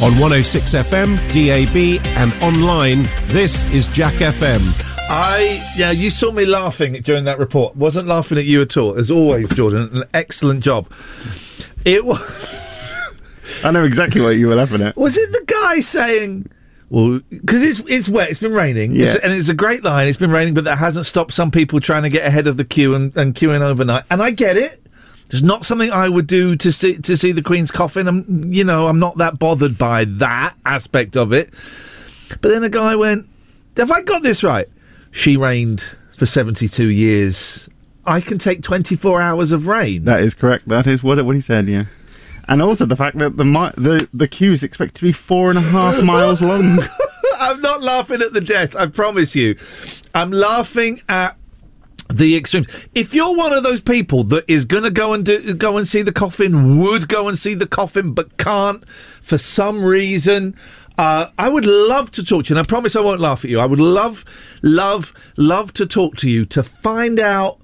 On 0.00 0.12
106 0.12 0.74
FM, 0.74 1.16
DAB, 1.34 2.00
and 2.16 2.32
online, 2.40 3.02
this 3.32 3.64
is 3.72 3.88
Jack 3.88 4.14
FM. 4.14 4.60
I 5.10 5.60
yeah, 5.76 5.90
you 5.90 6.10
saw 6.10 6.30
me 6.30 6.46
laughing 6.46 6.92
during 7.02 7.24
that 7.24 7.40
report. 7.40 7.74
Wasn't 7.74 8.06
laughing 8.06 8.38
at 8.38 8.44
you 8.44 8.62
at 8.62 8.76
all. 8.76 8.94
As 8.94 9.10
always, 9.10 9.50
Jordan, 9.50 9.90
an 9.92 10.04
excellent 10.14 10.62
job. 10.62 10.88
It 11.84 12.04
was. 12.04 12.20
I 13.64 13.72
know 13.72 13.82
exactly 13.82 14.20
what 14.20 14.36
you 14.36 14.46
were 14.46 14.54
laughing 14.54 14.82
at. 14.82 14.96
Was 14.96 15.16
it 15.18 15.32
the 15.32 15.42
guy 15.46 15.80
saying? 15.80 16.48
Well, 16.90 17.20
because 17.30 17.64
it's 17.64 17.80
it's 17.88 18.08
wet, 18.08 18.30
it's 18.30 18.38
been 18.40 18.54
raining, 18.54 18.92
Yeah. 18.92 19.02
It's- 19.06 19.16
and 19.24 19.32
it's 19.32 19.48
a 19.48 19.54
great 19.54 19.82
line. 19.82 20.06
It's 20.06 20.16
been 20.18 20.30
raining, 20.30 20.54
but 20.54 20.62
that 20.64 20.78
hasn't 20.78 21.06
stopped 21.06 21.32
some 21.32 21.50
people 21.50 21.80
trying 21.80 22.04
to 22.04 22.08
get 22.08 22.24
ahead 22.24 22.46
of 22.46 22.56
the 22.56 22.64
queue 22.64 22.94
and, 22.94 23.14
and 23.16 23.34
queuing 23.34 23.62
overnight. 23.62 24.04
And 24.10 24.22
I 24.22 24.30
get 24.30 24.56
it. 24.56 24.80
It's 25.30 25.42
not 25.42 25.66
something 25.66 25.90
I 25.90 26.08
would 26.08 26.26
do 26.26 26.56
to 26.56 26.72
see 26.72 26.96
to 26.98 27.16
see 27.16 27.32
the 27.32 27.42
Queen's 27.42 27.70
coffin. 27.70 28.08
I'm, 28.08 28.50
you 28.52 28.64
know, 28.64 28.86
I'm 28.86 28.98
not 28.98 29.18
that 29.18 29.38
bothered 29.38 29.76
by 29.76 30.04
that 30.04 30.54
aspect 30.64 31.16
of 31.16 31.32
it. 31.32 31.50
But 32.40 32.48
then 32.48 32.64
a 32.64 32.70
guy 32.70 32.96
went, 32.96 33.26
"Have 33.76 33.90
I 33.90 34.02
got 34.02 34.22
this 34.22 34.42
right? 34.42 34.68
She 35.10 35.36
reigned 35.36 35.84
for 36.16 36.24
72 36.26 36.86
years. 36.88 37.68
I 38.06 38.20
can 38.22 38.38
take 38.38 38.62
24 38.62 39.20
hours 39.20 39.52
of 39.52 39.66
rain." 39.66 40.04
That 40.04 40.20
is 40.20 40.34
correct. 40.34 40.66
That 40.68 40.86
is 40.86 41.02
what 41.02 41.22
what 41.24 41.34
he 41.34 41.42
said. 41.42 41.68
Yeah, 41.68 41.84
and 42.48 42.62
also 42.62 42.86
the 42.86 42.96
fact 42.96 43.18
that 43.18 43.36
the 43.36 43.44
mi- 43.44 43.72
the 43.76 44.08
the 44.14 44.28
queue 44.28 44.52
is 44.52 44.62
expected 44.62 44.94
to 44.96 45.02
be 45.02 45.12
four 45.12 45.50
and 45.50 45.58
a 45.58 45.62
half 45.62 46.02
miles 46.14 46.40
long. 46.40 46.78
I'm 47.38 47.60
not 47.60 47.82
laughing 47.82 48.22
at 48.22 48.32
the 48.32 48.40
death. 48.40 48.74
I 48.74 48.86
promise 48.86 49.36
you. 49.36 49.56
I'm 50.14 50.32
laughing 50.32 51.02
at 51.08 51.36
the 52.08 52.36
extremes. 52.36 52.88
If 52.94 53.14
you're 53.14 53.34
one 53.34 53.52
of 53.52 53.62
those 53.62 53.80
people 53.80 54.24
that 54.24 54.44
is 54.48 54.64
going 54.64 54.84
to 54.84 54.90
go 54.90 55.12
and 55.12 55.24
do, 55.24 55.54
go 55.54 55.76
and 55.76 55.86
see 55.86 56.02
the 56.02 56.12
coffin, 56.12 56.78
would 56.78 57.08
go 57.08 57.28
and 57.28 57.38
see 57.38 57.54
the 57.54 57.66
coffin, 57.66 58.12
but 58.12 58.36
can't 58.38 58.88
for 58.88 59.38
some 59.38 59.84
reason, 59.84 60.56
uh, 60.96 61.30
I 61.38 61.48
would 61.48 61.66
love 61.66 62.10
to 62.12 62.24
talk 62.24 62.46
to 62.46 62.50
you. 62.50 62.58
And 62.58 62.66
I 62.66 62.68
promise 62.68 62.96
I 62.96 63.00
won't 63.00 63.20
laugh 63.20 63.44
at 63.44 63.50
you. 63.50 63.60
I 63.60 63.66
would 63.66 63.80
love, 63.80 64.24
love, 64.62 65.12
love 65.36 65.72
to 65.74 65.86
talk 65.86 66.16
to 66.16 66.30
you 66.30 66.44
to 66.46 66.62
find 66.62 67.20
out 67.20 67.60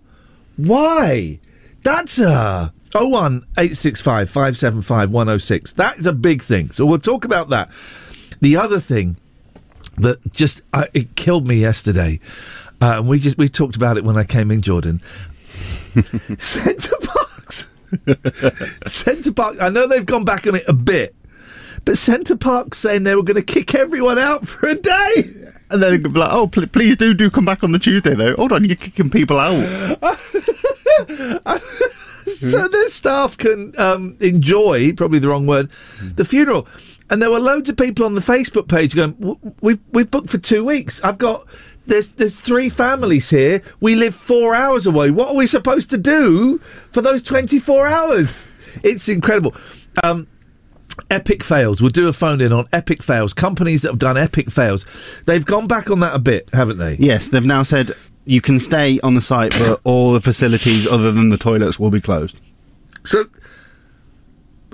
why. 0.56 1.40
That's 1.82 2.18
a. 2.18 2.72
01 2.94 3.44
865 3.58 4.30
575 4.30 5.10
106. 5.10 5.72
That 5.72 5.98
is 5.98 6.06
a 6.06 6.12
big 6.12 6.44
thing. 6.44 6.70
So 6.70 6.86
we'll 6.86 6.98
talk 6.98 7.24
about 7.24 7.48
that. 7.48 7.72
The 8.40 8.56
other 8.56 8.78
thing 8.78 9.16
that 9.98 10.32
just 10.32 10.62
uh, 10.72 10.86
it 10.94 11.16
killed 11.16 11.48
me 11.48 11.56
yesterday. 11.56 12.20
Uh, 12.84 12.98
and 12.98 13.08
we 13.08 13.18
just 13.18 13.38
we 13.38 13.48
talked 13.48 13.76
about 13.76 13.96
it 13.96 14.04
when 14.04 14.18
I 14.18 14.24
came 14.24 14.50
in, 14.50 14.60
Jordan. 14.60 15.00
Center 16.38 16.96
Parcs, 17.00 17.64
Centre 18.86 19.32
Park. 19.32 19.56
I 19.58 19.70
know 19.70 19.86
they've 19.86 20.04
gone 20.04 20.26
back 20.26 20.46
on 20.46 20.54
it 20.54 20.64
a 20.68 20.74
bit, 20.74 21.14
but 21.86 21.96
Centre 21.96 22.36
Park 22.36 22.74
saying 22.74 23.04
they 23.04 23.14
were 23.14 23.22
going 23.22 23.42
to 23.42 23.42
kick 23.42 23.74
everyone 23.74 24.18
out 24.18 24.46
for 24.46 24.68
a 24.68 24.74
day. 24.74 25.32
And 25.70 25.82
then 25.82 26.02
they'd 26.02 26.02
be 26.12 26.20
like, 26.20 26.30
"Oh, 26.30 26.46
pl- 26.46 26.66
please 26.66 26.98
do 26.98 27.14
do 27.14 27.30
come 27.30 27.46
back 27.46 27.64
on 27.64 27.72
the 27.72 27.78
Tuesday 27.78 28.14
though." 28.14 28.36
Hold 28.36 28.52
on, 28.52 28.64
you're 28.64 28.76
kicking 28.76 29.08
people 29.08 29.38
out. 29.38 29.54
so 32.26 32.68
their 32.68 32.88
staff 32.88 33.38
can 33.38 33.72
um, 33.78 34.18
enjoy 34.20 34.92
probably 34.92 35.18
the 35.20 35.28
wrong 35.28 35.46
word 35.46 35.70
the 36.16 36.24
funeral 36.24 36.66
and 37.10 37.20
there 37.20 37.30
were 37.30 37.38
loads 37.38 37.68
of 37.68 37.76
people 37.76 38.06
on 38.06 38.14
the 38.14 38.20
facebook 38.20 38.66
page 38.68 38.94
going 38.94 39.12
"W- 39.12 39.38
we've 39.60 39.80
we've 39.92 40.10
booked 40.10 40.30
for 40.30 40.38
two 40.38 40.64
weeks 40.64 41.02
i've 41.04 41.18
got 41.18 41.46
there's 41.86 42.08
there's 42.10 42.40
three 42.40 42.68
families 42.68 43.30
here 43.30 43.62
we 43.80 43.94
live 43.94 44.14
four 44.14 44.54
hours 44.54 44.86
away 44.86 45.10
what 45.10 45.28
are 45.28 45.34
we 45.34 45.46
supposed 45.46 45.90
to 45.90 45.98
do 45.98 46.58
for 46.90 47.02
those 47.02 47.22
24 47.22 47.86
hours 47.86 48.46
it's 48.82 49.08
incredible 49.08 49.54
um 50.02 50.26
Epic 51.10 51.42
fails. 51.42 51.80
We'll 51.82 51.90
do 51.90 52.08
a 52.08 52.12
phone 52.12 52.40
in 52.40 52.52
on 52.52 52.66
epic 52.72 53.02
fails. 53.02 53.32
Companies 53.32 53.82
that 53.82 53.90
have 53.90 53.98
done 53.98 54.16
epic 54.16 54.50
fails. 54.50 54.86
They've 55.26 55.44
gone 55.44 55.66
back 55.66 55.90
on 55.90 56.00
that 56.00 56.14
a 56.14 56.18
bit, 56.18 56.48
haven't 56.52 56.78
they? 56.78 56.96
Yes, 57.00 57.28
they've 57.28 57.44
now 57.44 57.62
said 57.62 57.92
you 58.24 58.40
can 58.40 58.60
stay 58.60 59.00
on 59.00 59.14
the 59.14 59.20
site, 59.20 59.52
but 59.58 59.80
all 59.84 60.12
the 60.12 60.20
facilities 60.20 60.86
other 60.86 61.12
than 61.12 61.30
the 61.30 61.36
toilets 61.36 61.78
will 61.78 61.90
be 61.90 62.00
closed. 62.00 62.40
So, 63.04 63.24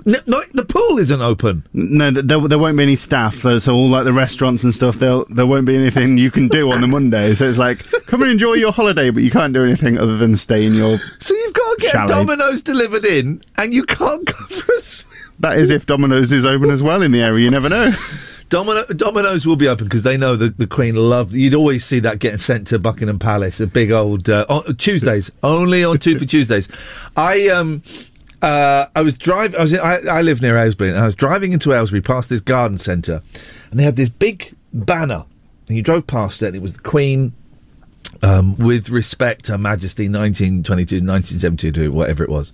n- 0.05 0.23
no, 0.25 0.43
the 0.53 0.65
pool 0.65 0.97
isn't 0.97 1.21
open. 1.21 1.65
No, 1.73 2.11
there, 2.11 2.39
there 2.39 2.59
won't 2.59 2.77
be 2.77 2.83
any 2.83 2.95
staff. 2.95 3.35
So, 3.41 3.59
so 3.59 3.75
all 3.75 3.89
like 3.89 4.03
the 4.05 4.13
restaurants 4.13 4.63
and 4.63 4.73
stuff, 4.73 4.95
there 4.97 5.23
there 5.29 5.45
won't 5.45 5.65
be 5.65 5.75
anything 5.75 6.17
you 6.17 6.31
can 6.31 6.47
do 6.47 6.71
on 6.71 6.81
the 6.81 6.87
Monday. 6.87 7.33
So 7.33 7.45
it's 7.45 7.57
like, 7.57 7.79
come 8.07 8.21
and 8.21 8.31
enjoy 8.31 8.53
your 8.53 8.71
holiday, 8.71 9.09
but 9.09 9.23
you 9.23 9.31
can't 9.31 9.53
do 9.53 9.63
anything 9.63 9.97
other 9.97 10.17
than 10.17 10.35
stay 10.35 10.65
in 10.65 10.73
your. 10.73 10.97
So 11.19 11.33
you've 11.33 11.53
got 11.53 11.75
to 11.75 11.81
get 11.81 11.91
Chalet. 11.93 12.07
Domino's 12.07 12.61
delivered 12.61 13.05
in, 13.05 13.41
and 13.57 13.73
you 13.73 13.83
can't 13.83 14.25
go 14.25 14.33
for 14.33 14.73
a 14.73 14.79
swim. 14.79 15.07
That 15.39 15.57
is 15.57 15.69
if 15.71 15.85
Domino's 15.85 16.31
is 16.31 16.45
open 16.45 16.69
as 16.69 16.83
well 16.83 17.01
in 17.01 17.11
the 17.11 17.21
area. 17.21 17.43
You 17.43 17.51
never 17.51 17.69
know. 17.69 17.91
Domino, 18.49 18.83
Domino's 18.87 19.45
will 19.47 19.55
be 19.55 19.67
open 19.69 19.85
because 19.85 20.03
they 20.03 20.17
know 20.17 20.35
the, 20.35 20.49
the 20.49 20.67
Queen 20.67 20.95
loved. 20.95 21.33
You'd 21.33 21.53
always 21.53 21.85
see 21.85 21.99
that 22.01 22.19
getting 22.19 22.37
sent 22.37 22.67
to 22.67 22.77
Buckingham 22.79 23.17
Palace, 23.17 23.61
a 23.61 23.65
big 23.65 23.91
old 23.91 24.29
uh, 24.29 24.45
on, 24.49 24.75
Tuesdays, 24.75 25.31
only 25.41 25.85
on 25.85 25.97
two 25.99 26.19
for 26.19 26.25
Tuesdays. 26.25 26.67
I 27.15 27.47
um. 27.47 27.81
Uh, 28.41 28.87
I 28.95 29.01
was 29.01 29.15
driving. 29.15 29.59
I 29.59 29.61
was. 29.61 29.73
In, 29.73 29.79
I, 29.79 29.99
I 30.09 30.21
live 30.21 30.41
near 30.41 30.57
Aylesbury, 30.57 30.89
and 30.89 30.99
I 30.99 31.05
was 31.05 31.15
driving 31.15 31.53
into 31.53 31.73
Aylesbury 31.73 32.01
past 32.01 32.29
this 32.29 32.41
garden 32.41 32.77
centre, 32.77 33.21
and 33.69 33.79
they 33.79 33.83
had 33.83 33.95
this 33.95 34.09
big 34.09 34.55
banner, 34.73 35.25
and 35.67 35.77
you 35.77 35.83
drove 35.83 36.07
past 36.07 36.41
it. 36.41 36.47
and 36.47 36.55
It 36.55 36.61
was 36.61 36.73
the 36.73 36.81
Queen, 36.81 37.33
um, 38.23 38.57
with 38.57 38.89
respect, 38.89 39.47
Her 39.47 39.57
Majesty, 39.57 40.05
1922, 40.05 40.95
1972, 40.95 41.91
whatever 41.91 42.23
it 42.23 42.29
was. 42.29 42.53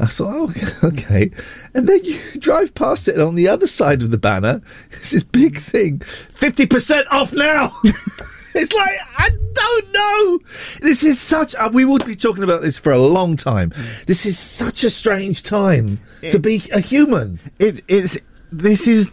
I 0.00 0.06
thought, 0.06 0.52
oh, 0.56 0.78
okay. 0.88 1.30
And 1.74 1.88
then 1.88 2.04
you 2.04 2.20
drive 2.38 2.74
past 2.74 3.08
it, 3.08 3.14
and 3.14 3.22
on 3.22 3.34
the 3.34 3.48
other 3.48 3.66
side 3.66 4.02
of 4.02 4.10
the 4.10 4.18
banner, 4.18 4.62
it's 4.90 5.10
this 5.10 5.22
big 5.24 5.58
thing 5.58 5.98
50% 5.98 7.04
off 7.10 7.32
now! 7.32 7.76
It's 8.54 8.72
like, 8.72 8.98
I 9.16 9.30
don't 9.54 9.92
know! 9.92 10.38
This 10.80 11.04
is 11.04 11.20
such. 11.20 11.54
Uh, 11.56 11.70
we 11.72 11.84
would 11.84 12.04
be 12.04 12.16
talking 12.16 12.44
about 12.44 12.62
this 12.62 12.78
for 12.78 12.92
a 12.92 13.00
long 13.00 13.36
time. 13.36 13.72
This 14.06 14.26
is 14.26 14.38
such 14.38 14.84
a 14.84 14.90
strange 14.90 15.42
time 15.42 16.00
to 16.22 16.38
be 16.38 16.68
a 16.72 16.80
human. 16.80 17.40
It, 17.58 17.84
it's 17.88 18.18
this 18.50 18.86
is, 18.86 19.12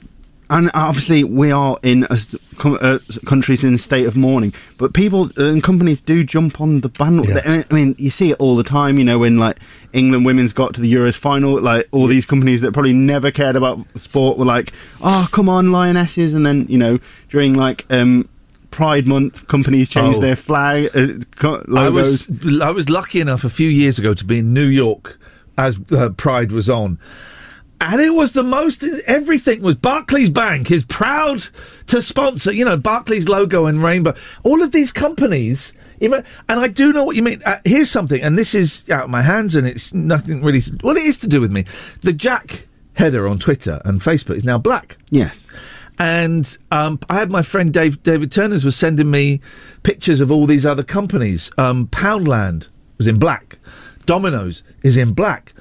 and 0.49 0.69
obviously 0.73 1.23
we 1.23 1.51
are 1.51 1.77
in 1.83 2.05
a, 2.09 2.17
uh, 2.63 2.99
countries 3.25 3.63
in 3.63 3.73
a 3.73 3.77
state 3.77 4.05
of 4.05 4.15
mourning, 4.15 4.53
but 4.77 4.93
people 4.93 5.29
and 5.37 5.61
companies 5.63 6.01
do 6.01 6.23
jump 6.23 6.61
on 6.61 6.81
the 6.81 6.89
bandwagon. 6.89 7.37
Yeah. 7.37 7.63
I 7.69 7.73
mean, 7.73 7.95
you 7.97 8.09
see 8.09 8.31
it 8.31 8.37
all 8.39 8.55
the 8.55 8.63
time. 8.63 8.97
You 8.97 9.03
know, 9.03 9.19
when 9.19 9.37
like 9.37 9.57
England 9.93 10.25
women's 10.25 10.53
got 10.53 10.73
to 10.75 10.81
the 10.81 10.93
Euros 10.93 11.17
final, 11.17 11.59
like 11.59 11.87
all 11.91 12.07
these 12.07 12.25
companies 12.25 12.61
that 12.61 12.73
probably 12.73 12.93
never 12.93 13.31
cared 13.31 13.55
about 13.55 13.85
sport 13.99 14.37
were 14.37 14.45
like, 14.45 14.71
"Oh, 15.01 15.27
come 15.31 15.49
on, 15.49 15.71
lionesses!" 15.71 16.33
And 16.33 16.45
then 16.45 16.65
you 16.69 16.77
know 16.77 16.99
during 17.29 17.55
like. 17.55 17.85
um 17.91 18.29
Pride 18.75 19.07
Month, 19.07 19.47
companies 19.47 19.89
change 19.89 20.17
Oh. 20.17 20.19
their 20.19 20.35
flag 20.35 20.89
uh, 20.95 21.07
co- 21.37 21.63
I 21.67 21.71
logos. 21.87 22.27
was 22.27 22.61
I 22.61 22.71
was 22.71 22.89
lucky 22.89 23.21
enough 23.21 23.43
a 23.45 23.49
few 23.49 23.69
years 23.69 23.97
ago 23.99 24.13
to 24.13 24.25
be 24.25 24.39
in 24.39 24.53
New 24.53 24.67
York 24.67 25.17
as 25.57 25.79
uh, 25.91 26.09
Pride 26.09 26.51
was 26.51 26.69
on. 26.69 26.99
And 27.79 28.01
it 28.01 28.13
was 28.13 28.31
the 28.33 28.43
most. 28.43 28.83
Everything 29.05 29.61
was 29.61 29.75
Barclays 29.75 30.29
Bank 30.29 30.71
is 30.71 30.83
proud 30.85 31.45
to 31.87 32.01
sponsor. 32.01 32.51
You 32.51 32.65
know 32.65 32.77
Barclays 32.77 33.27
logo 33.29 33.65
and 33.65 33.81
rainbow. 33.83 34.13
All 34.43 34.61
of 34.61 34.71
these 34.71 34.91
companies, 34.91 35.73
even, 36.01 36.23
and 36.49 36.59
I 36.59 36.67
do 36.67 36.91
know 36.93 37.03
what 37.05 37.15
you 37.15 37.23
mean. 37.23 37.39
Uh, 37.45 37.57
here's 37.65 37.89
something, 37.91 38.21
and 38.21 38.37
this 38.37 38.55
is 38.55 38.89
out 38.89 39.05
of 39.05 39.09
my 39.09 39.21
hands, 39.21 39.55
and 39.55 39.65
it's 39.67 39.93
nothing 39.93 40.41
really. 40.41 40.61
Well, 40.83 40.95
it 40.97 41.03
is 41.03 41.17
to 41.19 41.27
do 41.29 41.39
with 41.41 41.51
me. 41.51 41.65
The 42.01 42.13
Jack 42.13 42.67
header 42.93 43.27
on 43.27 43.39
Twitter 43.39 43.81
and 43.85 43.99
Facebook 44.01 44.35
is 44.37 44.45
now 44.45 44.57
black. 44.57 44.97
yes. 45.11 45.49
And 45.97 46.57
um, 46.71 46.99
I 47.09 47.15
had 47.15 47.31
my 47.31 47.41
friend 47.41 47.73
Dave 47.73 48.03
David 48.03 48.31
Turners 48.31 48.65
was 48.65 48.75
sending 48.75 49.09
me 49.09 49.41
pictures 49.83 50.21
of 50.21 50.31
all 50.31 50.45
these 50.45 50.65
other 50.65 50.83
companies. 50.83 51.51
Um, 51.57 51.87
Poundland 51.87 52.67
was 52.97 53.07
in 53.07 53.17
black. 53.19 53.57
Domino's 54.05 54.63
is 54.83 54.97
in 54.97 55.13
black. 55.13 55.53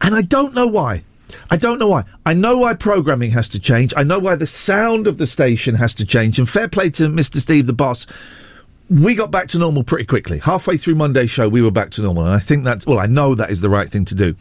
And 0.00 0.14
I 0.14 0.22
don't 0.22 0.54
know 0.54 0.66
why. 0.66 1.04
I 1.50 1.56
don't 1.56 1.78
know 1.78 1.88
why. 1.88 2.04
I 2.24 2.34
know 2.34 2.58
why 2.58 2.74
programming 2.74 3.32
has 3.32 3.48
to 3.50 3.58
change. 3.58 3.92
I 3.96 4.02
know 4.02 4.18
why 4.18 4.34
the 4.34 4.46
sound 4.46 5.06
of 5.06 5.18
the 5.18 5.26
station 5.26 5.74
has 5.76 5.94
to 5.94 6.06
change. 6.06 6.38
And 6.38 6.48
fair 6.48 6.68
play 6.68 6.90
to 6.90 7.08
Mr. 7.08 7.36
Steve, 7.36 7.66
the 7.66 7.72
boss. 7.72 8.06
We 8.90 9.14
got 9.14 9.30
back 9.30 9.48
to 9.48 9.58
normal 9.58 9.82
pretty 9.84 10.06
quickly. 10.06 10.38
Halfway 10.38 10.78
through 10.78 10.94
Monday's 10.94 11.30
show, 11.30 11.48
we 11.48 11.60
were 11.60 11.70
back 11.70 11.90
to 11.90 12.02
normal. 12.02 12.24
And 12.24 12.34
I 12.34 12.38
think 12.38 12.64
that's, 12.64 12.86
well, 12.86 12.98
I 12.98 13.06
know 13.06 13.34
that 13.34 13.50
is 13.50 13.60
the 13.60 13.68
right 13.68 13.88
thing 13.88 14.06
to 14.06 14.14
do. 14.14 14.34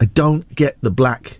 I 0.00 0.06
don't 0.06 0.54
get 0.54 0.78
the 0.80 0.90
black 0.90 1.38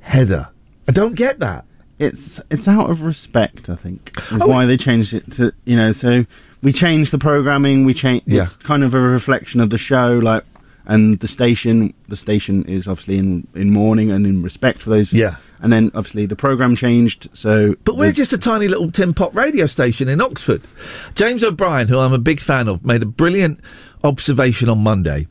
header. 0.00 0.48
I 0.88 0.92
don't 0.92 1.14
get 1.14 1.40
that. 1.40 1.66
It's 1.98 2.40
it's 2.50 2.66
out 2.68 2.90
of 2.90 3.02
respect. 3.02 3.68
I 3.68 3.76
think 3.76 4.12
is 4.32 4.42
Oh, 4.42 4.46
why 4.48 4.66
they 4.66 4.76
changed 4.76 5.14
it 5.14 5.30
to 5.32 5.52
you 5.64 5.76
know. 5.76 5.92
So 5.92 6.26
we 6.62 6.72
changed 6.72 7.12
the 7.12 7.18
programming. 7.18 7.84
We 7.84 7.94
changed. 7.94 8.26
Yeah. 8.28 8.42
It's 8.42 8.56
kind 8.56 8.82
of 8.82 8.94
a 8.94 9.00
reflection 9.00 9.60
of 9.60 9.70
the 9.70 9.78
show, 9.78 10.18
like 10.18 10.44
and 10.86 11.18
the 11.20 11.28
station. 11.28 11.94
The 12.08 12.16
station 12.16 12.64
is 12.64 12.88
obviously 12.88 13.18
in 13.18 13.46
in 13.54 13.70
mourning 13.72 14.10
and 14.10 14.26
in 14.26 14.42
respect 14.42 14.78
for 14.78 14.90
those. 14.90 15.12
Yeah. 15.12 15.36
And 15.60 15.72
then 15.72 15.90
obviously 15.94 16.26
the 16.26 16.36
program 16.36 16.76
changed. 16.76 17.28
So 17.32 17.74
But 17.84 17.96
we're 17.96 18.12
just 18.12 18.32
a 18.34 18.38
tiny 18.38 18.68
little 18.68 18.90
tin 18.90 19.14
pot 19.14 19.34
radio 19.34 19.64
station 19.66 20.08
in 20.08 20.20
Oxford. 20.20 20.60
James 21.14 21.42
O'Brien, 21.42 21.88
who 21.88 21.98
I'm 21.98 22.12
a 22.12 22.18
big 22.18 22.40
fan 22.40 22.68
of, 22.68 22.84
made 22.84 23.02
a 23.02 23.06
brilliant 23.06 23.60
observation 24.02 24.68
on 24.68 24.80
Monday 24.80 25.26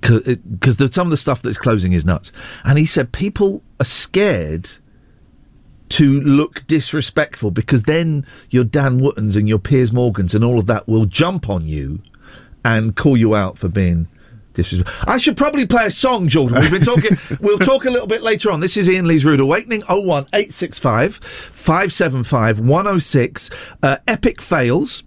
because 0.00 0.80
uh, 0.80 0.86
some 0.88 1.06
of 1.08 1.10
the 1.10 1.16
stuff 1.16 1.42
that's 1.42 1.58
closing 1.58 1.92
is 1.92 2.04
nuts. 2.04 2.30
And 2.64 2.78
he 2.78 2.86
said 2.86 3.12
people 3.12 3.62
are 3.80 3.84
scared 3.84 4.70
to 5.90 6.20
look 6.20 6.66
disrespectful 6.66 7.50
because 7.50 7.84
then 7.84 8.24
your 8.48 8.64
Dan 8.64 8.98
Wootons 8.98 9.36
and 9.36 9.48
your 9.48 9.58
Piers 9.58 9.92
Morgans 9.92 10.34
and 10.34 10.44
all 10.44 10.58
of 10.58 10.66
that 10.66 10.88
will 10.88 11.04
jump 11.04 11.48
on 11.48 11.66
you 11.66 12.00
and 12.64 12.96
call 12.96 13.16
you 13.16 13.34
out 13.34 13.58
for 13.58 13.68
being 13.68 14.08
disrespectful. 14.54 15.12
I 15.12 15.18
should 15.18 15.36
probably 15.36 15.66
play 15.66 15.86
a 15.86 15.90
song, 15.90 16.28
Jordan. 16.28 16.60
We've 16.60 16.70
been 16.70 16.82
talking. 16.82 17.16
we'll 17.40 17.58
talk 17.58 17.84
a 17.84 17.90
little 17.90 18.06
bit 18.06 18.22
later 18.22 18.50
on. 18.50 18.60
This 18.60 18.76
is 18.76 18.88
Ian 18.88 19.06
Lee's 19.06 19.24
Rude 19.24 19.40
Awakening. 19.40 19.80
01865 19.82 21.16
575 21.16 22.60
106. 22.60 23.74
Uh, 23.82 23.96
epic 24.06 24.40
fails. 24.40 25.02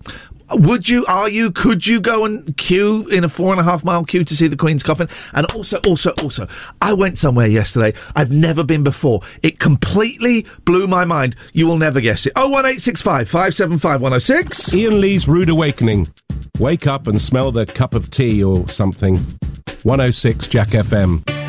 Would 0.52 0.90
you, 0.90 1.06
are 1.06 1.30
you, 1.30 1.52
could 1.52 1.88
you 1.88 2.00
go 2.00 2.26
and 2.26 2.56
queue 2.58 3.08
in 3.08 3.24
a 3.24 3.30
four 3.30 3.52
and 3.52 3.60
a 3.60 3.64
half 3.64 3.84
mile 3.84 4.04
queue 4.04 4.24
to 4.24 4.36
see 4.36 4.48
the 4.48 4.56
Queen's 4.56 4.84
coffin? 4.84 5.08
And 5.34 5.50
also, 5.54 5.80
also, 5.88 6.12
also, 6.22 6.48
I 6.82 6.94
went 6.94 7.18
somewhere 7.18 7.48
yesterday 7.48 7.94
I've 8.16 8.32
never 8.32 8.64
been 8.64 8.84
before. 8.84 9.22
It 9.42 9.60
completely 9.60 10.46
blew 10.66 10.88
my 10.88 11.06
mind. 11.06 11.36
You 11.54 11.68
will 11.68 11.78
never 11.78 12.02
guess 12.02 12.26
it. 12.26 12.34
01865 12.36 13.28
575 13.30 14.02
106. 14.02 14.74
Ian 14.74 15.02
Lee's 15.02 15.28
Rude 15.28 15.50
Awakening. 15.50 16.08
Wake 16.60 16.88
up 16.88 17.08
and 17.08 17.22
smell 17.22 17.52
the 17.52 17.66
cup 17.66 17.94
of 17.96 18.10
tea 18.12 18.44
or 18.44 18.68
something. 18.68 19.18
106 19.84 20.48
Jack 20.48 20.70
FM. 20.70 21.43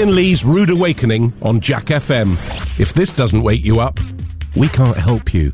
Ian 0.00 0.14
Lee's 0.14 0.46
Rude 0.46 0.70
Awakening 0.70 1.30
on 1.42 1.60
Jack 1.60 1.84
FM. 1.88 2.32
If 2.80 2.94
this 2.94 3.12
doesn't 3.12 3.42
wake 3.42 3.62
you 3.62 3.80
up, 3.80 4.00
we 4.56 4.66
can't 4.68 4.96
help 4.96 5.34
you. 5.34 5.52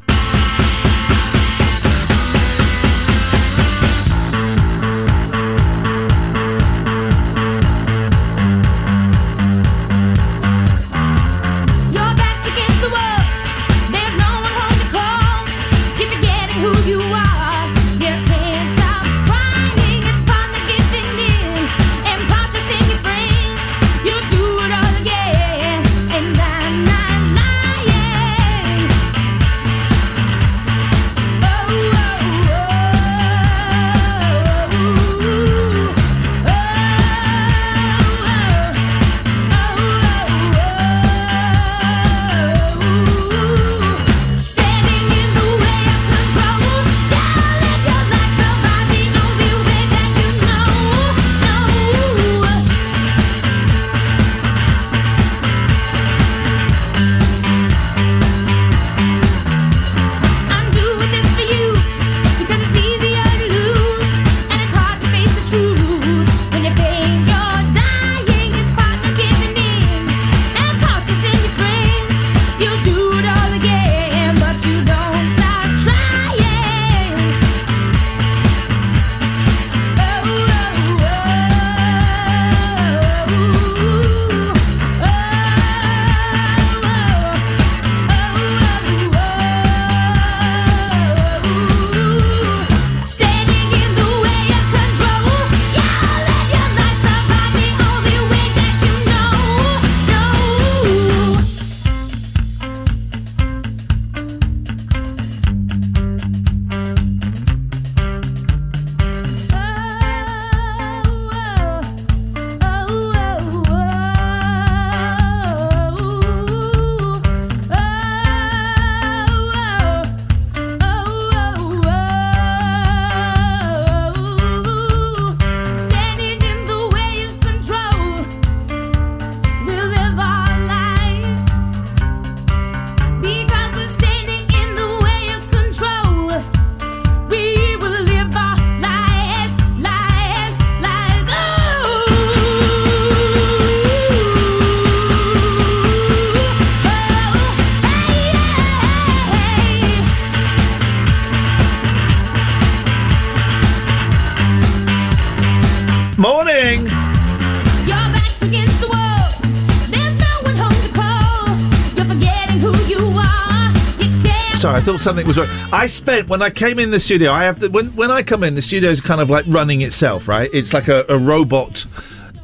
Thought 164.87 165.01
something 165.01 165.27
was 165.27 165.37
wrong. 165.37 165.49
I 165.73 165.87
spent 165.87 166.29
when 166.29 166.43
I 166.43 166.51
came 166.51 166.79
in 166.79 166.93
the 166.93 167.01
studio. 167.01 167.33
I 167.33 167.43
have 167.43 167.59
the, 167.59 167.69
when 167.71 167.87
when 167.97 168.13
I 168.13 168.23
come 168.23 168.45
in, 168.45 168.55
the 168.55 168.63
studio 168.63 168.89
is 168.89 169.01
kind 169.01 169.21
of 169.21 169.29
like 169.29 169.45
running 169.49 169.81
itself, 169.81 170.29
right? 170.29 170.49
It's 170.53 170.73
like 170.73 170.87
a, 170.87 171.05
a 171.09 171.19
robot 171.19 171.85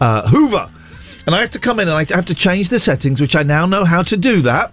uh, 0.00 0.26
Hoover, 0.28 0.68
and 1.24 1.36
I 1.36 1.40
have 1.40 1.52
to 1.52 1.60
come 1.60 1.78
in 1.78 1.86
and 1.86 1.96
I 1.96 2.04
have 2.12 2.26
to 2.26 2.34
change 2.34 2.68
the 2.68 2.80
settings, 2.80 3.20
which 3.20 3.36
I 3.36 3.44
now 3.44 3.64
know 3.66 3.84
how 3.84 4.02
to 4.02 4.16
do 4.16 4.42
that. 4.42 4.72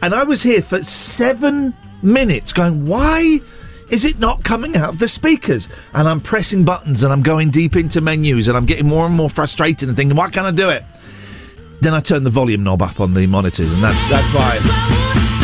And 0.00 0.14
I 0.14 0.24
was 0.24 0.42
here 0.42 0.62
for 0.62 0.82
seven 0.82 1.74
minutes, 2.02 2.54
going, 2.54 2.86
why? 2.86 3.40
Is 3.90 4.06
it 4.06 4.18
not 4.18 4.42
coming 4.42 4.74
out 4.74 4.88
of 4.88 4.98
the 4.98 5.06
speakers? 5.06 5.68
And 5.92 6.08
I'm 6.08 6.20
pressing 6.20 6.64
buttons 6.64 7.04
and 7.04 7.12
I'm 7.12 7.22
going 7.22 7.50
deep 7.50 7.76
into 7.76 8.00
menus 8.00 8.48
and 8.48 8.56
I'm 8.56 8.66
getting 8.66 8.88
more 8.88 9.06
and 9.06 9.14
more 9.14 9.30
frustrated 9.30 9.88
and 9.88 9.96
thinking, 9.96 10.16
why 10.16 10.28
can't 10.30 10.46
I 10.46 10.50
do 10.50 10.70
it? 10.70 10.82
Then 11.82 11.94
I 11.94 12.00
turn 12.00 12.24
the 12.24 12.30
volume 12.30 12.64
knob 12.64 12.80
up 12.80 13.00
on 13.00 13.12
the 13.12 13.26
monitors, 13.26 13.74
and 13.74 13.82
that's 13.82 14.08
that's 14.08 14.32
why. 14.34 15.35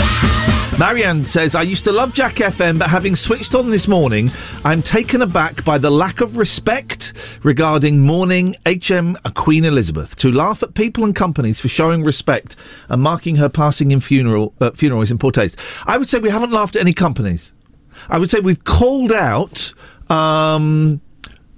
Marianne 0.79 1.25
says, 1.27 1.55
I 1.55 1.63
used 1.63 1.85
to 1.85 1.93
love 1.93 2.15
Jack 2.15 2.37
FM, 2.37 2.79
but 2.79 2.89
having 2.89 3.15
switched 3.15 3.55
on 3.55 3.71
this 3.71 3.87
morning, 3.87 4.31
I'm 4.65 4.83
taken 4.83 5.21
aback 5.21 5.65
by 5.65 5.77
the 5.77 5.91
lack 5.91 6.23
of 6.23 6.39
respect 6.39 7.13
regarding 7.43 8.01
mourning 8.01 8.57
HM 8.67 9.17
Queen 9.35 9.67
Elizabeth. 9.67 10.17
To 10.17 10.33
laugh 10.33 10.63
at 10.63 10.75
people 10.75 11.05
and 11.05 11.15
companies 11.15 11.61
for 11.61 11.69
showing 11.69 12.03
respect 12.03 12.57
and 12.89 13.03
marking 13.03 13.37
her 13.37 13.51
passing 13.51 13.91
in 13.91 14.01
funeral, 14.01 14.55
uh, 14.61 14.71
funeral 14.71 15.03
is 15.03 15.11
in 15.11 15.19
poor 15.19 15.31
taste. 15.31 15.61
I 15.87 15.99
would 15.99 16.09
say 16.09 16.19
we 16.19 16.31
haven't 16.31 16.53
laughed 16.53 16.75
at 16.75 16.81
any 16.81 16.95
companies. 16.95 17.53
I 18.09 18.19
would 18.19 18.31
say 18.31 18.41
we've 18.41 18.65
called 18.65 19.13
out. 19.13 19.75
Um, 20.11 21.03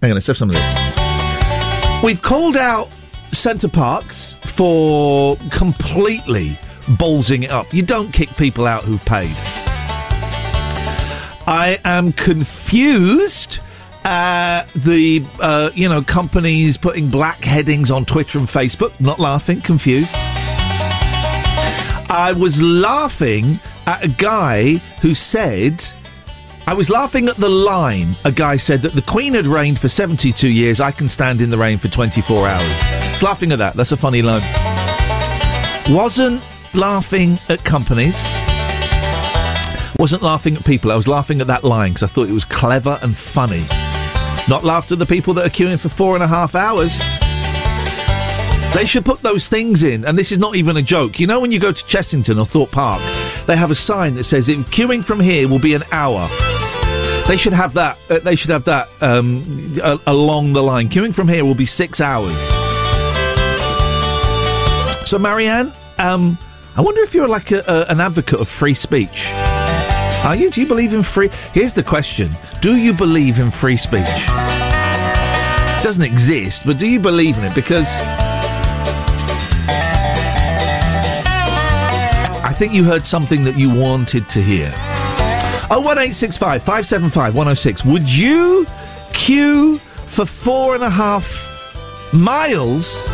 hang 0.02 0.10
on, 0.10 0.16
let's 0.16 0.26
have 0.26 0.36
some 0.36 0.50
of 0.50 0.56
this. 0.56 2.02
We've 2.02 2.20
called 2.20 2.56
out 2.56 2.94
Center 3.30 3.68
Parcs 3.68 4.34
for 4.44 5.36
completely 5.50 6.58
ballsing 6.86 7.44
it 7.44 7.50
up. 7.50 7.72
You 7.72 7.82
don't 7.82 8.12
kick 8.12 8.36
people 8.36 8.66
out 8.66 8.84
who've 8.84 9.04
paid. 9.04 9.34
I 11.46 11.78
am 11.84 12.12
confused 12.12 13.60
at 14.04 14.66
the 14.74 15.24
uh, 15.40 15.70
you 15.74 15.88
know 15.88 16.02
companies 16.02 16.76
putting 16.76 17.08
black 17.08 17.42
headings 17.42 17.90
on 17.90 18.04
Twitter 18.04 18.38
and 18.38 18.48
Facebook. 18.48 18.98
Not 19.00 19.18
laughing, 19.18 19.60
confused. 19.60 20.14
I 22.16 22.34
was 22.36 22.62
laughing 22.62 23.58
at 23.86 24.04
a 24.04 24.08
guy 24.08 24.74
who 25.02 25.14
said. 25.14 25.84
I 26.66 26.72
was 26.72 26.88
laughing 26.88 27.28
at 27.28 27.36
the 27.36 27.48
line. 27.50 28.16
A 28.24 28.32
guy 28.32 28.56
said 28.56 28.80
that 28.82 28.92
the 28.94 29.02
Queen 29.02 29.34
had 29.34 29.46
reigned 29.46 29.78
for 29.78 29.90
72 29.90 30.48
years. 30.48 30.80
I 30.80 30.92
can 30.92 31.10
stand 31.10 31.42
in 31.42 31.50
the 31.50 31.58
rain 31.58 31.76
for 31.76 31.88
24 31.88 32.48
hours. 32.48 32.62
I 32.62 33.10
was 33.12 33.22
laughing 33.22 33.52
at 33.52 33.58
that. 33.58 33.74
That's 33.74 33.92
a 33.92 33.98
funny 33.98 34.22
line. 34.22 34.40
Wasn't 35.90 36.42
laughing 36.74 37.38
at 37.48 37.64
companies. 37.64 38.16
Wasn't 39.98 40.22
laughing 40.22 40.56
at 40.56 40.64
people. 40.64 40.90
I 40.90 40.96
was 40.96 41.06
laughing 41.08 41.40
at 41.40 41.46
that 41.46 41.64
line 41.64 41.90
because 41.92 42.02
I 42.02 42.06
thought 42.08 42.28
it 42.28 42.32
was 42.32 42.44
clever 42.44 42.98
and 43.02 43.16
funny. 43.16 43.64
Not 44.48 44.64
laughed 44.64 44.92
at 44.92 44.98
the 44.98 45.06
people 45.06 45.34
that 45.34 45.46
are 45.46 45.50
queuing 45.50 45.78
for 45.80 45.88
four 45.88 46.14
and 46.14 46.22
a 46.22 46.26
half 46.26 46.54
hours. 46.54 46.98
They 48.74 48.86
should 48.86 49.04
put 49.04 49.20
those 49.20 49.48
things 49.48 49.84
in, 49.84 50.04
and 50.04 50.18
this 50.18 50.32
is 50.32 50.38
not 50.38 50.56
even 50.56 50.76
a 50.76 50.82
joke. 50.82 51.20
You 51.20 51.28
know, 51.28 51.38
when 51.38 51.52
you 51.52 51.60
go 51.60 51.70
to 51.70 51.84
Chessington 51.84 52.40
or 52.40 52.44
Thorpe 52.44 52.72
Park, 52.72 53.00
they 53.46 53.56
have 53.56 53.70
a 53.70 53.74
sign 53.74 54.16
that 54.16 54.24
says, 54.24 54.48
"If 54.48 54.58
queuing 54.70 55.04
from 55.04 55.20
here 55.20 55.46
will 55.48 55.60
be 55.60 55.74
an 55.74 55.84
hour." 55.92 56.28
They 57.28 57.36
should 57.38 57.52
have 57.54 57.72
that. 57.74 57.96
Uh, 58.10 58.18
they 58.18 58.34
should 58.36 58.50
have 58.50 58.64
that 58.64 58.88
um, 59.00 59.44
a- 59.82 60.00
along 60.08 60.52
the 60.52 60.62
line. 60.62 60.88
Queuing 60.88 61.14
from 61.14 61.28
here 61.28 61.44
will 61.44 61.54
be 61.54 61.64
six 61.64 62.00
hours. 62.00 62.36
So, 65.08 65.18
Marianne, 65.18 65.72
um, 65.98 66.36
I 66.76 66.80
wonder 66.80 67.02
if 67.02 67.14
you're 67.14 67.28
like 67.28 67.52
a, 67.52 67.62
a, 67.68 67.86
an 67.88 68.00
advocate 68.00 68.40
of 68.40 68.48
free 68.48 68.74
speech. 68.74 69.28
Are 70.24 70.34
you? 70.34 70.50
Do 70.50 70.60
you 70.60 70.66
believe 70.66 70.92
in 70.92 71.04
free? 71.04 71.30
Here's 71.52 71.72
the 71.72 71.84
question: 71.84 72.30
Do 72.60 72.76
you 72.76 72.92
believe 72.92 73.38
in 73.38 73.52
free 73.52 73.76
speech? 73.76 74.00
It 74.08 75.82
doesn't 75.84 76.02
exist, 76.02 76.66
but 76.66 76.78
do 76.78 76.88
you 76.88 76.98
believe 76.98 77.38
in 77.38 77.44
it? 77.44 77.54
Because 77.54 77.86
I 82.42 82.52
think 82.58 82.72
you 82.72 82.82
heard 82.82 83.04
something 83.04 83.44
that 83.44 83.56
you 83.56 83.72
wanted 83.72 84.28
to 84.30 84.42
hear. 84.42 84.72
Oh, 85.70 85.80
one 85.80 85.98
eight 85.98 86.16
six 86.16 86.36
five 86.36 86.60
five 86.60 86.88
seven 86.88 87.08
five 87.08 87.36
one 87.36 87.46
zero 87.46 87.54
six. 87.54 87.84
Would 87.84 88.12
you 88.12 88.66
queue 89.12 89.78
for 90.06 90.26
four 90.26 90.74
and 90.74 90.82
a 90.82 90.90
half 90.90 91.50
miles 92.12 93.08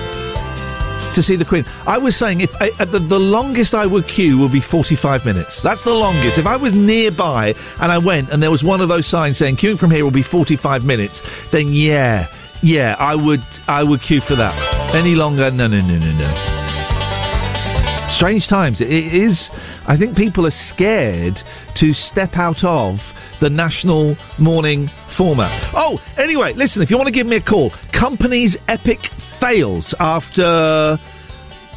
to 1.15 1.23
see 1.23 1.37
the 1.37 1.45
Queen? 1.45 1.65
I 1.87 1.99
was 1.99 2.17
saying 2.17 2.41
if 2.41 2.55
I, 2.61 2.71
the, 2.71 2.99
the 2.99 3.19
longest 3.19 3.75
I 3.75 3.87
would 3.87 4.07
queue 4.07 4.39
would 4.39 4.53
be 4.53 4.61
forty 4.61 4.95
five 4.95 5.25
minutes. 5.25 5.63
That's 5.63 5.83
the 5.83 5.95
longest. 5.95 6.39
If 6.39 6.47
I 6.47 6.57
was 6.57 6.75
nearby 6.75 7.55
and 7.81 7.93
I 7.93 7.99
went 7.99 8.31
and 8.31 8.43
there 8.43 8.51
was 8.51 8.65
one 8.65 8.81
of 8.81 8.89
those 8.89 9.07
signs 9.07 9.39
saying 9.39 9.57
queuing 9.57 9.79
from 9.79 9.91
here 9.91 10.05
will 10.05 10.11
be 10.11 10.23
forty 10.23 10.57
five 10.57 10.85
minutes, 10.85 11.49
then 11.49 11.69
yeah, 11.69 12.27
yeah, 12.63 12.97
I 12.99 13.15
would 13.15 13.43
I 13.69 13.83
would 13.83 14.01
queue 14.01 14.21
for 14.21 14.35
that. 14.37 14.55
Any 14.95 15.15
longer? 15.15 15.51
No, 15.51 15.67
no, 15.67 15.81
no, 15.81 15.99
no, 15.99 16.13
no 16.19 16.57
strange 18.21 18.49
times. 18.49 18.83
It 18.83 18.91
is. 18.91 19.51
I 19.87 19.97
think 19.97 20.15
people 20.15 20.47
are 20.47 20.51
scared 20.51 21.43
to 21.77 21.95
step 21.95 22.37
out 22.37 22.65
of 22.65 23.15
the 23.41 23.51
national 23.51 24.17
mourning 24.39 24.87
format. 24.87 25.51
Oh, 25.75 26.01
anyway, 26.17 26.53
listen. 26.53 26.83
If 26.83 26.91
you 26.91 26.97
want 26.97 27.09
to 27.09 27.13
give 27.13 27.27
me 27.27 27.37
a 27.37 27.41
call, 27.41 27.71
company's 27.93 28.57
epic 28.69 29.01
fails 29.01 29.95
after. 29.99 30.99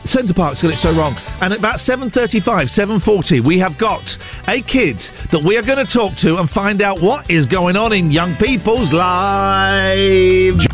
Center 0.05 0.33
Parcs 0.33 0.61
got 0.61 0.73
it 0.73 0.75
so 0.75 0.91
wrong. 0.91 1.15
And 1.39 1.53
at 1.53 1.59
about 1.59 1.77
7.35, 1.77 2.41
7.40, 2.41 3.39
we 3.39 3.57
have 3.59 3.77
got 3.77 4.17
a 4.49 4.61
kid 4.61 4.97
that 5.31 5.41
we 5.41 5.57
are 5.57 5.61
going 5.61 5.83
to 5.83 5.89
talk 5.89 6.15
to 6.17 6.39
and 6.39 6.49
find 6.49 6.81
out 6.81 6.99
what 7.01 7.29
is 7.31 7.45
going 7.45 7.77
on 7.77 7.93
in 7.93 8.11
young 8.11 8.35
people's 8.35 8.91
lives. 8.91 10.67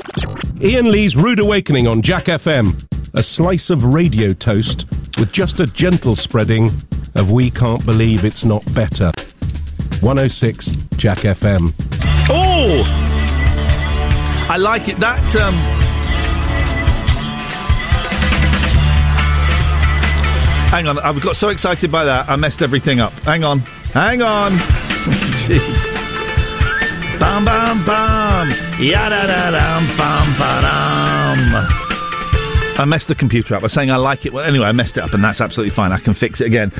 Ian 0.62 0.92
Lee's 0.92 1.16
Rude 1.16 1.40
Awakening 1.40 1.86
on 1.86 2.02
Jack 2.02 2.26
FM. 2.26 2.84
A 3.14 3.22
slice 3.22 3.70
of 3.70 3.86
radio 3.86 4.34
toast 4.34 4.90
with 5.20 5.32
just 5.32 5.60
a 5.60 5.68
gentle 5.68 6.16
spreading 6.16 6.72
of 7.16 7.32
We 7.32 7.52
Can't 7.52 7.86
Believe 7.86 8.26
It's 8.26 8.46
Not 8.46 8.66
Better. 8.74 9.12
106 10.02 10.76
Jack 10.98 11.20
FM. 11.20 11.74
Oh! 12.30 12.84
I 14.50 14.58
like 14.58 14.88
it. 14.88 14.98
That, 14.98 15.36
um... 15.36 15.56
Hang 20.70 20.88
on, 20.88 21.00
I 21.00 21.18
got 21.20 21.36
so 21.36 21.50
excited 21.50 21.92
by 21.92 22.06
that, 22.06 22.30
I 22.30 22.36
messed 22.36 22.62
everything 22.62 23.00
up. 23.00 23.14
Hang 23.24 23.44
on. 23.44 23.60
Hang 23.94 24.22
on. 24.22 24.52
Jeez. 25.42 25.96
Bam, 27.20 27.44
bam, 27.44 27.84
bam. 27.86 28.50
Yada, 28.80 29.28
da, 29.28 29.52
dum, 29.52 29.88
bam, 29.98 30.34
ba, 30.38 30.62
dum. 30.62 31.90
I 32.80 32.86
messed 32.86 33.10
the 33.10 33.16
computer 33.16 33.56
up 33.56 33.62
by 33.64 33.68
saying 33.68 33.92
I 33.92 33.98
like 33.98 34.26
it. 34.26 34.32
Well, 34.32 34.46
anyway, 34.46 34.68
I 34.68 34.72
messed 34.72 34.98
it 34.98 35.04
up, 35.04 35.14
and 35.14 35.24
that's 35.24 35.42
absolutely 35.42 35.72
fine. 35.72 35.92
I 35.92 35.98
can 35.98 36.14
fix 36.14 36.40
it 36.40 36.46
again. 36.46 36.72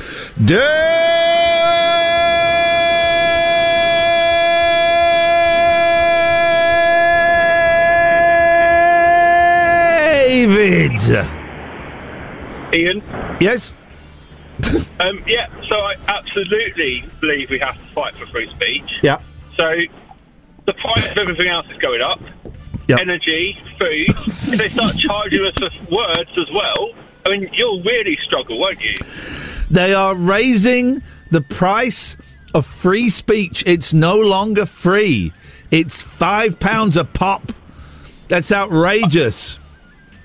David. 10.40 10.98
Ian? 12.72 13.02
Yes. 13.40 13.74
Um, 15.00 15.24
yeah, 15.26 15.46
so 15.46 15.76
I 15.76 15.94
absolutely 16.08 17.02
believe 17.20 17.48
we 17.48 17.58
have 17.60 17.74
to 17.74 17.92
fight 17.94 18.14
for 18.16 18.26
free 18.26 18.50
speech. 18.52 18.84
Yeah. 19.02 19.22
So 19.56 19.74
the 20.66 20.74
price 20.74 21.08
of 21.08 21.16
everything 21.16 21.48
else 21.48 21.66
is 21.70 21.78
going 21.78 22.02
up. 22.02 22.20
Yep. 22.86 22.98
Energy, 23.00 23.58
food. 23.78 24.08
if 24.10 24.58
they 24.58 24.68
start 24.68 24.94
charging 24.98 25.46
us 25.46 25.54
for 25.54 25.70
words 25.90 26.36
as 26.36 26.50
well, 26.50 26.90
I 27.24 27.30
mean, 27.30 27.48
you'll 27.54 27.82
really 27.82 28.18
struggle, 28.22 28.58
won't 28.58 28.82
you? 28.82 28.94
They 29.70 29.94
are 29.94 30.14
raising 30.14 31.02
the 31.30 31.40
price 31.40 32.18
of 32.52 32.66
free 32.66 33.08
speech. 33.08 33.64
It's 33.66 33.94
no 33.94 34.16
longer 34.16 34.66
free. 34.66 35.32
It's 35.70 36.02
five 36.02 36.60
pounds 36.60 36.98
a 36.98 37.06
pop. 37.06 37.52
That's 38.28 38.52
outrageous. 38.52 39.59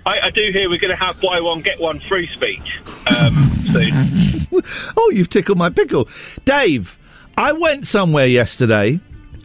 I, 0.05 0.27
I 0.27 0.29
do 0.29 0.51
hear 0.51 0.69
we're 0.69 0.79
going 0.79 0.95
to 0.95 1.03
have 1.03 1.19
buy 1.19 1.39
one, 1.41 1.61
get 1.61 1.79
one 1.79 1.99
free 2.01 2.27
speech 2.27 2.79
um, 3.07 3.31
soon. 3.33 4.61
oh, 4.97 5.11
you've 5.13 5.29
tickled 5.29 5.57
my 5.57 5.69
pickle. 5.69 6.07
Dave, 6.45 6.99
I 7.37 7.53
went 7.53 7.87
somewhere 7.87 8.27
yesterday 8.27 8.99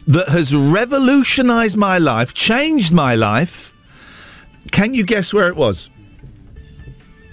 that 0.07 0.29
has 0.29 0.55
revolutionized 0.55 1.77
my 1.77 1.97
life, 1.97 2.33
changed 2.33 2.93
my 2.93 3.15
life. 3.15 3.73
Can 4.71 4.93
you 4.93 5.03
guess 5.03 5.33
where 5.33 5.47
it 5.47 5.55
was? 5.55 5.89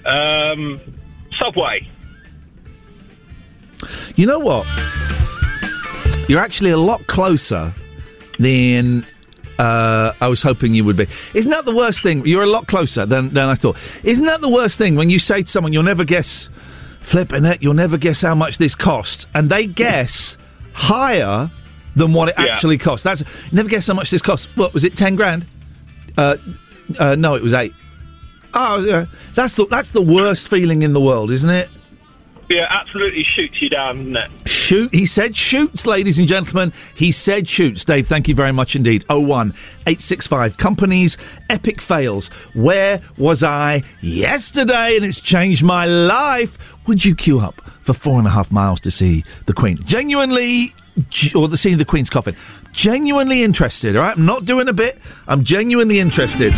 Um, 0.06 0.80
Subway. 1.36 1.86
You 4.16 4.26
know 4.26 4.38
what? 4.38 4.66
You're 6.28 6.40
actually 6.40 6.70
a 6.70 6.78
lot 6.78 7.06
closer 7.06 7.72
than 8.38 9.06
Uh, 9.58 10.12
I 10.20 10.28
was 10.28 10.42
hoping 10.42 10.74
you 10.74 10.84
would 10.84 10.96
be. 10.96 11.08
Isn't 11.34 11.50
that 11.50 11.64
the 11.64 11.74
worst 11.74 12.02
thing? 12.02 12.24
You're 12.24 12.44
a 12.44 12.46
lot 12.46 12.66
closer 12.68 13.04
than, 13.06 13.30
than 13.30 13.48
I 13.48 13.54
thought. 13.56 13.76
Isn't 14.04 14.26
that 14.26 14.40
the 14.40 14.48
worst 14.48 14.78
thing 14.78 14.94
when 14.94 15.10
you 15.10 15.18
say 15.18 15.42
to 15.42 15.48
someone, 15.48 15.72
you'll 15.72 15.82
never 15.82 16.04
guess, 16.04 16.48
flipping 17.00 17.44
it, 17.44 17.60
you'll 17.62 17.74
never 17.74 17.98
guess 17.98 18.22
how 18.22 18.34
much 18.36 18.58
this 18.58 18.74
costs, 18.76 19.26
and 19.34 19.50
they 19.50 19.66
guess 19.66 20.38
higher 20.74 21.50
than 21.96 22.12
what 22.12 22.28
it 22.28 22.36
Yeah. 22.38 22.52
actually 22.52 22.78
costs? 22.78 23.02
That's 23.02 23.52
never 23.52 23.68
guess 23.68 23.88
how 23.88 23.94
much 23.94 24.10
this 24.10 24.22
costs. 24.22 24.46
What 24.56 24.72
was 24.72 24.84
it? 24.84 24.94
Ten 24.96 25.16
grand? 25.16 25.44
Uh, 26.16 26.36
uh, 26.98 27.16
no, 27.16 27.34
it 27.34 27.42
was 27.42 27.52
eight. 27.54 27.74
Oh, 28.54 28.78
yeah. 28.84 29.06
that's 29.34 29.56
the 29.56 29.66
that's 29.66 29.90
the 29.90 30.00
worst 30.02 30.48
feeling 30.48 30.82
in 30.82 30.92
the 30.92 31.00
world, 31.00 31.30
isn't 31.32 31.50
it? 31.50 31.68
Yeah, 32.48 32.66
absolutely 32.70 33.24
shoots 33.24 33.60
you 33.60 33.68
down? 33.68 34.16
Shoot. 34.46 34.94
He 34.94 35.04
said 35.04 35.36
shoots, 35.36 35.86
ladies 35.86 36.18
and 36.18 36.26
gentlemen. 36.26 36.72
He 36.94 37.12
said 37.12 37.46
shoots. 37.46 37.84
Dave, 37.84 38.08
thank 38.08 38.26
you 38.26 38.34
very 38.34 38.52
much 38.52 38.74
indeed. 38.74 39.04
01 39.08 39.50
865 39.86 40.56
companies, 40.56 41.40
epic 41.50 41.80
fails. 41.80 42.28
Where 42.54 43.00
was 43.18 43.42
I 43.42 43.82
yesterday? 44.00 44.96
And 44.96 45.04
it's 45.04 45.20
changed 45.20 45.62
my 45.62 45.84
life. 45.84 46.74
Would 46.86 47.04
you 47.04 47.14
queue 47.14 47.38
up 47.38 47.60
for 47.82 47.92
four 47.92 48.18
and 48.18 48.26
a 48.26 48.30
half 48.30 48.50
miles 48.50 48.80
to 48.80 48.90
see 48.90 49.24
the 49.44 49.52
Queen? 49.52 49.76
Genuinely. 49.84 50.74
Or 51.36 51.46
the 51.46 51.56
scene 51.56 51.74
of 51.74 51.78
the 51.78 51.84
Queen's 51.84 52.10
coffin. 52.10 52.34
Genuinely 52.72 53.44
interested, 53.44 53.94
all 53.94 54.02
right? 54.02 54.16
I'm 54.16 54.26
not 54.26 54.46
doing 54.46 54.68
a 54.68 54.72
bit. 54.72 54.98
I'm 55.28 55.44
genuinely 55.44 56.00
interested. 56.00 56.54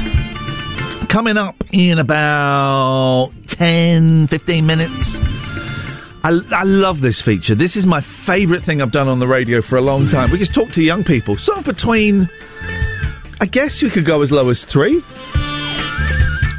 Coming 1.10 1.36
up 1.36 1.62
in 1.72 1.98
about 1.98 3.32
10, 3.48 4.28
15 4.28 4.64
minutes. 4.64 5.20
I, 6.22 6.38
I 6.50 6.64
love 6.64 7.00
this 7.00 7.22
feature. 7.22 7.54
This 7.54 7.76
is 7.76 7.86
my 7.86 8.00
favourite 8.00 8.62
thing 8.62 8.82
I've 8.82 8.92
done 8.92 9.08
on 9.08 9.20
the 9.20 9.26
radio 9.26 9.62
for 9.62 9.76
a 9.76 9.80
long 9.80 10.06
time. 10.06 10.30
We 10.30 10.38
just 10.38 10.54
talk 10.54 10.70
to 10.72 10.82
young 10.82 11.02
people, 11.02 11.36
sort 11.38 11.58
of 11.58 11.64
between. 11.64 12.28
I 13.40 13.46
guess 13.46 13.80
you 13.80 13.88
could 13.88 14.04
go 14.04 14.20
as 14.20 14.30
low 14.30 14.50
as 14.50 14.66
three, 14.66 15.00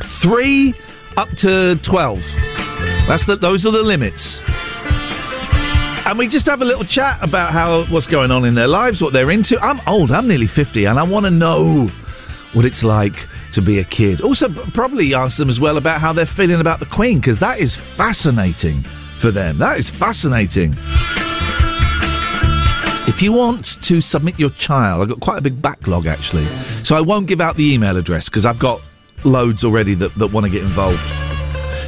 three 0.02 0.74
up 1.16 1.30
to 1.38 1.76
twelve. 1.84 2.26
That's 3.08 3.26
the, 3.26 3.36
those 3.36 3.68
are 3.68 3.72
the 3.72 3.84
limits. 3.84 4.42
And 6.08 6.18
we 6.18 6.28
just 6.28 6.48
have 6.48 6.64
a 6.64 6.66
little 6.66 6.84
chat 6.84 7.24
about 7.24 7.52
how 7.52 7.84
what's 7.84 8.08
going 8.08 8.32
on 8.32 8.46
in 8.46 8.56
their 8.56 8.68
lives, 8.68 9.00
what 9.00 9.14
they're 9.14 9.30
into. 9.30 9.60
I'm 9.60 9.80
old. 9.86 10.12
I'm 10.12 10.28
nearly 10.28 10.48
fifty, 10.48 10.86
and 10.86 10.98
I 11.00 11.04
want 11.04 11.28
to 11.28 11.32
know 11.32 11.88
what 12.54 12.66
it's 12.66 12.84
like 12.84 13.28
to 13.52 13.62
be 13.62 13.78
a 13.78 13.84
kid. 13.84 14.22
Also, 14.22 14.50
probably 14.50 15.14
ask 15.14 15.38
them 15.38 15.50
as 15.50 15.60
well 15.60 15.78
about 15.78 16.02
how 16.02 16.14
they're 16.14 16.26
feeling 16.26 16.60
about 16.60 16.80
the 16.80 16.88
Queen, 16.88 17.20
because 17.20 17.38
that 17.40 17.60
is 17.60 17.76
fascinating 17.76 18.84
for 19.22 19.32
them. 19.32 19.60
That 19.60 19.78
is 19.78 19.90
fascinating. 19.90 20.74
If 23.08 23.22
you 23.22 23.32
want 23.32 23.82
to 23.84 24.02
submit 24.02 24.40
your 24.40 24.50
child, 24.52 25.04
I've 25.04 25.10
got 25.10 25.20
quite 25.20 25.38
a 25.38 25.42
big 25.42 25.62
backlog 25.62 26.08
actually, 26.08 26.46
so 26.84 26.98
I 26.98 27.02
won't 27.02 27.28
give 27.28 27.40
out 27.40 27.56
the 27.56 27.72
email 27.74 27.98
address 27.98 28.30
because 28.30 28.46
I've 28.46 28.60
got 28.60 28.82
loads 29.24 29.64
already 29.64 29.94
that, 29.96 30.16
that 30.16 30.28
want 30.28 30.46
to 30.46 30.52
get 30.52 30.64
involved. 30.64 31.00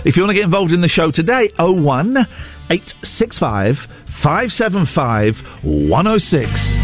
If 0.06 0.16
you 0.16 0.24
want 0.24 0.32
to 0.32 0.36
get 0.36 0.44
involved 0.44 0.74
in 0.74 0.82
the 0.82 0.88
show 0.88 1.12
today, 1.12 1.50
01 1.58 2.18
865 2.70 3.80
575 4.06 5.42
106. 5.64 6.83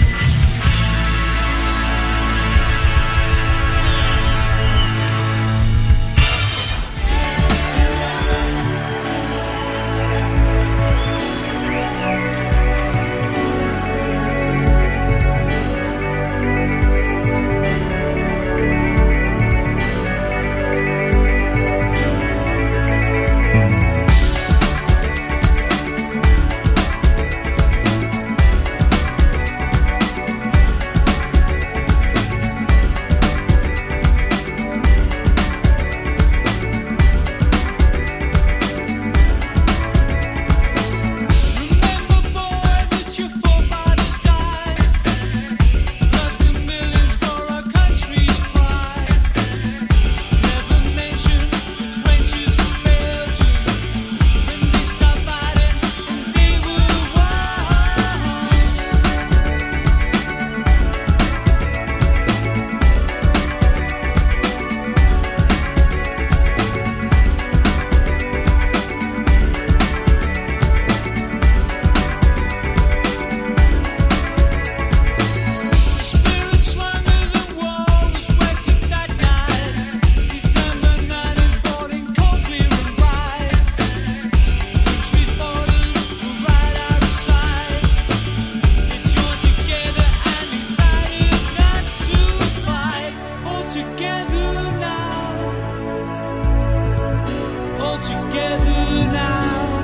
Together 98.29 99.11
now, 99.11 99.81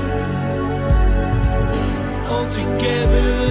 all 2.30 2.48
together 2.48 3.45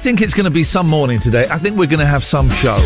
think 0.00 0.22
it's 0.22 0.32
going 0.32 0.44
to 0.44 0.50
be 0.50 0.64
some 0.64 0.88
morning 0.88 1.20
today. 1.20 1.46
I 1.50 1.58
think 1.58 1.76
we're 1.76 1.86
going 1.86 2.00
to 2.00 2.06
have 2.06 2.24
some 2.24 2.48
show. 2.48 2.76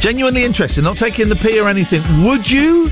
Genuinely 0.00 0.42
interested, 0.42 0.82
not 0.82 0.98
taking 0.98 1.28
the 1.28 1.36
pee 1.36 1.60
or 1.60 1.68
anything. 1.68 2.02
Would 2.24 2.50
you 2.50 2.90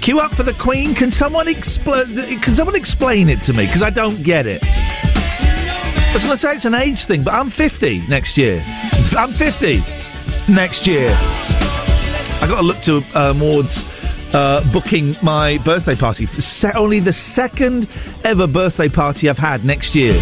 queue 0.00 0.20
up 0.20 0.32
for 0.32 0.44
the 0.44 0.54
Queen? 0.54 0.94
Can 0.94 1.10
someone 1.10 1.48
explain? 1.48 2.14
Can 2.40 2.54
someone 2.54 2.76
explain 2.76 3.28
it 3.28 3.42
to 3.42 3.52
me? 3.52 3.66
Because 3.66 3.82
I 3.82 3.90
don't 3.90 4.22
get 4.22 4.46
it. 4.46 4.62
I 4.62 6.10
was 6.14 6.22
going 6.22 6.34
to 6.34 6.40
say 6.40 6.52
it's 6.52 6.66
an 6.66 6.74
age 6.74 7.06
thing, 7.06 7.24
but 7.24 7.34
I'm 7.34 7.50
50 7.50 8.06
next 8.06 8.38
year. 8.38 8.64
I'm 9.18 9.32
50 9.32 9.82
next 10.48 10.86
year. 10.86 11.08
I 11.10 12.46
got 12.48 12.60
to 12.60 12.62
look 12.62 12.80
to 12.82 12.98
um, 13.14 13.42
uh, 14.32 14.72
booking 14.72 15.16
my 15.22 15.58
birthday 15.64 15.96
party. 15.96 16.26
Se- 16.26 16.72
only 16.76 17.00
the 17.00 17.12
second 17.12 17.88
ever 18.24 18.46
birthday 18.46 18.88
party 18.88 19.28
I've 19.28 19.38
had 19.38 19.64
next 19.64 19.94
year. 19.94 20.18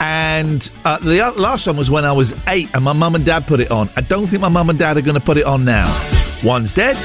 And 0.00 0.70
uh, 0.84 0.98
the 0.98 1.18
last 1.36 1.66
one 1.66 1.76
was 1.76 1.90
when 1.90 2.04
I 2.04 2.12
was 2.12 2.34
eight, 2.48 2.74
and 2.74 2.82
my 2.82 2.92
mum 2.92 3.14
and 3.14 3.24
dad 3.24 3.46
put 3.46 3.60
it 3.60 3.70
on. 3.70 3.88
I 3.94 4.00
don't 4.00 4.26
think 4.26 4.40
my 4.40 4.48
mum 4.48 4.70
and 4.70 4.78
dad 4.78 4.96
are 4.96 5.02
going 5.02 5.18
to 5.18 5.24
put 5.24 5.36
it 5.36 5.44
on 5.44 5.64
now. 5.64 5.86
One's 6.42 6.72
dead, 6.72 6.96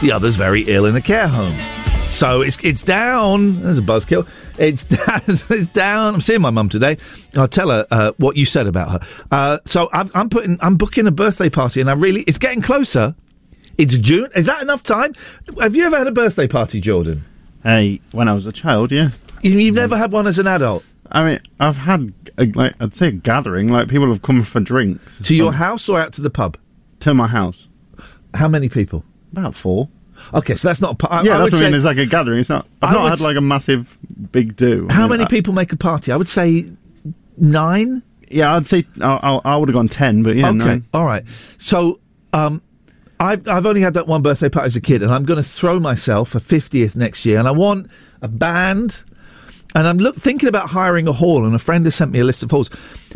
the 0.00 0.10
other's 0.12 0.34
very 0.34 0.62
ill 0.62 0.86
in 0.86 0.96
a 0.96 1.00
care 1.00 1.28
home. 1.28 1.56
So 2.10 2.40
it's 2.40 2.56
it's 2.64 2.82
down. 2.82 3.62
There's 3.62 3.78
a 3.78 3.82
buzzkill. 3.82 4.26
It's. 4.58 4.86
It's 5.50 5.66
down. 5.66 6.14
I'm 6.14 6.20
seeing 6.20 6.40
my 6.40 6.50
mum 6.50 6.68
today. 6.68 6.96
I'll 7.36 7.46
tell 7.48 7.70
her 7.70 7.86
uh, 7.90 8.12
what 8.16 8.36
you 8.36 8.46
said 8.46 8.66
about 8.66 8.90
her. 8.90 9.08
Uh, 9.30 9.58
so 9.66 9.90
I'm, 9.92 10.10
I'm 10.14 10.30
putting. 10.30 10.56
I'm 10.60 10.76
booking 10.76 11.06
a 11.06 11.10
birthday 11.10 11.50
party, 11.50 11.80
and 11.80 11.90
I 11.90 11.92
really. 11.92 12.22
It's 12.22 12.38
getting 12.38 12.62
closer. 12.62 13.14
It's 13.76 13.94
June. 13.96 14.28
Is 14.34 14.46
that 14.46 14.62
enough 14.62 14.82
time? 14.82 15.12
Have 15.60 15.76
you 15.76 15.84
ever 15.84 15.98
had 15.98 16.06
a 16.06 16.12
birthday 16.12 16.48
party, 16.48 16.80
Jordan? 16.80 17.24
Hey, 17.62 18.00
when 18.12 18.28
I 18.28 18.32
was 18.32 18.46
a 18.46 18.52
child, 18.52 18.92
yeah. 18.92 19.10
You- 19.42 19.52
You've 19.58 19.74
never 19.74 19.96
had 19.96 20.12
one 20.12 20.26
as 20.26 20.38
an 20.38 20.46
adult. 20.46 20.84
I 21.12 21.24
mean, 21.24 21.38
I've 21.60 21.76
had 21.76 22.12
a, 22.38 22.46
like 22.46 22.74
I'd 22.80 22.92
say 22.94 23.08
a 23.08 23.12
gathering. 23.12 23.68
Like 23.68 23.88
people 23.88 24.08
have 24.08 24.22
come 24.22 24.42
for 24.42 24.60
drinks 24.60 25.18
To 25.22 25.34
your 25.36 25.48
Um, 25.48 25.54
house 25.54 25.88
or 25.88 26.00
out 26.00 26.12
to 26.14 26.22
the 26.22 26.30
pub? 26.30 26.56
to 27.00 27.14
my 27.14 27.26
house. 27.28 27.68
How 28.34 28.48
many 28.48 28.68
people? 28.68 29.04
About 29.32 29.54
four. 29.54 29.88
Okay, 30.34 30.54
so 30.56 30.66
that's 30.68 30.80
not. 30.80 30.98
I, 31.10 31.22
yeah, 31.22 31.34
I 31.36 31.38
that's 31.38 31.52
what 31.52 31.62
I 31.62 31.66
mean. 31.66 31.74
It's 31.74 31.84
like 31.84 31.98
a 31.98 32.06
gathering. 32.06 32.40
It's 32.40 32.48
not. 32.48 32.66
I 32.82 32.86
I've 32.88 32.92
not 32.94 33.08
had 33.10 33.20
like 33.20 33.36
a 33.36 33.40
massive 33.42 33.96
big 34.32 34.56
do. 34.56 34.88
How 34.90 35.02
Yeah, 35.02 35.08
many 35.08 35.24
I- 35.24 35.28
people 35.28 35.52
make 35.54 35.72
a 35.72 35.76
party? 35.76 36.10
I 36.10 36.16
would 36.16 36.28
say 36.28 36.66
nine. 37.36 38.02
Yeah, 38.28 38.56
I'd 38.56 38.66
say 38.66 38.84
I, 39.00 39.40
I, 39.44 39.52
I 39.52 39.56
would 39.56 39.68
have 39.68 39.74
gone 39.74 39.88
ten, 39.88 40.22
but 40.22 40.34
yeah, 40.36 40.48
okay, 40.48 40.56
nine. 40.56 40.84
all 40.92 41.04
right. 41.04 41.22
So, 41.58 42.00
um, 42.32 42.60
I've 43.20 43.46
I've 43.46 43.66
only 43.66 43.82
had 43.82 43.94
that 43.94 44.06
one 44.08 44.22
birthday 44.22 44.48
party 44.48 44.66
as 44.66 44.76
a 44.76 44.80
kid, 44.80 45.02
and 45.02 45.12
I'm 45.12 45.24
going 45.24 45.36
to 45.42 45.48
throw 45.48 45.78
myself 45.78 46.34
a 46.34 46.40
fiftieth 46.40 46.96
next 46.96 47.24
year, 47.24 47.38
and 47.38 47.46
I 47.46 47.52
want 47.52 47.90
a 48.22 48.28
band. 48.28 49.04
And 49.76 49.86
I'm 49.86 49.98
look, 49.98 50.16
thinking 50.16 50.48
about 50.48 50.70
hiring 50.70 51.06
a 51.06 51.12
hall, 51.12 51.44
and 51.44 51.54
a 51.54 51.58
friend 51.58 51.84
has 51.84 51.94
sent 51.94 52.10
me 52.10 52.18
a 52.18 52.24
list 52.24 52.42
of 52.42 52.50
halls, 52.50 52.70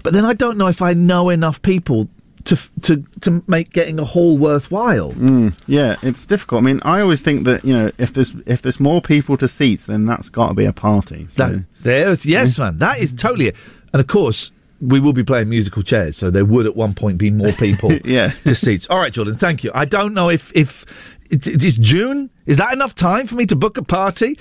but 0.05 0.13
then 0.13 0.27
I 0.27 0.35
don't 0.35 0.59
know 0.59 0.67
if 0.67 0.83
I 0.83 0.93
know 0.93 1.31
enough 1.31 1.63
people 1.63 2.11
to 2.45 2.57
to 2.83 3.03
to 3.23 3.43
make 3.47 3.73
getting 3.73 3.99
a 3.99 4.05
hall 4.05 4.37
worthwhile. 4.37 5.13
Mm, 5.13 5.59
yeah, 5.67 5.97
it's 6.03 6.27
difficult. 6.27 6.63
I 6.63 6.65
mean, 6.67 6.81
I 6.85 7.01
always 7.01 7.23
think 7.23 7.45
that 7.45 7.65
you 7.65 7.73
know 7.73 7.91
if 7.97 8.13
there's 8.13 8.35
if 8.45 8.61
there's 8.61 8.79
more 8.79 9.01
people 9.01 9.39
to 9.39 9.49
seats, 9.49 9.87
then 9.87 10.05
that's 10.05 10.29
got 10.29 10.49
to 10.49 10.55
be 10.55 10.67
a 10.67 10.73
party. 10.75 11.27
So. 11.31 11.47
That, 11.49 11.65
there's, 11.81 12.27
yes, 12.27 12.59
man. 12.59 12.77
That 12.77 12.99
is 12.99 13.13
totally 13.15 13.47
it. 13.49 13.57
And 13.95 14.01
of 14.01 14.07
course, 14.07 14.53
we 14.83 15.01
will 15.01 15.15
be 15.15 15.25
playing 15.25 15.49
musical 15.49 15.83
chairs, 15.83 16.19
so 16.19 16.31
there 16.31 16.45
would 16.45 16.67
at 16.67 16.77
one 16.77 16.93
point 16.93 17.17
be 17.17 17.31
more 17.31 17.53
people 17.53 17.91
Yeah. 18.05 18.33
to 18.45 18.55
seats. 18.55 18.87
All 18.91 18.99
right, 18.99 19.13
Jordan, 19.15 19.37
thank 19.37 19.65
you. 19.65 19.71
I 19.75 19.87
don't 19.87 20.13
know 20.13 20.29
if 20.29 20.55
if 20.55 21.17
it, 21.31 21.47
it 21.47 21.65
is 21.65 21.79
June. 21.79 22.29
Is 22.45 22.59
that 22.59 22.73
enough 22.75 22.95
time 22.95 23.27
for 23.27 23.37
me 23.37 23.47
to 23.47 23.57
book 23.57 23.79
a 23.79 23.83
party? 23.83 24.39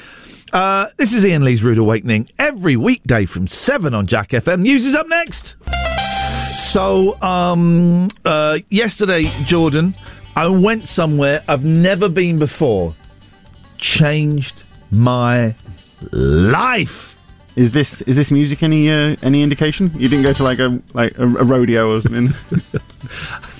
Uh, 0.51 0.87
this 0.97 1.13
is 1.13 1.25
Ian 1.25 1.43
Lee's 1.43 1.63
Rude 1.63 1.77
Awakening 1.77 2.27
every 2.39 2.75
weekday 2.75 3.25
from 3.25 3.47
seven 3.47 3.93
on 3.93 4.07
Jack 4.07 4.29
FM. 4.29 4.61
News 4.61 4.85
is 4.85 4.95
up 4.95 5.07
next. 5.07 5.55
So, 6.55 7.21
um, 7.21 8.07
uh, 8.25 8.59
yesterday, 8.69 9.23
Jordan, 9.45 9.93
I 10.35 10.47
went 10.47 10.87
somewhere 10.87 11.43
I've 11.47 11.63
never 11.65 12.09
been 12.09 12.39
before. 12.39 12.95
Changed 13.77 14.63
my 14.91 15.53
life. 16.11 17.15
Is 17.55 17.71
this 17.71 18.01
is 18.01 18.15
this 18.15 18.31
music 18.31 18.63
any 18.63 18.89
uh, 18.89 19.15
any 19.21 19.43
indication? 19.43 19.91
You 19.95 20.07
didn't 20.09 20.23
go 20.23 20.33
to 20.33 20.43
like 20.43 20.59
a 20.59 20.81
like 20.93 21.17
a, 21.17 21.23
a 21.23 21.43
rodeo 21.43 21.95
or 21.95 22.01
something. 22.01 22.33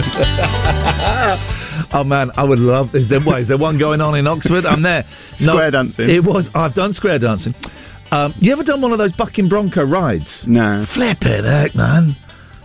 Oh 1.92 2.02
man, 2.02 2.32
I 2.36 2.42
would 2.42 2.58
love. 2.58 2.94
Is 2.94 3.08
there 3.08 3.20
what, 3.20 3.40
is 3.40 3.48
there 3.48 3.56
one 3.56 3.78
going 3.78 4.00
on 4.00 4.16
in 4.16 4.26
Oxford? 4.26 4.66
I'm 4.66 4.82
there. 4.82 5.04
Square 5.04 5.72
dancing. 5.72 6.10
It 6.10 6.24
was. 6.24 6.50
I've 6.54 6.74
done 6.74 6.92
square 6.92 7.20
dancing. 7.20 7.54
Um, 8.10 8.34
you 8.38 8.50
ever 8.52 8.64
done 8.64 8.80
one 8.80 8.90
of 8.90 8.98
those 8.98 9.12
bucking 9.12 9.48
bronco 9.48 9.84
rides? 9.84 10.46
no. 10.46 10.82
Flipping 10.82 11.44
heck, 11.44 11.74
man. 11.74 12.16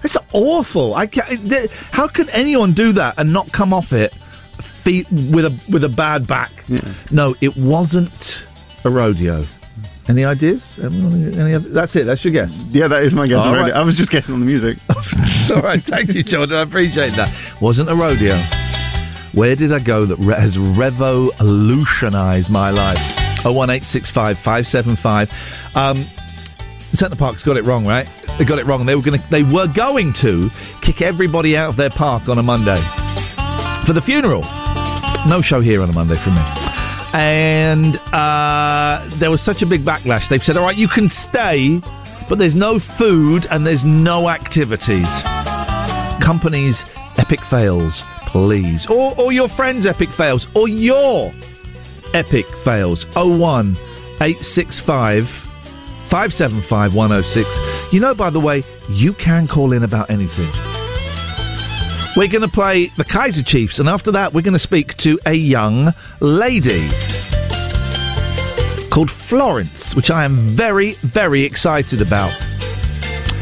It's 0.04 0.18
awful. 0.32 0.96
I 0.96 1.08
can't, 1.08 1.72
how 1.92 2.08
can 2.08 2.30
anyone 2.30 2.74
do 2.74 2.92
that 2.94 3.16
and 3.20 3.32
not 3.34 3.52
come 3.52 3.74
off 3.74 3.94
it 3.94 4.14
feet 4.14 5.12
with 5.12 5.46
a 5.46 5.62
with 5.70 5.84
a 5.84 5.90
bad 5.90 6.26
back? 6.26 6.52
No, 7.12 7.36
it 7.42 7.56
wasn't 7.56 8.46
a 8.84 8.90
rodeo. 8.90 9.44
Any 10.10 10.26
ideas? 10.26 10.80
Um, 10.84 11.14
Any 11.40 11.54
other, 11.54 11.70
that's 11.70 11.96
it. 11.96 12.06
That's 12.06 12.26
your 12.26 12.34
guess. 12.34 12.66
Yeah, 12.72 12.88
that 12.88 13.04
is 13.04 13.14
my 13.14 13.28
guess. 13.28 13.38
All 13.46 13.50
already. 13.50 13.72
right. 13.72 13.80
I 13.80 13.84
was 13.84 13.96
just 13.96 14.10
guessing 14.10 14.34
on 14.34 14.40
the 14.40 14.46
music. 14.48 14.78
All 15.56 15.62
right, 15.62 15.82
thank 15.82 16.14
you, 16.14 16.24
Jordan. 16.24 16.56
I 16.58 16.62
appreciate 16.64 17.12
that. 17.12 17.56
Wasn't 17.62 17.90
a 17.90 17.96
rodeo. 17.96 18.36
Where 19.34 19.56
did 19.56 19.72
I 19.72 19.78
go 19.78 20.06
that 20.06 20.18
has 20.40 20.58
revolutionised 20.58 22.50
my 22.50 22.72
life? 22.72 23.46
Oh 23.46 23.54
one 23.54 23.70
eight 23.70 23.84
six 23.84 24.10
five 24.10 24.38
five 24.40 24.66
seven 24.66 24.96
five. 24.96 25.30
Um, 25.76 26.04
Center 26.92 27.16
Parcs 27.16 27.44
got 27.44 27.56
it 27.56 27.64
wrong, 27.66 27.86
right? 27.86 28.08
They 28.40 28.46
got 28.46 28.58
it 28.58 28.66
wrong. 28.66 28.86
They 28.88 28.96
were 28.96 29.04
going 29.04 29.20
to. 29.20 29.30
They 29.30 29.44
were 29.44 29.68
going 29.68 30.12
to 30.14 30.50
kick 30.82 31.04
everybody 31.04 31.56
out 31.56 31.70
of 31.70 31.76
their 31.76 31.92
park 31.92 32.28
on 32.28 32.40
a 32.40 32.44
Monday 32.44 32.82
for 33.86 33.94
the 33.94 34.02
funeral. 34.04 34.42
No 35.28 35.42
show 35.42 35.60
here 35.62 35.84
on 35.84 35.90
a 35.90 35.94
Monday 35.94 36.16
from 36.16 36.34
me. 36.34 36.69
And 37.14 37.98
uh, 38.14 39.04
there 39.16 39.32
was 39.32 39.42
such 39.42 39.62
a 39.62 39.66
big 39.66 39.82
backlash. 39.82 40.30
They've 40.30 40.44
said, 40.44 40.58
"All 40.58 40.64
right, 40.64 40.78
you 40.78 40.88
can 40.88 41.10
stay, 41.10 41.82
but 42.28 42.38
there's 42.38 42.56
no 42.56 42.80
food 42.80 43.48
and 43.50 43.66
there's 43.66 43.86
no 43.86 44.30
activities." 44.30 45.08
companies 46.30 46.86
epic 47.18 47.42
fails 47.42 48.04
please 48.28 48.86
or, 48.88 49.20
or 49.20 49.32
your 49.32 49.48
friends 49.48 49.88
epic 49.88 50.10
fails 50.10 50.48
or 50.56 50.68
your 50.68 51.32
epic 52.14 52.46
fails 52.46 53.06
01 53.16 53.72
865 54.22 55.28
575 55.28 56.94
106 56.94 57.94
you 57.94 58.00
know 58.00 58.14
by 58.14 58.30
the 58.30 58.40
way 58.40 58.64
you 58.90 59.14
can 59.14 59.48
call 59.48 59.74
in 59.74 59.84
about 59.84 60.10
anything 60.12 60.79
we're 62.16 62.28
going 62.28 62.42
to 62.42 62.48
play 62.48 62.88
the 62.98 63.04
kaiser 63.04 63.44
chiefs 63.44 63.80
and 63.80 63.88
after 63.88 64.12
that 64.12 64.34
we're 64.34 64.42
going 64.42 64.54
to 64.54 64.60
speak 64.60 64.96
to 64.98 65.20
a 65.26 65.34
young 65.34 65.94
lady 66.20 66.90
called 68.90 69.12
florence 69.12 69.96
which 69.96 70.10
i 70.10 70.24
am 70.24 70.38
very 70.38 70.94
very 71.02 71.44
excited 71.44 72.02
about 72.02 72.32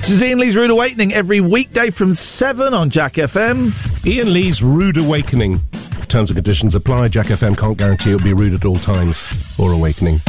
this 0.07 0.11
is 0.11 0.23
Ian 0.23 0.39
Lee's 0.39 0.55
Rude 0.55 0.71
Awakening 0.71 1.13
every 1.13 1.41
weekday 1.41 1.89
from 1.89 2.13
7 2.13 2.73
on 2.73 2.89
Jack 2.89 3.15
FM. 3.15 3.73
Ian 4.07 4.33
Lee's 4.33 4.63
Rude 4.63 4.95
Awakening. 4.95 5.59
Terms 6.07 6.29
and 6.29 6.37
conditions 6.37 6.75
apply. 6.75 7.09
Jack 7.09 7.25
FM 7.25 7.57
can't 7.57 7.77
guarantee 7.77 8.13
it'll 8.13 8.23
be 8.23 8.31
rude 8.31 8.53
at 8.53 8.63
all 8.63 8.77
times 8.77 9.25
or 9.59 9.73
awakening. 9.73 10.21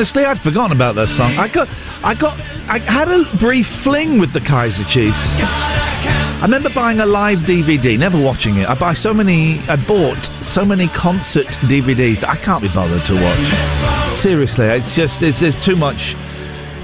Honestly, 0.00 0.24
I'd 0.24 0.40
forgotten 0.40 0.72
about 0.74 0.94
that 0.94 1.08
song. 1.08 1.32
I 1.32 1.46
got, 1.46 1.68
I 2.02 2.14
got, 2.14 2.40
I 2.70 2.78
had 2.78 3.08
a 3.08 3.22
brief 3.36 3.66
fling 3.66 4.18
with 4.18 4.32
the 4.32 4.40
Kaiser 4.40 4.84
Chiefs. 4.84 5.36
I 5.38 6.38
remember 6.40 6.70
buying 6.70 7.00
a 7.00 7.04
live 7.04 7.40
DVD, 7.40 7.98
never 7.98 8.18
watching 8.18 8.56
it. 8.56 8.66
I 8.66 8.74
buy 8.74 8.94
so 8.94 9.12
many, 9.12 9.58
I 9.68 9.76
bought 9.76 10.24
so 10.40 10.64
many 10.64 10.88
concert 10.88 11.48
DVDs 11.68 12.20
that 12.20 12.30
I 12.30 12.36
can't 12.36 12.62
be 12.62 12.68
bothered 12.68 13.04
to 13.04 13.14
watch. 13.14 14.16
Seriously, 14.16 14.68
it's 14.68 14.96
just 14.96 15.20
there's 15.20 15.38
there's 15.38 15.62
too 15.62 15.76
much, 15.76 16.16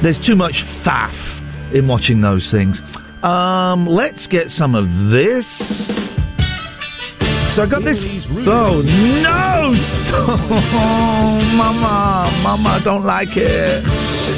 there's 0.02 0.18
too 0.18 0.37
much 0.37 0.62
faff 0.62 1.40
in 1.74 1.87
watching 1.87 2.20
those 2.20 2.50
things. 2.50 2.83
Um, 3.22 3.87
let's 3.87 4.26
get 4.26 4.50
some 4.50 4.74
of 4.74 5.09
this. 5.09 5.86
So 7.57 7.62
I 7.62 7.66
got 7.66 7.85
this. 7.85 8.27
Oh 8.47 8.83
no! 9.23 9.73
Oh, 10.12 11.55
mama, 11.57 12.31
mama, 12.42 12.69
I 12.69 12.81
don't 12.85 13.05
like 13.05 13.31
it. 13.33 13.83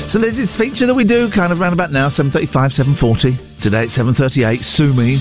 So 0.09 0.20
there's 0.20 0.37
this 0.37 0.54
feature 0.54 0.87
that 0.87 0.94
we 0.94 1.02
do 1.02 1.28
kind 1.28 1.52
of 1.52 1.59
round 1.59 1.72
about 1.72 1.90
now, 1.90 2.07
7.35, 2.07 2.46
7.40. 2.94 3.61
Today 3.61 3.83
at 3.83 3.88
7.38, 3.88 4.62
Sue 4.62 4.94
Me, 4.94 5.16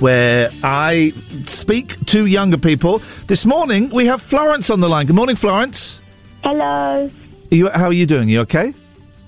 where 0.00 0.50
I 0.64 1.10
speak 1.46 2.04
to 2.06 2.26
younger 2.26 2.58
people. 2.58 2.98
This 3.28 3.46
morning 3.46 3.90
we 3.90 4.06
have 4.06 4.20
Florence 4.20 4.68
on 4.68 4.80
the 4.80 4.88
line. 4.88 5.06
Good 5.06 5.14
morning, 5.14 5.36
Florence. 5.36 6.00
Hello. 6.42 7.08
Are 7.52 7.54
you, 7.54 7.70
how 7.70 7.86
are 7.86 7.92
you 7.92 8.04
doing? 8.04 8.30
Are 8.30 8.32
You 8.32 8.40
okay? 8.40 8.74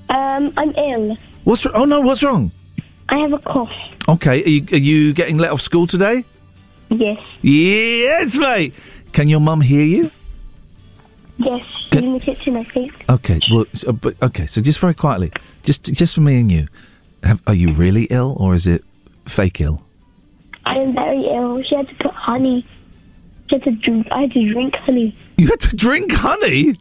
Um, 0.09 0.53
I'm 0.57 0.75
ill. 0.75 1.17
What's 1.45 1.65
Oh 1.65 1.85
no, 1.85 2.01
what's 2.01 2.25
wrong? 2.25 2.51
I 3.09 3.19
have 3.19 3.35
a 3.35 3.39
cough. 3.39 3.71
Okay, 4.09 4.43
are 4.43 4.49
you, 4.49 4.67
are 4.73 4.79
you 4.79 5.15
getting 5.15 5.39
let 5.39 5.53
off 5.53 5.61
school 5.61 5.87
today? 5.87 6.25
Yes. 6.99 7.21
Yes, 7.43 8.37
mate. 8.37 8.75
Can 9.13 9.29
your 9.29 9.41
mum 9.41 9.61
hear 9.61 9.83
you? 9.83 10.11
Yes. 11.39 11.63
She's 11.93 12.03
in 12.03 12.15
the 12.15 12.21
kitchen, 12.21 12.57
I 12.57 12.65
think. 12.65 13.05
Okay, 13.09 13.41
well, 13.53 13.65
so, 13.73 13.93
but 13.93 14.21
okay. 14.23 14.47
So 14.47 14.61
just 14.61 14.79
very 14.79 14.95
quietly, 14.95 15.33
just 15.63 15.85
just 15.85 16.15
for 16.15 16.21
me 16.21 16.41
and 16.41 16.51
you, 16.51 16.69
have, 17.23 17.41
are 17.47 17.55
you 17.55 17.73
really 17.73 18.05
ill 18.05 18.37
or 18.39 18.55
is 18.55 18.67
it 18.67 18.85
fake 19.27 19.61
ill? 19.61 19.85
I 20.65 20.77
am 20.79 20.95
very 20.95 21.25
ill. 21.27 21.63
She 21.63 21.75
had 21.77 21.89
to 21.89 21.95
put 21.97 22.13
honey. 22.13 22.67
She 23.49 23.57
had 23.57 23.65
to 23.65 23.73
drink. 23.73 24.09
I 24.11 24.23
had 24.23 24.33
to 24.33 24.53
drink 24.53 24.75
honey. 24.77 25.17
You 25.37 25.49
had 25.49 25.61
to 25.61 25.77
drink 25.77 26.13
honey. 26.13 26.77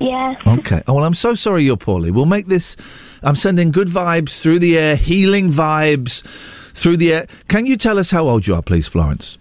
Yeah. 0.00 0.34
Okay. 0.46 0.82
Oh 0.86 0.94
well, 0.94 1.04
I'm 1.04 1.14
so 1.14 1.34
sorry 1.34 1.64
you're 1.64 1.76
poorly. 1.76 2.10
We'll 2.10 2.26
make 2.26 2.46
this. 2.46 2.76
I'm 3.22 3.36
sending 3.36 3.70
good 3.70 3.88
vibes 3.88 4.40
through 4.40 4.58
the 4.58 4.78
air, 4.78 4.96
healing 4.96 5.50
vibes 5.50 6.63
through 6.74 6.96
the 6.98 7.12
air. 7.12 7.26
Can 7.48 7.66
you 7.66 7.76
tell 7.76 7.98
us 7.98 8.10
how 8.10 8.26
old 8.28 8.46
you 8.46 8.54
are, 8.54 8.62
please, 8.62 8.86
Florence? 8.86 9.38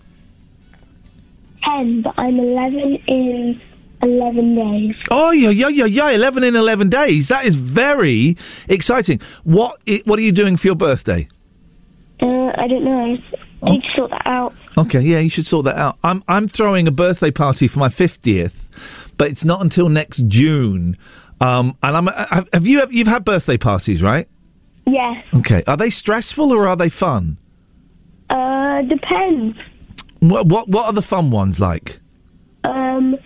Ten, 1.64 2.02
but 2.02 2.14
I'm 2.18 2.38
11 2.40 2.80
in 3.08 3.62
11 4.02 4.56
days. 4.56 4.96
Oh 5.12 5.32
yeah, 5.32 5.50
yeah, 5.50 5.70
yeah, 5.70 5.86
yeah. 5.86 6.10
Eleven 6.12 6.44
in 6.44 6.56
eleven 6.58 6.90
days. 6.90 7.30
That 7.30 7.46
is 7.46 7.56
very 7.56 8.36
exciting. 8.68 9.22
What 9.46 9.80
i- 9.88 10.02
What 10.04 10.20
are 10.20 10.22
you 10.22 10.34
doing 10.34 10.58
for 10.58 10.68
your 10.68 10.76
birthday? 10.76 11.30
Uh, 12.22 12.52
I 12.58 12.68
don't 12.68 12.84
know. 12.84 13.18
I 13.64 13.70
need 13.70 13.82
to 13.82 13.88
sort 13.96 14.12
that 14.12 14.24
out. 14.26 14.54
Okay, 14.78 15.00
yeah, 15.00 15.20
you 15.20 15.30
should 15.30 15.46
sort 15.46 15.64
that 15.66 15.78
out. 15.78 15.98
I'm 16.04 16.22
I'm 16.28 16.50
throwing 16.50 16.86
a 16.86 16.92
birthday 16.92 17.32
party 17.32 17.70
for 17.70 17.80
my 17.80 17.88
fiftieth, 17.88 19.10
but 19.18 19.30
it's 19.30 19.46
not 19.46 19.62
until 19.62 19.88
next 19.88 20.28
June. 20.28 20.98
Um, 21.40 21.78
and 21.82 21.96
I'm 21.96 22.08
have 22.08 22.50
have 22.52 22.68
you 22.68 22.86
you've 22.92 23.08
had 23.08 23.24
birthday 23.24 23.56
parties, 23.58 24.02
right? 24.04 24.28
Yeah. 24.86 25.22
Okay, 25.36 25.64
are 25.68 25.78
they 25.78 25.90
stressful 25.90 26.52
or 26.52 26.68
are 26.68 26.76
they 26.76 26.90
fun? 26.90 27.38
Uh, 28.30 28.82
depends. 28.84 29.58
What 30.20 30.48
what 30.48 30.68
what 30.70 30.86
are 30.86 30.94
the 30.94 31.02
fun 31.02 31.32
ones 31.32 31.60
like? 31.60 32.00
Um, 32.64 33.18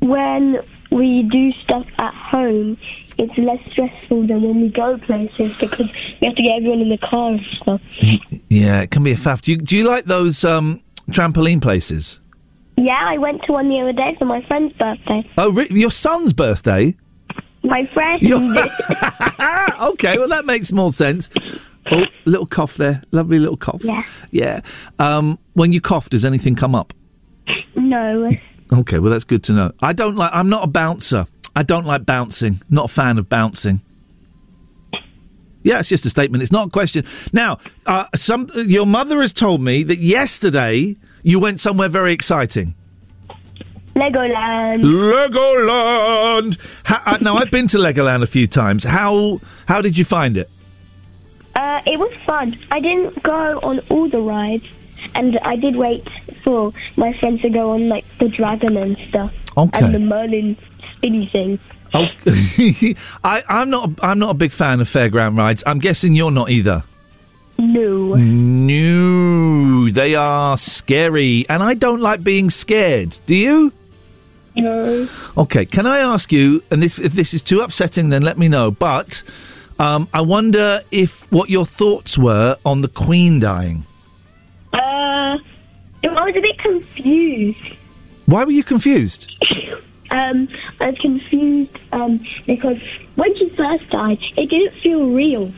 when 0.00 0.58
we 0.90 1.22
do 1.30 1.52
stuff 1.64 1.86
at 1.98 2.14
home, 2.14 2.78
it's 3.18 3.36
less 3.38 3.58
stressful 3.70 4.26
than 4.26 4.42
when 4.42 4.60
we 4.60 4.68
go 4.68 4.98
places 4.98 5.56
because 5.58 5.88
we 6.20 6.26
have 6.26 6.36
to 6.36 6.42
get 6.42 6.56
everyone 6.56 6.80
in 6.80 6.90
the 6.90 6.98
car 6.98 7.32
and 7.32 7.40
stuff. 7.60 7.80
Yeah, 8.48 8.82
it 8.82 8.90
can 8.90 9.02
be 9.02 9.12
a 9.12 9.16
faff. 9.16 9.42
Do 9.42 9.52
you 9.52 9.58
do 9.58 9.76
you 9.76 9.84
like 9.84 10.04
those 10.04 10.44
um, 10.44 10.82
trampoline 11.10 11.60
places? 11.60 12.20
Yeah, 12.76 12.98
I 13.00 13.18
went 13.18 13.42
to 13.44 13.52
one 13.52 13.68
the 13.68 13.80
other 13.80 13.92
day 13.92 14.14
for 14.18 14.26
my 14.26 14.44
friend's 14.46 14.72
birthday. 14.74 15.28
Oh, 15.38 15.50
re- 15.50 15.68
your 15.70 15.90
son's 15.90 16.32
birthday? 16.32 16.94
My 17.66 17.84
friend. 17.92 18.22
okay, 19.92 20.18
well 20.18 20.28
that 20.28 20.44
makes 20.46 20.72
more 20.72 20.92
sense. 20.92 21.30
Oh, 21.90 22.04
little 22.24 22.46
cough 22.46 22.76
there, 22.76 23.02
lovely 23.10 23.38
little 23.38 23.56
cough. 23.56 23.84
Yeah. 23.84 24.02
Yeah. 24.30 24.60
Um, 24.98 25.38
when 25.54 25.72
you 25.72 25.80
cough, 25.80 26.08
does 26.10 26.24
anything 26.24 26.54
come 26.56 26.74
up? 26.74 26.92
no. 27.74 28.30
Okay, 28.72 28.98
well 28.98 29.10
that's 29.10 29.24
good 29.24 29.44
to 29.44 29.52
know. 29.52 29.72
I 29.80 29.92
don't 29.92 30.16
like. 30.16 30.30
I'm 30.34 30.48
not 30.48 30.64
a 30.64 30.66
bouncer. 30.66 31.26
I 31.54 31.62
don't 31.62 31.86
like 31.86 32.04
bouncing. 32.04 32.60
Not 32.68 32.86
a 32.86 32.88
fan 32.88 33.18
of 33.18 33.28
bouncing. 33.28 33.80
Yeah, 35.62 35.80
it's 35.80 35.88
just 35.88 36.04
a 36.04 36.10
statement. 36.10 36.42
It's 36.42 36.52
not 36.52 36.68
a 36.68 36.70
question. 36.70 37.04
Now, 37.32 37.58
uh, 37.86 38.06
some 38.14 38.48
your 38.54 38.86
mother 38.86 39.20
has 39.20 39.32
told 39.32 39.60
me 39.60 39.82
that 39.84 39.98
yesterday 39.98 40.96
you 41.22 41.40
went 41.40 41.58
somewhere 41.60 41.88
very 41.88 42.12
exciting. 42.12 42.74
Legoland. 43.96 44.82
Legoland. 44.82 46.58
Ha- 46.86 47.02
uh, 47.06 47.18
now 47.20 47.36
I've 47.36 47.50
been 47.50 47.66
to 47.68 47.78
Legoland 47.78 48.22
a 48.22 48.26
few 48.26 48.46
times. 48.46 48.84
How 48.84 49.40
how 49.66 49.80
did 49.80 49.96
you 49.96 50.04
find 50.04 50.36
it? 50.36 50.50
Uh, 51.54 51.80
it 51.86 51.98
was 51.98 52.12
fun. 52.26 52.56
I 52.70 52.80
didn't 52.80 53.22
go 53.22 53.58
on 53.62 53.78
all 53.88 54.08
the 54.08 54.20
rides, 54.20 54.66
and 55.14 55.38
I 55.38 55.56
did 55.56 55.76
wait 55.76 56.06
for 56.44 56.72
my 56.96 57.14
friends 57.14 57.40
to 57.42 57.48
go 57.48 57.72
on 57.72 57.88
like 57.88 58.04
the 58.18 58.28
dragon 58.28 58.76
and 58.76 58.96
stuff, 59.08 59.32
Okay. 59.56 59.78
and 59.78 59.94
the 59.94 59.98
Merlin 59.98 60.56
spinny 60.96 61.26
thing. 61.26 61.58
Oh, 61.94 62.04
I, 63.24 63.42
I'm 63.48 63.70
not. 63.70 63.90
I'm 64.02 64.18
not 64.18 64.30
a 64.30 64.34
big 64.34 64.52
fan 64.52 64.80
of 64.80 64.88
fairground 64.88 65.38
rides. 65.38 65.62
I'm 65.66 65.78
guessing 65.78 66.14
you're 66.14 66.30
not 66.30 66.50
either. 66.50 66.82
No. 67.58 68.14
No, 68.16 69.88
they 69.88 70.14
are 70.14 70.58
scary, 70.58 71.46
and 71.48 71.62
I 71.62 71.72
don't 71.72 72.00
like 72.02 72.22
being 72.22 72.50
scared. 72.50 73.18
Do 73.24 73.34
you? 73.34 73.72
No. 74.56 75.08
Okay, 75.36 75.66
can 75.66 75.86
I 75.86 75.98
ask 75.98 76.32
you? 76.32 76.62
And 76.70 76.82
this, 76.82 76.98
if 76.98 77.12
this 77.12 77.34
is 77.34 77.42
too 77.42 77.60
upsetting, 77.60 78.08
then 78.08 78.22
let 78.22 78.38
me 78.38 78.48
know. 78.48 78.70
But 78.70 79.22
um, 79.78 80.08
I 80.14 80.22
wonder 80.22 80.80
if 80.90 81.30
what 81.30 81.50
your 81.50 81.66
thoughts 81.66 82.16
were 82.16 82.56
on 82.64 82.80
the 82.80 82.88
Queen 82.88 83.38
dying. 83.40 83.84
Uh, 84.72 85.38
I 85.38 85.38
was 86.02 86.36
a 86.36 86.40
bit 86.40 86.58
confused. 86.58 87.76
Why 88.24 88.44
were 88.44 88.50
you 88.52 88.64
confused? 88.64 89.30
Um, 90.08 90.48
I 90.80 90.90
was 90.90 90.98
confused 91.00 91.76
um, 91.90 92.24
because 92.46 92.78
when 93.16 93.36
she 93.36 93.48
first 93.50 93.90
died, 93.90 94.18
it 94.36 94.48
didn't 94.48 94.72
feel 94.74 95.10
real. 95.10 95.52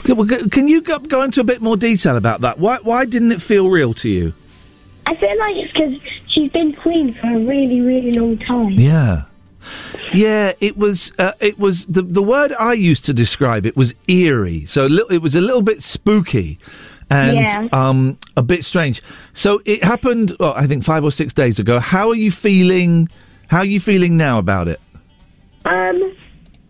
Okay, 0.00 0.12
well, 0.12 0.26
Can 0.50 0.68
you 0.68 0.82
go, 0.82 0.98
go 0.98 1.22
into 1.22 1.40
a 1.40 1.44
bit 1.44 1.62
more 1.62 1.78
detail 1.78 2.16
about 2.16 2.42
that? 2.42 2.58
Why, 2.58 2.76
why 2.82 3.06
didn't 3.06 3.32
it 3.32 3.40
feel 3.40 3.70
real 3.70 3.94
to 3.94 4.10
you? 4.10 4.34
I 5.06 5.14
feel 5.16 5.38
like 5.38 5.56
it's 5.56 5.72
because 5.72 5.94
she's 6.32 6.52
been 6.52 6.72
queen 6.74 7.14
for 7.14 7.28
a 7.28 7.38
really, 7.38 7.80
really 7.80 8.12
long 8.12 8.36
time. 8.38 8.72
Yeah. 8.72 9.22
Yeah, 10.12 10.52
it 10.60 10.76
was. 10.76 11.12
Uh, 11.18 11.32
it 11.40 11.58
was 11.58 11.86
the 11.86 12.02
the 12.02 12.22
word 12.22 12.52
I 12.58 12.72
used 12.74 13.04
to 13.06 13.12
describe 13.14 13.66
it 13.66 13.76
was 13.76 13.94
eerie. 14.06 14.64
So 14.66 14.86
a 14.86 14.88
little, 14.88 15.10
it 15.10 15.18
was 15.22 15.34
a 15.34 15.40
little 15.40 15.62
bit 15.62 15.82
spooky, 15.82 16.58
and 17.10 17.36
Yeah. 17.38 17.68
um, 17.72 18.16
a 18.36 18.42
bit 18.44 18.64
strange. 18.64 19.02
So 19.32 19.60
it 19.64 19.82
happened. 19.82 20.36
Well, 20.38 20.54
I 20.56 20.68
think 20.68 20.84
five 20.84 21.02
or 21.02 21.10
six 21.10 21.34
days 21.34 21.58
ago. 21.58 21.80
How 21.80 22.08
are 22.10 22.14
you 22.14 22.30
feeling? 22.30 23.08
How 23.48 23.58
are 23.58 23.64
you 23.64 23.80
feeling 23.80 24.16
now 24.16 24.38
about 24.38 24.68
it? 24.68 24.80
Um, 25.64 26.14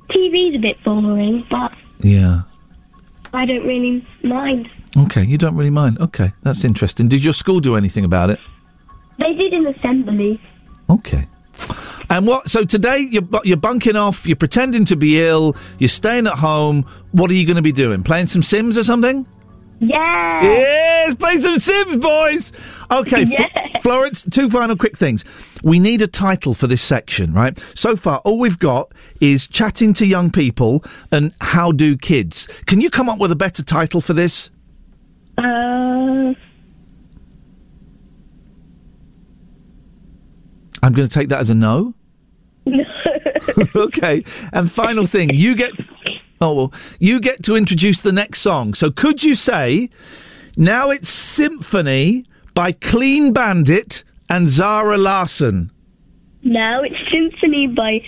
TV's 0.08 0.56
a 0.56 0.58
bit 0.58 0.82
boring, 0.82 1.44
but 1.50 1.72
Yeah. 2.00 2.42
I 3.34 3.44
don't 3.44 3.66
really 3.66 4.06
mind. 4.22 4.70
Okay, 4.96 5.24
you 5.24 5.36
don't 5.36 5.54
really 5.56 5.70
mind. 5.70 5.98
Okay, 6.00 6.32
that's 6.42 6.64
interesting. 6.64 7.08
Did 7.08 7.22
your 7.22 7.34
school 7.34 7.60
do 7.60 7.76
anything 7.76 8.04
about 8.04 8.30
it? 8.30 8.38
They 9.18 9.34
did 9.34 9.52
an 9.52 9.66
assembly. 9.66 10.40
Okay. 10.88 11.26
And 12.08 12.26
what? 12.26 12.48
So 12.50 12.64
today 12.64 12.98
you're 13.10 13.26
you're 13.44 13.56
bunking 13.56 13.96
off. 13.96 14.26
You're 14.26 14.36
pretending 14.36 14.84
to 14.86 14.96
be 14.96 15.20
ill. 15.20 15.56
You're 15.78 15.88
staying 15.88 16.26
at 16.26 16.34
home. 16.34 16.84
What 17.12 17.30
are 17.30 17.34
you 17.34 17.44
going 17.46 17.56
to 17.56 17.62
be 17.62 17.72
doing? 17.72 18.02
Playing 18.02 18.26
some 18.28 18.42
Sims 18.42 18.78
or 18.78 18.84
something? 18.84 19.26
Yeah. 19.80 20.42
Yes, 20.42 21.14
play 21.16 21.36
some 21.38 21.58
Sims, 21.58 21.96
boys. 21.98 22.52
Okay, 22.90 23.22
F- 23.30 23.82
Florence. 23.82 24.24
Two 24.30 24.48
final 24.48 24.76
quick 24.76 24.96
things. 24.96 25.24
We 25.62 25.78
need 25.78 26.00
a 26.02 26.06
title 26.06 26.54
for 26.54 26.66
this 26.66 26.80
section, 26.82 27.34
right? 27.34 27.58
So 27.74 27.96
far, 27.96 28.20
all 28.24 28.38
we've 28.38 28.58
got 28.58 28.92
is 29.20 29.46
chatting 29.46 29.92
to 29.94 30.06
young 30.06 30.30
people 30.30 30.84
and 31.12 31.34
how 31.40 31.72
do 31.72 31.96
kids. 31.96 32.46
Can 32.66 32.80
you 32.80 32.88
come 32.88 33.08
up 33.08 33.18
with 33.18 33.32
a 33.32 33.36
better 33.36 33.62
title 33.62 34.00
for 34.00 34.12
this? 34.14 34.50
Uh, 35.38 36.34
I'm 40.82 40.92
going 40.92 41.08
to 41.08 41.08
take 41.08 41.28
that 41.28 41.40
as 41.40 41.50
a 41.50 41.54
no. 41.54 41.94
okay. 43.76 44.24
And 44.52 44.70
final 44.70 45.06
thing, 45.06 45.30
you 45.32 45.54
get. 45.54 45.72
Oh 46.40 46.54
well, 46.54 46.72
you 46.98 47.20
get 47.20 47.42
to 47.44 47.56
introduce 47.56 48.02
the 48.02 48.12
next 48.12 48.40
song. 48.40 48.74
So 48.74 48.90
could 48.90 49.24
you 49.24 49.34
say, 49.34 49.88
now 50.56 50.90
it's 50.90 51.08
Symphony 51.08 52.26
by 52.54 52.72
Clean 52.72 53.32
Bandit 53.32 54.04
and 54.28 54.46
Zara 54.46 54.98
Larsson? 54.98 55.70
now. 56.46 56.82
It's 56.82 56.96
Symphony 57.10 57.66
by 57.66 58.00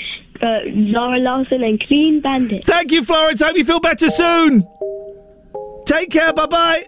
uh, 0.43 0.61
Zara 0.93 1.19
Larsson 1.19 1.63
and 1.63 1.81
Clean 1.81 2.21
Bandit. 2.21 2.65
Thank 2.65 2.93
you, 2.93 3.05
Florence. 3.05 3.43
Hope 3.43 3.57
you 3.57 3.65
feel 3.65 3.81
better 3.81 4.09
soon. 4.09 4.67
Take 5.87 6.11
care. 6.11 6.33
Bye 6.33 6.47
bye. 6.47 6.87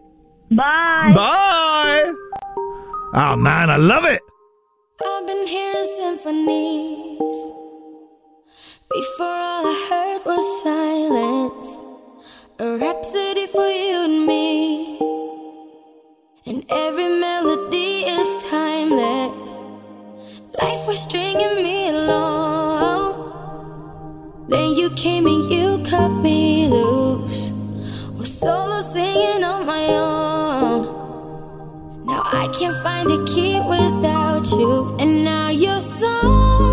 Bye. 0.53 1.13
Bye. 1.15 2.13
Oh 3.15 3.37
man, 3.37 3.71
I 3.71 3.77
love 3.77 4.05
it. 4.05 4.21
I've 5.07 5.25
been 5.25 5.47
hearing 5.47 5.85
symphonies. 5.97 7.53
Before 8.91 9.27
all 9.27 9.67
I 9.67 9.87
heard 9.89 10.25
was 10.27 10.63
silence. 10.65 11.79
A 12.59 12.79
rhapsody 12.79 13.47
for 13.47 13.69
you 13.69 14.03
and 14.03 14.27
me. 14.27 14.99
And 16.47 16.65
every 16.69 17.09
melody 17.21 18.03
is 18.07 18.45
timeless. 18.47 19.57
Life 20.61 20.85
was 20.89 21.01
stringing 21.01 21.63
me 21.63 21.91
along. 21.91 23.15
Then 24.49 24.75
you 24.75 24.91
came 24.97 25.27
and 25.29 25.49
you 25.49 25.81
cut 25.89 26.09
me 26.09 26.67
loose. 26.67 27.53
Was 28.19 28.37
solo 28.37 28.81
singing 28.81 29.45
on 29.45 29.65
my 29.65 29.87
own. 29.95 30.40
Now 32.11 32.23
I 32.25 32.49
can't 32.49 32.77
find 32.83 33.09
a 33.09 33.25
key 33.25 33.61
without 33.61 34.45
you. 34.51 34.97
And 34.99 35.23
now 35.25 35.49
you're 35.51 35.81
song 35.81 36.70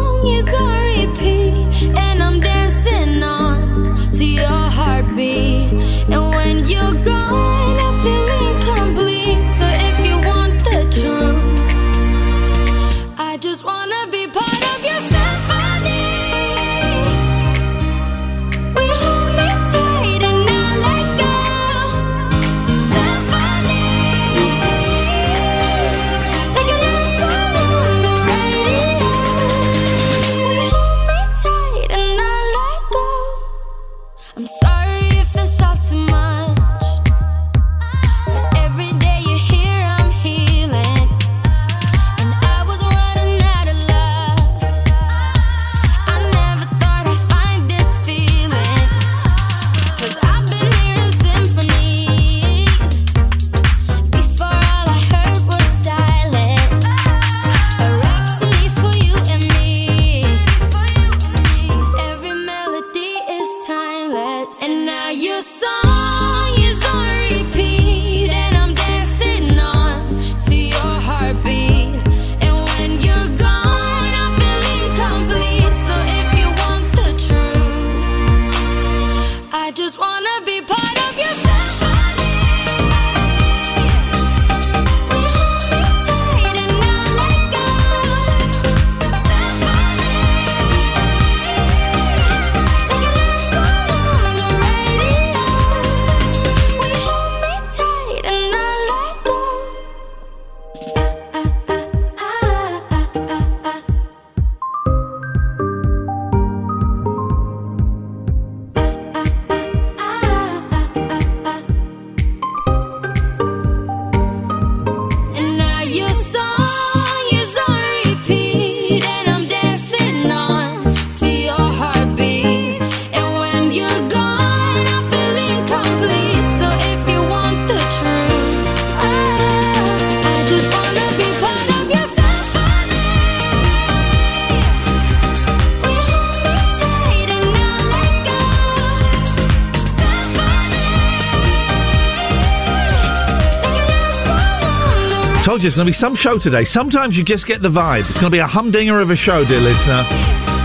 It's 145.68 145.76
going 145.76 145.86
to 145.86 145.89
be 145.89 145.93
some 145.93 146.15
show 146.15 146.38
today. 146.38 146.63
Sometimes 146.63 147.18
you 147.18 147.26
just 147.26 147.45
get 147.45 147.61
the 147.61 147.68
vibe. 147.68 147.99
It's 147.99 148.18
going 148.18 148.32
to 148.32 148.36
be 148.36 148.39
a 148.39 148.47
humdinger 148.47 149.01
of 149.01 149.09
a 149.09 149.18
show, 149.18 149.43
dear 149.43 149.59
listener. 149.59 150.01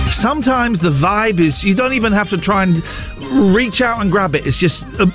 Sometimes 0.08 0.78
the 0.78 0.90
vibe 0.90 1.40
is 1.40 1.64
you 1.64 1.74
don't 1.74 1.94
even 1.94 2.12
have 2.12 2.30
to 2.30 2.38
try 2.38 2.62
and 2.62 2.76
reach 3.52 3.82
out 3.82 4.00
and 4.00 4.12
grab 4.12 4.36
it. 4.36 4.46
It's 4.46 4.56
just 4.56 4.84
uh, 5.00 5.06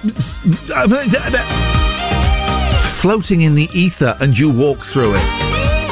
uh, 0.75 0.87
uh, 0.89 1.05
uh 1.13 2.81
floating 2.81 3.43
in 3.43 3.55
the 3.55 3.69
ether, 3.73 4.17
and 4.19 4.37
you 4.37 4.51
walk 4.51 4.83
through 4.83 5.13
it. 5.15 5.23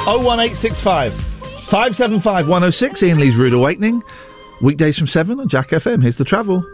Oh 0.05 0.21
one 0.21 0.41
eight 0.41 0.57
six 0.57 0.81
five 0.81 1.13
five 1.13 1.95
seven 1.95 2.19
five 2.19 2.49
one 2.49 2.63
zero 2.63 2.71
six. 2.71 3.01
Iain 3.01 3.17
Lee's 3.17 3.37
Rude 3.37 3.53
Awakening. 3.53 4.03
Weekdays 4.61 4.97
from 4.97 5.07
seven 5.07 5.39
on 5.39 5.47
Jack 5.47 5.69
FM. 5.69 6.01
Here's 6.01 6.17
the 6.17 6.25
travel. 6.25 6.65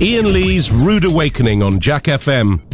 Iain 0.00 0.32
Lee's 0.32 0.70
Rude 0.72 1.04
Awakening 1.04 1.62
on 1.62 1.78
Jack 1.78 2.04
FM. 2.04 2.69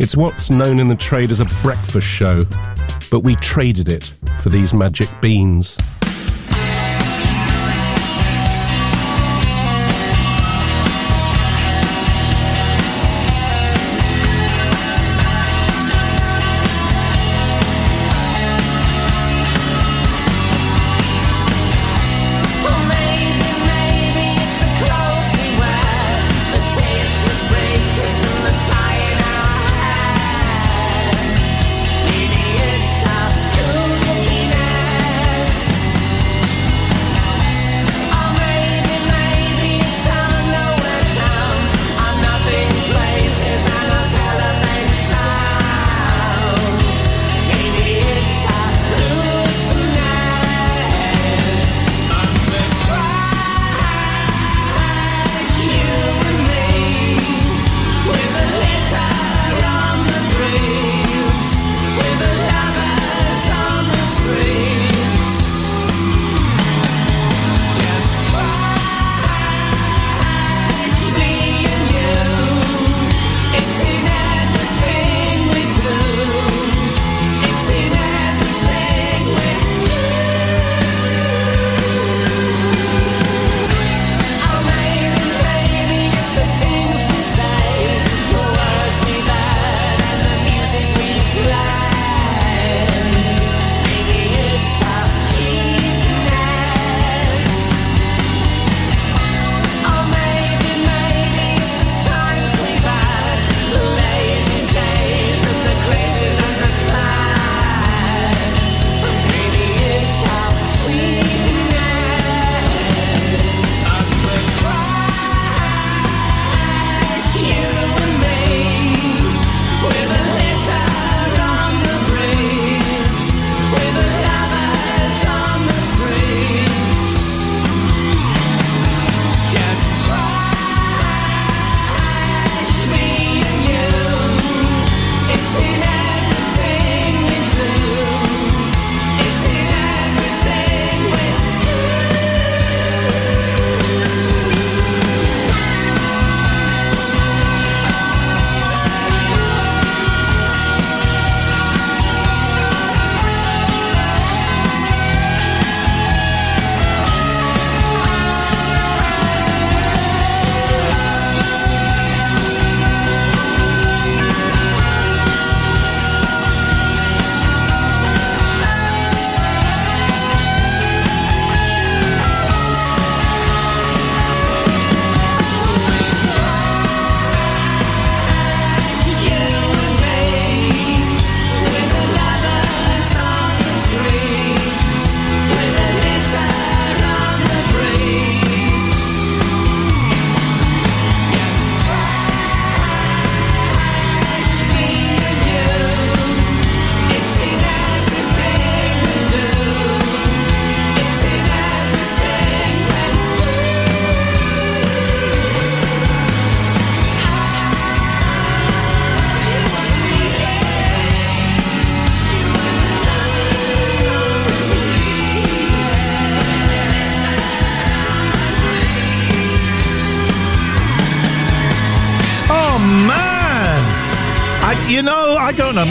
It's 0.00 0.16
what's 0.16 0.48
known 0.48 0.80
in 0.80 0.88
the 0.88 0.96
trade 0.96 1.30
as 1.30 1.40
a 1.40 1.44
breakfast 1.60 2.06
show, 2.06 2.46
but 3.10 3.20
we 3.20 3.34
traded 3.34 3.90
it 3.90 4.14
for 4.40 4.48
these 4.48 4.72
magic 4.72 5.10
beans. 5.20 5.76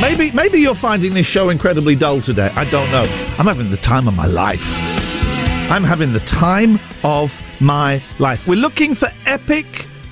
Maybe 0.01 0.31
maybe 0.31 0.59
you're 0.59 0.75
finding 0.75 1.13
this 1.13 1.27
show 1.27 1.49
incredibly 1.49 1.93
dull 1.93 2.21
today. 2.21 2.51
I 2.55 2.63
don't 2.69 2.89
know. 2.89 3.03
I'm 3.37 3.45
having 3.45 3.69
the 3.69 3.77
time 3.77 4.07
of 4.07 4.15
my 4.15 4.27
life. 4.27 4.73
I'm 5.69 5.83
having 5.83 6.13
the 6.13 6.21
time 6.21 6.79
of 7.03 7.41
my 7.61 8.01
life. 8.17 8.47
We're 8.47 8.55
looking 8.55 8.95
for 8.95 9.09
epic 9.25 9.65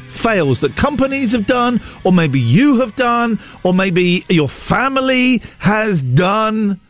fails 0.09 0.59
that 0.59 0.75
companies 0.75 1.31
have 1.31 1.47
done, 1.47 1.79
or 2.03 2.11
maybe 2.11 2.39
you 2.39 2.81
have 2.81 2.95
done, 2.97 3.39
or 3.63 3.73
maybe 3.73 4.25
your 4.27 4.49
family 4.49 5.41
has 5.59 6.01
done. 6.01 6.81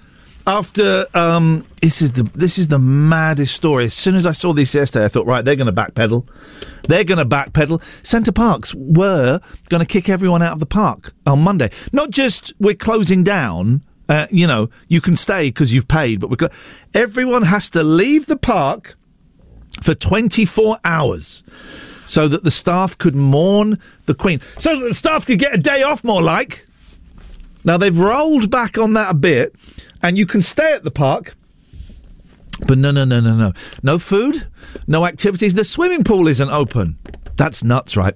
After 0.48 1.06
um, 1.14 1.66
this 1.82 2.02
is 2.02 2.14
the 2.14 2.24
this 2.24 2.58
is 2.58 2.70
the 2.70 2.80
maddest 2.80 3.54
story. 3.54 3.84
As 3.84 3.94
soon 3.94 4.16
as 4.16 4.26
I 4.26 4.32
saw 4.32 4.54
this 4.54 4.74
yesterday, 4.74 5.04
I 5.04 5.10
thought, 5.10 5.28
right, 5.28 5.44
they're 5.44 5.58
going 5.58 5.74
to 5.74 5.74
backpedal. 5.74 6.26
They're 6.88 7.04
going 7.04 7.18
to 7.18 7.26
backpedal. 7.26 7.84
Center 8.06 8.32
Parcs 8.32 8.74
were 8.74 9.42
going 9.68 9.82
to 9.82 9.86
kick 9.86 10.08
everyone 10.08 10.42
out 10.42 10.54
of 10.54 10.60
the 10.60 10.66
park 10.66 11.14
on 11.26 11.42
Monday. 11.42 11.70
Not 11.92 12.12
just 12.12 12.54
we're 12.60 12.76
closing 12.76 13.26
down. 13.26 13.84
Uh, 14.08 14.26
you 14.32 14.48
know, 14.48 14.70
you 14.88 15.02
can 15.02 15.18
stay 15.18 15.50
because 15.50 15.74
you've 15.74 15.90
paid, 15.90 16.22
but 16.22 16.40
clo- 16.40 16.48
everyone 16.94 17.44
has 17.44 17.70
to 17.72 17.84
leave 17.84 18.28
the 18.28 18.38
park 18.38 18.96
for 19.82 19.94
24 19.94 20.80
hours 20.86 21.44
so 22.06 22.30
that 22.30 22.46
the 22.46 22.52
staff 22.52 22.98
could 22.98 23.18
mourn 23.18 23.80
the 24.06 24.14
Queen. 24.16 24.40
So 24.60 24.80
that 24.80 24.88
the 24.88 24.94
staff 24.94 25.28
could 25.28 25.40
get 25.40 25.54
a 25.54 25.58
day 25.58 25.84
off, 25.84 26.06
more 26.06 26.22
like. 26.22 26.66
Now, 27.66 27.78
they've 27.78 27.98
rolled 27.98 28.50
back 28.50 28.78
on 28.78 28.94
that 28.94 29.12
a 29.12 29.14
bit, 29.14 29.54
and 30.02 30.18
you 30.18 30.26
can 30.26 30.42
stay 30.42 30.74
at 30.74 30.84
the 30.84 30.92
park. 30.92 31.36
But 32.68 32.78
no, 32.78 32.92
no, 32.92 33.04
no, 33.04 33.20
no, 33.20 33.36
no. 33.36 33.54
No 33.84 34.00
food, 34.00 34.48
no 34.88 35.06
activities. 35.06 35.54
The 35.54 35.64
swimming 35.64 36.04
pool 36.04 36.28
isn't 36.28 36.50
open. 36.50 36.98
That's 37.36 37.64
nuts, 37.64 37.96
right? 37.96 38.16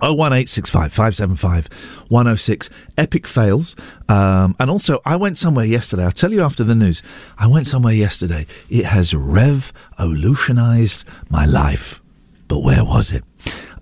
01865 0.00 0.92
575 0.92 1.66
106. 2.08 2.70
Epic 2.96 3.26
fails. 3.26 3.74
Um, 4.08 4.54
and 4.60 4.70
also, 4.70 5.00
I 5.04 5.16
went 5.16 5.38
somewhere 5.38 5.64
yesterday. 5.64 6.04
I'll 6.04 6.12
tell 6.12 6.32
you 6.32 6.42
after 6.42 6.62
the 6.62 6.76
news. 6.76 7.02
I 7.36 7.48
went 7.48 7.66
somewhere 7.66 7.94
yesterday. 7.94 8.46
It 8.70 8.84
has 8.84 9.12
revolutionized 9.12 11.04
my 11.28 11.46
life. 11.46 12.00
But 12.46 12.60
where 12.60 12.84
was 12.84 13.12
it? 13.12 13.24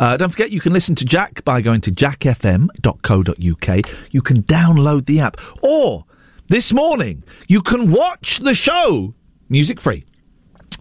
Uh, 0.01 0.17
don't 0.17 0.31
forget, 0.31 0.51
you 0.51 0.61
can 0.61 0.73
listen 0.73 0.95
to 0.97 1.05
Jack 1.05 1.45
by 1.45 1.61
going 1.61 1.83
to 1.83 1.91
jackfm.co.uk. 1.91 3.87
You 4.11 4.23
can 4.23 4.43
download 4.43 5.07
the 5.07 5.21
app. 5.21 5.37
Or, 5.63 6.06
this 6.49 6.73
morning, 6.73 7.25
you 7.49 7.61
can 7.61 7.91
watch 7.91 8.39
the 8.39 8.55
show 8.55 9.15
music 9.49 9.81
free 9.81 10.05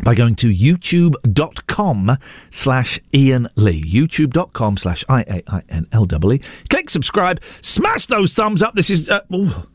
by 0.03 0.13
going 0.13 0.35
to 0.35 0.53
youtube.com 0.53 2.17
slash 2.49 2.99
Iain 3.13 3.47
Lee. 3.55 3.81
youtube.com 3.81 4.77
slash 4.77 5.03
I-A-I-N-L-E. 5.09 6.41
Click 6.69 6.89
subscribe. 6.89 7.41
Smash 7.61 8.05
those 8.07 8.33
thumbs 8.33 8.61
up. 8.61 8.75
This 8.75 8.89
is... 8.89 9.09
Uh, 9.09 9.21
do 9.31 9.65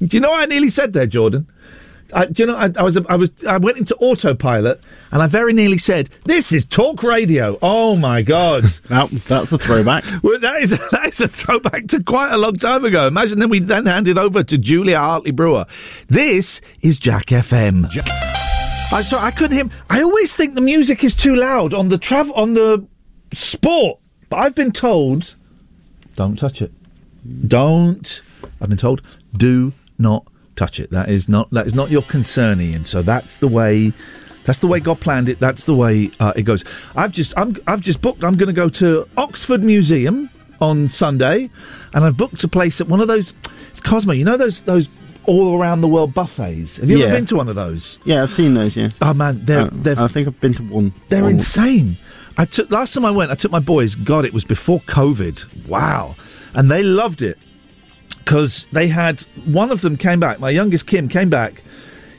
you 0.00 0.20
know 0.20 0.30
what 0.30 0.42
I 0.42 0.46
nearly 0.46 0.68
said 0.68 0.92
there, 0.92 1.06
Jordan? 1.06 1.48
I, 2.12 2.26
do 2.26 2.42
you 2.42 2.46
know, 2.46 2.56
I, 2.56 2.70
I 2.76 2.82
was, 2.82 2.98
I 3.08 3.16
was, 3.16 3.30
I 3.44 3.56
went 3.58 3.78
into 3.78 3.94
autopilot, 3.96 4.80
and 5.10 5.22
I 5.22 5.26
very 5.26 5.52
nearly 5.52 5.78
said, 5.78 6.10
"This 6.24 6.52
is 6.52 6.66
talk 6.66 7.02
radio." 7.02 7.58
Oh 7.62 7.96
my 7.96 8.22
god, 8.22 8.64
that, 8.88 9.10
that's 9.10 9.52
a 9.52 9.58
throwback. 9.58 10.04
well, 10.22 10.38
that 10.38 10.62
is 10.62 10.70
that 10.90 11.06
is 11.06 11.20
a 11.20 11.28
throwback 11.28 11.86
to 11.88 12.02
quite 12.02 12.32
a 12.32 12.38
long 12.38 12.56
time 12.56 12.84
ago. 12.84 13.06
Imagine 13.06 13.38
then 13.38 13.48
we 13.48 13.60
then 13.60 13.86
handed 13.86 14.18
over 14.18 14.42
to 14.42 14.58
Julia 14.58 14.98
Hartley 14.98 15.30
Brewer. 15.30 15.64
This 16.08 16.60
is 16.80 16.98
Jack 16.98 17.26
FM. 17.26 17.86
I 18.92 19.02
so 19.02 19.18
I 19.18 19.30
couldn't 19.30 19.56
hear. 19.56 19.70
I 19.88 20.02
always 20.02 20.36
think 20.36 20.54
the 20.54 20.60
music 20.60 21.02
is 21.04 21.14
too 21.14 21.34
loud 21.34 21.72
on 21.72 21.88
the 21.88 21.98
travel 21.98 22.34
on 22.34 22.54
the 22.54 22.86
sport, 23.32 23.98
but 24.28 24.36
I've 24.36 24.54
been 24.54 24.72
told, 24.72 25.34
don't 26.16 26.38
touch 26.38 26.60
it. 26.60 26.72
Don't. 27.48 28.22
I've 28.60 28.68
been 28.68 28.78
told, 28.78 29.02
do 29.36 29.72
not 29.98 30.26
touch 30.56 30.78
it. 30.80 30.90
That 30.90 31.08
is 31.08 31.28
not 31.28 31.50
that 31.50 31.66
is 31.66 31.74
not 31.74 31.90
your 31.90 32.02
concern, 32.02 32.60
Iain. 32.60 32.84
So 32.84 33.02
that's 33.02 33.38
the 33.38 33.48
way. 33.48 33.92
That's 34.44 34.58
the 34.58 34.66
way 34.66 34.80
God 34.80 35.00
planned 35.00 35.28
it. 35.28 35.38
That's 35.38 35.64
the 35.64 35.74
way 35.74 36.10
uh, 36.18 36.32
it 36.34 36.42
goes. 36.42 36.64
I've 36.96 37.12
just 37.12 37.32
I'm 37.36 37.56
I've 37.66 37.80
just 37.80 38.00
booked. 38.00 38.24
I'm 38.24 38.36
going 38.36 38.48
to 38.48 38.52
go 38.52 38.68
to 38.68 39.06
Oxford 39.16 39.62
Museum 39.62 40.30
on 40.60 40.88
Sunday, 40.88 41.50
and 41.94 42.04
I've 42.04 42.16
booked 42.16 42.42
a 42.44 42.48
place 42.48 42.80
at 42.80 42.88
one 42.88 43.00
of 43.00 43.08
those. 43.08 43.34
It's 43.70 43.80
Cosmo. 43.80 44.12
You 44.12 44.24
know 44.24 44.36
those 44.36 44.60
those 44.62 44.88
all 45.26 45.56
around 45.56 45.80
the 45.80 45.88
world 45.88 46.12
buffets. 46.12 46.78
Have 46.78 46.90
you 46.90 47.04
ever 47.04 47.14
been 47.14 47.26
to 47.26 47.36
one 47.36 47.48
of 47.48 47.54
those? 47.54 48.00
Yeah, 48.04 48.24
I've 48.24 48.32
seen 48.32 48.54
those. 48.54 48.76
Yeah. 48.76 48.90
Oh 49.00 49.14
man, 49.14 49.44
they're 49.44 49.60
Uh, 49.62 49.70
they're 49.72 49.98
I 50.00 50.08
think 50.08 50.26
I've 50.26 50.40
been 50.40 50.54
to 50.54 50.62
one. 50.64 50.92
they're 51.08 51.22
One- 51.22 51.32
insane. 51.34 51.96
I 52.36 52.44
took 52.44 52.70
last 52.72 52.94
time 52.94 53.04
I 53.04 53.10
went. 53.12 53.30
I 53.30 53.34
took 53.34 53.52
my 53.52 53.60
boys. 53.60 53.94
God, 53.94 54.24
it 54.24 54.32
was 54.32 54.42
before 54.44 54.80
COVID. 54.80 55.66
Wow, 55.68 56.16
and 56.54 56.68
they 56.70 56.82
loved 56.82 57.22
it 57.22 57.38
because 58.24 58.66
they 58.72 58.88
had 58.88 59.22
one 59.44 59.70
of 59.70 59.80
them 59.80 59.96
came 59.96 60.20
back. 60.20 60.38
My 60.38 60.50
youngest 60.50 60.86
Kim 60.86 61.08
came 61.08 61.28
back. 61.28 61.62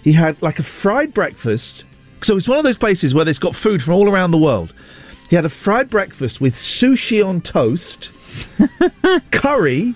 He 0.03 0.13
had 0.13 0.41
like 0.41 0.59
a 0.59 0.63
fried 0.63 1.13
breakfast. 1.13 1.85
So 2.21 2.37
it's 2.37 2.47
one 2.47 2.57
of 2.57 2.63
those 2.63 2.77
places 2.77 3.13
where 3.13 3.25
they've 3.25 3.39
got 3.39 3.55
food 3.55 3.81
from 3.81 3.93
all 3.93 4.09
around 4.09 4.31
the 4.31 4.37
world. 4.37 4.73
He 5.29 5.35
had 5.35 5.45
a 5.45 5.49
fried 5.49 5.89
breakfast 5.89 6.41
with 6.41 6.53
sushi 6.53 7.25
on 7.25 7.41
toast, 7.41 8.11
curry, 9.31 9.95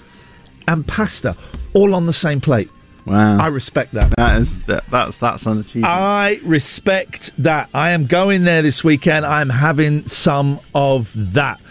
and 0.67 0.87
pasta, 0.87 1.35
all 1.73 1.93
on 1.93 2.05
the 2.05 2.13
same 2.13 2.41
plate. 2.41 2.69
Wow. 3.05 3.37
I 3.39 3.47
respect 3.47 3.93
that. 3.93 4.13
That 4.17 4.39
is 4.39 4.59
that, 4.65 4.85
that's 4.89 5.17
that's 5.17 5.45
an 5.45 5.59
achievement. 5.59 5.85
I 5.85 6.39
respect 6.43 7.31
that. 7.37 7.69
I 7.73 7.91
am 7.91 8.05
going 8.05 8.43
there 8.43 8.61
this 8.61 8.83
weekend. 8.83 9.25
I'm 9.25 9.49
having 9.49 10.07
some 10.07 10.59
of 10.75 11.13
that. 11.33 11.61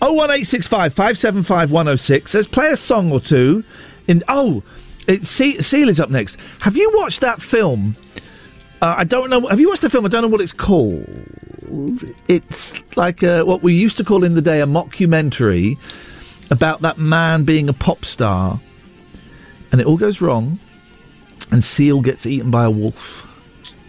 01865 0.00 0.92
575 0.92 1.70
106. 1.70 2.34
Let's 2.34 2.46
play 2.46 2.68
a 2.68 2.76
song 2.76 3.10
or 3.12 3.20
two. 3.20 3.64
In 4.06 4.22
Oh, 4.28 4.62
it, 5.06 5.24
Se- 5.24 5.60
Seal 5.60 5.88
is 5.88 6.00
up 6.00 6.10
next. 6.10 6.38
Have 6.60 6.76
you 6.76 6.90
watched 6.94 7.20
that 7.22 7.40
film? 7.40 7.96
Uh, 8.82 8.94
I 8.98 9.04
don't 9.04 9.30
know. 9.30 9.46
Have 9.46 9.60
you 9.60 9.68
watched 9.68 9.82
the 9.82 9.90
film? 9.90 10.04
I 10.04 10.08
don't 10.08 10.22
know 10.22 10.28
what 10.28 10.40
it's 10.42 10.52
called. 10.52 11.06
It's 12.28 12.82
like 12.96 13.22
a, 13.22 13.42
what 13.44 13.62
we 13.62 13.72
used 13.74 13.96
to 13.96 14.04
call 14.04 14.24
in 14.24 14.34
the 14.34 14.42
day 14.42 14.60
a 14.60 14.66
mockumentary 14.66 15.78
about 16.50 16.82
that 16.82 16.98
man 16.98 17.44
being 17.44 17.68
a 17.68 17.72
pop 17.72 18.04
star. 18.04 18.60
And 19.72 19.80
it 19.80 19.86
all 19.86 19.96
goes 19.96 20.20
wrong. 20.20 20.58
And 21.50 21.64
Seal 21.64 22.00
gets 22.02 22.26
eaten 22.26 22.50
by 22.50 22.64
a 22.64 22.70
wolf. 22.70 23.23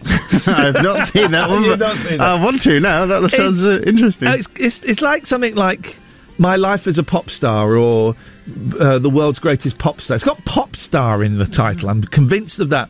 I've 0.46 0.82
not 0.82 1.06
seen 1.12 1.30
that 1.32 1.48
one. 1.50 1.62
You've 1.64 1.78
but 1.78 1.86
not 1.88 1.96
seen 1.96 2.18
that. 2.18 2.26
I 2.28 2.42
want 2.44 2.62
to 2.62 2.80
now. 2.80 3.06
That 3.06 3.28
sounds 3.30 3.64
uh, 3.66 3.82
interesting. 3.86 4.28
It's, 4.28 4.48
it's, 4.56 4.82
it's 4.82 5.00
like 5.00 5.26
something 5.26 5.54
like 5.54 5.98
My 6.38 6.56
Life 6.56 6.86
as 6.86 6.98
a 6.98 7.02
Pop 7.02 7.30
Star 7.30 7.76
or 7.76 8.14
uh, 8.78 8.98
The 8.98 9.10
World's 9.10 9.38
Greatest 9.38 9.78
Pop 9.78 10.00
Star. 10.00 10.14
It's 10.14 10.24
got 10.24 10.44
pop 10.44 10.76
star 10.76 11.22
in 11.24 11.38
the 11.38 11.46
title. 11.46 11.88
I'm 11.90 12.02
convinced 12.02 12.58
of 12.60 12.68
that. 12.70 12.88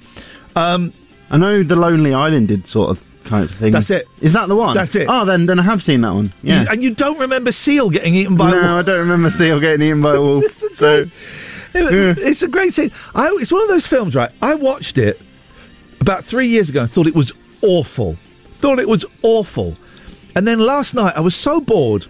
Um, 0.55 0.93
I 1.31 1.37
know 1.39 1.63
the 1.63 1.77
Lonely 1.77 2.13
Island 2.15 2.49
did 2.49 2.67
sort 2.67 2.91
of 2.91 3.03
kind 3.25 3.43
of 3.45 3.51
thing. 3.51 3.73
That's 3.73 3.91
it. 3.91 4.07
Is 4.21 4.33
that 4.35 4.49
the 4.49 4.55
one? 4.57 4.75
That's 4.75 4.95
it. 4.95 5.07
Oh, 5.09 5.25
then 5.25 5.47
then 5.47 5.59
I 5.59 5.63
have 5.63 5.83
seen 5.83 6.01
that 6.03 6.13
one. 6.15 6.33
Yeah. 6.43 6.63
you- 6.63 6.69
and 6.71 6.83
you 6.83 6.95
don't 6.95 7.19
remember 7.19 7.51
Seal 7.53 7.91
getting 7.91 8.15
eaten 8.15 8.37
by 8.37 8.51
no, 8.51 8.59
a 8.59 8.63
wolf. 8.63 8.71
I 8.71 8.83
don't 8.83 9.01
remember 9.01 9.31
Seal 9.31 9.59
getting 9.61 9.87
eaten 9.87 10.03
by 10.03 10.15
a 10.15 10.21
wolf. 10.23 10.45
so 10.73 11.05
It- 11.75 12.19
It's 12.19 12.43
a 12.43 12.49
great 12.49 12.73
scene. 12.73 12.91
I, 13.15 13.29
it's 13.41 13.51
one 13.53 13.63
of 13.63 13.69
those 13.69 13.87
films, 13.87 14.15
right? 14.15 14.31
I 14.41 14.55
watched 14.55 14.97
it 14.99 15.21
about 16.01 16.25
three 16.25 16.49
years 16.49 16.71
ago 16.71 16.83
and 16.83 16.91
thought 16.91 17.07
it 17.07 17.15
was 17.15 17.33
awful. 17.63 18.17
Thought 18.59 18.79
it 18.79 18.89
was 18.89 19.05
awful. 19.23 19.77
And 20.35 20.47
then 20.47 20.59
last 20.59 20.95
night 20.95 21.17
I 21.17 21.21
was 21.21 21.35
so 21.35 21.61
bored. 21.61 22.07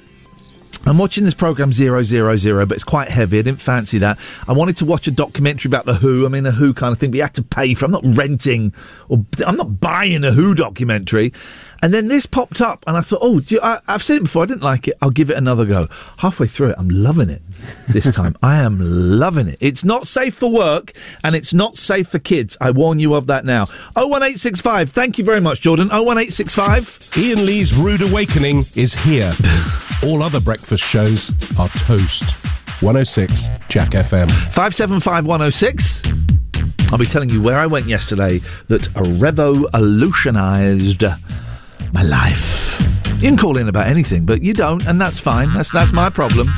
I'm 0.87 0.99
watching 0.99 1.25
this 1.25 1.35
program 1.35 1.73
Zero 1.73 2.05
Zero 2.05 2.37
Zero, 2.37 2.65
but 2.65 2.77
it's 2.77 2.85
quite 2.85 3.09
heavy. 3.09 3.41
I 3.41 3.43
didn't 3.43 3.61
fancy 3.61 3.99
that. 3.99 4.19
I 4.47 4.53
wanted 4.53 4.77
to 4.77 4.85
watch 4.85 5.09
a 5.09 5.11
documentary 5.11 5.69
about 5.69 5.85
the 5.85 5.95
Who. 5.95 6.25
I 6.25 6.29
mean, 6.29 6.47
a 6.47 6.53
Who 6.53 6.73
kind 6.73 6.93
of 6.93 6.99
thing, 6.99 7.11
but 7.11 7.17
you 7.17 7.23
had 7.23 7.35
to 7.35 7.43
pay 7.43 7.75
for. 7.75 7.87
I'm 7.87 7.91
not 7.91 8.05
renting 8.05 8.73
or 9.09 9.25
I'm 9.45 9.57
not 9.57 9.81
buying 9.81 10.23
a 10.23 10.31
Who 10.31 10.55
documentary. 10.55 11.33
And 11.83 11.93
then 11.93 12.07
this 12.07 12.25
popped 12.25 12.61
up, 12.61 12.85
and 12.87 12.97
I 12.97 13.01
thought, 13.01 13.19
oh, 13.21 13.41
you, 13.41 13.61
I, 13.61 13.81
I've 13.89 14.03
seen 14.03 14.19
it 14.19 14.23
before. 14.23 14.45
I 14.45 14.47
didn't 14.47 14.63
like 14.63 14.87
it. 14.87 14.97
I'll 15.03 15.11
give 15.11 15.29
it 15.29 15.37
another 15.37 15.65
go. 15.65 15.89
Halfway 16.19 16.47
through 16.47 16.71
it, 16.71 16.77
I'm 16.79 16.89
loving 16.89 17.31
it. 17.31 17.43
This 17.89 18.15
time, 18.15 18.37
I 18.43 18.59
am 18.63 18.79
loving 18.81 19.49
it. 19.49 19.59
It's 19.61 19.85
not 19.85 20.07
safe 20.07 20.37
for 20.37 20.51
work, 20.51 20.93
and 21.25 21.35
it's 21.35 21.53
not 21.53 21.79
safe 21.79 22.09
for 22.09 22.21
kids. 22.21 22.57
I 22.61 22.71
warn 22.71 23.01
you 23.01 23.15
of 23.15 23.27
that 23.27 23.45
now. 23.45 23.67
01865. 23.97 24.91
Thank 24.91 25.19
you 25.19 25.25
very 25.25 25.41
much, 25.41 25.61
Jordan. 25.61 25.89
01865. 25.89 27.11
Iain 27.17 27.45
Lee's 27.45 27.75
Rude 27.75 28.03
Awakening 28.03 28.65
is 28.77 28.95
here. 28.95 29.33
All 30.05 30.23
other 30.23 30.41
breakfast 30.41 30.85
shows 30.85 31.31
are 31.59 31.69
toast. 31.71 32.31
106 32.83 33.49
Jack 33.69 33.91
FM. 33.91 34.31
575 34.31 35.27
I'll 36.93 36.99
be 36.99 37.07
telling 37.07 37.31
you 37.31 37.43
where 37.43 37.59
I 37.59 37.67
went 37.67 37.87
yesterday 37.87 38.41
that 38.69 38.87
a 38.95 39.03
revolutionised 39.03 41.03
my 41.93 42.03
life. 42.03 42.79
You 43.15 43.31
can 43.31 43.39
call 43.39 43.57
in 43.57 43.69
about 43.69 43.87
anything, 43.87 44.27
but 44.27 44.43
you 44.43 44.53
don't, 44.53 44.87
and 44.87 45.01
that's 45.01 45.19
fine. 45.19 45.53
That's 45.55 45.73
that's 45.73 45.93
my 45.93 46.11
problem. 46.11 46.49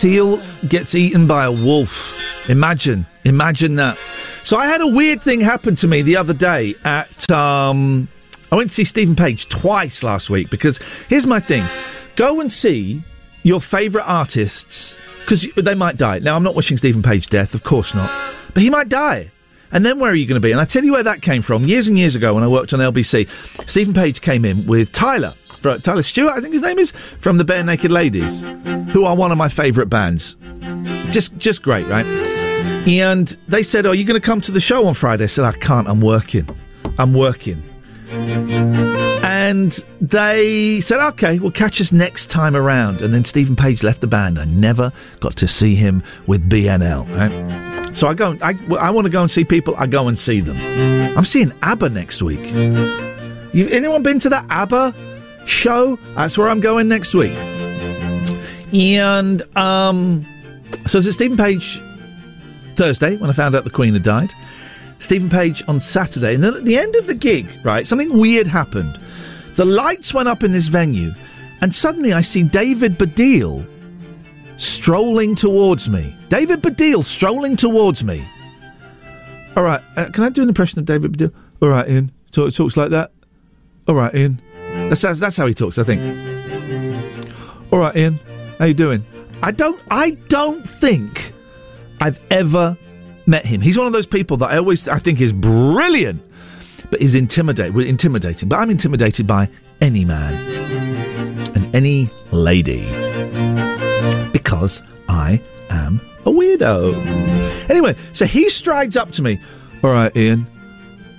Seal 0.00 0.40
gets 0.66 0.94
eaten 0.94 1.26
by 1.26 1.44
a 1.44 1.52
wolf. 1.52 2.18
Imagine, 2.48 3.04
imagine 3.26 3.76
that. 3.76 3.98
So 4.42 4.56
I 4.56 4.64
had 4.64 4.80
a 4.80 4.86
weird 4.86 5.20
thing 5.20 5.42
happen 5.42 5.74
to 5.74 5.86
me 5.86 6.00
the 6.00 6.16
other 6.16 6.32
day 6.32 6.74
at. 6.86 7.30
Um, 7.30 8.08
I 8.50 8.56
went 8.56 8.70
to 8.70 8.74
see 8.74 8.84
Steven 8.84 9.14
Page 9.14 9.50
twice 9.50 10.02
last 10.02 10.30
week 10.30 10.48
because 10.48 10.78
here's 11.10 11.26
my 11.26 11.38
thing: 11.38 11.62
go 12.16 12.40
and 12.40 12.50
see 12.50 13.02
your 13.42 13.60
favourite 13.60 14.06
artists 14.06 14.98
because 15.18 15.46
they 15.52 15.74
might 15.74 15.98
die. 15.98 16.20
Now 16.20 16.34
I'm 16.34 16.44
not 16.44 16.54
wishing 16.54 16.78
Steven 16.78 17.02
Page 17.02 17.26
death, 17.26 17.52
of 17.52 17.62
course 17.62 17.94
not, 17.94 18.10
but 18.54 18.62
he 18.62 18.70
might 18.70 18.88
die. 18.88 19.30
And 19.70 19.84
then 19.84 19.98
where 19.98 20.10
are 20.10 20.14
you 20.14 20.24
going 20.24 20.40
to 20.40 20.46
be? 20.46 20.50
And 20.50 20.62
I 20.62 20.64
tell 20.64 20.82
you 20.82 20.92
where 20.92 21.02
that 21.02 21.20
came 21.20 21.42
from. 21.42 21.66
Years 21.66 21.88
and 21.88 21.98
years 21.98 22.16
ago, 22.16 22.32
when 22.32 22.42
I 22.42 22.48
worked 22.48 22.72
on 22.72 22.80
LBC, 22.80 23.28
Steven 23.68 23.92
Page 23.92 24.22
came 24.22 24.46
in 24.46 24.64
with 24.64 24.92
Tyler. 24.92 25.34
Tyler 25.60 26.02
Stewart, 26.02 26.32
I 26.34 26.40
think 26.40 26.54
his 26.54 26.62
name 26.62 26.78
is, 26.78 26.92
from 26.92 27.38
the 27.38 27.44
Barenaked 27.44 27.90
Ladies, 27.90 28.42
who 28.92 29.04
are 29.04 29.16
one 29.16 29.32
of 29.32 29.38
my 29.38 29.48
favourite 29.48 29.90
bands. 29.90 30.36
Just, 31.10 31.36
just 31.36 31.62
great, 31.62 31.86
right? 31.86 32.06
And 32.86 33.36
they 33.46 33.62
said, 33.62 33.84
"Are 33.86 33.94
you 33.94 34.04
going 34.04 34.20
to 34.20 34.24
come 34.24 34.40
to 34.42 34.52
the 34.52 34.60
show 34.60 34.86
on 34.86 34.94
Friday?" 34.94 35.24
I 35.24 35.26
said, 35.26 35.44
"I 35.44 35.52
can't. 35.52 35.86
I'm 35.88 36.00
working. 36.00 36.48
I'm 36.98 37.12
working." 37.12 37.62
And 39.22 39.72
they 40.00 40.80
said, 40.80 41.06
"Okay, 41.08 41.38
we'll 41.38 41.50
catch 41.50 41.80
us 41.80 41.92
next 41.92 42.30
time 42.30 42.56
around." 42.56 43.02
And 43.02 43.12
then 43.12 43.24
Steven 43.24 43.54
Page 43.54 43.82
left 43.82 44.00
the 44.00 44.06
band. 44.06 44.38
I 44.38 44.46
never 44.46 44.92
got 45.20 45.36
to 45.36 45.48
see 45.48 45.74
him 45.74 46.02
with 46.26 46.48
BNL. 46.48 47.06
Right? 47.14 47.94
So 47.94 48.08
I 48.08 48.14
go. 48.14 48.36
I, 48.40 48.54
I 48.78 48.90
want 48.90 49.04
to 49.04 49.10
go 49.10 49.20
and 49.20 49.30
see 49.30 49.44
people. 49.44 49.74
I 49.76 49.86
go 49.86 50.08
and 50.08 50.18
see 50.18 50.40
them. 50.40 50.56
I'm 51.18 51.26
seeing 51.26 51.52
ABBA 51.62 51.90
next 51.90 52.22
week. 52.22 52.44
You've 53.52 53.72
anyone 53.72 54.02
been 54.02 54.18
to 54.20 54.30
that 54.30 54.46
ABBA 54.48 54.94
show? 55.46 55.98
That's 56.14 56.36
where 56.38 56.48
I'm 56.48 56.60
going 56.60 56.88
next 56.88 57.14
week. 57.14 57.36
And 58.72 59.42
um, 59.56 60.26
so 60.86 60.98
at 60.98 61.04
Steven 61.04 61.36
Page 61.36 61.82
Thursday 62.76 63.16
when 63.16 63.28
I 63.30 63.32
found 63.32 63.54
out 63.54 63.64
the 63.64 63.70
Queen 63.70 63.92
had 63.94 64.02
died. 64.02 64.32
Steven 64.98 65.28
Page 65.28 65.62
on 65.66 65.80
Saturday. 65.80 66.34
And 66.34 66.44
then 66.44 66.54
at 66.54 66.64
the 66.64 66.78
end 66.78 66.94
of 66.96 67.06
the 67.06 67.14
gig, 67.14 67.48
right, 67.64 67.86
something 67.86 68.18
weird 68.18 68.46
happened. 68.46 68.98
The 69.56 69.64
lights 69.64 70.14
went 70.14 70.28
up 70.28 70.42
in 70.42 70.52
this 70.52 70.68
venue, 70.68 71.12
and 71.60 71.74
suddenly 71.74 72.12
I 72.12 72.20
see 72.20 72.42
David 72.42 72.98
Baddiel 72.98 73.66
strolling 74.56 75.34
towards 75.34 75.88
me. 75.88 76.16
David 76.28 76.62
Baddiel 76.62 77.04
strolling 77.04 77.56
towards 77.56 78.04
me. 78.04 78.26
All 79.56 79.62
right, 79.62 79.82
uh, 79.96 80.10
can 80.10 80.24
I 80.24 80.28
do 80.28 80.42
an 80.42 80.48
impression 80.48 80.78
of 80.78 80.84
David 80.84 81.12
Baddiel? 81.12 81.32
All 81.60 81.68
right, 81.68 81.86
Iain. 81.88 82.12
Talk, 82.30 82.54
talks 82.54 82.76
like 82.76 82.90
that. 82.90 83.10
All 83.88 83.94
right, 83.94 84.14
Iain. 84.14 84.40
That's, 84.90 85.02
that's 85.02 85.20
that's 85.20 85.36
how 85.36 85.46
he 85.46 85.54
talks, 85.54 85.78
I 85.78 85.84
think. 85.84 86.00
All 87.72 87.78
right, 87.78 87.96
Iain. 87.96 88.18
How 88.58 88.64
you 88.64 88.74
doing? 88.74 89.06
I 89.40 89.52
don't. 89.52 89.80
I 89.88 90.10
don't 90.10 90.68
think 90.68 91.32
I've 92.00 92.18
ever 92.28 92.76
met 93.24 93.46
him. 93.46 93.60
He's 93.60 93.78
one 93.78 93.86
of 93.86 93.92
those 93.92 94.08
people 94.08 94.36
that 94.38 94.50
I 94.50 94.56
always 94.56 94.88
I 94.88 94.98
think 94.98 95.20
is 95.20 95.32
brilliant, 95.32 96.20
but 96.90 97.00
is 97.00 97.14
intimidate 97.14 97.72
intimidating. 97.76 98.48
But 98.48 98.56
I'm 98.56 98.68
intimidated 98.68 99.28
by 99.28 99.48
any 99.80 100.04
man 100.04 100.34
and 101.54 101.72
any 101.72 102.10
lady 102.32 102.86
because 104.32 104.82
I 105.08 105.40
am 105.70 106.00
a 106.26 106.32
weirdo. 106.32 107.70
Anyway, 107.70 107.94
so 108.12 108.26
he 108.26 108.50
strides 108.50 108.96
up 108.96 109.12
to 109.12 109.22
me. 109.22 109.40
All 109.84 109.90
right, 109.90 110.14
Iain. 110.16 110.48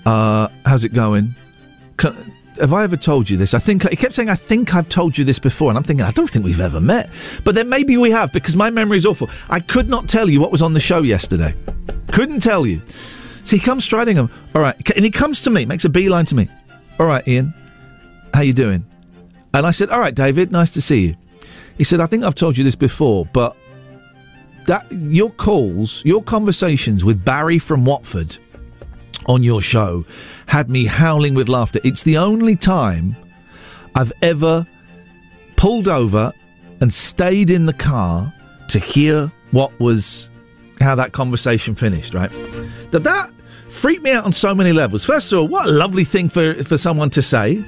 Uh, 0.05 0.49
how's 0.65 0.84
it 0.84 0.93
going? 0.93 1.36
Can, 1.95 2.34
have 2.60 2.74
I 2.74 2.84
ever 2.84 2.97
told 2.97 3.30
you 3.30 3.38
this? 3.38 3.54
I 3.54 3.60
think 3.60 3.88
he 3.89 3.95
kept 3.95 4.14
saying, 4.14 4.30
"I 4.30 4.36
think 4.36 4.76
I've 4.76 4.89
told 4.89 5.18
you 5.18 5.24
this 5.24 5.39
before," 5.39 5.70
and 5.70 5.78
I'm 5.78 5.84
thinking, 5.84 6.06
I 6.06 6.12
don't 6.12 6.30
think 6.30 6.45
we've 6.45 6.60
ever 6.60 6.82
met. 6.82 7.10
But 7.43 7.56
then 7.56 7.70
maybe 7.70 7.97
we 7.97 8.12
have 8.12 8.32
because 8.32 8.56
my 8.56 8.70
memory 8.70 8.97
is 8.97 9.06
awful. 9.06 9.30
I 9.49 9.60
could 9.60 9.89
not 9.89 10.08
tell 10.08 10.30
you 10.30 10.39
what 10.39 10.52
was 10.52 10.62
on 10.62 10.74
the 10.74 10.80
show 10.80 11.02
yesterday. 11.02 11.54
Couldn't 12.12 12.41
tell 12.41 12.66
you. 12.66 12.82
So 13.43 13.56
he 13.56 13.62
comes 13.62 13.84
striding 13.84 14.18
him. 14.18 14.30
All 14.54 14.62
right, 14.62 14.76
and 14.95 15.06
he 15.06 15.12
comes 15.12 15.41
to 15.41 15.49
me, 15.49 15.66
makes 15.66 15.86
a 15.86 15.89
beeline 15.89 16.26
to 16.26 16.36
me. 16.36 16.47
All 16.99 17.06
right, 17.06 17.28
Iain, 17.28 17.54
how 18.34 18.41
you 18.41 18.54
doing? 18.54 18.86
And 19.54 19.66
I 19.66 19.72
said, 19.72 19.89
"All 19.89 19.99
right, 19.99 20.14
David, 20.14 20.52
nice 20.52 20.72
to 20.72 20.82
see 20.82 21.08
you." 21.08 21.16
He 21.78 21.84
said, 21.84 21.99
"I 21.99 22.06
think 22.06 22.24
I've 22.24 22.36
told 22.36 22.58
you 22.58 22.64
this 22.64 22.76
before, 22.76 23.26
but 23.34 23.56
that 24.68 24.86
your 24.91 25.32
calls, 25.32 26.04
your 26.06 26.22
conversations 26.22 27.04
with 27.04 27.26
Barry 27.26 27.60
from 27.60 27.86
Watford." 27.86 28.38
On 29.28 29.43
your 29.43 29.61
show 29.61 30.05
had 30.47 30.69
me 30.69 30.86
howling 30.86 31.34
with 31.34 31.49
laughter. 31.49 31.80
It's 31.84 32.03
the 32.03 32.17
only 32.17 32.55
time 32.55 33.15
I've 33.95 34.13
ever 34.22 34.65
pulled 35.55 35.88
over 35.88 36.34
and 36.80 36.93
stayed 36.93 37.49
in 37.49 37.65
the 37.65 37.74
car 37.74 38.34
to 38.69 38.80
hear 38.80 39.32
what 39.51 39.78
was 39.80 40.32
how 40.80 40.95
that 40.95 41.11
conversation 41.11 41.76
finished, 41.76 42.13
right? 42.13 42.32
That 42.91 43.03
that 43.03 43.32
freaked 43.69 44.03
me 44.03 44.11
out 44.11 44.26
on 44.26 44.34
so 44.34 44.53
many 44.55 44.74
levels. 44.74 45.05
First 45.05 45.32
of 45.32 45.39
all, 45.39 45.47
what 45.47 45.67
a 45.67 45.72
lovely 45.72 46.03
thing 46.03 46.30
for 46.30 46.55
for 46.63 46.78
someone 46.78 47.09
to 47.11 47.22
say. 47.22 47.63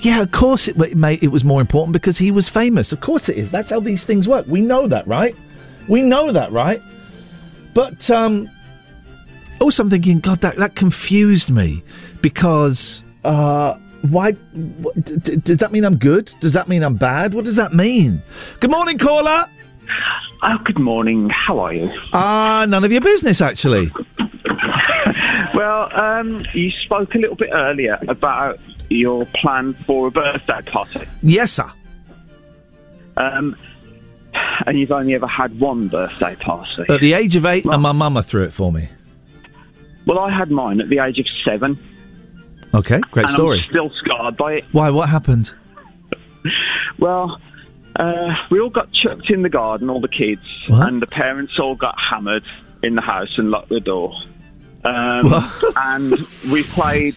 Yeah, 0.00 0.20
of 0.20 0.32
course 0.32 0.66
it, 0.66 0.76
made 0.96 1.22
it 1.22 1.28
was 1.28 1.44
more 1.44 1.60
important 1.60 1.92
because 1.92 2.18
he 2.18 2.32
was 2.32 2.48
famous. 2.48 2.92
Of 2.92 3.00
course 3.00 3.28
it 3.28 3.36
is. 3.38 3.50
That's 3.50 3.70
how 3.70 3.78
these 3.80 4.04
things 4.04 4.26
work. 4.26 4.46
We 4.48 4.60
know 4.60 4.88
that, 4.88 5.06
right? 5.06 5.36
We 5.88 6.02
know 6.02 6.32
that, 6.32 6.50
right? 6.50 6.82
But 7.74 8.10
um 8.10 8.50
also, 9.62 9.82
I'm 9.84 9.90
thinking, 9.90 10.18
God, 10.20 10.40
that, 10.42 10.56
that 10.56 10.74
confused 10.74 11.48
me 11.48 11.82
because 12.20 13.02
uh, 13.24 13.78
why? 14.02 14.32
What, 14.32 14.94
d- 15.04 15.16
d- 15.16 15.36
does 15.36 15.58
that 15.58 15.72
mean 15.72 15.84
I'm 15.84 15.96
good? 15.96 16.34
Does 16.40 16.52
that 16.54 16.68
mean 16.68 16.82
I'm 16.82 16.96
bad? 16.96 17.34
What 17.34 17.44
does 17.44 17.56
that 17.56 17.72
mean? 17.72 18.22
Good 18.60 18.70
morning, 18.70 18.98
caller. 18.98 19.46
Oh, 20.42 20.58
good 20.64 20.78
morning. 20.78 21.30
How 21.30 21.58
are 21.60 21.72
you? 21.72 21.90
Ah, 22.12 22.66
none 22.68 22.84
of 22.84 22.90
your 22.92 23.00
business, 23.00 23.40
actually. 23.40 23.90
Well, 25.54 25.88
um, 25.94 26.40
you 26.54 26.70
spoke 26.84 27.14
a 27.14 27.18
little 27.18 27.36
bit 27.36 27.50
earlier 27.52 27.98
about 28.08 28.58
your 28.88 29.26
plan 29.26 29.74
for 29.86 30.08
a 30.08 30.10
birthday 30.10 30.60
party. 30.62 31.02
Yes, 31.22 31.52
sir. 31.52 31.70
Um, 33.16 33.56
and 34.66 34.78
you've 34.78 34.90
only 34.90 35.14
ever 35.14 35.26
had 35.26 35.60
one 35.60 35.88
birthday 35.88 36.36
party. 36.36 36.84
At 36.88 37.00
the 37.00 37.12
age 37.12 37.36
of 37.36 37.44
eight, 37.44 37.64
and 37.66 37.82
my 37.82 37.92
mama 37.92 38.22
threw 38.22 38.42
it 38.44 38.52
for 38.52 38.72
me. 38.72 38.88
Well, 40.06 40.18
I 40.18 40.30
had 40.30 40.50
mine 40.50 40.80
at 40.80 40.88
the 40.88 40.98
age 40.98 41.18
of 41.18 41.26
seven. 41.44 41.78
Okay, 42.74 43.00
great 43.10 43.26
and 43.26 43.34
story. 43.34 43.60
I'm 43.60 43.68
still 43.70 43.90
scarred 43.90 44.36
by 44.36 44.54
it. 44.54 44.64
Why? 44.72 44.90
What 44.90 45.08
happened? 45.08 45.52
Well, 46.98 47.40
uh, 47.96 48.34
we 48.50 48.60
all 48.60 48.70
got 48.70 48.92
chucked 48.92 49.30
in 49.30 49.42
the 49.42 49.48
garden, 49.48 49.90
all 49.90 50.00
the 50.00 50.08
kids, 50.08 50.42
and 50.68 51.02
the 51.02 51.06
parents 51.06 51.58
all 51.58 51.74
got 51.74 51.96
hammered 51.98 52.44
in 52.82 52.94
the 52.94 53.00
house 53.00 53.38
and 53.38 53.50
locked 53.50 53.70
the 53.70 53.80
door. 53.80 54.14
Um, 54.84 55.32
and 55.76 56.12
we 56.52 56.62
played 56.62 57.16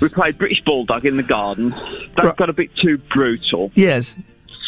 we 0.00 0.08
played 0.08 0.38
British 0.38 0.62
Bulldog 0.64 1.04
in 1.04 1.16
the 1.16 1.22
garden. 1.22 1.70
That 2.16 2.36
got 2.36 2.48
a 2.48 2.52
bit 2.52 2.74
too 2.76 2.98
brutal. 2.98 3.72
Yes. 3.74 4.16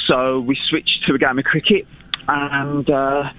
So 0.07 0.41
we 0.41 0.59
switched 0.69 1.05
to 1.07 1.15
a 1.15 1.19
game 1.19 1.39
of 1.39 1.45
cricket, 1.45 1.87
and 2.29 2.89
uh, 2.91 3.33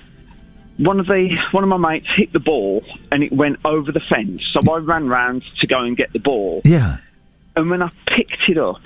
one 0.78 0.99
of 0.99 1.07
the 1.07 1.30
one 1.51 1.63
of 1.63 1.69
my 1.69 1.78
mates 1.78 2.07
hit 2.15 2.34
the 2.34 2.39
ball, 2.39 2.84
and 3.11 3.24
it 3.24 3.32
went 3.32 3.59
over 3.65 3.91
the 3.91 4.01
fence. 4.01 4.41
So 4.53 4.71
I 4.71 4.80
ran 4.80 5.07
round 5.07 5.43
to 5.61 5.67
go 5.67 5.82
and 5.82 5.95
get 5.95 6.11
the 6.13 6.19
ball. 6.19 6.61
Yeah. 6.65 6.97
And 7.55 7.69
when 7.69 7.82
I 7.82 7.89
picked 8.07 8.49
it 8.49 8.57
up, 8.57 8.82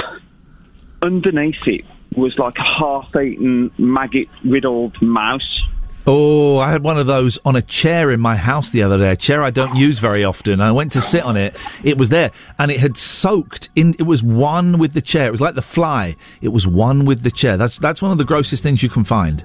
underneath 1.02 1.68
it 1.68 1.86
was 2.16 2.38
like 2.38 2.56
a 2.58 2.64
half-eaten, 2.64 3.72
maggot-riddled 3.78 5.02
mouse. 5.02 5.62
Oh, 6.10 6.58
I 6.58 6.72
had 6.72 6.84
one 6.84 6.98
of 6.98 7.06
those 7.06 7.38
on 7.44 7.58
a 7.58 7.62
chair 7.62 8.12
in 8.12 8.22
my 8.22 8.38
house 8.38 8.70
the 8.70 8.82
other 8.82 8.98
day. 8.98 9.12
A 9.12 9.16
chair 9.18 9.44
I 9.44 9.50
don't 9.50 9.76
use 9.76 10.00
very 10.00 10.24
often. 10.24 10.62
I 10.62 10.72
went 10.72 10.94
to 10.94 11.02
sit 11.02 11.22
on 11.24 11.36
it. 11.36 11.62
It 11.84 11.98
was 11.98 12.10
there, 12.10 12.32
and 12.58 12.72
it 12.72 12.80
had 12.80 12.96
soaked 12.96 13.70
in. 13.76 13.94
It 14.00 14.04
was 14.04 14.24
one 14.24 14.78
with 14.80 14.94
the 14.94 15.02
chair. 15.02 15.28
It 15.28 15.32
was 15.32 15.42
like 15.42 15.56
the 15.56 15.62
fly. 15.62 16.16
It 16.42 16.50
was 16.50 16.66
one 16.66 17.04
with 17.04 17.24
the 17.24 17.32
chair. 17.32 17.58
That's 17.58 17.78
that's 17.78 18.02
one 18.02 18.12
of 18.12 18.18
the 18.18 18.26
grossest 18.26 18.64
things 18.64 18.82
you 18.82 18.90
can 18.90 19.04
find. 19.04 19.44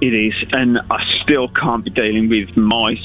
It 0.00 0.14
is, 0.14 0.32
and 0.52 0.78
I 0.90 0.98
still 1.22 1.48
can't 1.48 1.84
be 1.84 1.90
dealing 1.90 2.28
with 2.28 2.56
mice, 2.56 2.98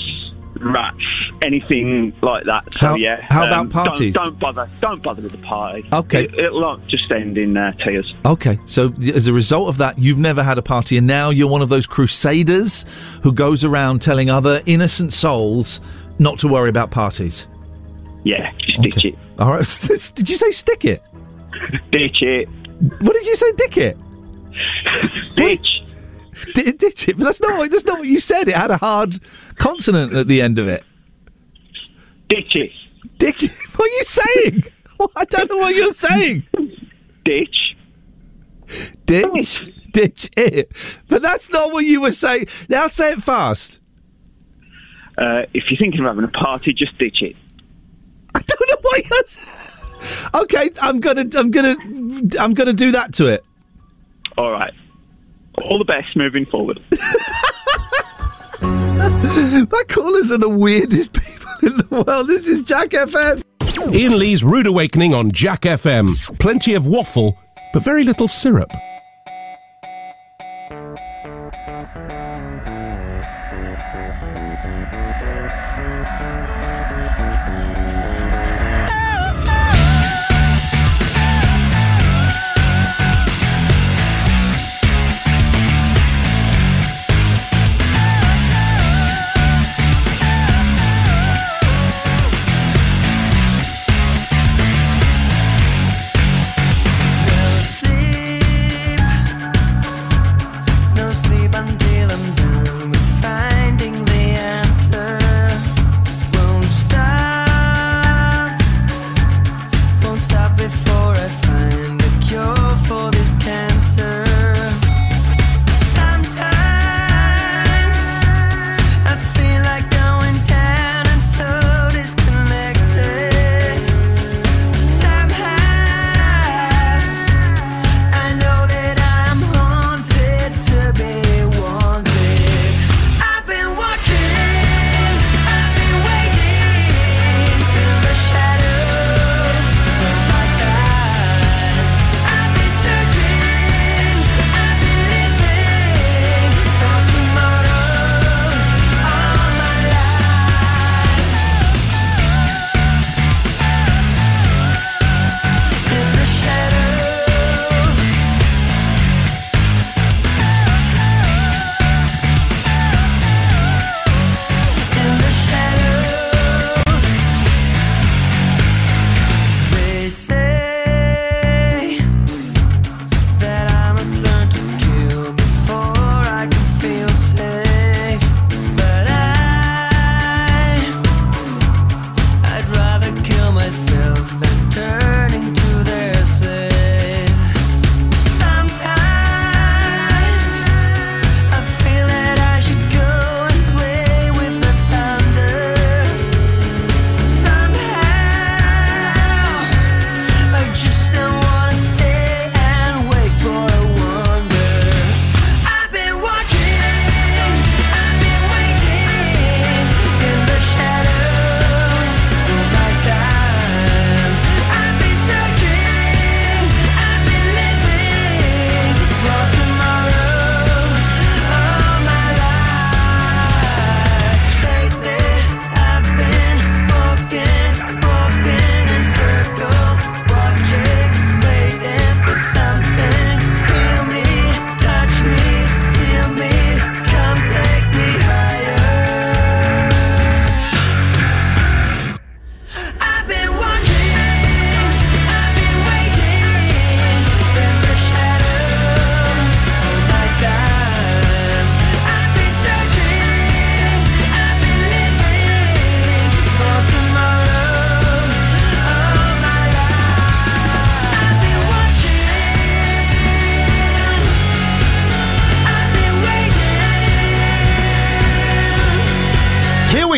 rats, 0.62 0.98
anything 1.43 2.14
like 2.22 2.46
that. 2.46 2.72
So 2.72 2.80
How- 2.80 2.96
yeah. 2.96 3.26
how 3.30 3.46
about 3.48 3.70
don't- 3.70 3.70
parties? 3.70 4.14
Don't, 4.14 4.39
bother. 4.39 4.70
Don't 4.80 5.04
bother 5.04 5.22
with 5.22 5.34
the 5.34 5.38
party. 5.39 5.86
Okay. 5.91 6.24
It, 6.24 6.34
it'll 6.36 6.78
just 6.88 7.12
end 7.12 7.38
in 7.38 7.58
uh, 7.58 7.74
tears. 7.84 8.14
Okay, 8.26 8.58
so 8.66 8.93
as 9.14 9.28
a 9.28 9.34
result 9.34 9.68
of 9.68 9.78
that, 9.78 10.00
you've 10.00 10.18
never 10.18 10.41
had 10.43 10.58
a 10.58 10.62
party, 10.62 10.98
and 10.98 11.06
now 11.06 11.30
you're 11.32 11.50
one 11.50 11.62
of 11.62 11.68
those 11.70 11.86
crusaders 11.86 12.86
who 13.24 13.34
goes 13.34 13.66
around 13.66 14.02
telling 14.02 14.30
other 14.30 14.62
innocent 14.66 15.12
souls 15.12 15.82
not 16.18 16.39
to 16.39 16.48
worry 16.48 16.70
about 16.70 16.91
parties. 16.91 17.48
Yeah, 18.24 18.52
ditch 18.82 19.04
it. 19.04 19.16
All 19.38 19.52
right. 19.52 19.66
Did 20.16 20.30
you 20.30 20.38
say 20.38 20.52
stick 20.52 20.86
it? 20.86 21.04
Ditch 21.91 22.22
it. 22.22 22.48
What 23.02 23.14
did 23.14 23.26
you 23.26 23.36
say? 23.36 23.52
Dick 23.54 23.78
it. 23.78 23.98
Ditch. 25.36 25.66
D- 26.53 26.71
ditch 26.73 27.07
it. 27.09 27.17
But 27.17 27.25
that's 27.25 27.41
not 27.41 27.57
what 27.57 27.71
that's 27.71 27.86
not 27.86 27.99
what 27.99 28.07
you 28.07 28.19
said. 28.19 28.47
It 28.47 28.55
had 28.55 28.71
a 28.71 28.77
hard 28.77 29.19
consonant 29.57 30.13
at 30.13 30.27
the 30.27 30.41
end 30.41 30.59
of 30.59 30.67
it. 30.67 30.83
Ditch 32.29 32.55
it. 32.55 32.71
Dick. 33.17 33.38
What 33.75 33.89
are 33.89 33.93
you 33.97 34.03
saying? 34.03 34.63
I 35.15 35.25
don't 35.25 35.49
know 35.49 35.57
what 35.57 35.75
you're 35.75 35.93
saying. 35.93 36.43
Ditch. 37.25 37.75
ditch, 39.05 39.61
ditch 39.91 40.29
it. 40.38 40.71
But 41.09 41.21
that's 41.21 41.51
not 41.51 41.71
what 41.73 41.83
you 41.86 42.01
were 42.01 42.11
saying. 42.13 42.47
Now 42.69 42.88
say 42.88 43.11
it 43.11 43.21
fast. 43.21 43.79
Uh, 45.17 45.43
if 45.53 45.63
you're 45.69 45.77
thinking 45.77 45.99
of 46.01 46.05
having 46.07 46.23
a 46.23 46.27
party, 46.29 46.73
just 46.73 46.97
ditch 46.97 47.21
it. 47.21 47.36
I 48.33 48.39
don't 48.41 48.69
know 48.69 48.77
why 48.81 49.01
you're. 49.09 49.19
s- 49.21 50.29
Okay, 50.36 50.69
I'm 50.81 50.99
gonna, 50.99 51.25
I'm 51.36 51.51
gonna, 51.51 51.75
I'm 52.39 52.53
gonna 52.53 52.73
do 52.73 52.91
that 52.91 53.13
to 53.15 53.27
it. 53.27 53.43
All 54.38 54.51
right. 54.51 54.73
All 55.64 55.78
the 55.78 55.86
best 55.86 56.16
moving 56.16 56.45
forward. 56.45 56.80
My 58.62 59.84
callers 59.88 60.32
are 60.32 60.38
the 60.38 60.49
weirdest 60.49 61.14
people 61.14 61.47
in 61.64 61.78
the 61.78 61.88
world. 62.06 62.28
This 62.28 62.47
is 62.47 62.64
Jack 62.64 62.89
FM. 62.89 63.41
Iain 63.93 64.18
Lee's 64.18 64.43
Rude 64.43 64.68
Awakening 64.68 65.14
on 65.14 65.32
Jack 65.32 65.62
FM. 65.62 66.10
Plenty 66.39 66.74
of 66.76 66.88
waffle, 66.88 67.38
but 67.74 67.84
very 67.84 68.03
little 68.03 68.28
syrup. 68.28 68.72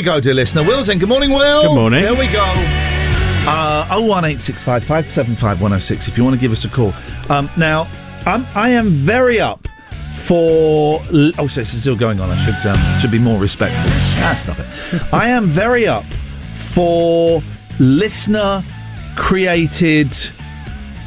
Go, 0.08 0.22
dear 0.22 0.34
listener. 0.34 0.64
Will's 0.64 0.88
in. 0.88 1.00
Good 1.00 1.10
morning, 1.10 1.32
Will. 1.32 1.64
Good 1.64 1.76
morning. 1.76 2.00
Here 2.02 2.16
we 2.16 2.28
go. 2.28 2.44
Uh, 3.50 3.86
01865 3.92 4.84
575 4.86 5.62
106 5.62 6.08
if 6.08 6.18
you 6.18 6.24
want 6.24 6.34
to 6.34 6.40
give 6.40 6.54
us 6.54 6.64
a 6.64 6.70
call. 6.70 6.94
Um, 7.30 7.50
now, 7.58 7.88
I'm, 8.26 8.46
I 8.56 8.70
am 8.70 8.92
very 8.92 9.42
up 9.42 9.68
for. 10.16 11.02
l- 11.14 11.32
Oh, 11.38 11.48
so 11.48 11.60
it's 11.60 11.72
still 11.72 11.98
going 11.98 12.22
on. 12.22 12.30
I 12.30 12.38
should 12.46 12.70
um, 12.70 13.00
should 13.02 13.12
be 13.12 13.20
more 13.20 13.38
respectful. 13.38 13.84
Ah, 14.24 14.34
stop 14.38 14.60
it. 14.60 15.04
I 15.14 15.28
am 15.28 15.46
very 15.48 15.88
up 15.88 16.06
for 16.54 17.44
listener 17.80 18.64
created 19.18 20.10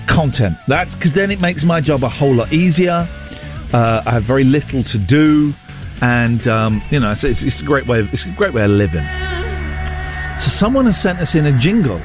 content. 0.06 0.56
That's 0.68 0.94
because 0.94 1.14
then 1.14 1.30
it 1.30 1.40
makes 1.40 1.64
my 1.64 1.80
job 1.80 2.04
a 2.04 2.08
whole 2.10 2.34
lot 2.34 2.52
easier. 2.52 3.08
Uh, 3.72 4.02
I 4.04 4.10
have 4.10 4.24
very 4.24 4.44
little 4.44 4.82
to 4.82 4.98
do, 4.98 5.54
and 6.00 6.46
um, 6.48 6.82
you 6.90 7.00
know, 7.00 7.12
it's, 7.12 7.24
it's, 7.24 7.42
it's 7.42 7.62
a 7.62 7.64
great 7.64 7.86
way. 7.86 8.00
Of, 8.00 8.12
it's 8.12 8.26
a 8.26 8.30
great 8.30 8.52
way 8.52 8.64
of 8.64 8.70
living. 8.70 9.04
So 10.38 10.48
someone 10.50 10.86
has 10.86 11.00
sent 11.00 11.18
us 11.20 11.34
in 11.34 11.46
a 11.46 11.52
jingle. 11.58 12.00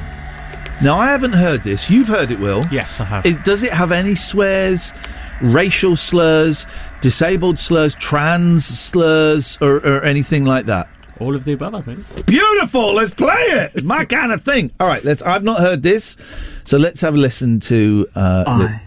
Now 0.82 0.96
I 0.96 1.06
haven't 1.06 1.32
heard 1.32 1.62
this. 1.62 1.88
You've 1.88 2.08
heard 2.08 2.30
it, 2.30 2.38
Will? 2.38 2.62
Yes, 2.70 3.00
I 3.00 3.04
have. 3.04 3.24
It, 3.24 3.44
does 3.44 3.62
it 3.62 3.72
have 3.72 3.92
any 3.92 4.14
swears, 4.14 4.92
racial 5.40 5.96
slurs, 5.96 6.66
disabled 7.00 7.58
slurs, 7.58 7.94
trans 7.94 8.66
slurs, 8.66 9.56
or, 9.62 9.76
or 9.76 10.02
anything 10.02 10.44
like 10.44 10.66
that? 10.66 10.88
All 11.18 11.34
of 11.34 11.44
the 11.44 11.54
above, 11.54 11.74
I 11.74 11.80
think. 11.80 12.26
Beautiful. 12.26 12.92
Let's 12.92 13.14
play 13.14 13.32
it. 13.32 13.72
It's 13.74 13.84
my 13.84 14.04
kind 14.04 14.32
of 14.32 14.44
thing. 14.44 14.70
All 14.78 14.86
right. 14.86 15.02
Let's. 15.02 15.22
I've 15.22 15.44
not 15.44 15.60
heard 15.60 15.82
this, 15.82 16.18
so 16.64 16.76
let's 16.76 17.00
have 17.00 17.14
a 17.14 17.18
listen 17.18 17.58
to. 17.60 18.06
Uh, 18.14 18.44
I 18.46 18.82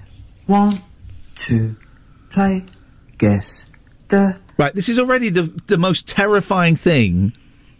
want 0.47 0.79
to 1.37 1.75
play 2.29 2.65
guess 3.17 3.71
the 4.09 4.35
Right, 4.59 4.75
this 4.75 4.89
is 4.89 4.99
already 4.99 5.29
the 5.29 5.43
the 5.67 5.77
most 5.77 6.05
terrifying 6.05 6.75
thing. 6.75 7.31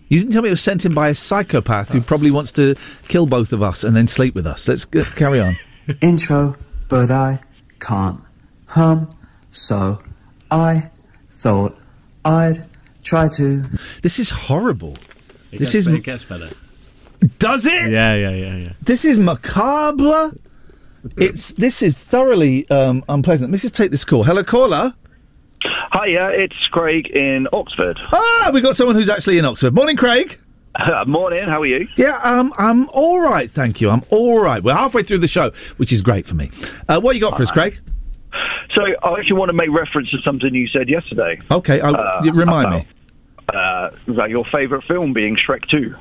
You 0.07 0.19
didn't 0.19 0.32
tell 0.32 0.41
me 0.41 0.47
it 0.47 0.51
was 0.51 0.61
sent 0.61 0.86
in 0.86 0.93
by 0.93 1.09
a 1.09 1.13
psychopath 1.13 1.91
who 1.91 1.99
probably 1.99 2.32
wants 2.32 2.53
to 2.53 2.75
kill 3.09 3.25
both 3.25 3.51
of 3.51 3.61
us 3.61 3.84
and 3.84 3.97
then 3.97 4.07
sleep 4.07 4.34
with 4.34 4.47
us. 4.47 4.65
Let's 4.65 4.86
g- 4.86 5.03
carry 5.17 5.41
on. 5.41 5.57
intro, 6.01 6.55
but 6.88 7.11
I 7.11 7.41
can't 7.82 8.21
hum. 8.65 9.13
So 9.51 10.01
I 10.49 10.89
thought 11.32 11.77
I'd 12.23 12.65
try 13.03 13.27
to. 13.27 13.61
This 14.01 14.17
is 14.17 14.30
horrible. 14.30 14.93
It 15.51 15.59
this 15.59 15.73
gets, 15.73 15.75
is 15.75 15.88
it 15.88 16.03
gets 16.03 16.23
better. 16.23 16.47
Does 17.39 17.65
it? 17.65 17.91
Yeah, 17.91 18.15
yeah, 18.15 18.30
yeah, 18.32 18.55
yeah. 18.55 18.73
This 18.82 19.03
is 19.03 19.19
macabre. 19.19 20.32
It's 21.17 21.51
this 21.53 21.82
is 21.82 22.01
thoroughly 22.01 22.69
um, 22.69 23.03
unpleasant. 23.09 23.51
Let's 23.51 23.63
just 23.63 23.75
take 23.75 23.91
this 23.91 24.05
call. 24.05 24.23
Hello, 24.23 24.45
caller. 24.45 24.93
Hiya, 25.93 26.29
it's 26.33 26.55
Craig 26.71 27.07
in 27.07 27.47
Oxford. 27.51 27.97
Ah, 28.13 28.51
we 28.53 28.61
got 28.61 28.75
someone 28.75 28.95
who's 28.95 29.09
actually 29.09 29.37
in 29.37 29.45
Oxford. 29.45 29.73
Morning, 29.73 29.97
Craig. 29.97 30.39
Morning, 31.07 31.45
how 31.47 31.61
are 31.61 31.65
you? 31.65 31.87
Yeah, 31.97 32.19
um, 32.23 32.53
I'm 32.57 32.87
all 32.89 33.19
right, 33.21 33.49
thank 33.49 33.81
you. 33.81 33.89
I'm 33.89 34.03
all 34.11 34.39
right. 34.39 34.61
We're 34.61 34.75
halfway 34.75 35.01
through 35.03 35.17
the 35.19 35.27
show, 35.27 35.49
which 35.77 35.91
is 35.91 36.01
great 36.01 36.27
for 36.27 36.35
me. 36.35 36.51
Uh, 36.87 36.99
what 37.01 37.15
you 37.15 37.21
got 37.21 37.35
for 37.35 37.43
us, 37.43 37.51
Craig? 37.51 37.79
So, 38.75 38.83
I 39.03 39.13
actually 39.13 39.37
want 39.37 39.49
to 39.49 39.53
make 39.53 39.71
reference 39.71 40.11
to 40.11 40.17
something 40.23 40.53
you 40.53 40.67
said 40.67 40.89
yesterday. 40.89 41.39
Okay, 41.51 41.81
Uh, 41.81 42.21
remind 42.21 42.67
about, 42.67 42.71
me. 42.71 42.87
Uh, 43.53 43.89
about 44.13 44.29
your 44.29 44.45
favourite 44.51 44.83
film 44.87 45.11
being 45.11 45.35
Shrek 45.35 45.67
2. 45.71 45.95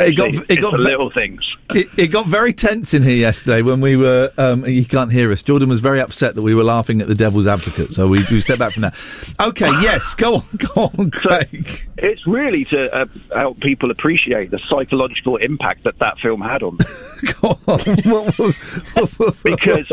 It 0.00 0.16
got- 0.16 0.50
it 0.50 0.60
got 0.60 0.78
little 0.80 1.10
things. 1.10 1.40
It, 1.74 1.88
it 1.96 2.06
got 2.08 2.26
very 2.26 2.52
tense 2.52 2.92
in 2.92 3.02
here 3.02 3.16
yesterday 3.16 3.62
when 3.62 3.80
we 3.80 3.96
were. 3.96 4.30
Um, 4.36 4.66
you 4.66 4.84
can't 4.84 5.10
hear 5.10 5.32
us. 5.32 5.42
Jordan 5.42 5.70
was 5.70 5.80
very 5.80 5.98
upset 6.00 6.34
that 6.34 6.42
we 6.42 6.54
were 6.54 6.62
laughing 6.64 7.00
at 7.00 7.08
the 7.08 7.14
devil's 7.14 7.46
advocate, 7.46 7.92
so 7.92 8.06
we, 8.06 8.22
we 8.30 8.40
stepped 8.42 8.58
back 8.58 8.74
from 8.74 8.82
that. 8.82 8.94
Okay, 9.40 9.70
yes, 9.80 10.14
go 10.14 10.36
on, 10.36 10.42
go 10.74 10.90
on, 10.98 11.10
Craig. 11.10 11.88
It's 11.96 12.26
really 12.26 12.64
to 12.66 12.94
uh, 12.94 13.06
help 13.34 13.60
people 13.60 13.90
appreciate 13.90 14.50
the 14.50 14.58
psychological 14.68 15.36
impact 15.36 15.84
that 15.84 15.98
that 16.00 16.18
film 16.18 16.42
had 16.42 16.62
on 16.62 16.76
them. 16.76 16.86
because 19.42 19.90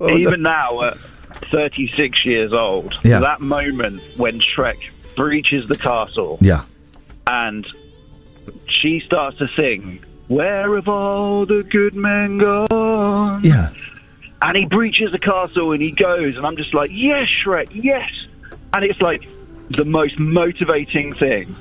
even 0.10 0.42
now, 0.42 0.82
at 0.82 0.96
36 1.52 2.26
years 2.26 2.52
old, 2.52 2.92
Yeah. 3.04 3.20
that 3.20 3.40
moment 3.40 4.02
when 4.16 4.40
Shrek 4.40 4.78
breaches 5.16 5.66
the 5.68 5.76
castle 5.76 6.38
Yeah. 6.40 6.64
and 7.26 7.66
she 8.80 9.00
starts 9.04 9.38
to 9.38 9.48
sing, 9.56 10.02
Where 10.28 10.74
have 10.76 10.88
all 10.88 11.46
the 11.46 11.62
good 11.62 11.94
men 11.94 12.38
gone? 12.38 13.42
Yeah. 13.42 13.70
And 14.42 14.56
he 14.56 14.64
breaches 14.66 15.12
the 15.12 15.18
castle 15.18 15.72
and 15.72 15.82
he 15.82 15.90
goes, 15.90 16.36
and 16.36 16.46
I'm 16.46 16.56
just 16.56 16.72
like, 16.74 16.90
Yes, 16.92 17.28
Shrek, 17.44 17.68
yes. 17.72 18.10
And 18.72 18.84
it's 18.84 19.00
like 19.00 19.22
the 19.70 19.84
most 19.84 20.18
motivating 20.18 21.14
thing. 21.14 21.54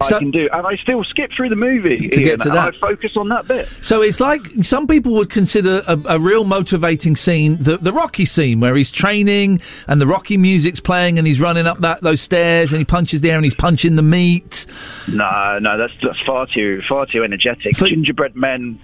I 0.00 0.18
can 0.18 0.30
do, 0.30 0.48
and 0.52 0.66
I 0.66 0.76
still 0.76 1.04
skip 1.04 1.30
through 1.36 1.48
the 1.50 1.56
movie 1.56 1.98
To 1.98 2.08
get 2.08 2.26
Ian, 2.26 2.38
to 2.40 2.48
and 2.48 2.56
that. 2.56 2.74
I 2.74 2.78
focus 2.78 3.12
on 3.16 3.28
that 3.28 3.46
bit. 3.46 3.66
So 3.66 4.02
it's 4.02 4.20
like 4.20 4.40
some 4.62 4.86
people 4.86 5.12
would 5.14 5.30
consider 5.30 5.82
a, 5.86 5.98
a 6.06 6.18
real 6.18 6.44
motivating 6.44 7.16
scene 7.16 7.56
the, 7.58 7.76
the 7.76 7.92
Rocky 7.92 8.24
scene 8.24 8.60
where 8.60 8.74
he's 8.76 8.90
training 8.90 9.60
and 9.88 10.00
the 10.00 10.06
Rocky 10.06 10.36
music's 10.36 10.80
playing 10.80 11.18
and 11.18 11.26
he's 11.26 11.40
running 11.40 11.66
up 11.66 11.78
that 11.80 12.00
those 12.00 12.20
stairs 12.20 12.72
and 12.72 12.78
he 12.78 12.84
punches 12.84 13.20
the 13.20 13.30
air 13.30 13.36
and 13.36 13.44
he's 13.44 13.54
punching 13.54 13.96
the 13.96 14.02
meat. 14.02 14.66
No, 15.12 15.58
no, 15.60 15.76
that's 15.78 15.92
that's 16.02 16.20
far 16.26 16.46
too 16.46 16.80
far 16.88 17.06
too 17.06 17.22
energetic. 17.22 17.76
Gingerbread 17.76 18.36
men 18.36 18.78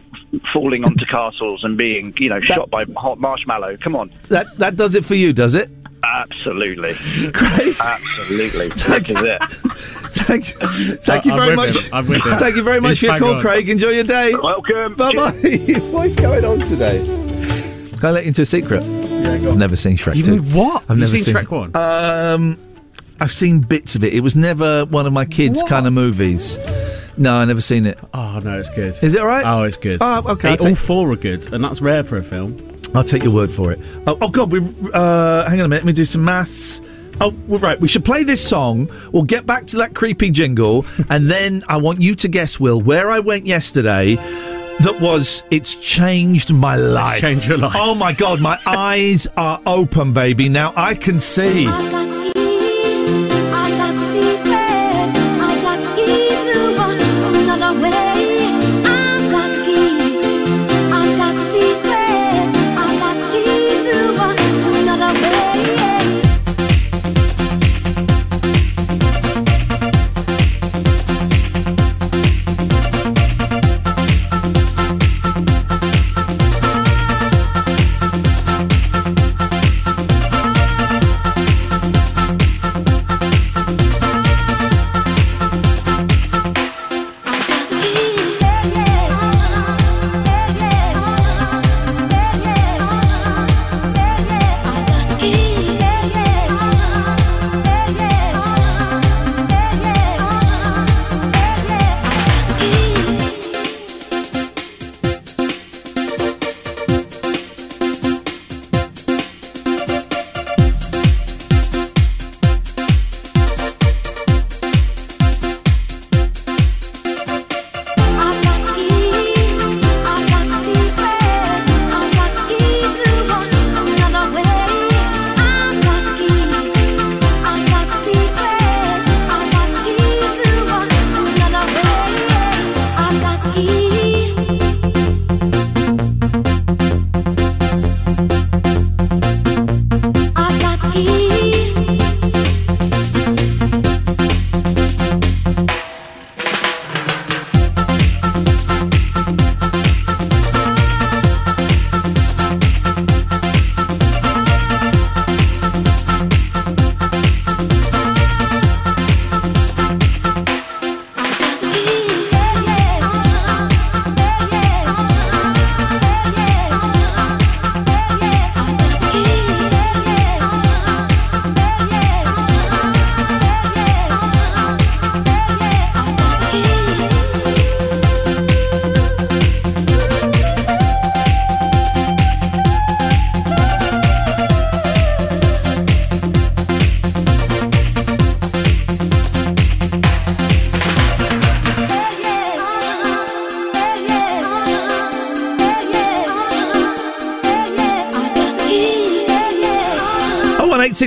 falling 0.52 0.84
onto 0.84 1.04
castles 1.06 1.64
and 1.64 1.76
being, 1.78 2.12
you 2.18 2.28
know, 2.28 2.40
shot 2.40 2.68
by 2.70 2.84
hot 2.96 3.18
marshmallow. 3.18 3.76
Come 3.78 3.96
on, 3.96 4.10
That 4.28 4.56
that 4.58 4.76
does 4.76 4.94
it 4.94 5.04
for 5.04 5.14
you, 5.14 5.32
does 5.32 5.54
it? 5.54 5.70
Absolutely, 6.14 6.92
Great. 7.32 7.80
absolutely. 7.80 8.68
Thank 8.74 9.08
you. 9.08 9.16
It. 9.24 9.42
Thank 10.12 10.48
you, 10.60 10.96
thank 10.96 11.24
you 11.24 11.32
I'm 11.32 11.38
very 11.38 11.56
with 11.56 11.74
much. 11.74 11.84
him, 11.84 11.94
I'm 11.94 12.06
with 12.08 12.22
him. 12.24 12.38
Thank 12.38 12.56
you 12.56 12.62
very 12.62 12.80
much 12.80 12.98
He's 13.00 13.00
for 13.00 13.06
your 13.06 13.18
call, 13.18 13.34
on. 13.36 13.40
Craig. 13.42 13.68
Enjoy 13.68 13.88
your 13.90 14.04
day. 14.04 14.34
Welcome. 14.34 14.94
Bye 14.94 15.12
bye. 15.14 15.32
What's 15.90 16.16
going 16.16 16.44
on 16.44 16.60
today? 16.60 17.02
Can 17.04 18.04
I 18.04 18.10
let 18.10 18.24
you 18.24 18.28
into 18.28 18.42
a 18.42 18.44
secret? 18.44 18.84
I've 18.84 19.56
never 19.56 19.74
seen 19.76 19.96
Shrek 19.96 20.14
You 20.16 20.22
2. 20.22 20.30
mean 20.42 20.52
what? 20.54 20.82
I've 20.84 20.90
You've 20.90 21.10
never 21.10 21.16
seen 21.16 21.34
Shrek 21.34 21.50
1? 21.50 21.76
Um, 21.76 22.58
I've 23.20 23.32
seen 23.32 23.60
bits 23.60 23.96
of 23.96 24.04
it. 24.04 24.12
It 24.14 24.20
was 24.20 24.36
never 24.36 24.84
one 24.84 25.06
of 25.06 25.12
my 25.12 25.24
kids' 25.24 25.62
What? 25.62 25.70
kind 25.70 25.86
of 25.86 25.92
movies. 25.92 26.58
No, 27.18 27.32
I 27.34 27.44
never 27.46 27.62
seen 27.62 27.86
it. 27.86 27.98
Oh 28.12 28.38
no, 28.44 28.58
it's 28.58 28.68
good. 28.70 28.94
Is 29.02 29.14
it 29.14 29.20
all 29.22 29.26
right? 29.26 29.44
Oh, 29.46 29.62
it's 29.62 29.78
good. 29.78 29.98
Oh, 30.02 30.22
okay, 30.32 30.50
Hey, 30.50 30.56
take- 30.58 30.68
all 30.68 30.74
four 30.76 31.10
are 31.10 31.16
good, 31.16 31.52
and 31.52 31.64
that's 31.64 31.80
rare 31.80 32.04
for 32.04 32.18
a 32.18 32.22
film. 32.22 32.75
I'll 32.94 33.04
take 33.04 33.22
your 33.22 33.32
word 33.32 33.50
for 33.50 33.72
it. 33.72 33.80
Oh, 34.06 34.18
oh 34.20 34.28
God, 34.28 34.50
we. 34.50 34.60
Uh, 34.92 35.48
hang 35.48 35.60
on 35.60 35.66
a 35.66 35.68
minute. 35.68 35.70
Let 35.70 35.84
me 35.84 35.92
do 35.92 36.04
some 36.04 36.24
maths. 36.24 36.80
Oh, 37.20 37.34
well, 37.46 37.60
right. 37.60 37.80
We 37.80 37.88
should 37.88 38.04
play 38.04 38.24
this 38.24 38.46
song. 38.46 38.90
We'll 39.12 39.22
get 39.22 39.46
back 39.46 39.66
to 39.68 39.78
that 39.78 39.94
creepy 39.94 40.30
jingle, 40.30 40.84
and 41.10 41.30
then 41.30 41.64
I 41.68 41.78
want 41.78 42.02
you 42.02 42.14
to 42.16 42.28
guess, 42.28 42.60
Will, 42.60 42.80
where 42.80 43.10
I 43.10 43.20
went 43.20 43.46
yesterday. 43.46 44.16
That 44.80 45.00
was. 45.00 45.42
It's 45.50 45.74
changed 45.74 46.52
my 46.52 46.76
life. 46.76 47.20
changed 47.20 47.46
your 47.46 47.56
life. 47.56 47.72
Oh 47.74 47.94
my 47.94 48.12
God, 48.12 48.40
my 48.40 48.58
eyes 48.66 49.26
are 49.36 49.60
open, 49.64 50.12
baby. 50.12 50.50
Now 50.50 50.74
I 50.76 50.94
can 50.94 51.18
see. 51.18 51.66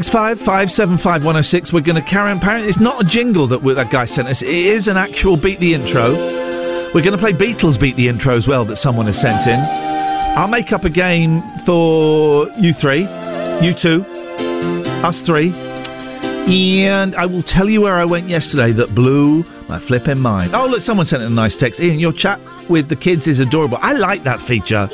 0865 0.10 0.40
575 0.44 1.24
106. 1.24 1.72
We're 1.72 1.82
going 1.82 2.02
to 2.02 2.02
carry 2.02 2.32
on. 2.32 2.38
Apparently, 2.38 2.68
it's 2.68 2.80
not 2.80 3.06
a 3.06 3.08
jingle 3.08 3.46
that 3.46 3.60
that 3.60 3.92
guy 3.92 4.06
sent 4.06 4.28
us. 4.28 4.42
It 4.42 4.50
is 4.50 4.88
an 4.88 4.98
actual 4.98 5.38
beat 5.38 5.60
the 5.60 5.76
intro. 5.76 6.14
We're 6.96 7.04
going 7.04 7.12
to 7.12 7.18
play 7.18 7.32
Beatles 7.32 7.80
beat 7.80 7.96
the 7.96 8.08
intro 8.08 8.34
as 8.34 8.48
well 8.48 8.66
that 8.66 8.78
someone 8.78 9.06
has 9.06 9.22
sent 9.22 9.46
in. 9.46 9.60
I'll 10.36 10.48
make 10.48 10.74
up 10.74 10.84
a 10.84 10.90
game 10.90 11.42
for 11.64 12.48
you 12.58 12.74
three, 12.74 13.02
you 13.62 13.72
two, 13.72 14.04
us 15.04 15.22
three, 15.22 15.52
and 16.48 17.14
I 17.14 17.28
will 17.28 17.44
tell 17.44 17.70
you 17.70 17.82
where 17.82 17.98
I 17.98 18.06
went 18.06 18.28
yesterday 18.30 18.72
that 18.72 18.96
blew 18.96 19.44
my 19.68 19.78
flipping 19.78 20.20
mind. 20.20 20.56
Oh, 20.56 20.66
look, 20.66 20.82
someone 20.82 21.06
sent 21.06 21.22
in 21.22 21.32
a 21.32 21.36
nice 21.36 21.56
text. 21.56 21.80
Iain, 21.80 22.00
your 22.00 22.14
chat 22.14 22.40
with 22.68 22.90
the 22.90 22.96
kids 22.96 23.28
is 23.28 23.40
adorable. 23.40 23.78
I 23.82 23.94
like 23.94 24.24
that 24.24 24.42
feature. 24.42 24.90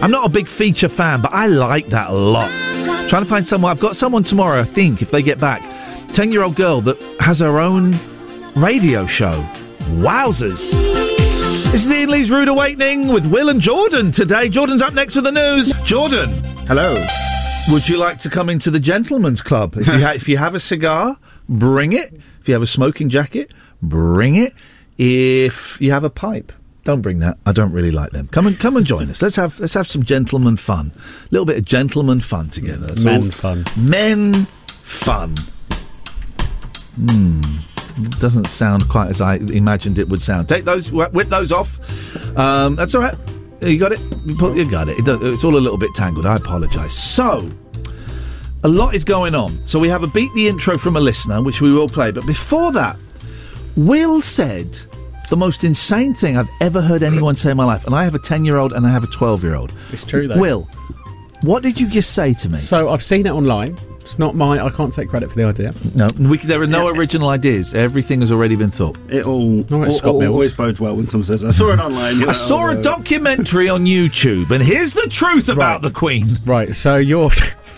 I'm 0.00 0.12
not 0.12 0.26
a 0.26 0.28
big 0.28 0.46
feature 0.46 0.88
fan, 0.88 1.22
but 1.22 1.32
I 1.32 1.48
like 1.48 1.86
that 1.86 2.10
a 2.10 2.14
lot. 2.14 2.59
Trying 3.10 3.24
to 3.24 3.28
find 3.28 3.48
someone. 3.48 3.72
I've 3.72 3.80
got 3.80 3.96
someone 3.96 4.22
tomorrow, 4.22 4.60
I 4.60 4.62
think, 4.62 5.02
if 5.02 5.10
they 5.10 5.20
get 5.20 5.40
back. 5.40 5.62
10 6.12 6.30
year 6.30 6.44
old 6.44 6.54
girl 6.54 6.80
that 6.82 6.96
has 7.18 7.40
her 7.40 7.58
own 7.58 7.98
radio 8.54 9.04
show. 9.04 9.44
Wowzers. 9.98 10.70
This 11.72 11.84
is 11.84 11.90
Iain 11.90 12.08
Lee's 12.08 12.30
Rude 12.30 12.46
Awakening 12.46 13.08
with 13.08 13.26
Will 13.26 13.48
and 13.48 13.60
Jordan 13.60 14.12
today. 14.12 14.48
Jordan's 14.48 14.80
up 14.80 14.94
next 14.94 15.16
with 15.16 15.24
the 15.24 15.32
news. 15.32 15.72
Jordan. 15.80 16.30
Hello. 16.68 16.94
Would 17.72 17.88
you 17.88 17.96
like 17.98 18.20
to 18.20 18.30
come 18.30 18.48
into 18.48 18.70
the 18.70 18.78
gentleman's 18.78 19.42
club? 19.42 19.76
If 19.76 19.88
you, 19.88 20.00
ha- 20.00 20.12
if 20.12 20.28
you 20.28 20.36
have 20.36 20.54
a 20.54 20.60
cigar, 20.60 21.16
bring 21.48 21.92
it. 21.92 22.12
If 22.40 22.46
you 22.46 22.54
have 22.54 22.62
a 22.62 22.66
smoking 22.68 23.08
jacket, 23.08 23.52
bring 23.82 24.36
it. 24.36 24.54
If 24.98 25.80
you 25.80 25.90
have 25.90 26.04
a 26.04 26.10
pipe, 26.10 26.52
don't 26.84 27.00
bring 27.02 27.18
that. 27.20 27.38
I 27.46 27.52
don't 27.52 27.72
really 27.72 27.90
like 27.90 28.10
them. 28.12 28.28
Come 28.28 28.46
and 28.46 28.58
come 28.58 28.76
and 28.76 28.86
join 28.86 29.10
us. 29.10 29.22
Let's 29.22 29.36
have 29.36 29.58
let's 29.60 29.74
have 29.74 29.88
some 29.88 30.02
gentleman 30.02 30.56
fun. 30.56 30.92
A 30.96 31.28
little 31.30 31.44
bit 31.46 31.58
of 31.58 31.64
gentleman 31.64 32.20
fun 32.20 32.50
together. 32.50 32.86
That's 32.88 33.04
Men 33.04 33.22
all. 33.24 33.30
fun. 33.30 33.64
Men 33.76 34.34
fun. 34.68 35.34
Hmm. 36.96 37.40
Doesn't 38.18 38.46
sound 38.46 38.88
quite 38.88 39.08
as 39.10 39.20
I 39.20 39.36
imagined 39.36 39.98
it 39.98 40.08
would 40.08 40.22
sound. 40.22 40.48
Take 40.48 40.64
those, 40.64 40.90
whip 40.90 41.12
those 41.28 41.52
off. 41.52 41.78
Um, 42.36 42.76
that's 42.76 42.94
all 42.94 43.02
right. 43.02 43.14
You 43.60 43.78
got 43.78 43.92
it. 43.92 44.00
You, 44.24 44.36
put, 44.36 44.56
you 44.56 44.70
got 44.70 44.88
it. 44.88 44.98
it 44.98 45.04
does, 45.04 45.20
it's 45.22 45.44
all 45.44 45.56
a 45.56 45.58
little 45.60 45.76
bit 45.76 45.94
tangled. 45.94 46.24
I 46.24 46.36
apologise. 46.36 46.94
So, 46.94 47.50
a 48.64 48.68
lot 48.68 48.94
is 48.94 49.04
going 49.04 49.34
on. 49.34 49.64
So 49.66 49.78
we 49.78 49.88
have 49.88 50.02
a 50.02 50.06
beat 50.06 50.32
the 50.34 50.48
intro 50.48 50.78
from 50.78 50.96
a 50.96 51.00
listener, 51.00 51.42
which 51.42 51.60
we 51.60 51.72
will 51.72 51.88
play. 51.88 52.10
But 52.10 52.26
before 52.26 52.72
that, 52.72 52.96
Will 53.76 54.20
said 54.20 54.78
the 55.30 55.36
most 55.36 55.64
insane 55.64 56.12
thing 56.12 56.36
I've 56.36 56.50
ever 56.60 56.82
heard 56.82 57.02
anyone 57.02 57.34
say 57.36 57.52
in 57.52 57.56
my 57.56 57.64
life. 57.64 57.86
And 57.86 57.94
I 57.94 58.04
have 58.04 58.14
a 58.14 58.18
ten-year-old 58.18 58.72
and 58.74 58.86
I 58.86 58.90
have 58.90 59.04
a 59.04 59.08
twelve-year-old. 59.08 59.72
It's 59.92 60.04
true 60.04 60.28
though. 60.28 60.36
Will, 60.38 60.68
what 61.42 61.62
did 61.62 61.80
you 61.80 61.88
just 61.88 62.14
say 62.14 62.34
to 62.34 62.48
me? 62.48 62.58
So 62.58 62.90
I've 62.90 63.02
seen 63.02 63.26
it 63.26 63.30
online. 63.30 63.78
It's 64.00 64.18
not 64.18 64.34
mine. 64.34 64.58
I 64.58 64.70
can't 64.70 64.92
take 64.92 65.08
credit 65.08 65.30
for 65.30 65.36
the 65.36 65.44
idea. 65.44 65.72
No, 65.94 66.08
we, 66.18 66.38
there 66.38 66.60
are 66.60 66.66
no 66.66 66.88
original 66.88 67.28
ideas. 67.28 67.74
Everything 67.74 68.18
has 68.20 68.32
already 68.32 68.56
been 68.56 68.70
thought. 68.70 68.98
It 69.08 69.24
all, 69.24 69.64
No, 69.70 69.84
it's 69.84 69.94
all- 69.94 69.98
Scott 69.98 70.14
all- 70.14 70.26
always 70.26 70.52
bodes 70.52 70.80
well 70.80 70.96
when 70.96 71.06
someone 71.06 71.26
says, 71.26 71.44
I 71.44 71.52
saw 71.52 71.72
it 71.72 71.78
online. 71.78 72.20
I 72.20 72.26
like, 72.26 72.34
saw 72.34 72.66
oh, 72.66 72.70
a 72.70 72.74
no. 72.74 72.82
documentary 72.82 73.68
on 73.68 73.86
YouTube, 73.86 74.50
and 74.50 74.64
here's 74.64 74.94
the 74.94 75.06
truth 75.08 75.48
about 75.48 75.82
the 75.82 75.92
Queen. 75.92 76.26
Right. 76.44 76.74
So 76.74 76.96
you're. 76.96 77.30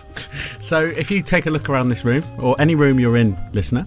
so 0.62 0.86
if 0.86 1.10
you 1.10 1.22
take 1.22 1.44
a 1.44 1.50
look 1.50 1.68
around 1.68 1.90
this 1.90 2.02
room 2.02 2.24
or 2.38 2.58
any 2.58 2.76
room 2.76 2.98
you're 2.98 3.18
in, 3.18 3.36
listener, 3.52 3.86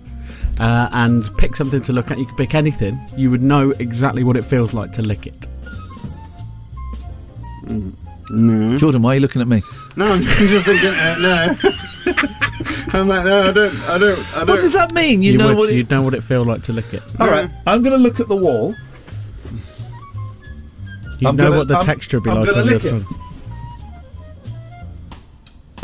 uh, 0.59 0.89
and 0.91 1.29
pick 1.37 1.55
something 1.55 1.81
to 1.83 1.93
look 1.93 2.11
at, 2.11 2.17
you 2.17 2.25
can 2.25 2.35
pick 2.35 2.55
anything. 2.55 2.99
You 3.15 3.29
would 3.31 3.41
know 3.41 3.71
exactly 3.71 4.23
what 4.23 4.37
it 4.37 4.43
feels 4.43 4.73
like 4.73 4.91
to 4.93 5.01
lick 5.01 5.27
it. 5.27 5.47
No. 8.29 8.77
Jordan, 8.77 9.01
why 9.01 9.11
are 9.11 9.15
you 9.15 9.19
looking 9.21 9.41
at 9.41 9.47
me? 9.47 9.61
No, 9.95 10.07
I'm 10.13 10.21
just 10.23 10.65
thinking, 10.65 10.89
uh, 10.93 11.17
no. 11.19 11.55
I'm 12.99 13.07
like, 13.07 13.25
no, 13.25 13.49
I 13.49 13.51
don't, 13.51 13.75
I 13.89 13.97
don't, 13.97 14.19
I 14.35 14.37
don't. 14.39 14.47
What 14.47 14.59
does 14.59 14.73
that 14.73 14.93
mean? 14.93 15.23
You, 15.23 15.37
know 15.37 15.49
would, 15.49 15.57
what? 15.57 15.69
It, 15.69 15.75
You'd 15.77 15.89
know 15.91 16.01
what 16.01 16.13
it 16.13 16.21
feels 16.21 16.45
like 16.47 16.63
to 16.63 16.73
lick 16.73 16.93
it. 16.93 17.01
all 17.19 17.27
right, 17.27 17.49
I'm 17.67 17.81
going 17.83 17.93
to 17.95 17.97
look 18.01 18.19
at 18.19 18.27
the 18.27 18.35
wall. 18.35 18.75
You 21.19 21.29
I'm 21.29 21.35
know 21.35 21.45
gonna- 21.45 21.57
what 21.57 21.67
the 21.67 21.75
I'm- 21.77 21.85
texture 21.85 22.17
would 22.17 22.23
be 22.25 22.29
I'm 22.31 22.37
like 22.39 22.49
gonna 22.49 22.61
on 22.61 22.65
your 22.67 22.75
lick 22.79 22.85
it. 22.85 22.89
tongue. 22.89 23.05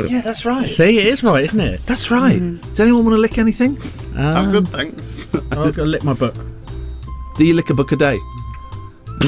Yeah, 0.09 0.21
that's 0.21 0.45
right. 0.45 0.67
See, 0.67 0.97
it 0.99 1.05
is 1.07 1.23
right, 1.23 1.43
isn't 1.45 1.59
it? 1.59 1.85
That's 1.85 2.09
right. 2.11 2.39
Does 2.71 2.79
anyone 2.79 3.05
want 3.05 3.15
to 3.15 3.21
lick 3.21 3.37
anything? 3.37 3.77
I'm 4.15 4.35
Um, 4.37 4.51
good, 4.51 4.67
thanks. 4.69 5.27
I'll 5.51 5.71
go 5.71 5.83
lick 5.83 6.03
my 6.03 6.13
book. 6.13 6.35
Do 7.37 7.45
you 7.45 7.53
lick 7.53 7.69
a 7.69 7.73
book 7.73 7.91
a 7.91 7.95
day? 7.95 8.19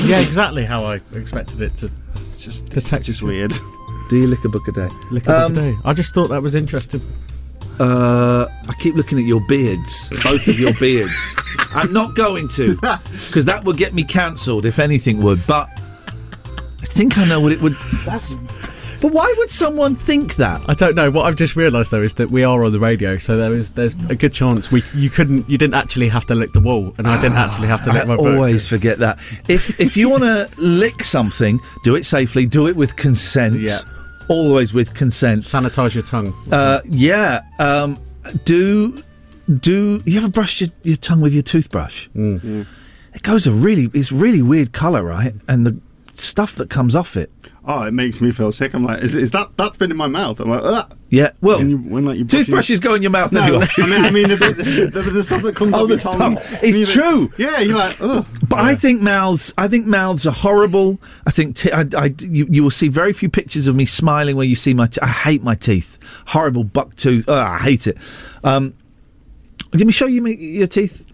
Yeah, 0.06 0.20
exactly 0.20 0.66
how 0.66 0.84
I 0.86 0.96
expected 1.14 1.62
it 1.62 1.76
to. 1.78 1.92
It's 2.18 2.44
just, 2.44 2.68
The 2.68 2.76
this 2.76 2.92
is 2.94 3.00
just 3.02 3.22
weird. 3.24 3.54
Do 4.10 4.18
you 4.18 4.28
lick 4.28 4.44
a 4.44 4.50
book 4.50 4.68
a 4.68 4.72
day? 4.72 4.90
Lick 5.12 5.24
a 5.26 5.28
book 5.28 5.36
Um, 5.42 5.52
a 5.54 5.56
day. 5.56 5.78
I 5.86 5.94
just 5.94 6.14
thought 6.14 6.28
that 6.30 6.42
was 6.42 6.56
interesting. 6.56 7.02
Uh, 7.80 8.46
I 8.68 8.74
keep 8.80 8.96
looking 8.96 9.18
at 9.18 9.24
your 9.26 9.42
beards, 9.48 10.10
both 10.24 10.48
of 10.48 10.60
your 10.60 10.74
beards. 10.80 11.36
I'm 11.74 11.92
not 11.92 12.14
going 12.16 12.48
to, 12.50 12.76
because 13.28 13.46
that 13.46 13.64
would 13.64 13.78
get 13.78 13.94
me 13.96 14.04
cancelled 14.04 14.66
if 14.66 14.78
anything 14.78 15.22
would. 15.24 15.46
But 15.48 15.70
I 16.48 16.86
think 16.86 17.18
I 17.18 17.26
know 17.26 17.40
what 17.40 17.52
it 17.52 17.62
would. 17.62 17.76
That's. 18.06 18.36
But 19.04 19.12
why 19.12 19.34
would 19.38 19.52
someone 19.52 19.96
think 19.96 20.38
that? 20.38 20.62
I 20.70 20.74
don't 20.74 20.96
know. 20.96 21.12
What 21.12 21.26
I've 21.26 21.36
just 21.36 21.58
realised 21.58 21.92
though 21.92 22.02
is 22.02 22.14
that 22.14 22.32
we 22.32 22.46
are 22.46 22.64
on 22.64 22.72
the 22.72 22.80
radio, 22.80 23.18
so 23.18 23.36
there 23.36 23.54
is 23.54 23.72
there's 23.72 23.96
a 24.08 24.16
good 24.16 24.32
chance 24.32 24.72
we 24.72 24.82
you 24.96 25.10
couldn't 25.10 25.50
you 25.50 25.58
didn't 25.58 25.74
actually 25.74 26.08
have 26.08 26.26
to 26.28 26.36
lick 26.36 26.54
the 26.54 26.62
wall, 26.62 26.96
and 26.98 27.06
I 27.06 27.22
didn't 27.22 27.38
actually 27.38 27.68
have 27.68 27.84
to 27.84 27.92
lick 27.92 28.04
I 28.04 28.06
my 28.06 28.16
book. 28.16 28.28
always 28.28 28.66
forget 28.66 29.00
that. 29.00 29.18
If 29.50 29.78
if 29.78 29.98
you 29.98 30.08
want 30.08 30.24
to 30.24 30.50
lick 30.56 31.04
something, 31.04 31.60
do 31.84 31.96
it 31.96 32.06
safely. 32.06 32.46
Do 32.46 32.66
it 32.70 32.78
with 32.78 32.96
consent. 32.96 33.60
Yeah. 33.60 33.80
Always 34.30 34.74
with 34.74 34.94
consent. 34.94 35.44
sanitize 35.44 35.94
your 35.94 36.06
tongue. 36.06 36.34
Uh, 36.50 36.80
yeah. 36.86 37.42
Um, 37.60 38.00
do 38.46 39.04
do 39.60 40.00
you 40.06 40.18
ever 40.18 40.30
brush 40.30 40.62
your, 40.62 40.70
your 40.84 40.96
tongue 40.96 41.20
with 41.20 41.34
your 41.34 41.44
toothbrush? 41.44 42.08
Mm. 42.16 42.66
It 43.14 43.22
goes 43.22 43.48
a 43.48 43.52
really 43.52 43.92
it's 43.94 44.14
really 44.14 44.42
weird 44.42 44.72
colour, 44.72 45.04
right? 45.04 45.34
And 45.50 45.68
the 45.68 45.78
stuff 46.14 46.56
that 46.56 46.70
comes 46.70 46.96
off 46.96 47.18
it. 47.18 47.30
Oh, 47.66 47.84
it 47.84 47.94
makes 47.94 48.20
me 48.20 48.32
feel 48.34 48.52
sick. 48.52 48.74
I'm 48.74 48.84
like, 48.84 49.02
is, 49.04 49.16
is 49.16 49.32
that 49.32 49.56
that's 49.56 49.78
been 49.78 49.90
in 49.90 49.96
my 49.96 50.08
mouth? 50.08 50.38
I'm 50.42 50.50
like. 50.50 50.86
Yeah. 51.10 51.32
Well, 51.40 51.60
When 51.60 51.70
you- 51.70 51.78
when, 51.78 52.04
like, 52.04 52.16
you 52.16 52.20
your- 52.22 52.28
toothbrushes 52.28 52.82
go 52.82 52.94
in 52.94 53.02
your 53.02 53.12
mouth 53.12 53.32
No, 53.32 53.42
anyway. 53.42 53.68
I 53.78 53.86
mean, 53.88 54.06
I 54.06 54.10
mean 54.10 54.28
the, 54.30 54.36
the, 54.36 54.90
the, 54.92 55.12
the 55.12 55.24
stuff 55.24 55.44
that 55.44 55.56
comes 55.56 55.74
Oh, 55.76 55.88
the 55.88 55.94
your 55.94 56.00
tongue. 56.00 56.38
It's 56.62 56.76
think- 56.78 56.90
true. 56.90 57.32
Yeah, 57.38 57.60
you're 57.60 57.78
like, 57.78 57.96
oh. 58.02 58.26
But 58.50 58.60
I 58.60 58.76
think 58.76 59.02
mouths. 59.02 59.54
I 59.58 59.70
think 59.70 59.86
mouths 59.86 60.28
are 60.28 60.34
horrible. 60.34 61.00
I 61.26 61.32
think 61.32 61.56
t- 61.56 61.72
I, 61.72 61.86
I- 61.98 62.14
you, 62.20 62.48
you 62.50 62.64
will 62.64 62.72
see 62.72 62.90
very 62.90 63.14
few 63.14 63.30
pictures 63.30 63.68
of 63.68 63.76
me 63.78 63.86
smiling 63.86 64.36
where 64.36 64.46
you 64.46 64.58
see 64.58 64.74
my. 64.74 64.88
T- 64.88 65.00
I 65.02 65.08
hate 65.08 65.42
my 65.42 65.56
teeth. 65.56 65.98
Horrible 66.28 66.66
buck 66.66 66.96
tooth. 66.98 67.30
Ugh, 67.30 67.38
I 67.38 67.60
hate 67.60 67.88
it. 67.88 67.98
Um, 68.44 68.74
let 69.72 69.86
me 69.88 69.94
show 69.94 70.06
you 70.08 70.22
me, 70.22 70.34
your 70.36 70.68
teeth. 70.68 71.06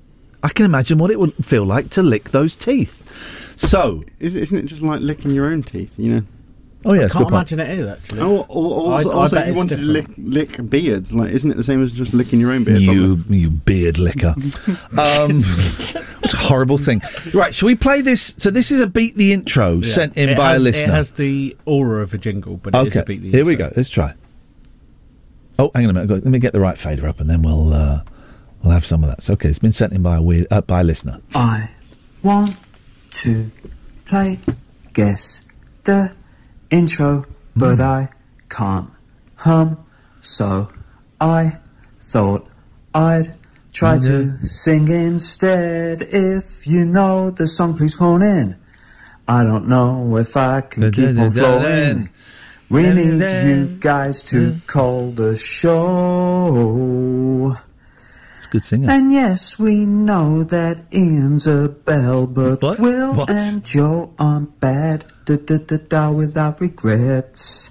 I 0.41 0.49
can 0.49 0.65
imagine 0.65 0.97
what 0.97 1.11
it 1.11 1.19
would 1.19 1.33
feel 1.45 1.65
like 1.65 1.89
to 1.91 2.01
lick 2.01 2.31
those 2.31 2.55
teeth. 2.55 3.55
So, 3.59 4.03
Is, 4.19 4.35
isn't 4.37 4.57
it 4.57 4.63
just 4.65 4.81
like 4.81 5.01
licking 5.01 5.31
your 5.31 5.45
own 5.47 5.61
teeth? 5.63 5.91
You 5.97 6.13
know. 6.15 6.21
Oh 6.85 6.93
yeah, 6.93 7.05
I 7.05 7.09
can't 7.09 7.11
good 7.13 7.19
point. 7.29 7.51
imagine 7.51 7.59
it 7.59 7.79
is 7.79 7.87
actually. 7.87 8.21
Oh, 8.21 8.37
al- 8.41 8.45
also, 8.49 9.09
I- 9.09 9.13
I 9.13 9.15
also 9.15 9.35
bet 9.35 9.45
you 9.47 9.51
it's 9.53 9.57
wanted 9.57 9.75
to 9.77 9.81
lick, 9.81 10.07
different. 10.07 10.29
lick 10.29 10.69
beards. 10.69 11.13
Like, 11.13 11.31
isn't 11.31 11.51
it 11.51 11.57
the 11.57 11.63
same 11.63 11.83
as 11.83 11.91
just 11.91 12.13
licking 12.13 12.39
your 12.39 12.51
own 12.51 12.63
beard? 12.63 12.79
You, 12.81 13.23
you 13.29 13.49
beard 13.49 13.97
licker. 13.99 14.33
um, 14.97 15.43
it's 16.23 16.33
a 16.33 16.37
horrible 16.37 16.77
thing. 16.77 17.01
Right, 17.33 17.53
shall 17.53 17.67
we 17.67 17.75
play 17.75 18.01
this? 18.01 18.35
So 18.37 18.49
this 18.51 18.71
is 18.71 18.79
a 18.81 18.87
beat 18.87 19.15
the 19.15 19.33
intro 19.33 19.75
Yeah. 19.75 19.89
sent 19.91 20.17
in 20.17 20.29
It 20.29 20.37
by 20.37 20.51
has- 20.53 20.61
a 20.61 20.63
listener. 20.63 20.93
It 20.93 20.95
has 20.95 21.11
the 21.11 21.57
aura 21.65 22.01
of 22.03 22.13
a 22.13 22.17
jingle, 22.17 22.57
but 22.57 22.73
it 22.75 22.87
is 22.87 22.93
okay, 22.93 22.99
a 23.01 23.05
beat 23.05 23.21
the 23.23 23.31
here 23.31 23.45
we 23.45 23.55
go. 23.55 23.71
Let's 23.75 23.89
try. 23.89 24.13
Oh, 25.57 25.71
hang 25.75 25.83
on 25.85 25.89
a 25.89 25.93
minute. 25.93 26.09
Let 26.09 26.23
me 26.25 26.39
get 26.39 26.53
the 26.53 26.59
right 26.61 26.77
fader 26.77 27.05
up, 27.07 27.19
and 27.19 27.29
then 27.29 27.41
we'll 27.41 27.73
uh, 27.73 28.01
we'll 28.63 28.71
have 28.73 28.85
some 28.85 29.03
of 29.03 29.09
that. 29.09 29.21
So, 29.23 29.33
okay, 29.33 29.49
it's 29.49 29.59
been 29.59 29.73
sent 29.73 29.91
in 29.91 30.01
by 30.01 30.15
a 30.15 30.21
weird 30.21 30.47
uh, 30.49 30.61
by 30.61 30.79
a 30.79 30.83
listener. 30.85 31.19
I 31.35 31.69
want 32.23 32.55
to 33.11 33.51
play 34.05 34.39
guess 34.93 35.45
the 35.83 36.11
intro, 36.71 37.25
but 37.55 37.75
hmm. 37.75 37.81
I 37.81 38.09
can't 38.49 38.89
hum, 39.39 39.77
so 40.21 40.69
I 41.19 41.57
thought 42.01 42.47
I'd 42.93 43.35
try 43.71 43.99
to 43.99 44.47
sing 44.47 44.87
instead. 44.89 46.01
If 46.01 46.67
you 46.67 46.85
know 46.85 47.31
the 47.31 47.47
song, 47.47 47.77
please 47.77 47.93
phone 47.93 48.21
in. 48.21 48.57
I 49.27 49.43
don't 49.43 49.67
know 49.67 50.17
if 50.17 50.35
I 50.35 50.61
can 50.61 50.91
keep 50.91 51.17
on 51.17 51.31
flowing. 51.31 52.09
We 52.69 52.91
need 52.93 53.21
you 53.21 53.77
guys 53.79 54.23
to 54.23 54.59
call 54.67 55.11
the 55.11 55.37
show. 55.37 56.77
Good 58.51 58.65
singing. 58.65 58.89
And 58.89 59.11
yes, 59.11 59.59
we 59.59 59.85
know 59.85 60.43
that 60.45 60.85
Iain's 60.93 61.45
a 61.45 61.69
bell, 61.69 62.25
but 62.25 62.61
What? 62.61 62.79
Will 62.79 63.13
What? 63.13 63.29
and 63.29 63.63
Joe 63.63 64.13
aren't 64.17 64.59
bad. 64.59 65.05
Da 65.25 65.35
da 65.37 65.57
da 65.57 65.77
da 65.77 66.11
without 66.11 66.59
regrets. 66.59 67.69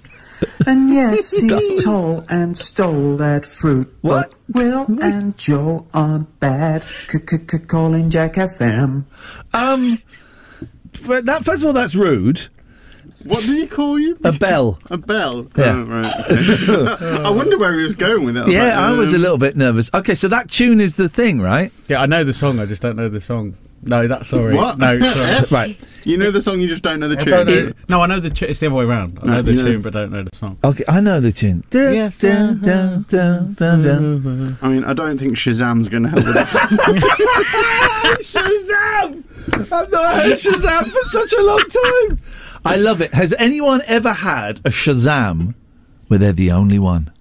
And 0.65 0.89
yes, 0.93 1.35
he's 1.35 1.83
tall 1.83 2.23
and 2.29 2.57
stole 2.57 3.17
that 3.17 3.45
fruit. 3.45 3.93
What? 4.01 4.31
But 4.47 4.63
Will 4.63 4.85
and 5.01 5.37
Joe 5.37 5.85
aren't 5.93 6.39
bad. 6.39 6.85
C-c-c- 7.09 7.59
calling 7.67 8.09
Jack 8.09 8.35
FM. 8.35 9.03
Um, 9.53 10.01
but 11.05 11.25
that 11.25 11.43
first 11.43 11.61
of 11.63 11.67
all, 11.67 11.73
that's 11.73 11.93
rude. 11.95 12.47
What 13.25 13.39
did 13.41 13.57
he 13.59 13.67
call 13.67 13.99
you? 13.99 14.17
A 14.23 14.31
bell. 14.31 14.79
A 14.89 14.97
bell. 14.97 15.47
Yeah. 15.57 15.73
Oh, 15.77 15.83
right. 15.85 16.31
okay. 16.31 17.23
I 17.25 17.29
wonder 17.29 17.57
where 17.57 17.77
he 17.77 17.83
was 17.83 17.95
going 17.95 18.23
with 18.25 18.37
it. 18.37 18.45
was 18.45 18.53
Yeah, 18.53 18.63
like, 18.65 18.73
I 18.75 18.91
was 18.91 19.11
a 19.13 19.17
um, 19.17 19.21
little 19.21 19.37
bit 19.37 19.57
nervous. 19.57 19.89
Okay, 19.93 20.15
so 20.15 20.27
that 20.29 20.49
tune 20.49 20.79
is 20.79 20.95
the 20.95 21.09
thing, 21.09 21.41
right? 21.41 21.71
Yeah, 21.89 22.01
I 22.01 22.05
know 22.05 22.23
the 22.23 22.33
song. 22.33 22.59
I 22.59 22.65
just 22.65 22.81
don't 22.81 22.95
know 22.95 23.09
the 23.09 23.19
song. 23.21 23.55
No, 23.81 24.07
that's 24.09 24.27
sorry. 24.27 24.55
What? 24.55 24.77
No, 24.77 24.99
sorry. 25.01 25.45
right. 25.51 25.77
You 26.03 26.17
know 26.17 26.31
the 26.31 26.41
song, 26.41 26.59
you 26.59 26.67
just 26.67 26.83
don't 26.83 26.99
know 26.99 27.07
the 27.07 27.15
I 27.19 27.23
tune. 27.23 27.45
know- 27.67 27.73
no, 27.87 28.01
I 28.01 28.07
know 28.07 28.19
the. 28.19 28.29
tune. 28.29 28.49
it's 28.49 28.59
the 28.59 28.65
other 28.67 28.75
way 28.75 28.83
around. 28.83 29.17
I 29.21 29.25
No, 29.25 29.33
know 29.33 29.41
the 29.41 29.51
you 29.53 29.57
know- 29.57 29.63
tune, 29.71 29.81
but 29.81 29.93
don't 29.93 30.11
know 30.11 30.23
the 30.23 30.35
song. 30.35 30.57
Okay, 30.63 30.83
I 30.87 30.99
know 30.99 31.19
the 31.21 31.31
tune. 31.31 31.63
Dun, 31.69 31.93
Yes, 31.93 32.19
dun, 32.19 32.59
dun, 32.59 33.05
dun, 33.07 33.53
dun, 33.53 33.81
dun. 33.81 34.57
I 34.61 34.67
mean, 34.69 34.83
I 34.83 34.93
don't 34.93 35.17
think 35.17 35.35
Shazam's 35.37 35.87
going 35.87 36.03
to 36.03 36.09
help 36.09 36.25
with 36.25 36.33
this 36.33 36.53
one. 36.53 36.69
Shazam! 38.19 39.23
I've 39.71 39.91
not 39.91 40.15
heard 40.15 40.37
Shazam 40.37 40.89
for 40.89 41.03
such 41.09 41.33
a 41.33 41.41
long 41.43 41.59
time. 41.59 42.17
I 42.65 42.75
love 42.77 43.01
it. 43.01 43.13
Has 43.13 43.33
anyone 43.37 43.81
ever 43.87 44.13
had 44.13 44.57
a 44.59 44.69
Shazam 44.69 45.53
where 46.07 46.19
they're 46.19 46.33
the 46.33 46.51
only 46.51 46.79
one? 46.79 47.11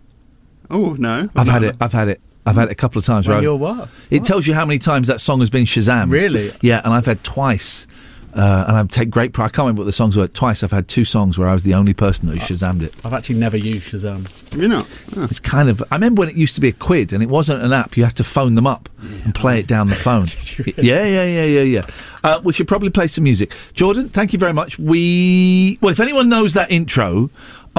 oh, 0.71 0.95
no. 0.99 1.29
I've 1.37 1.49
had 1.49 1.63
it. 1.63 1.77
I've 1.81 1.93
had 1.93 2.09
it. 2.09 2.21
I've 2.47 2.55
had 2.57 2.69
it 2.69 2.73
a 2.73 2.75
couple 2.75 2.99
of 2.99 3.05
times. 3.05 3.27
Well, 3.29 3.35
where 3.37 3.41
I- 3.41 3.43
you're 3.43 3.57
what? 3.57 3.89
It 4.11 4.25
tells 4.25 4.47
you 4.47 4.55
how 4.55 4.65
many 4.65 4.79
times 4.79 5.07
that 5.09 5.21
song 5.21 5.41
has 5.41 5.51
been 5.51 5.65
Shazam. 5.65 6.11
Really? 6.11 6.51
Yeah, 6.63 6.81
and 6.85 6.95
I've 6.95 7.05
had 7.07 7.23
twice. 7.23 7.87
Uh, 8.35 8.65
and 8.69 8.77
I 8.77 8.85
take 8.85 9.11
great 9.11 9.33
pride. 9.33 9.47
I 9.47 9.49
can't 9.49 9.59
remember 9.59 9.81
what 9.81 9.87
the 9.87 9.93
songs 9.93 10.17
were. 10.17 10.29
Twice 10.29 10.63
I've 10.63 10.71
had 10.71 10.87
two 10.89 11.05
songs 11.05 11.39
where 11.39 11.49
I 11.49 11.53
was 11.53 11.63
the 11.63 11.75
only 11.75 11.95
person 11.95 12.29
that 12.29 12.39
Shazammed 12.39 12.83
it. 12.83 12.95
I've 13.05 13.13
actually 13.13 13.39
never 13.39 13.57
used 13.57 13.89
Shazam. 13.91 14.29
You 14.57 14.69
know. 14.69 14.87
It's 15.25 15.41
kind 15.41 15.69
of. 15.69 15.83
I 15.91 15.97
remember 15.97 16.21
when 16.21 16.29
it 16.29 16.37
used 16.37 16.55
to 16.55 16.61
be 16.61 16.69
a 16.69 16.73
quid, 16.73 17.13
and 17.13 17.23
it 17.23 17.29
wasn't 17.29 17.63
an 17.63 17.73
app. 17.73 17.97
You 17.97 18.05
had 18.05 18.17
to 18.17 18.25
phone 18.25 18.55
them 18.55 18.67
up 18.67 18.89
and 19.25 19.35
play 19.35 19.61
it 19.61 19.67
down 19.67 19.89
the 19.89 19.95
phone. 20.09 20.29
yeah, 20.77 21.05
yeah, 21.05 21.25
yeah, 21.25 21.45
yeah, 21.45 21.63
yeah. 21.63 21.87
Uh, 22.25 22.41
we 22.45 22.53
should 22.53 22.69
probably 22.69 22.91
play 22.91 23.07
some 23.07 23.25
music. 23.25 23.55
Jordan, 23.75 24.09
thank 24.09 24.33
you 24.33 24.39
very 24.39 24.53
much. 24.53 24.79
We 24.79 25.79
well, 25.81 25.93
if 25.93 26.01
anyone 26.01 26.29
knows 26.29 26.55
that 26.55 26.71
intro, 26.71 27.31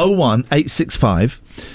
01865 0.08 1.34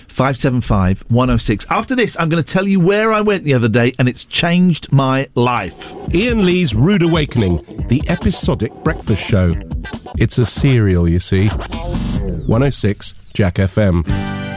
575 0.09 1.05
106. 1.09 1.67
After 1.71 1.95
this, 1.97 2.19
I'm 2.19 2.29
going 2.29 2.43
to 2.43 2.53
tell 2.53 2.67
you 2.67 2.81
where 2.81 3.13
I 3.13 3.21
went 3.21 3.45
the 3.45 3.55
other 3.55 3.69
day, 3.69 3.93
and 3.99 4.09
it's 4.09 4.25
changed 4.25 4.93
my 4.93 5.29
life. 5.35 5.95
Iain 6.15 6.47
Lee's 6.47 6.75
Rude 6.75 7.03
Awakening, 7.03 7.57
the 7.89 8.03
episodic 8.09 8.73
breakfast 8.85 9.29
show. 9.29 9.55
It's 10.17 10.39
a 10.39 10.45
serial, 10.45 11.09
you 11.09 11.19
see. 11.19 11.49
106 11.49 13.15
Jack 13.33 13.57
FM. 13.57 14.53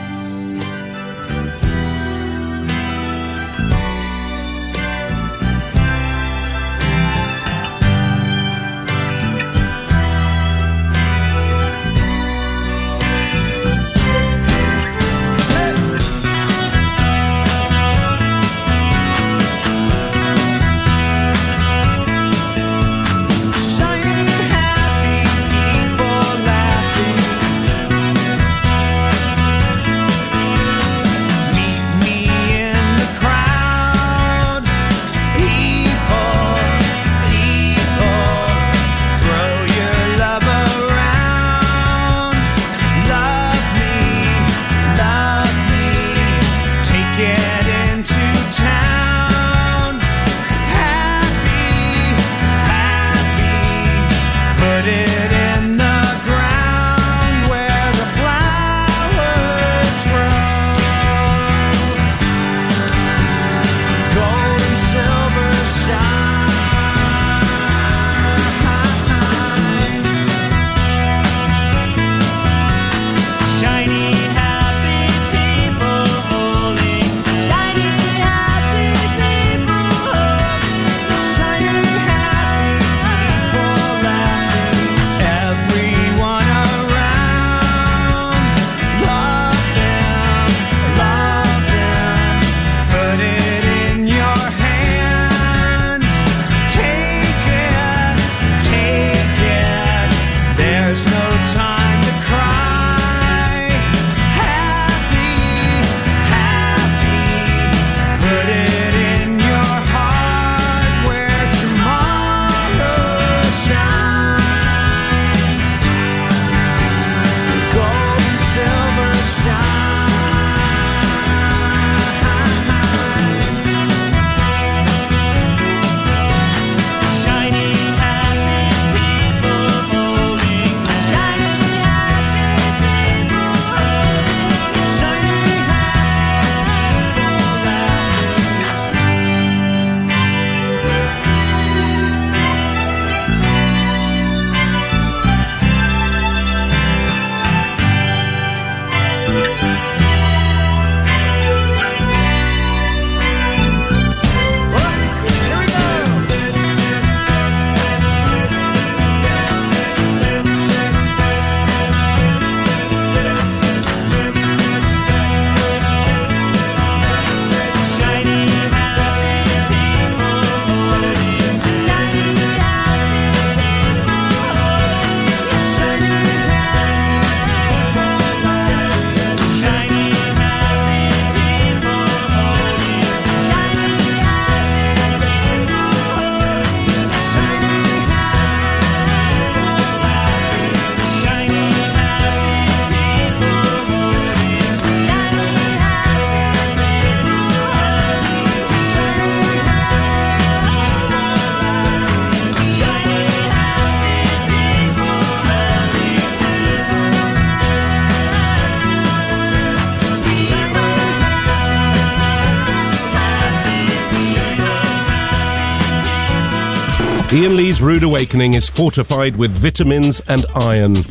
Iain 217.38 217.56
Lee's 217.56 217.84
Rude 217.84 218.02
Awakening 218.02 218.56
is 218.56 218.68
fortified 218.68 219.36
with 219.36 219.52
vitamins 219.52 220.22
and 220.22 220.44
iron. 220.56 221.04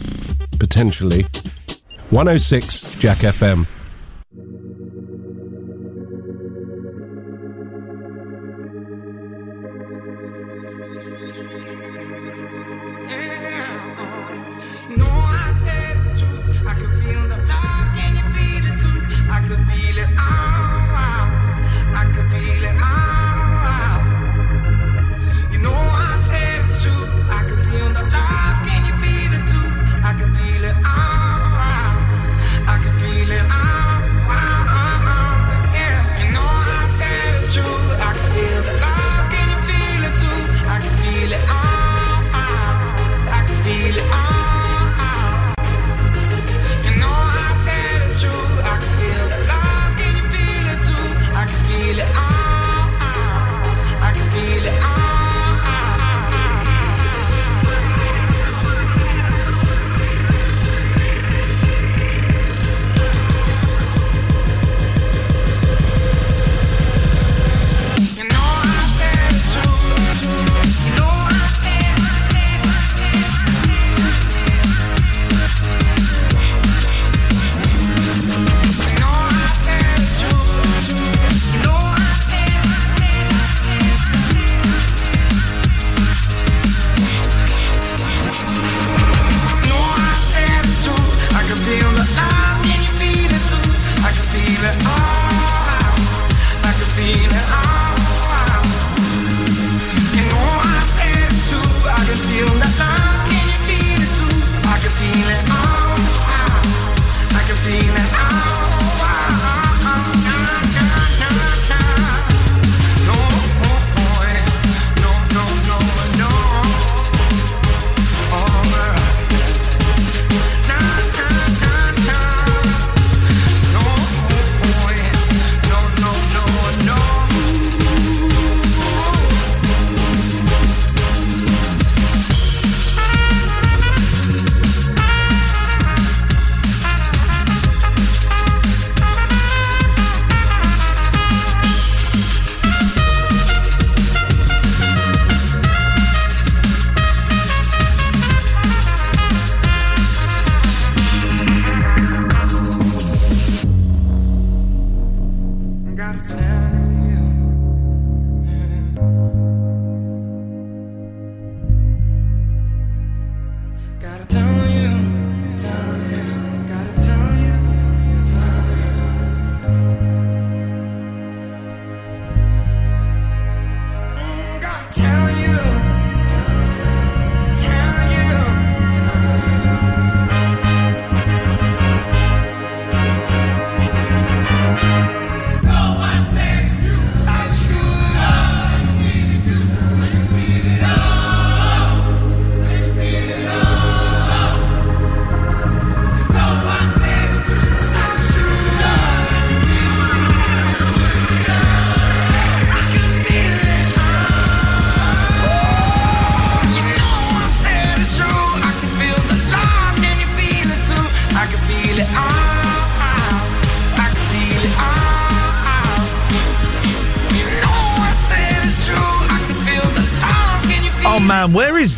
potentially. 0.59 1.25
106 2.11 2.81
Jack 2.97 3.19
FM. 3.19 3.69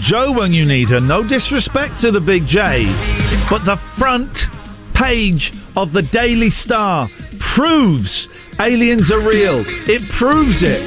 Joe 0.09 0.33
when 0.33 0.55
you 0.55 0.65
need 0.65 0.89
her? 0.89 1.01
No 1.01 1.23
disrespect 1.23 1.99
to 1.99 2.11
the 2.11 2.19
Big 2.19 2.47
J, 2.47 2.87
but 3.51 3.67
the 3.67 3.77
front 3.77 4.47
page 4.95 5.53
of 5.77 5.93
the 5.93 6.01
Daily 6.01 6.49
Star 6.49 7.11
proves 7.39 8.27
aliens 8.59 9.13
are 9.13 9.21
real. 9.21 9.63
It 9.87 10.01
proves 10.09 10.63
it. 10.63 10.81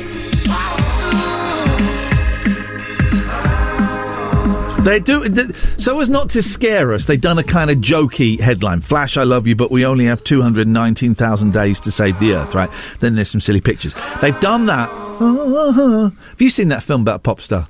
They 4.84 4.99
do 4.99 5.53
so 5.53 5.99
as 5.99 6.10
not 6.10 6.31
to 6.31 6.41
scare 6.41 6.91
us. 6.91 7.06
They've 7.06 7.22
done 7.22 7.38
a 7.38 7.43
kind 7.43 7.69
of 7.69 7.77
jokey 7.77 8.39
headline: 8.39 8.80
"Flash, 8.80 9.18
I 9.18 9.23
love 9.23 9.45
you, 9.45 9.56
but 9.56 9.69
we 9.69 9.85
only 9.85 10.06
have 10.06 10.23
two 10.23 10.41
hundred 10.41 10.68
nineteen 10.68 11.14
thousand 11.14 11.53
days 11.53 11.80
to 11.81 11.91
save 11.91 12.18
the 12.18 12.34
Earth." 12.34 12.56
Right? 12.56 12.72
Then 12.99 13.14
there's 13.14 13.30
some 13.30 13.39
silly 13.39 13.61
pictures. 13.61 13.93
They've 14.19 14.39
done 14.39 14.65
that. 14.65 14.89
Have 16.30 16.41
you 16.41 16.49
seen 16.49 16.69
that 16.69 16.81
film 16.81 17.02
about 17.02 17.18
a 17.18 17.19
pop 17.19 17.39
star? 17.39 17.68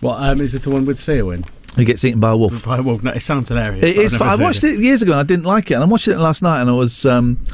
What 0.00 0.20
um, 0.20 0.40
is 0.40 0.54
it? 0.54 0.62
The 0.62 0.70
one 0.70 0.86
with 0.86 1.00
Seal 1.00 1.30
in? 1.30 1.44
Who 1.76 1.84
gets 1.84 2.04
eaten 2.04 2.20
by 2.20 2.30
a 2.30 2.36
wolf? 2.36 2.64
By 2.64 2.78
a 2.78 2.82
wolf? 2.82 3.02
No, 3.02 3.12
it 3.12 3.20
sounds 3.20 3.48
hilarious. 3.48 3.84
It 3.84 3.96
is. 3.96 4.14
I've 4.14 4.18
fun. 4.18 4.28
never 4.28 4.42
I 4.42 4.46
watched 4.46 4.60
seen 4.60 4.74
it 4.80 4.82
years 4.82 5.02
ago 5.02 5.12
and 5.12 5.20
I 5.20 5.24
didn't 5.24 5.44
like 5.44 5.70
it. 5.70 5.74
And 5.74 5.84
I 5.84 5.86
watched 5.86 6.08
it 6.08 6.18
last 6.18 6.42
night 6.42 6.60
and 6.60 6.68
I 6.68 6.72
was 6.72 7.06
um, 7.06 7.46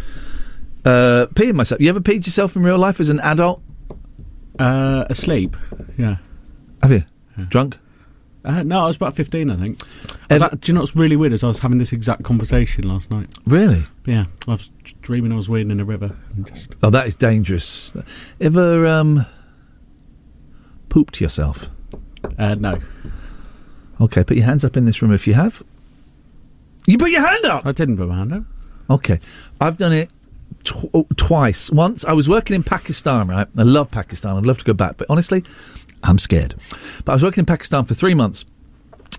uh, 0.84 1.26
peeing 1.34 1.54
myself. 1.54 1.80
You 1.80 1.90
ever 1.90 2.00
peed 2.00 2.24
yourself 2.24 2.56
in 2.56 2.62
real 2.62 2.78
life 2.78 2.98
as 2.98 3.10
an 3.10 3.20
adult? 3.20 3.62
Uh, 4.58 5.04
asleep. 5.10 5.56
Yeah. 5.98 6.16
Have 6.82 6.92
you? 6.92 7.04
Drunk? 7.48 7.76
Uh, 8.42 8.62
no, 8.62 8.84
I 8.84 8.86
was 8.86 8.96
about 8.96 9.14
15, 9.16 9.50
I 9.50 9.56
think. 9.56 9.78
I 10.30 10.36
at- 10.36 10.60
do 10.60 10.70
you 10.70 10.74
know 10.74 10.80
what's 10.80 10.94
really 10.96 11.16
weird? 11.16 11.32
Is 11.32 11.42
I 11.44 11.48
was 11.48 11.58
having 11.58 11.78
this 11.78 11.92
exact 11.92 12.22
conversation 12.22 12.88
last 12.88 13.10
night. 13.10 13.30
Really? 13.44 13.84
Yeah. 14.06 14.26
I 14.46 14.52
was 14.52 14.70
dreaming 15.02 15.32
I 15.32 15.36
was 15.36 15.48
wading 15.48 15.72
in 15.72 15.80
a 15.80 15.84
river. 15.84 16.16
And 16.36 16.46
just 16.46 16.74
Oh, 16.82 16.90
that 16.90 17.06
is 17.06 17.16
dangerous. 17.16 17.92
Ever 18.40 18.86
um, 18.86 19.26
pooped 20.88 21.20
yourself? 21.20 21.68
Uh, 22.38 22.54
no. 22.54 22.78
Okay, 24.00 24.24
put 24.24 24.36
your 24.36 24.46
hands 24.46 24.64
up 24.64 24.76
in 24.76 24.84
this 24.84 25.00
room 25.02 25.12
if 25.12 25.26
you 25.26 25.34
have. 25.34 25.62
You 26.86 26.98
put 26.98 27.10
your 27.10 27.26
hand 27.26 27.44
up. 27.46 27.66
I 27.66 27.72
didn't 27.72 27.96
put 27.96 28.08
my 28.08 28.16
hand 28.16 28.32
up. 28.32 28.42
Okay, 28.88 29.18
I've 29.60 29.76
done 29.78 29.92
it 29.92 30.10
tw- 30.64 31.06
twice. 31.16 31.70
Once 31.70 32.04
I 32.04 32.12
was 32.12 32.28
working 32.28 32.54
in 32.54 32.62
Pakistan. 32.62 33.28
Right, 33.28 33.48
I 33.56 33.62
love 33.62 33.90
Pakistan. 33.90 34.36
I'd 34.36 34.46
love 34.46 34.58
to 34.58 34.64
go 34.64 34.74
back, 34.74 34.96
but 34.96 35.06
honestly, 35.10 35.42
I'm 36.02 36.18
scared. 36.18 36.54
But 37.04 37.12
I 37.12 37.14
was 37.14 37.22
working 37.22 37.42
in 37.42 37.46
Pakistan 37.46 37.84
for 37.84 37.94
three 37.94 38.14
months. 38.14 38.44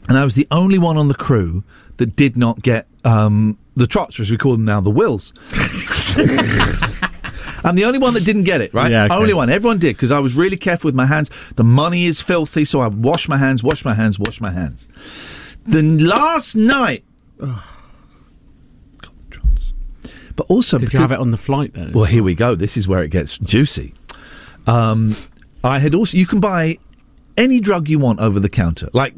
and 0.07 0.17
I 0.17 0.23
was 0.23 0.35
the 0.35 0.47
only 0.51 0.77
one 0.77 0.95
on 0.97 1.07
the 1.09 1.13
crew 1.15 1.63
that 1.97 2.15
did 2.15 2.37
not 2.37 2.61
get 2.61 2.87
um, 3.03 3.57
the 3.75 3.87
trots, 3.87 4.19
as 4.19 4.31
we 4.31 4.37
call 4.37 4.53
them 4.53 4.63
now, 4.65 4.79
the 4.79 4.89
wills. 4.89 5.33
I'm 7.63 7.75
the 7.75 7.85
only 7.85 7.99
one 7.99 8.13
that 8.13 8.23
didn't 8.25 8.43
get 8.43 8.61
it, 8.61 8.73
right? 8.73 8.91
Yeah, 8.91 9.05
okay. 9.05 9.15
Only 9.15 9.33
one. 9.33 9.49
Everyone 9.49 9.77
did 9.79 9.95
because 9.95 10.11
I 10.11 10.19
was 10.19 10.33
really 10.33 10.57
careful 10.57 10.87
with 10.87 10.95
my 10.95 11.05
hands. 11.05 11.29
The 11.55 11.63
money 11.63 12.05
is 12.05 12.21
filthy, 12.21 12.65
so 12.65 12.79
I 12.79 12.87
wash 12.87 13.27
my 13.27 13.37
hands, 13.37 13.63
wash 13.63 13.83
my 13.85 13.93
hands, 13.93 14.19
wash 14.19 14.39
my 14.41 14.51
hands. 14.51 14.87
The 15.65 15.81
last 15.81 16.55
night. 16.55 17.03
Got 17.39 17.61
the 19.01 19.23
trots. 19.29 19.73
But 20.35 20.45
also, 20.49 20.77
Did 20.77 20.93
you 20.93 20.99
have 20.99 21.11
it 21.11 21.19
on 21.19 21.31
the 21.31 21.37
flight 21.37 21.73
then? 21.73 21.91
well, 21.93 22.05
here 22.05 22.23
we 22.23 22.35
go. 22.35 22.55
This 22.55 22.77
is 22.77 22.87
where 22.87 23.03
it 23.03 23.09
gets 23.09 23.37
juicy. 23.37 23.93
Um, 24.67 25.15
I 25.63 25.79
had 25.79 25.93
also. 25.95 26.17
You 26.17 26.25
can 26.27 26.39
buy 26.39 26.77
any 27.37 27.59
drug 27.59 27.87
you 27.87 27.99
want 27.99 28.19
over 28.19 28.39
the 28.39 28.49
counter, 28.49 28.89
like 28.93 29.13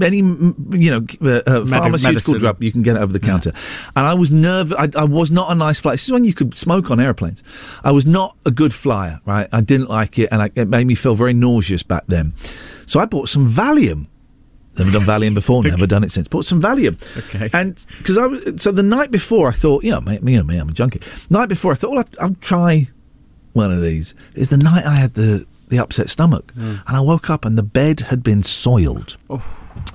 any 0.00 0.18
you 0.18 0.90
know 0.90 1.04
uh, 1.20 1.42
uh, 1.46 1.66
pharmaceutical 1.66 2.34
medicine. 2.34 2.38
drug. 2.38 2.62
You 2.62 2.72
can 2.72 2.82
get 2.82 2.96
it 2.96 3.02
over 3.02 3.12
the 3.12 3.20
counter. 3.20 3.52
And 3.96 4.06
I 4.06 4.14
was 4.14 4.30
nervous. 4.30 4.76
I, 4.78 4.88
I 4.96 5.04
was 5.04 5.30
not 5.30 5.50
a 5.50 5.54
nice 5.54 5.80
flyer. 5.80 5.94
This 5.94 6.04
is 6.04 6.12
when 6.12 6.24
you 6.24 6.32
could 6.32 6.56
smoke 6.56 6.90
on 6.90 7.00
airplanes. 7.00 7.42
I 7.82 7.90
was 7.90 8.06
not 8.06 8.36
a 8.46 8.50
good 8.50 8.72
flyer. 8.72 9.20
Right. 9.26 9.48
I 9.52 9.60
didn't 9.60 9.88
like 9.88 10.18
it, 10.18 10.28
and 10.30 10.40
I, 10.40 10.50
it 10.54 10.68
made 10.68 10.86
me 10.86 10.94
feel 10.94 11.14
very 11.16 11.34
nauseous 11.34 11.82
back 11.82 12.04
then. 12.06 12.34
So 12.86 13.00
I 13.00 13.06
bought 13.06 13.28
some 13.28 13.50
Valium. 13.50 14.06
Never 14.78 14.90
done 14.90 15.04
Valium 15.04 15.34
before. 15.40 15.62
Never 15.62 15.86
done 15.86 16.04
it 16.04 16.12
since. 16.12 16.28
Bought 16.28 16.44
some 16.44 16.62
Valium. 16.62 16.96
Okay. 17.34 17.50
And 17.52 17.84
because 17.98 18.18
I 18.18 18.26
was 18.26 18.62
so 18.62 18.70
the 18.70 18.82
night 18.82 19.10
before, 19.10 19.48
I 19.48 19.52
thought, 19.52 19.84
you 19.84 19.90
know, 19.90 20.00
me, 20.00 20.18
you 20.22 20.38
know 20.38 20.44
me, 20.44 20.56
I'm 20.58 20.68
a 20.68 20.72
junkie. 20.72 21.00
Night 21.30 21.48
before, 21.48 21.72
I 21.72 21.74
thought, 21.74 21.90
well, 21.90 22.04
I'll, 22.20 22.28
I'll 22.28 22.36
try 22.40 22.88
one 23.52 23.72
of 23.72 23.80
these. 23.80 24.14
It's 24.34 24.50
the 24.50 24.58
night 24.58 24.84
I 24.84 24.94
had 24.94 25.14
the 25.14 25.46
the 25.74 25.82
upset 25.82 26.08
stomach, 26.08 26.52
mm. 26.54 26.82
and 26.86 26.96
I 26.96 27.00
woke 27.00 27.28
up 27.28 27.44
and 27.44 27.58
the 27.58 27.62
bed 27.62 28.00
had 28.00 28.22
been 28.22 28.42
soiled. 28.42 29.16
Oh. 29.28 29.42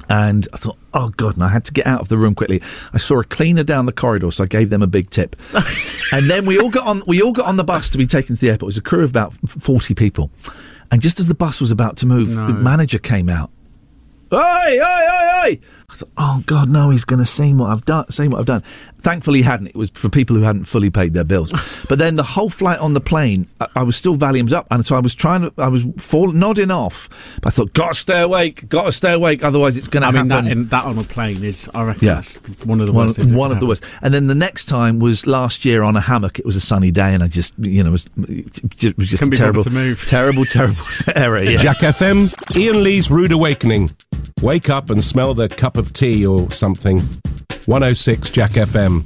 And 0.10 0.48
I 0.54 0.58
thought, 0.58 0.78
oh 0.94 1.10
god! 1.10 1.36
And 1.36 1.44
I 1.44 1.50
had 1.50 1.64
to 1.66 1.74
get 1.74 1.86
out 1.86 2.02
of 2.02 2.10
the 2.10 2.18
room 2.18 2.36
quickly. 2.36 2.62
I 2.94 2.98
saw 2.98 3.20
a 3.20 3.24
cleaner 3.24 3.64
down 3.64 3.86
the 3.86 3.94
corridor, 3.94 4.30
so 4.32 4.44
I 4.44 4.48
gave 4.48 4.70
them 4.72 4.82
a 4.82 4.88
big 4.88 5.10
tip. 5.10 5.36
and 6.12 6.30
then 6.30 6.46
we 6.46 6.60
all 6.60 6.70
got 6.70 6.86
on. 6.86 7.04
We 7.08 7.22
all 7.22 7.32
got 7.32 7.46
on 7.46 7.58
the 7.58 7.64
bus 7.64 7.90
to 7.92 7.98
be 7.98 8.06
taken 8.06 8.36
to 8.36 8.42
the 8.42 8.50
airport. 8.50 8.64
It 8.64 8.66
was 8.66 8.78
a 8.78 8.82
crew 8.82 9.04
of 9.04 9.12
about 9.12 9.34
forty 9.48 9.94
people. 9.94 10.32
And 10.92 11.02
just 11.02 11.20
as 11.20 11.28
the 11.28 11.36
bus 11.36 11.62
was 11.62 11.70
about 11.70 11.98
to 11.98 12.08
move, 12.08 12.36
the 12.36 12.54
manager 12.54 12.98
came 12.98 13.30
out. 13.30 13.52
Hey, 14.32 14.38
hey, 14.38 14.78
hey, 14.80 15.42
hey! 15.44 15.60
I 15.90 15.94
thought, 15.96 16.10
oh 16.18 16.44
God, 16.46 16.70
no, 16.70 16.92
he's 16.92 17.04
going 17.04 17.18
to 17.20 17.26
see 17.26 17.52
what 17.52 17.72
I've 17.72 17.84
done. 17.86 18.08
See 18.12 18.28
what 18.28 18.40
I've 18.40 18.46
done. 18.46 18.62
Thankfully, 19.02 19.40
he 19.40 19.44
hadn't. 19.44 19.68
It 19.68 19.76
was 19.76 19.90
for 19.90 20.08
people 20.08 20.36
who 20.36 20.44
hadn't 20.44 20.66
fully 20.66 20.92
paid 20.92 21.14
their 21.14 21.24
bills. 21.24 21.52
but 21.90 21.98
then 21.98 22.16
the 22.16 22.22
whole 22.24 22.50
flight 22.52 22.78
on 22.78 22.94
the 22.94 23.00
plane, 23.00 23.48
I, 23.60 23.68
I 23.78 23.84
was 23.84 23.96
still 23.96 24.16
valiums 24.16 24.52
up, 24.54 24.68
and 24.70 24.86
so 24.86 24.96
I 24.96 25.00
was 25.00 25.16
trying 25.16 25.42
to, 25.42 25.54
I 25.58 25.68
was 25.68 25.84
fall, 25.98 26.32
nodding 26.32 26.70
off. 26.70 27.10
But 27.42 27.48
I 27.48 27.50
thought, 27.52 27.74
got 27.74 27.94
to 27.94 28.00
stay 28.00 28.22
awake, 28.22 28.70
got 28.70 28.84
to 28.84 28.92
stay 28.92 29.14
awake, 29.14 29.44
otherwise 29.44 29.78
it's 29.78 29.88
going 29.88 30.02
to 30.02 30.08
I 30.10 30.12
mean, 30.12 30.30
happen. 30.30 30.46
that, 30.46 30.52
in, 30.52 30.68
that 30.68 30.86
on 30.86 31.00
a 31.00 31.04
plane 31.04 31.44
is, 31.44 31.68
I 31.74 31.82
reckon, 31.82 32.06
Yeah. 32.08 32.16
that's 32.16 32.38
one 32.66 32.82
of 32.82 32.86
the 32.86 32.94
worst 32.94 33.16
things. 33.16 33.32
that 33.32 33.36
one 33.38 33.50
can 33.50 33.58
of 33.58 33.62
the 33.62 33.66
worst. 33.66 33.84
And 34.04 34.14
then 34.14 34.28
the 34.28 34.36
next 34.36 34.66
time 34.66 35.00
was 35.00 35.26
last 35.26 35.66
year 35.66 35.82
on 35.82 35.96
a 35.96 36.02
hammock. 36.02 36.38
It 36.38 36.46
was 36.46 36.56
a 36.56 36.62
sunny 36.62 36.92
day, 36.92 37.16
and 37.16 37.24
I 37.24 37.28
just, 37.28 37.56
you 37.58 37.84
know, 37.84 37.90
it 37.90 37.94
was, 37.94 38.10
it 38.80 38.96
was 38.96 39.08
just 39.08 39.24
Couldn't 39.24 39.30
a 39.30 39.32
be 39.32 39.38
terrible, 39.38 39.64
to 39.64 39.70
move. 39.72 40.06
terrible, 40.06 40.46
terrible 40.46 40.84
error. 41.16 41.42
yes. 41.42 41.64
Jack 41.64 41.78
FM, 41.78 42.32
Iain 42.56 42.84
Lee's 42.84 43.10
Rude 43.10 43.32
Awakening. 43.32 43.90
Wake 44.42 44.70
up 44.70 44.90
and 44.90 45.04
smell 45.04 45.34
the 45.34 45.50
cup 45.50 45.78
of 45.78 45.94
tea 45.94 46.26
or 46.26 46.50
something. 46.52 47.00
106 47.66 48.30
Jack 48.30 48.52
FM. 48.52 49.06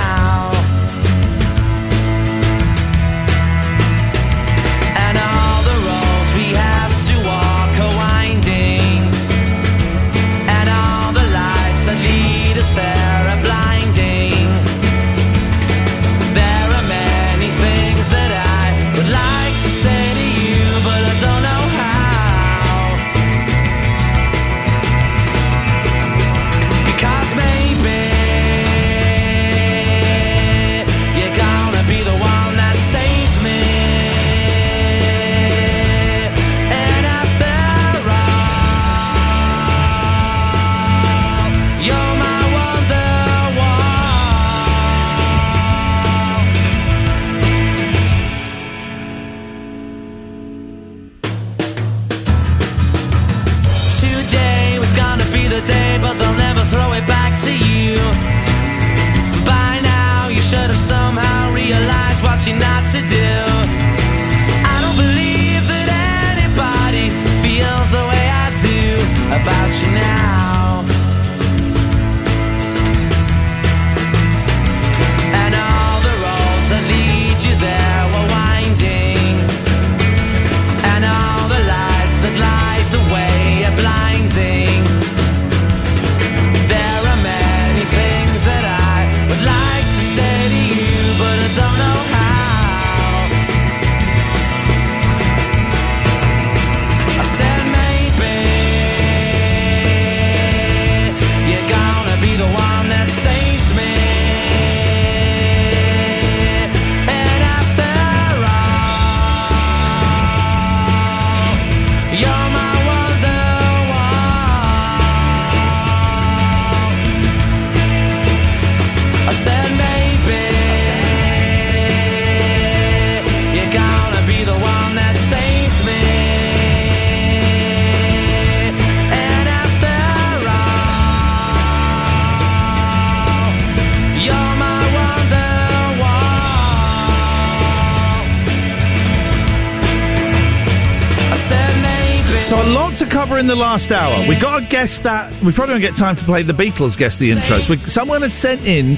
Last 143.71 143.91
hour. 143.93 144.27
We 144.27 144.35
got 144.35 144.63
a 144.63 144.65
guess 144.65 144.99
that 144.99 145.31
we 145.41 145.53
probably 145.53 145.75
won't 145.75 145.81
get 145.81 145.95
time 145.95 146.17
to 146.17 146.25
play 146.25 146.43
the 146.43 146.51
Beatles 146.51 146.97
guess 146.97 147.17
the 147.17 147.31
intros. 147.31 147.69
We, 147.69 147.77
someone 147.77 148.21
has 148.21 148.33
sent 148.33 148.65
in 148.65 148.97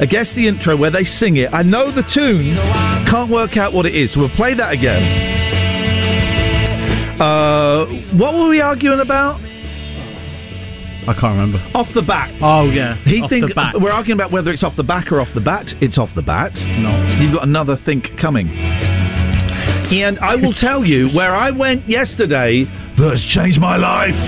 a 0.00 0.06
guess 0.06 0.32
the 0.32 0.48
intro 0.48 0.76
where 0.76 0.88
they 0.88 1.04
sing 1.04 1.36
it. 1.36 1.52
I 1.52 1.62
know 1.62 1.90
the 1.90 2.02
tune, 2.02 2.54
can't 3.06 3.28
work 3.28 3.58
out 3.58 3.74
what 3.74 3.84
it 3.84 3.94
is. 3.94 4.12
So 4.12 4.20
we'll 4.20 4.30
play 4.30 4.54
that 4.54 4.72
again. 4.72 5.02
Uh, 7.20 7.84
what 8.16 8.34
were 8.34 8.48
we 8.48 8.62
arguing 8.62 9.00
about? 9.00 9.38
I 11.06 11.12
can't 11.12 11.38
remember. 11.38 11.60
Off 11.74 11.92
the 11.92 12.00
bat. 12.00 12.32
Oh 12.40 12.70
yeah. 12.70 12.94
He 12.94 13.20
Off 13.20 13.28
think 13.28 13.54
we're 13.74 13.92
arguing 13.92 14.18
about 14.18 14.30
whether 14.32 14.50
it's 14.50 14.62
off 14.62 14.74
the 14.74 14.84
back 14.84 15.12
or 15.12 15.20
off 15.20 15.34
the 15.34 15.42
bat. 15.42 15.74
It's 15.82 15.98
off 15.98 16.14
the 16.14 16.22
bat. 16.22 16.52
It's 16.52 16.78
not. 16.78 17.08
He's 17.18 17.30
got 17.30 17.42
another 17.42 17.76
think 17.76 18.16
coming. 18.16 18.48
And 19.92 20.18
I 20.20 20.36
will 20.36 20.52
tell 20.66 20.82
you 20.82 21.10
where 21.10 21.34
I 21.34 21.50
went 21.50 21.86
yesterday 21.86 22.66
that 22.96 23.10
has 23.10 23.24
changed 23.24 23.60
my 23.60 23.76
life. 23.76 24.18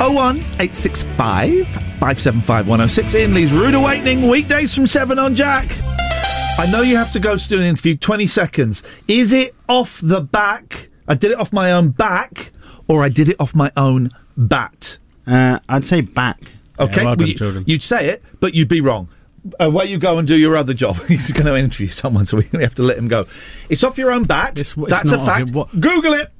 01 0.00 0.38
865 0.38 1.66
575 1.68 2.68
106 2.68 3.14
Iain 3.14 3.34
Lee's 3.34 3.52
Rude 3.52 3.74
Awakening, 3.74 4.28
weekdays 4.28 4.74
from 4.74 4.86
7 4.86 5.18
on 5.18 5.34
Jack. 5.34 5.68
I 6.58 6.68
know 6.70 6.82
you 6.82 6.96
have 6.96 7.12
to 7.12 7.20
go 7.20 7.36
to 7.36 7.48
do 7.48 7.58
an 7.58 7.64
interview, 7.64 7.96
20 7.96 8.26
seconds. 8.26 8.82
Is 9.08 9.32
it 9.32 9.54
off 9.68 10.00
the 10.02 10.20
back? 10.20 10.88
I 11.08 11.14
did 11.14 11.30
it 11.30 11.38
off 11.38 11.52
my 11.52 11.72
own 11.72 11.90
back, 11.90 12.52
or 12.88 13.02
I 13.02 13.08
did 13.08 13.28
it 13.28 13.36
off 13.40 13.54
my 13.54 13.70
own 13.76 14.10
bat? 14.36 14.98
Uh, 15.26 15.60
I'd 15.68 15.86
say 15.86 16.00
back. 16.00 16.40
Okay, 16.78 17.04
well 17.04 17.16
done, 17.16 17.28
you, 17.28 17.34
Jordan. 17.34 17.64
would 17.68 17.82
say 17.82 18.08
it, 18.08 18.22
but 18.40 18.54
you'd 18.54 18.68
be 18.68 18.80
wrong. 18.80 19.08
Uh, 19.60 19.70
where 19.70 19.84
you 19.86 19.98
go 19.98 20.18
and 20.18 20.26
do 20.26 20.36
your 20.36 20.56
other 20.56 20.74
job. 20.74 20.96
He's 21.08 21.30
going 21.32 21.46
to 21.46 21.56
interview 21.56 21.88
someone, 21.88 22.26
so 22.26 22.36
we 22.38 22.48
we 22.52 22.62
have 22.62 22.74
to 22.76 22.82
let 22.82 22.96
him 22.98 23.08
go. 23.08 23.22
It's 23.70 23.82
off 23.84 23.98
your 23.98 24.12
own 24.12 24.24
bat. 24.24 24.58
It's 24.58 24.74
That's 24.74 25.10
a 25.12 25.18
fact. 25.18 25.48
your- 25.50 25.54
what- 25.66 25.80
Google 25.80 26.14
it. 26.14 26.30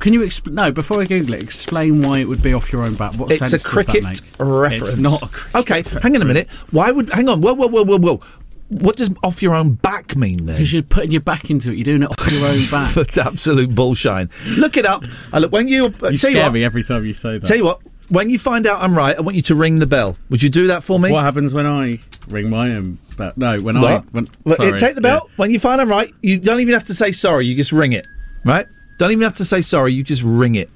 Can 0.00 0.12
you 0.12 0.20
exp- 0.20 0.52
no? 0.52 0.70
Before 0.70 1.00
I 1.00 1.04
Google 1.06 1.34
it, 1.34 1.42
explain 1.42 2.02
why 2.02 2.18
it 2.18 2.28
would 2.28 2.42
be 2.42 2.52
off 2.54 2.72
your 2.72 2.82
own 2.82 2.94
bat. 2.94 3.16
What 3.16 3.32
It's 3.32 3.42
a 3.42 3.46
sense 3.46 3.62
does 3.64 3.66
cricket 3.72 4.02
that 4.02 4.22
make? 4.22 4.38
reference. 4.38 4.92
It's 4.92 4.96
not. 5.00 5.22
A 5.22 5.26
cricket 5.28 5.56
okay, 5.86 6.00
hang 6.02 6.16
on 6.16 6.22
a 6.22 6.24
minute. 6.24 6.48
Why 6.70 6.90
would 6.90 7.10
hang 7.10 7.28
on? 7.28 7.40
Whoa, 7.40 7.54
whoa, 7.54 7.68
whoa, 7.68 7.84
whoa, 7.84 7.98
whoa. 7.98 8.20
What 8.68 8.96
does 8.96 9.12
off 9.22 9.42
your 9.42 9.54
own 9.54 9.74
back 9.74 10.16
mean 10.16 10.46
then? 10.46 10.56
Because 10.56 10.72
you're 10.72 10.82
putting 10.82 11.12
your 11.12 11.20
back 11.20 11.50
into 11.50 11.70
it. 11.70 11.76
You're 11.76 11.84
doing 11.84 12.02
it 12.02 12.10
off 12.10 12.32
your 12.32 12.48
own 12.48 12.66
back. 12.70 12.94
That's 12.94 13.18
absolute 13.18 13.74
bullshine. 13.74 14.28
Look 14.56 14.76
it 14.76 14.84
up. 14.86 15.04
Uh, 15.32 15.38
look 15.38 15.52
when 15.52 15.68
you 15.68 15.86
uh, 15.86 15.88
You 15.88 15.92
tell 16.00 16.10
you 16.10 16.18
scare 16.18 16.42
what. 16.44 16.52
me 16.52 16.64
every 16.64 16.82
time 16.82 17.04
you 17.06 17.12
say 17.12 17.38
that. 17.38 17.46
Tell 17.46 17.56
you 17.56 17.64
what. 17.64 17.80
When 18.08 18.30
you 18.30 18.38
find 18.38 18.68
out 18.68 18.80
I'm 18.82 18.96
right, 18.96 19.16
I 19.16 19.20
want 19.20 19.34
you 19.36 19.42
to 19.42 19.54
ring 19.56 19.80
the 19.80 19.86
bell. 19.86 20.16
Would 20.30 20.40
you 20.42 20.48
do 20.48 20.68
that 20.68 20.84
for 20.84 20.98
me? 20.98 21.10
What 21.10 21.24
happens 21.24 21.52
when 21.52 21.66
I 21.66 21.98
ring 22.28 22.50
my 22.50 22.70
own 22.72 22.98
bell? 23.16 23.32
No, 23.36 23.58
when 23.58 23.76
I 23.76 23.98
when, 24.12 24.28
Well, 24.44 24.56
sorry, 24.56 24.78
take 24.78 24.94
the 24.94 25.00
bell. 25.00 25.28
When 25.36 25.50
you 25.50 25.58
find 25.58 25.80
I'm 25.80 25.88
right, 25.88 26.12
you 26.22 26.38
don't 26.38 26.60
even 26.60 26.74
have 26.74 26.84
to 26.84 26.94
say 26.94 27.10
sorry. 27.10 27.46
You 27.46 27.56
just 27.56 27.72
ring 27.72 27.92
it. 27.92 28.06
Right? 28.44 28.66
Don't 28.98 29.10
even 29.10 29.22
have 29.22 29.34
to 29.36 29.44
say 29.44 29.60
sorry. 29.62 29.92
You 29.92 30.02
just 30.02 30.22
ring 30.22 30.54
it. 30.54 30.70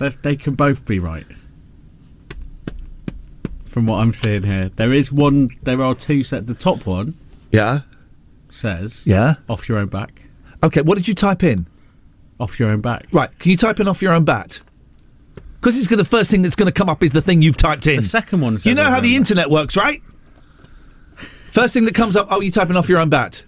yeah. 0.00 0.10
They, 0.22 0.36
can 0.36 0.54
both 0.54 0.84
be 0.86 0.98
right. 0.98 1.26
From 3.66 3.86
what 3.86 4.00
I'm 4.00 4.12
seeing 4.12 4.42
here, 4.44 4.70
there 4.76 4.92
is 4.92 5.12
one. 5.12 5.50
There 5.62 5.82
are 5.82 5.94
two 5.94 6.24
set. 6.24 6.46
The 6.46 6.54
top 6.54 6.86
one 6.86 7.14
Yeah. 7.52 7.80
says 8.50 9.02
Yeah. 9.06 9.34
off 9.48 9.68
your 9.68 9.78
own 9.78 9.88
back. 9.88 10.22
Okay. 10.62 10.80
What 10.82 10.96
did 10.96 11.06
you 11.06 11.14
type 11.14 11.42
in? 11.42 11.66
Off 12.40 12.58
your 12.58 12.70
own 12.70 12.80
back. 12.80 13.06
Right. 13.12 13.36
Can 13.38 13.50
you 13.50 13.56
type 13.56 13.78
in 13.80 13.88
off 13.88 14.00
your 14.00 14.12
own 14.14 14.24
bat? 14.24 14.60
Because 15.60 15.76
it's 15.76 15.88
gonna, 15.88 16.02
the 16.02 16.08
first 16.08 16.30
thing 16.30 16.42
that's 16.42 16.54
going 16.56 16.66
to 16.66 16.72
come 16.72 16.88
up 16.88 17.02
is 17.02 17.10
the 17.12 17.20
thing 17.20 17.42
you've 17.42 17.56
typed 17.56 17.86
in. 17.88 17.96
The 17.96 18.02
second 18.04 18.40
one. 18.40 18.58
you 18.62 18.74
know 18.74 18.82
off 18.84 18.88
how 18.90 18.94
your 18.96 19.02
the 19.02 19.10
own 19.10 19.16
internet 19.16 19.50
works, 19.50 19.76
right? 19.76 20.00
First 21.50 21.74
thing 21.74 21.84
that 21.86 21.94
comes 21.94 22.14
up, 22.16 22.28
oh, 22.30 22.40
you 22.40 22.52
typing 22.52 22.76
off 22.76 22.88
your 22.88 23.00
own 23.00 23.08
bat. 23.08 23.42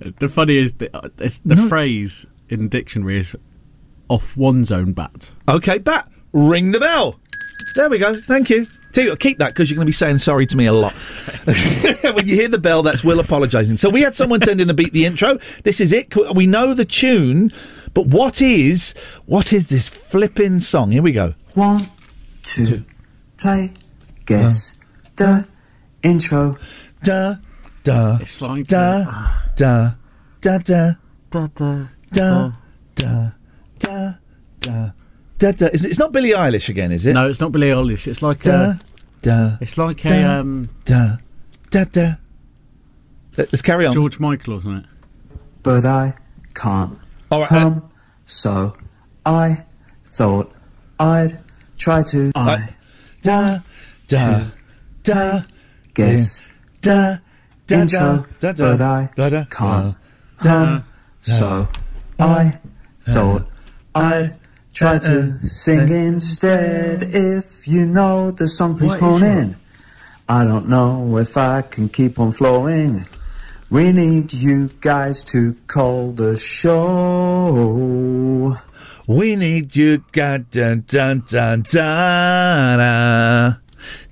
back. 0.00 0.18
The 0.20 0.28
funny 0.28 0.56
is 0.58 0.74
that 0.74 0.94
uh, 0.94 1.08
it's 1.18 1.38
the 1.44 1.56
phrase 1.68 2.26
in 2.52 2.64
the 2.64 2.68
dictionary 2.68 3.18
is 3.18 3.34
off 4.08 4.36
one's 4.36 4.70
own 4.70 4.92
bat. 4.92 5.32
Okay, 5.48 5.78
bat. 5.78 6.08
Ring 6.32 6.72
the 6.72 6.80
bell. 6.80 7.18
There 7.76 7.88
we 7.88 7.98
go. 7.98 8.14
Thank 8.14 8.50
you. 8.50 8.66
Tell 8.92 9.04
you 9.04 9.10
what, 9.10 9.20
keep 9.20 9.38
that 9.38 9.52
because 9.52 9.70
you're 9.70 9.76
going 9.76 9.86
to 9.86 9.88
be 9.88 9.92
saying 9.92 10.18
sorry 10.18 10.44
to 10.44 10.56
me 10.56 10.66
a 10.66 10.72
lot. 10.72 10.92
when 12.14 12.28
you 12.28 12.34
hear 12.34 12.48
the 12.48 12.58
bell, 12.58 12.82
that's 12.82 13.02
Will 13.02 13.20
apologising. 13.20 13.78
So 13.78 13.88
we 13.88 14.02
had 14.02 14.14
someone 14.14 14.42
send 14.42 14.60
in 14.60 14.68
a 14.68 14.74
beat 14.74 14.92
the 14.92 15.06
intro. 15.06 15.38
This 15.64 15.80
is 15.80 15.94
it. 15.94 16.14
We 16.34 16.46
know 16.46 16.74
the 16.74 16.84
tune, 16.84 17.52
but 17.94 18.06
what 18.06 18.42
is 18.42 18.92
what 19.24 19.54
is 19.54 19.68
this 19.68 19.88
flipping 19.88 20.60
song? 20.60 20.92
Here 20.92 21.02
we 21.02 21.12
go. 21.12 21.34
One, 21.54 21.88
two, 22.42 22.84
play, 23.38 23.72
guess 24.26 24.78
the 25.16 25.46
intro. 26.02 26.58
Da 27.02 27.36
da 27.82 28.18
It's 28.20 28.42
like 28.42 28.66
da 28.66 29.04
da 29.56 29.94
da 30.42 30.58
da 30.58 30.58
da, 30.58 30.92
da, 31.30 31.46
da 31.56 31.86
da 32.12 32.52
da 32.94 33.30
da 33.78 34.12
da 34.60 34.92
da. 35.38 35.66
Is 35.72 35.84
it- 35.84 35.90
It's 35.90 35.98
not 35.98 36.12
Billie 36.12 36.30
Eilish 36.30 36.68
again, 36.68 36.92
is 36.92 37.04
it? 37.06 37.14
No, 37.14 37.28
it's 37.28 37.40
not 37.40 37.52
Billie 37.52 37.70
Eilish. 37.70 38.06
It's 38.06 38.22
like 38.22 38.42
Da 38.42 38.52
a. 38.72 38.80
da 39.22 39.56
It's 39.60 39.76
like 39.78 40.02
da, 40.02 40.10
a 40.12 40.40
um, 40.40 40.68
da 40.84 41.16
da 41.70 41.84
da. 41.84 42.14
Let's 43.36 43.62
carry 43.62 43.86
on. 43.86 43.92
George 43.92 44.20
Michael, 44.20 44.54
wasn't 44.54 44.84
it? 44.84 44.90
But 45.62 45.84
I 45.86 46.14
can't 46.54 46.98
All 47.30 47.40
right. 47.40 47.52
uh, 47.52 47.80
so 48.26 48.76
I 49.24 49.64
thought 50.06 50.52
I'd 51.00 51.38
try 51.78 52.02
to. 52.04 52.30
I 52.34 52.68
da 53.22 53.58
da 54.08 54.44
da 55.02 55.40
guess 55.94 56.46
da 56.82 57.16
da 57.66 57.80
intro, 57.80 58.26
da 58.40 58.52
da 58.52 58.76
but 58.76 58.80
I 58.80 59.10
da 59.16 59.28
da 59.30 59.44
can't 59.46 59.96
da 60.42 60.50
hum, 60.66 60.84
so 61.22 61.68
I 62.22 62.58
thought 63.00 63.42
uh, 63.42 63.46
I'd 63.94 64.36
try 64.72 64.98
to 64.98 65.48
sing 65.48 65.88
instead. 65.88 67.02
If 67.02 67.66
you 67.66 67.84
know 67.86 68.30
the 68.30 68.46
song, 68.46 68.78
please 68.78 68.94
phone 68.96 69.24
in. 69.24 69.56
I 70.28 70.44
don't 70.44 70.68
know 70.68 71.18
if 71.18 71.36
I 71.36 71.62
can 71.62 71.88
keep 71.88 72.20
on 72.20 72.30
flowing. 72.32 73.06
We 73.70 73.90
need 73.90 74.32
you 74.32 74.68
guys 74.80 75.24
to 75.24 75.56
call 75.66 76.12
the 76.12 76.38
show. 76.38 77.76
We 79.06 79.34
need 79.34 79.74
you, 79.74 80.04
guys. 80.12 80.44
dun 80.50 80.84
dun 80.86 81.24
dun 81.26 81.62
dun 81.62 83.58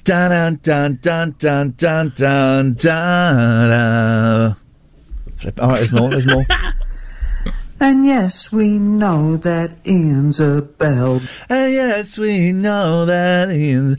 dun 0.03 0.59
dun 0.59 0.59
dun 0.61 0.97
dun 0.99 1.35
dun 1.39 1.73
dun 1.77 2.13
dun 2.17 2.77
dun. 2.77 4.57
All 5.59 5.69
right, 5.69 5.77
there's 5.77 5.93
more. 5.93 6.11
There's 6.11 6.27
more. 6.27 6.45
And 7.83 8.05
yes, 8.05 8.53
we 8.53 8.79
know 8.79 9.39
that 9.39 9.71
Iain's 9.87 10.39
a 10.39 10.61
bell. 10.61 11.23
And 11.49 11.73
yes, 11.73 12.19
we 12.19 12.53
know 12.53 13.07
that 13.07 13.49
in. 13.49 13.97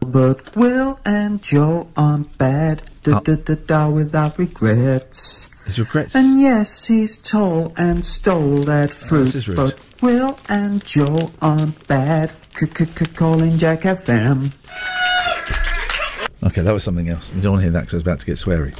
But 0.00 0.56
Will 0.56 0.98
and 1.04 1.42
Joe 1.42 1.88
aren't 1.96 2.36
bad, 2.38 2.82
da 3.02 3.16
Oh. 3.18 3.20
da 3.20 3.34
da 3.36 3.54
da 3.66 3.88
without 3.90 4.38
regrets. 4.38 5.48
His 5.66 5.78
regrets. 5.78 6.14
And 6.14 6.40
yes, 6.40 6.86
he's 6.86 7.16
tall 7.16 7.72
and 7.76 8.04
stole 8.04 8.58
that 8.62 8.90
ah, 8.90 9.06
fruit. 9.08 9.24
this 9.24 9.34
is 9.34 9.48
rude. 9.48 9.56
But 9.56 9.78
Will 10.02 10.38
and 10.48 10.84
Joe 10.86 11.30
aren't 11.42 11.86
bad. 11.88 12.32
Calling 13.14 13.56
Jack 13.58 13.82
FM. 13.82 14.52
Okay, 16.42 16.62
that 16.62 16.72
was 16.72 16.82
something 16.84 17.08
else. 17.08 17.32
You 17.34 17.40
don't 17.40 17.52
want 17.52 17.60
to 17.60 17.64
hear 17.64 17.72
that 17.72 17.80
because 17.80 17.94
I 17.94 17.96
was 17.96 18.02
about 18.02 18.20
to 18.20 18.26
get 18.26 18.36
sweary. 18.36 18.74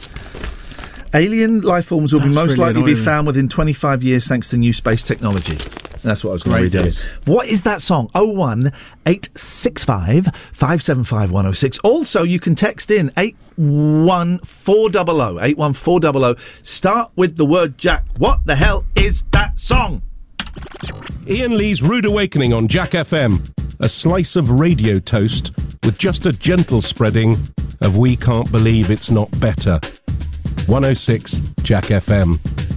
Alien 1.13 1.63
life 1.63 1.87
forms 1.87 2.13
will 2.13 2.21
be 2.21 2.29
most 2.29 2.57
really 2.59 2.75
likely 2.75 2.83
be 2.83 2.95
found 2.95 3.27
within 3.27 3.49
25 3.49 4.05
years 4.05 4.29
thanks 4.29 4.49
to 4.49 4.57
new 4.57 4.73
space 4.73 5.03
technology. 5.03 5.57
That's 6.03 6.23
what 6.25 6.31
I 6.31 6.33
was 6.35 6.43
going 6.45 6.57
to 6.57 6.63
read. 6.63 6.73
Great 6.73 6.79
earlier. 6.79 6.93
news. 6.93 7.19
What 7.27 7.49
is 7.49 7.63
that 7.63 7.81
song? 7.81 8.09
01 8.15 8.73
865 9.07 10.27
575 10.35 11.31
106. 11.31 11.79
Also, 11.81 12.23
you 12.23 12.39
can 12.39 12.55
text 12.55 12.91
in 12.91 13.11
81400. 13.17 15.43
81400. 15.43 16.39
Start 16.65 17.11
with 17.17 17.37
the 17.37 17.45
word 17.45 17.77
Jack. 17.77 18.05
What 18.17 18.47
the 18.47 18.57
hell 18.57 18.85
is 18.97 19.25
that 19.33 19.59
song? 19.59 20.03
Iain 21.29 21.59
Lee's 21.59 21.83
Rude 21.83 22.07
Awakening 22.07 22.53
on 22.53 22.69
Jack 22.69 22.91
FM. 22.91 23.51
A 23.81 23.89
slice 23.89 24.37
of 24.37 24.51
radio 24.51 24.99
toast 24.99 25.57
with 25.83 25.99
just 25.99 26.27
a 26.27 26.33
gentle 26.33 26.81
spreading 26.81 27.37
of 27.81 27.97
We 27.97 28.17
Can't 28.17 28.51
Believe 28.53 28.91
It's 28.91 29.11
Not 29.11 29.31
Better. 29.41 29.81
106 30.67 31.43
Jack 31.63 31.87
FM. 31.87 32.70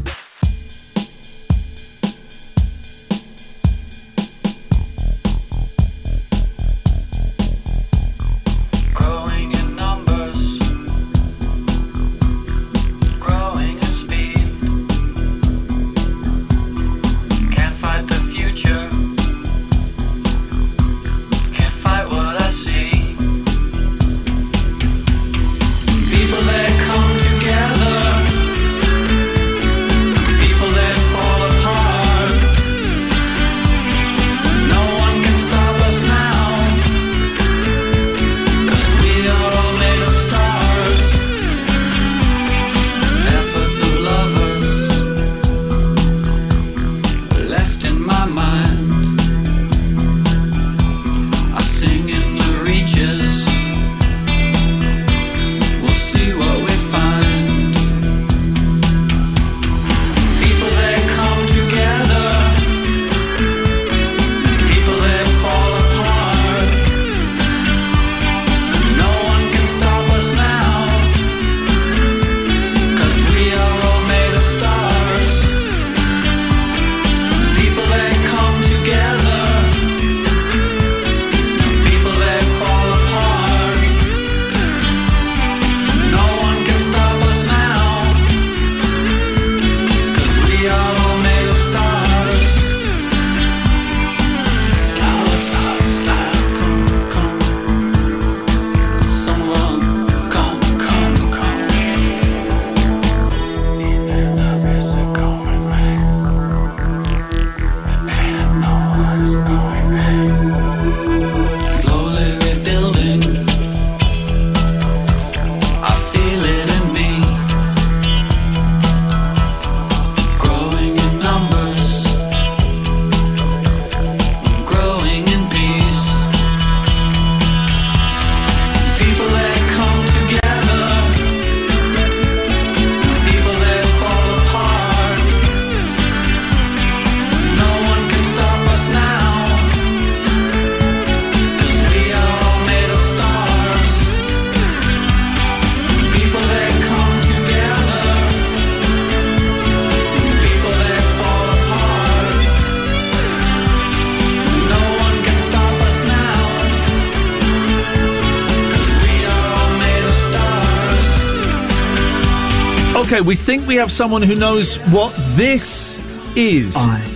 Think 163.54 163.68
we 163.68 163.76
have 163.76 163.92
someone 163.92 164.24
who 164.24 164.34
knows 164.34 164.78
what 164.90 165.14
this 165.36 166.00
is. 166.36 166.76
I 166.76 167.08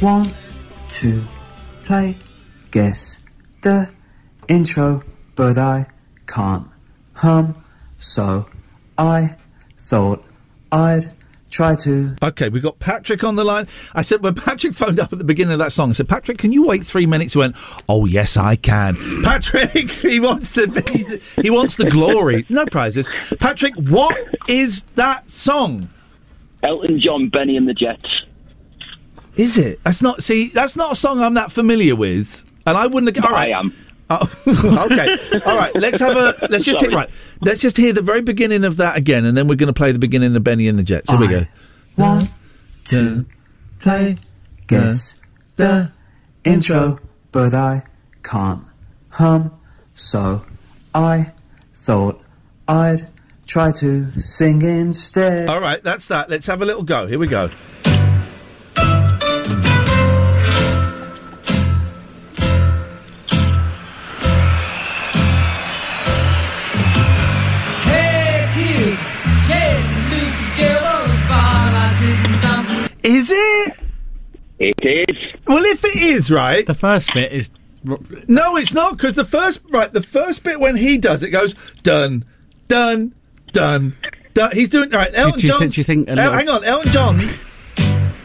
want 0.00 0.32
to 1.00 1.20
play 1.82 2.16
guess 2.70 3.24
the 3.62 3.88
intro, 4.46 5.02
but 5.34 5.58
I 5.58 5.86
can't 6.28 6.68
hum, 7.14 7.64
so 7.98 8.46
I 8.98 9.34
thought 9.78 10.24
I'd 10.70 11.12
try 11.50 11.76
to. 11.76 12.16
Okay, 12.22 12.48
we've 12.48 12.62
got 12.62 12.78
Patrick 12.78 13.22
on 13.24 13.36
the 13.36 13.44
line. 13.44 13.66
I 13.94 14.02
said, 14.02 14.22
when 14.22 14.34
Patrick 14.34 14.74
phoned 14.74 14.98
up 14.98 15.12
at 15.12 15.18
the 15.18 15.24
beginning 15.24 15.52
of 15.52 15.58
that 15.58 15.72
song, 15.72 15.90
I 15.90 15.92
said, 15.92 16.08
Patrick, 16.08 16.38
can 16.38 16.52
you 16.52 16.64
wait 16.64 16.84
three 16.84 17.06
minutes? 17.06 17.34
He 17.34 17.38
went, 17.38 17.56
Oh, 17.88 18.04
yes, 18.04 18.36
I 18.36 18.56
can. 18.56 18.96
Patrick, 19.22 19.90
he 19.90 20.20
wants 20.20 20.54
to 20.54 20.66
be, 20.68 21.20
he 21.42 21.50
wants 21.50 21.76
the 21.76 21.90
glory. 21.90 22.46
No 22.48 22.64
prizes. 22.66 23.08
Patrick, 23.38 23.74
what 23.74 24.16
is 24.48 24.82
that 24.94 25.30
song? 25.30 25.88
Elton 26.62 27.00
John, 27.00 27.28
Bennie 27.28 27.56
and 27.56 27.68
the 27.68 27.74
Jets. 27.74 28.04
Is 29.36 29.58
it? 29.58 29.82
That's 29.84 30.02
not, 30.02 30.22
see, 30.22 30.48
that's 30.48 30.76
not 30.76 30.92
a 30.92 30.94
song 30.94 31.20
I'm 31.20 31.34
that 31.34 31.50
familiar 31.52 31.96
with. 31.96 32.44
And 32.66 32.76
I 32.76 32.86
wouldn't 32.86 33.16
have. 33.16 33.24
All 33.24 33.32
right. 33.32 33.52
I 33.52 33.58
am. 33.58 33.72
Oh, 34.10 34.28
okay. 34.90 35.16
All 35.46 35.56
right. 35.56 35.74
Let's 35.76 36.00
have 36.00 36.16
a. 36.16 36.48
Let's 36.48 36.64
just 36.64 36.80
hit 36.80 36.92
right. 36.92 37.08
Let's 37.40 37.60
just 37.60 37.76
hear 37.76 37.92
the 37.92 38.02
very 38.02 38.22
beginning 38.22 38.64
of 38.64 38.76
that 38.78 38.96
again, 38.96 39.24
and 39.24 39.36
then 39.36 39.46
we're 39.46 39.54
going 39.54 39.68
to 39.68 39.72
play 39.72 39.92
the 39.92 40.00
beginning 40.00 40.34
of 40.34 40.42
Bennie 40.42 40.66
and 40.66 40.78
the 40.78 40.82
Jets. 40.82 41.10
Here 41.10 41.20
we 41.20 41.28
go. 41.28 41.46
Want 41.96 42.28
to 42.86 43.24
play 43.78 44.16
guess 44.66 45.20
the 45.56 45.92
intro, 46.44 46.98
but 47.30 47.54
I 47.54 47.84
can't 48.22 48.64
hum, 49.10 49.52
so 49.94 50.44
I 50.94 51.32
thought 51.74 52.22
I'd 52.66 53.08
try 53.46 53.72
to 53.72 54.20
sing 54.20 54.62
instead. 54.62 55.48
All 55.48 55.60
right, 55.60 55.82
that's 55.82 56.08
that. 56.08 56.30
Let's 56.30 56.46
have 56.46 56.62
a 56.62 56.64
little 56.64 56.82
go. 56.82 57.06
Here 57.06 57.18
we 57.18 57.26
go. 57.26 57.50
Is 73.10 73.30
it? 73.32 73.74
It 74.60 74.74
is. 74.82 75.32
Well, 75.46 75.64
if 75.64 75.84
it 75.84 75.96
is 75.96 76.30
right, 76.30 76.66
The 76.66 76.74
first 76.74 77.10
bit 77.14 77.32
is. 77.32 77.50
no, 78.28 78.56
it's 78.56 78.74
not 78.74 78.96
because 78.96 79.14
the 79.14 79.24
first 79.24 79.62
right, 79.70 79.92
the 79.92 80.02
first 80.02 80.44
bit 80.44 80.60
when 80.60 80.76
he 80.76 80.96
does 80.98 81.22
it 81.22 81.30
goes 81.30 81.54
done, 81.82 82.24
done, 82.68 83.14
done, 83.52 83.96
done. 84.34 84.50
He's 84.52 84.68
doing 84.68 84.90
right. 84.90 85.10
Elton 85.14 85.40
do 85.40 85.46
you 85.46 85.52
John. 85.52 85.60
think- 85.70 85.86
think 85.86 86.08
El- 86.08 86.16
little- 86.16 86.32
hang 86.34 86.48
on, 86.48 86.62
Elton 86.64 86.92
John. 86.92 87.18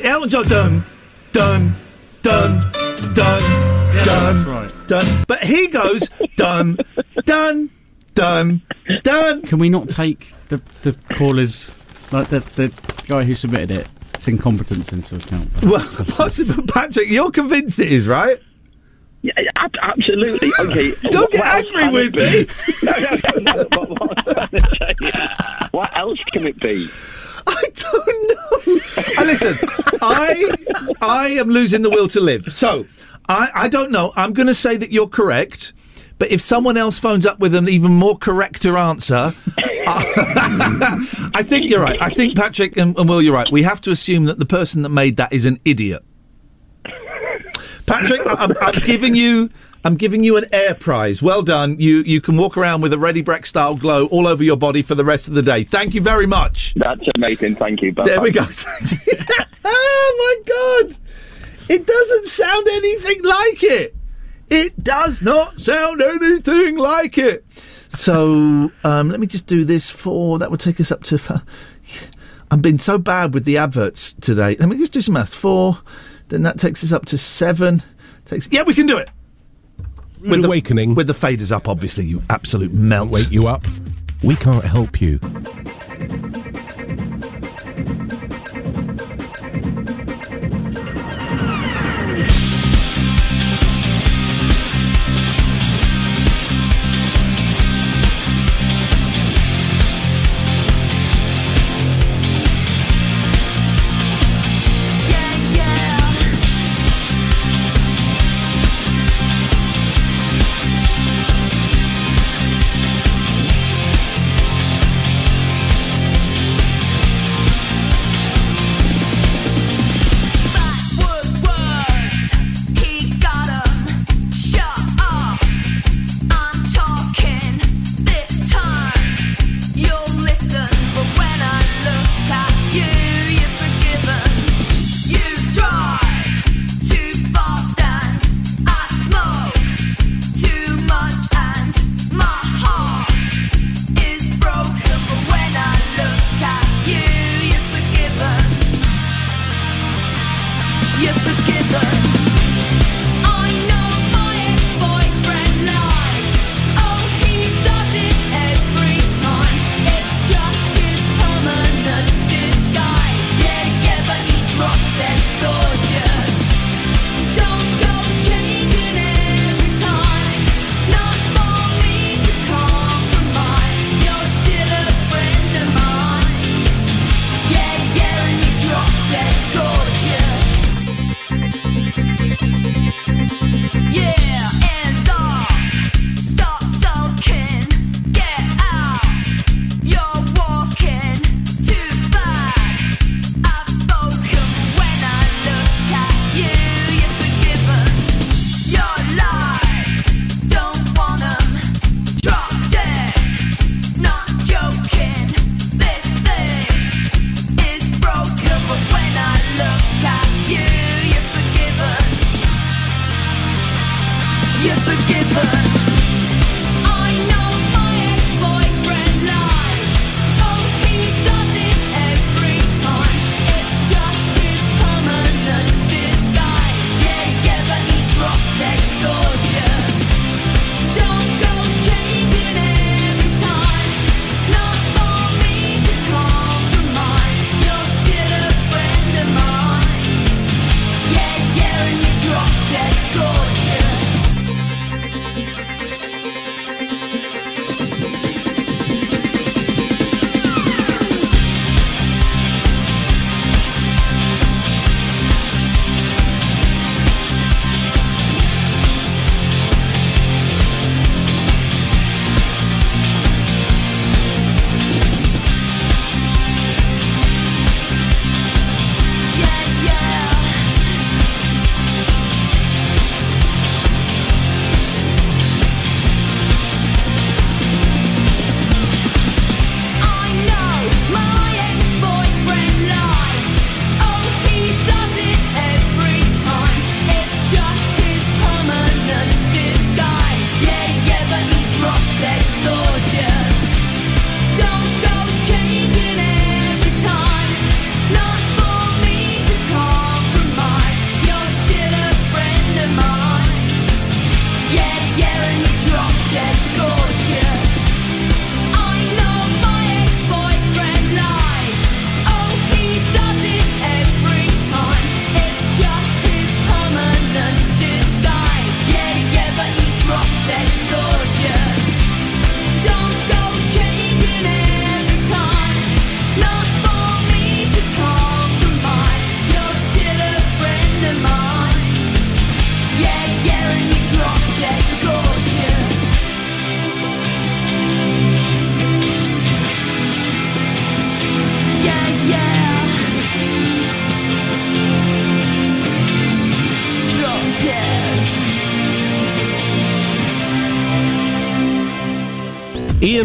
Elton 0.03 0.30
John 0.30 0.44
done, 0.49 0.84
done, 1.32 1.76
done, 2.22 2.72
done, 3.14 3.16
done, 3.16 3.94
that's 3.94 4.48
right. 4.48 4.88
done. 4.88 5.24
But 5.28 5.44
he 5.44 5.68
goes 5.68 6.10
done, 6.36 6.78
done, 7.26 7.70
done, 8.14 8.62
done. 9.03 9.41
Can 9.44 9.57
we 9.57 9.70
not 9.70 9.90
take 9.90 10.34
the 10.49 10.62
the 10.82 10.91
callers, 11.16 11.72
like 12.12 12.28
the 12.28 12.40
the 12.56 12.72
guy 13.07 13.24
who 13.24 13.34
submitted 13.36 13.72
it, 13.72 13.88
its 14.16 14.28
incompetence 14.28 14.92
into 14.92 15.16
account? 15.16 15.50
Well, 15.64 15.88
possibly, 16.10 16.64
Patrick, 16.64 17.10
you're 17.10 17.32
convinced 17.32 17.80
it 17.80 17.92
is 17.92 18.08
right. 18.08 18.38
Yeah, 19.22 19.34
ab- 19.58 19.72
absolutely. 19.82 20.52
Okay. 20.60 20.94
Don't 21.10 21.32
get 21.32 21.40
what 21.42 21.56
else 21.56 21.66
angry 21.78 21.84
can 21.84 21.94
with 21.94 22.16
it 22.18 22.18
me. 22.18 22.44
be? 22.44 22.84
no, 22.84 22.94
no, 23.00 23.08
no, 23.40 23.54
no. 23.54 23.68
What, 23.72 24.28
I'm 24.38 24.50
gonna 24.52 24.68
tell 24.78 24.94
you, 25.02 25.12
what 25.72 25.98
else 25.98 26.20
can 26.32 26.48
it 26.48 26.60
be? 26.60 26.88
I 27.48 27.64
don't 27.76 28.30
know. 28.30 28.80
And 29.18 29.28
listen, 29.28 29.58
I 30.02 30.50
I 31.02 31.28
am 31.30 31.50
losing 31.50 31.82
the 31.84 31.90
will 31.92 32.08
to 32.10 32.20
live. 32.20 32.52
So 32.54 32.86
I 33.30 33.50
I 33.54 33.68
don't 33.68 33.92
know. 33.92 34.14
I'm 34.16 34.34
going 34.34 34.48
to 34.48 34.54
say 34.56 34.78
that 34.78 34.92
you're 34.92 35.08
correct. 35.08 35.74
But 36.18 36.32
if 36.32 36.42
someone 36.42 36.76
else 36.78 36.98
phones 36.98 37.26
up 37.26 37.40
with 37.40 37.54
an 37.54 37.68
even 37.70 37.92
more 37.92 38.18
correcter 38.18 38.78
answer, 38.78 39.34
I 39.88 41.44
think 41.44 41.70
you're 41.70 41.82
right. 41.82 42.02
I 42.02 42.10
think 42.10 42.36
Patrick 42.36 42.78
and, 42.78 42.98
and 42.98 43.07
Will, 43.07 43.22
you're 43.22 43.34
right. 43.34 43.52
We 43.52 43.64
have 43.64 43.82
to 43.82 43.91
assume 43.91 44.26
that 44.26 44.40
the 44.40 44.45
person 44.45 44.82
that 44.84 44.90
made 44.90 45.18
that 45.18 45.32
is 45.32 45.45
an 45.45 45.60
idiot. 45.66 46.03
Patrick, 47.86 48.22
I'm, 48.26 48.52
I'm 48.62 48.74
giving 48.86 49.16
you. 49.16 49.49
I'm 49.84 49.95
giving 49.95 50.24
you 50.24 50.36
an 50.38 50.45
air 50.52 50.74
prize. 50.74 51.22
Well 51.22 51.44
done. 51.44 51.80
You 51.80 51.98
you 51.98 52.20
can 52.20 52.38
walk 52.38 52.57
around 52.57 52.82
with 52.82 52.91
a 52.94 52.98
Ready 52.98 53.22
Brek 53.22 53.45
style 53.45 53.76
glow 53.76 54.07
all 54.07 54.26
over 54.26 54.44
your 54.44 54.57
body 54.57 54.82
for 54.82 54.95
the 54.95 55.06
rest 55.06 55.28
of 55.28 55.36
the 55.36 55.44
day. 55.44 55.64
Thank 55.64 55.94
you 55.94 56.02
very 56.02 56.26
much. 56.26 56.74
That's 56.76 57.07
amazing. 57.16 57.56
Thank 57.56 57.84
you. 57.84 57.91
There 57.91 58.20
we 58.20 58.32
go. 58.32 58.44
oh 59.66 60.44
my 60.45 60.88
god! 60.88 60.98
It 61.70 61.86
doesn't 61.86 62.28
sound 62.28 62.68
anything 62.68 63.24
like 63.24 63.64
it. 63.64 63.95
It 64.49 64.84
does 64.84 65.22
not 65.22 65.60
sound 65.60 66.02
anything 66.02 66.78
like 66.78 67.18
it. 67.20 67.44
So 67.95 68.72
um, 68.84 69.09
let 69.09 69.19
me 69.19 69.27
just 69.27 69.47
do 69.47 69.63
this 69.63 69.89
for 69.89 70.39
that 70.39 70.51
would 70.51 70.59
take 70.59 70.80
us 70.80 70.91
up 70.91 71.03
to. 71.03 71.43
I've 72.51 72.61
been 72.61 72.80
so 72.80 72.97
bad 72.97 73.34
with 73.34 73.45
the 73.45 73.57
adverts 73.57 74.13
today. 74.13 74.55
Let 74.59 74.69
me 74.69 74.77
just 74.77 74.93
do 74.93 75.01
some 75.01 75.13
maths. 75.15 75.34
Four, 75.34 75.80
then 76.30 76.43
that 76.43 76.59
takes 76.59 76.84
us 76.84 76.91
up 76.91 77.05
to 77.07 77.17
seven. 77.17 77.84
Takes 78.26 78.51
yeah, 78.51 78.63
we 78.63 78.73
can 78.73 78.85
do 78.85 78.97
it. 78.97 79.09
Rude 80.19 80.43
the, 80.43 80.47
awakening. 80.47 80.95
with 80.95 81.07
the 81.07 81.13
faders 81.13 81.51
up, 81.51 81.67
obviously. 81.67 82.05
You 82.05 82.22
absolute 82.30 82.73
melt. 82.73 83.11
Wake 83.11 83.31
you 83.31 83.47
up. 83.47 83.63
We 84.23 84.35
can't 84.35 84.65
help 84.65 85.01
you. 85.01 85.19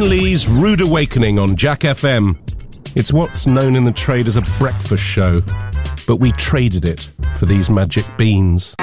Iain 0.01 0.09
Lee's 0.09 0.49
Rude 0.49 0.81
Awakening 0.81 1.39
on 1.39 1.57
Jack 1.57 1.81
FM. 1.81 2.39
It's 2.97 3.13
what's 3.13 3.47
known 3.47 3.77
in 3.77 3.85
the 3.85 3.93
trade 3.93 4.29
as 4.29 4.37
a 4.37 4.43
breakfast 4.59 5.03
show, 5.03 5.43
but 6.07 6.17
we 6.17 6.33
traded 6.33 6.87
it 6.87 7.11
for 7.37 7.45
these 7.45 7.69
magic 7.69 8.07
beans. 8.17 8.75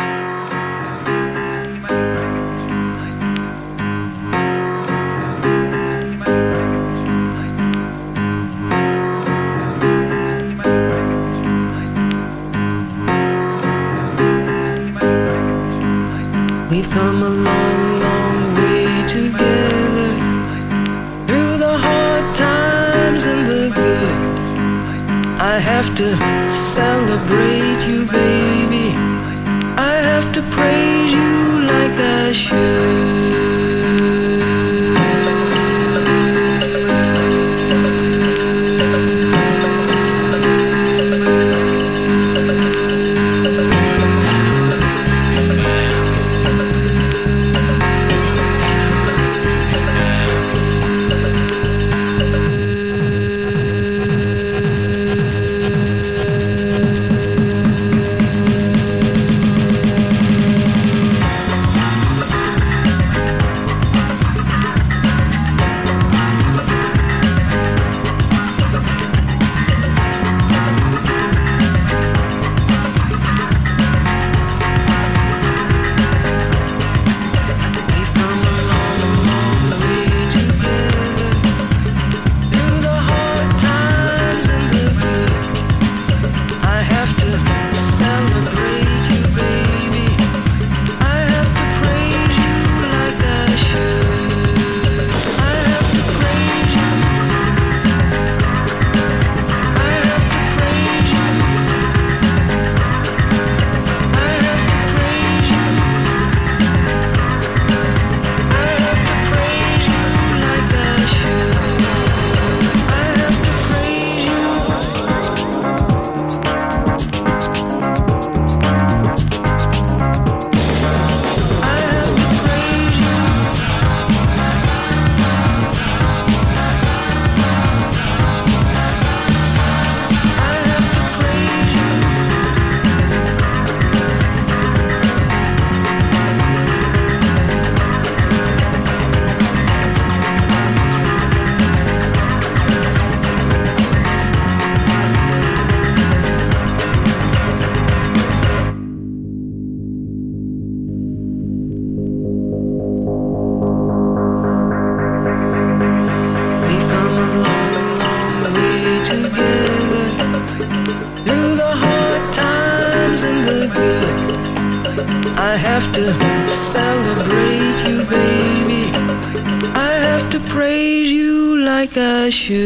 Like 171.88 171.98
I 171.98 172.30
should. 172.30 172.58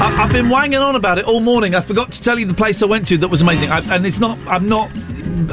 I, 0.00 0.16
I've 0.18 0.32
been 0.32 0.48
wanging 0.48 0.78
on 0.78 0.96
about 0.96 1.18
it 1.18 1.24
all 1.24 1.40
morning. 1.40 1.74
I 1.74 1.80
forgot 1.80 2.12
to 2.12 2.20
tell 2.20 2.38
you 2.38 2.46
the 2.46 2.54
place 2.54 2.82
I 2.82 2.86
went 2.86 3.06
to 3.08 3.18
that 3.18 3.28
was 3.28 3.42
amazing. 3.42 3.70
I, 3.70 3.80
and 3.94 4.06
it's 4.06 4.18
not. 4.18 4.38
I'm 4.46 4.68
not. 4.68 4.90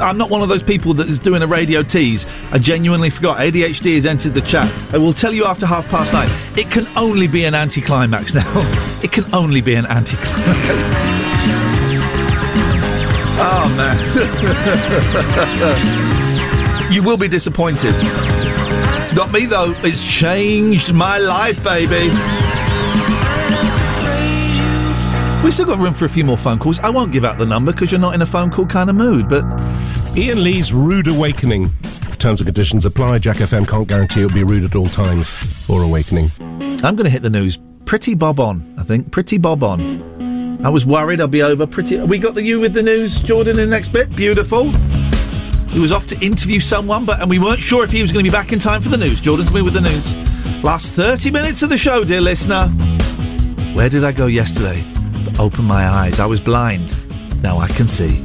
I'm 0.00 0.16
not 0.16 0.30
one 0.30 0.42
of 0.42 0.48
those 0.48 0.62
people 0.62 0.94
that 0.94 1.08
is 1.08 1.18
doing 1.18 1.42
a 1.42 1.46
radio 1.46 1.82
tease. 1.82 2.24
I 2.52 2.58
genuinely 2.58 3.10
forgot. 3.10 3.38
ADHD 3.38 3.94
has 3.96 4.06
entered 4.06 4.34
the 4.34 4.40
chat. 4.40 4.72
I 4.94 4.98
will 4.98 5.12
tell 5.12 5.32
you 5.32 5.44
after 5.44 5.66
half 5.66 5.88
past 5.88 6.12
nine. 6.12 6.28
It 6.56 6.70
can 6.70 6.86
only 6.96 7.26
be 7.26 7.44
an 7.44 7.54
anticlimax 7.54 8.34
now. 8.34 8.88
it 9.02 9.12
can 9.12 9.24
only 9.34 9.60
be 9.60 9.74
an 9.74 9.86
anticlimax. 9.86 10.94
Oh 13.42 13.74
man. 13.76 13.96
you 16.92 17.02
will 17.02 17.16
be 17.16 17.28
disappointed. 17.28 17.94
Not 19.14 19.32
me 19.32 19.46
though. 19.46 19.74
It's 19.78 20.04
changed 20.04 20.92
my 20.92 21.18
life, 21.18 21.64
baby. 21.64 22.10
We 25.42 25.50
still 25.50 25.66
got 25.66 25.78
room 25.78 25.94
for 25.94 26.04
a 26.04 26.08
few 26.08 26.24
more 26.24 26.36
phone 26.36 26.58
calls. 26.58 26.78
I 26.80 26.90
won't 26.90 27.12
give 27.12 27.24
out 27.24 27.38
the 27.38 27.46
number 27.46 27.72
because 27.72 27.90
you're 27.90 28.00
not 28.00 28.14
in 28.14 28.20
a 28.20 28.26
phone 28.26 28.50
call 28.50 28.66
kind 28.66 28.90
of 28.90 28.96
mood, 28.96 29.28
but. 29.28 29.42
Iain 30.16 30.42
Lee's 30.42 30.72
Rude 30.72 31.08
Awakening. 31.08 31.70
Terms 32.18 32.40
and 32.40 32.46
conditions 32.46 32.84
apply. 32.84 33.20
Jack 33.20 33.38
FM 33.38 33.66
can't 33.66 33.88
guarantee 33.88 34.22
it'll 34.22 34.34
be 34.34 34.44
rude 34.44 34.64
at 34.64 34.76
all 34.76 34.86
times 34.86 35.34
or 35.70 35.82
awakening. 35.82 36.30
I'm 36.40 36.94
going 36.94 37.04
to 37.04 37.10
hit 37.10 37.22
the 37.22 37.30
news 37.30 37.58
pretty 37.90 38.14
bob 38.14 38.38
on, 38.38 38.72
I 38.78 38.84
think. 38.84 39.10
Pretty 39.10 39.36
bob 39.36 39.64
on. 39.64 40.64
I 40.64 40.68
was 40.68 40.86
worried 40.86 41.20
I'd 41.20 41.32
be 41.32 41.42
over 41.42 41.66
pretty. 41.66 41.98
We 41.98 42.18
got 42.18 42.36
the 42.36 42.42
you 42.44 42.60
with 42.60 42.72
the 42.72 42.84
news, 42.84 43.20
Jordan, 43.20 43.58
in 43.58 43.64
the 43.64 43.66
next 43.66 43.88
bit. 43.88 44.14
Beautiful. 44.14 44.70
He 45.70 45.80
was 45.80 45.90
off 45.90 46.06
to 46.06 46.18
interview 46.24 46.60
someone, 46.60 47.04
but 47.04 47.20
and 47.20 47.28
we 47.28 47.40
weren't 47.40 47.58
sure 47.58 47.82
if 47.82 47.90
he 47.90 48.00
was 48.00 48.12
going 48.12 48.24
to 48.24 48.30
be 48.30 48.32
back 48.32 48.52
in 48.52 48.60
time 48.60 48.80
for 48.80 48.90
the 48.90 48.96
news. 48.96 49.20
Jordan's 49.20 49.50
with 49.50 49.74
the 49.74 49.80
news. 49.80 50.14
Last 50.62 50.92
30 50.92 51.32
minutes 51.32 51.62
of 51.64 51.68
the 51.68 51.76
show, 51.76 52.04
dear 52.04 52.20
listener. 52.20 52.68
Where 53.74 53.88
did 53.88 54.04
I 54.04 54.12
go 54.12 54.26
yesterday? 54.26 54.84
Open 55.40 55.64
my 55.64 55.84
eyes. 55.84 56.20
I 56.20 56.26
was 56.26 56.38
blind. 56.38 56.94
Now 57.42 57.58
I 57.58 57.66
can 57.66 57.88
see. 57.88 58.24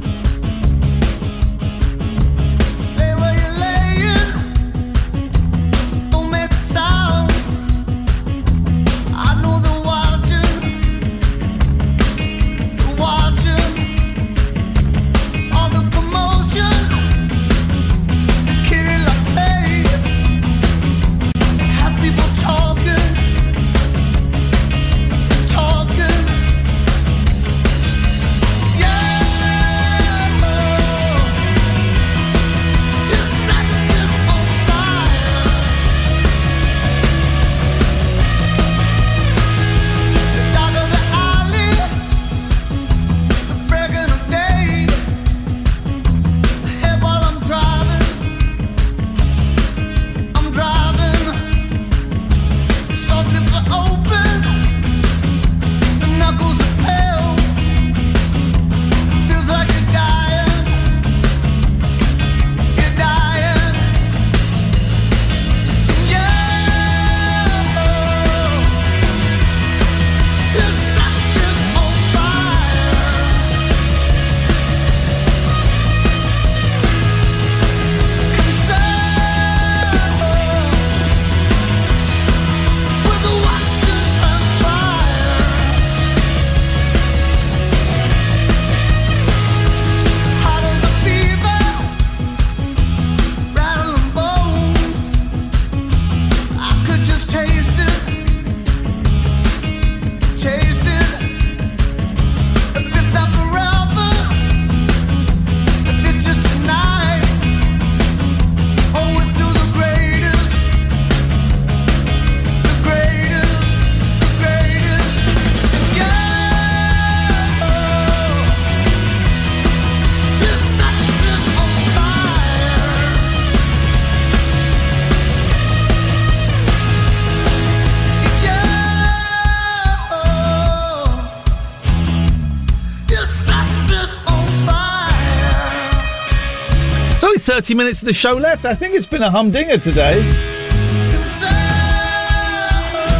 30 137.66 137.74
minutes 137.74 138.00
of 138.00 138.06
the 138.06 138.12
show 138.12 138.34
left. 138.34 138.64
I 138.64 138.74
think 138.76 138.94
it's 138.94 139.06
been 139.06 139.24
a 139.24 139.30
humdinger 139.30 139.76
today. 139.76 140.22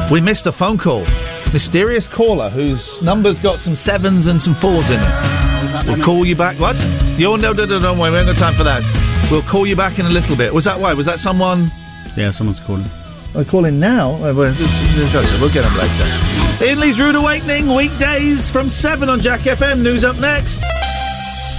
We 0.08 0.20
missed 0.20 0.46
a 0.46 0.52
phone 0.52 0.78
call. 0.78 1.04
Mysterious 1.52 2.06
caller 2.06 2.48
whose 2.48 3.02
number's 3.02 3.40
got 3.40 3.58
some 3.58 3.74
sevens 3.74 4.28
and 4.28 4.40
some 4.40 4.54
fours 4.54 4.88
in 4.88 5.00
it. 5.02 5.86
We'll 5.88 6.00
call 6.00 6.24
you 6.24 6.36
back. 6.36 6.60
What? 6.60 6.76
You're 7.18 7.38
no, 7.38 7.52
no, 7.54 7.64
no, 7.64 7.80
don't 7.80 7.98
worry. 7.98 8.12
We 8.12 8.18
haven't 8.18 8.36
got 8.36 8.40
time 8.40 8.54
for 8.54 8.62
that. 8.62 8.84
We'll 9.32 9.42
call 9.42 9.66
you 9.66 9.74
back 9.74 9.98
in 9.98 10.06
a 10.06 10.10
little 10.10 10.36
bit. 10.36 10.54
Was 10.54 10.64
that 10.66 10.78
why? 10.78 10.94
Was 10.94 11.06
that 11.06 11.18
someone? 11.18 11.72
Yeah, 12.16 12.30
someone's 12.30 12.60
calling. 12.60 12.84
They're 13.32 13.44
calling 13.44 13.80
now. 13.80 14.12
Well, 14.12 14.32
get 14.54 15.64
them 15.64 15.76
later. 15.76 16.64
Iain 16.64 16.78
Lee's 16.78 17.00
Rude 17.00 17.16
Awakening 17.16 17.74
weekdays 17.74 18.48
from 18.48 18.70
seven 18.70 19.08
on 19.08 19.20
Jack 19.20 19.40
FM. 19.40 19.82
News 19.82 20.04
up 20.04 20.20
next. 20.20 20.62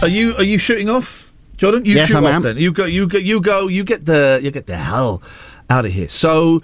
Are 0.01 0.07
you 0.07 0.37
are 0.37 0.43
you 0.43 0.57
shooting 0.57 0.89
off, 0.89 1.16
Jordan? 1.57 1.85
You 1.85 1.95
Yes, 1.95 2.07
shoot 2.07 2.17
I 2.17 2.29
off 2.29 2.35
am. 2.35 2.41
then. 2.43 2.57
You 2.57 2.71
go. 2.71 2.85
You 2.85 3.07
go. 3.07 3.17
You 3.17 3.41
go. 3.41 3.67
You 3.67 3.83
get 3.83 4.05
the 4.05 4.39
you 4.41 4.51
get 4.51 4.67
the 4.67 4.77
hell 4.77 5.21
out 5.69 5.85
of 5.85 5.91
here. 5.91 6.07
So 6.07 6.61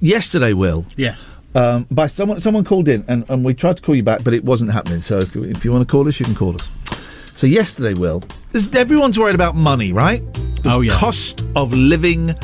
yesterday, 0.00 0.52
Will. 0.52 0.84
Yes. 0.96 1.28
Um, 1.54 1.86
by 1.90 2.06
someone 2.06 2.40
someone 2.40 2.64
called 2.64 2.88
in 2.88 3.04
and, 3.08 3.24
and 3.28 3.44
we 3.44 3.52
tried 3.54 3.76
to 3.76 3.82
call 3.82 3.94
you 3.94 4.02
back, 4.02 4.24
but 4.24 4.32
it 4.34 4.42
wasn't 4.44 4.72
happening. 4.72 5.02
So 5.02 5.18
if 5.18 5.34
you, 5.34 5.44
if 5.44 5.64
you 5.64 5.70
want 5.72 5.86
to 5.86 5.90
call 5.92 6.08
us, 6.08 6.18
you 6.18 6.24
can 6.26 6.34
call 6.34 6.54
us. 6.54 6.70
So 7.34 7.46
yesterday, 7.46 7.94
Will, 7.94 8.22
this, 8.52 8.74
everyone's 8.74 9.18
worried 9.18 9.34
about 9.34 9.54
money, 9.54 9.92
right? 9.92 10.22
The 10.62 10.70
Oh, 10.72 10.80
yeah. 10.80 10.94
Cost 10.94 11.42
of 11.56 11.72
living 11.74 12.34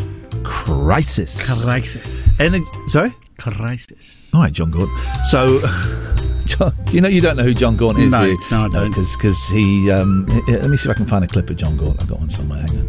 crisis. 0.45 1.47
Crisis. 1.65 2.41
Any, 2.41 2.61
sorry. 2.87 3.13
Crisis. 3.39 4.31
All 4.35 4.41
right, 4.43 4.53
John 4.53 4.71
Gordon. 4.71 4.95
So, 5.31 5.59
John, 6.49 6.75
do 6.87 6.93
you 6.93 7.01
know 7.01 7.09
you 7.09 7.21
don't 7.21 7.37
know 7.37 7.43
who 7.45 7.55
John 7.55 7.77
Gaunt 7.77 7.99
is? 7.99 8.11
No, 8.11 8.23
do 8.23 8.31
you? 8.31 8.39
no, 8.51 8.61
I 8.65 8.69
don't. 8.69 8.91
Because 8.91 9.17
because 9.17 9.49
he. 9.49 9.91
Um, 9.91 10.27
h- 10.31 10.43
h- 10.49 10.61
let 10.63 10.71
me 10.71 10.77
see 10.77 10.89
if 10.89 10.95
I 10.95 10.97
can 10.97 11.07
find 11.07 11.25
a 11.25 11.29
clip 11.29 11.51
of 11.51 11.57
John 11.57 11.77
Gaunt. 11.77 12.01
I've 12.03 12.09
got 12.09 12.19
one 12.21 12.31
somewhere. 12.31 12.61
Hang 12.61 12.79
on. 12.79 12.87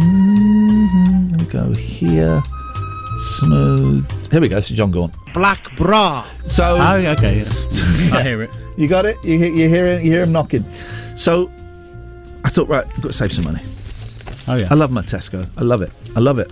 Mhm, 0.00 1.30
Let 1.32 1.40
me 1.40 1.46
go 1.46 1.74
here. 1.74 2.42
Smooth. 3.38 4.30
Here 4.32 4.40
we 4.40 4.48
go. 4.48 4.56
This 4.56 4.70
is 4.70 4.76
John 4.76 4.90
Gaunt. 4.90 5.14
Black 5.34 5.74
bra. 5.76 6.24
So. 6.44 6.78
Oh, 6.80 6.96
okay. 6.96 7.38
Yeah. 7.40 7.48
I 8.18 8.22
hear 8.22 8.42
it. 8.42 8.50
You 8.76 8.88
got 8.88 9.04
it. 9.04 9.16
You 9.24 9.38
hear, 9.38 9.52
you 9.52 9.68
hear 9.68 9.86
it. 9.86 10.02
You 10.02 10.10
hear 10.10 10.22
him 10.22 10.32
knocking. 10.32 10.64
So, 11.16 11.50
I 12.44 12.48
thought, 12.48 12.68
right, 12.68 12.86
I've 12.86 13.02
got 13.02 13.08
to 13.08 13.12
save 13.12 13.32
some 13.32 13.44
money. 13.44 13.60
Oh 14.48 14.54
yeah. 14.56 14.68
I 14.70 14.74
love 14.74 14.90
my 14.90 15.02
Tesco. 15.02 15.46
I 15.58 15.62
love 15.62 15.82
it. 15.82 15.92
I 16.16 16.20
love 16.20 16.38
it. 16.38 16.50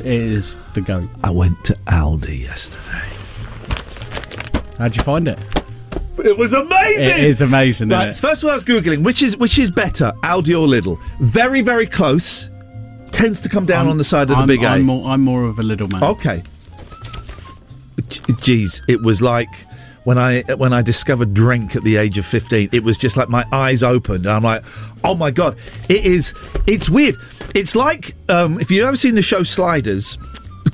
it 0.00 0.06
is 0.06 0.58
the 0.74 0.80
go. 0.82 1.08
I 1.24 1.30
went 1.30 1.64
to 1.64 1.74
Aldi 1.86 2.40
yesterday. 2.40 3.16
How'd 4.80 4.96
you 4.96 5.02
find 5.02 5.28
it? 5.28 5.38
It 6.24 6.36
was 6.36 6.52
amazing. 6.54 7.04
It 7.04 7.24
is 7.24 7.40
amazing, 7.40 7.88
Right, 7.90 8.08
isn't 8.08 8.24
it? 8.24 8.28
first 8.28 8.42
of 8.42 8.46
all, 8.46 8.52
I 8.52 8.54
was 8.54 8.64
googling 8.64 9.04
which 9.04 9.22
is 9.22 9.36
which 9.36 9.58
is 9.58 9.70
better, 9.70 10.12
Aldi 10.22 10.58
or 10.58 10.66
Lidl. 10.66 10.98
Very, 11.20 11.60
very 11.60 11.86
close. 11.86 12.48
Tends 13.12 13.40
to 13.42 13.48
come 13.48 13.66
down 13.66 13.88
on 13.88 13.98
the 13.98 14.04
side 14.04 14.30
of 14.30 14.36
I'm, 14.36 14.46
the 14.46 14.54
big 14.56 14.64
I'm 14.64 14.80
A. 14.80 14.84
more, 14.84 15.10
I'm 15.10 15.20
more 15.20 15.44
of 15.44 15.58
a 15.58 15.62
little 15.62 15.88
man. 15.88 16.02
Okay. 16.02 16.42
Jeez, 18.00 18.82
it 18.88 19.02
was 19.02 19.20
like 19.20 19.48
when 20.04 20.16
I 20.18 20.40
when 20.56 20.72
I 20.72 20.82
discovered 20.82 21.34
drink 21.34 21.76
at 21.76 21.82
the 21.84 21.96
age 21.96 22.18
of 22.18 22.26
fifteen. 22.26 22.68
It 22.72 22.82
was 22.82 22.96
just 22.96 23.16
like 23.16 23.28
my 23.28 23.44
eyes 23.52 23.82
opened, 23.82 24.26
and 24.26 24.34
I'm 24.34 24.42
like, 24.42 24.64
oh 25.04 25.14
my 25.14 25.30
god, 25.30 25.56
it 25.88 26.04
is. 26.06 26.34
It's 26.66 26.88
weird. 26.88 27.16
It's 27.54 27.76
like 27.76 28.14
um, 28.28 28.58
if 28.60 28.70
you've 28.70 28.86
ever 28.86 28.96
seen 28.96 29.14
the 29.14 29.22
show 29.22 29.42
Sliders. 29.42 30.16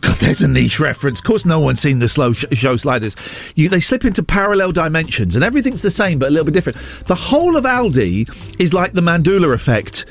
God, 0.00 0.16
there's 0.16 0.42
a 0.42 0.48
niche 0.48 0.80
reference. 0.80 1.18
Of 1.20 1.24
course, 1.24 1.44
no 1.44 1.60
one's 1.60 1.80
seen 1.80 1.98
the 1.98 2.08
slow 2.08 2.32
sh- 2.32 2.44
show 2.52 2.76
Sliders. 2.76 3.16
You, 3.54 3.68
they 3.68 3.80
slip 3.80 4.04
into 4.04 4.22
parallel 4.22 4.72
dimensions, 4.72 5.36
and 5.36 5.44
everything's 5.44 5.82
the 5.82 5.90
same 5.90 6.18
but 6.18 6.28
a 6.28 6.30
little 6.30 6.44
bit 6.44 6.54
different. 6.54 6.78
The 7.06 7.14
whole 7.14 7.56
of 7.56 7.64
Aldi 7.64 8.60
is 8.60 8.72
like 8.74 8.92
the 8.92 9.00
Mandela 9.00 9.52
effect 9.54 10.06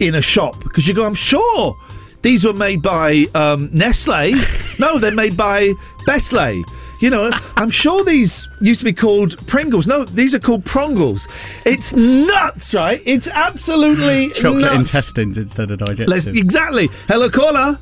in 0.00 0.14
a 0.14 0.22
shop 0.22 0.58
because 0.62 0.86
you 0.88 0.94
go, 0.94 1.04
I'm 1.04 1.14
sure 1.14 1.76
these 2.22 2.44
were 2.44 2.52
made 2.52 2.82
by 2.82 3.26
um, 3.34 3.70
Nestle. 3.72 4.32
No, 4.80 4.96
they're 5.00 5.10
made 5.10 5.36
by 5.36 5.72
Bestley. 6.06 6.62
You 7.00 7.10
know, 7.10 7.32
I'm 7.56 7.68
sure 7.68 8.04
these 8.04 8.46
used 8.60 8.78
to 8.78 8.84
be 8.84 8.92
called 8.92 9.36
Pringles. 9.48 9.88
No, 9.88 10.04
these 10.04 10.36
are 10.36 10.38
called 10.38 10.64
Prongles. 10.64 11.26
It's 11.66 11.92
nuts, 11.94 12.72
right? 12.74 13.02
It's 13.04 13.26
absolutely 13.26 14.28
Chocolate 14.34 14.62
nuts. 14.62 14.74
intestines 14.94 15.36
instead 15.36 15.72
of 15.72 15.80
digestive. 15.80 16.08
Let's, 16.08 16.26
exactly. 16.28 16.90
Hello, 17.08 17.28
caller. 17.28 17.76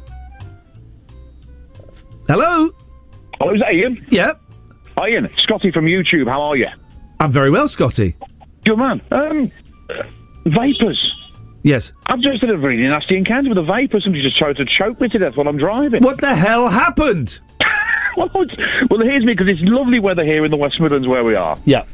Hello. 2.28 2.70
Oh, 3.40 3.54
is 3.54 3.60
that 3.60 3.68
Iain? 3.68 4.04
Yep. 4.10 4.40
Hi, 4.98 5.08
Iain. 5.10 5.28
Scotty 5.44 5.70
from 5.70 5.86
YouTube. 5.86 6.26
How 6.26 6.40
are 6.42 6.56
you? 6.56 6.66
I'm 7.20 7.30
very 7.30 7.50
well, 7.50 7.68
Scotty. 7.68 8.14
Good 8.64 8.76
man. 8.78 9.00
Um, 9.10 9.52
vapors. 10.46 11.12
Yes. 11.62 11.92
I've 12.06 12.20
just 12.20 12.40
had 12.40 12.50
a 12.50 12.56
really 12.58 12.82
nasty 12.82 13.16
encounter 13.16 13.48
with 13.48 13.58
a 13.58 13.62
vapor. 13.62 14.00
Somebody 14.00 14.22
just 14.22 14.38
tried 14.38 14.56
to 14.56 14.64
choke 14.78 15.00
me 15.00 15.08
to 15.08 15.18
death 15.18 15.36
while 15.36 15.48
I'm 15.48 15.58
driving. 15.58 16.02
What 16.02 16.20
the 16.20 16.34
hell 16.34 16.68
happened? 16.68 17.40
well, 18.16 18.26
it's- 18.42 18.86
well, 18.90 19.00
here's 19.00 19.24
me 19.24 19.32
because 19.34 19.48
it's 19.48 19.60
lovely 19.62 19.98
weather 20.00 20.24
here 20.24 20.44
in 20.44 20.50
the 20.50 20.56
West 20.56 20.80
Midlands 20.80 21.06
where 21.08 21.24
we 21.24 21.34
are. 21.34 21.58
Yeah. 21.64 21.84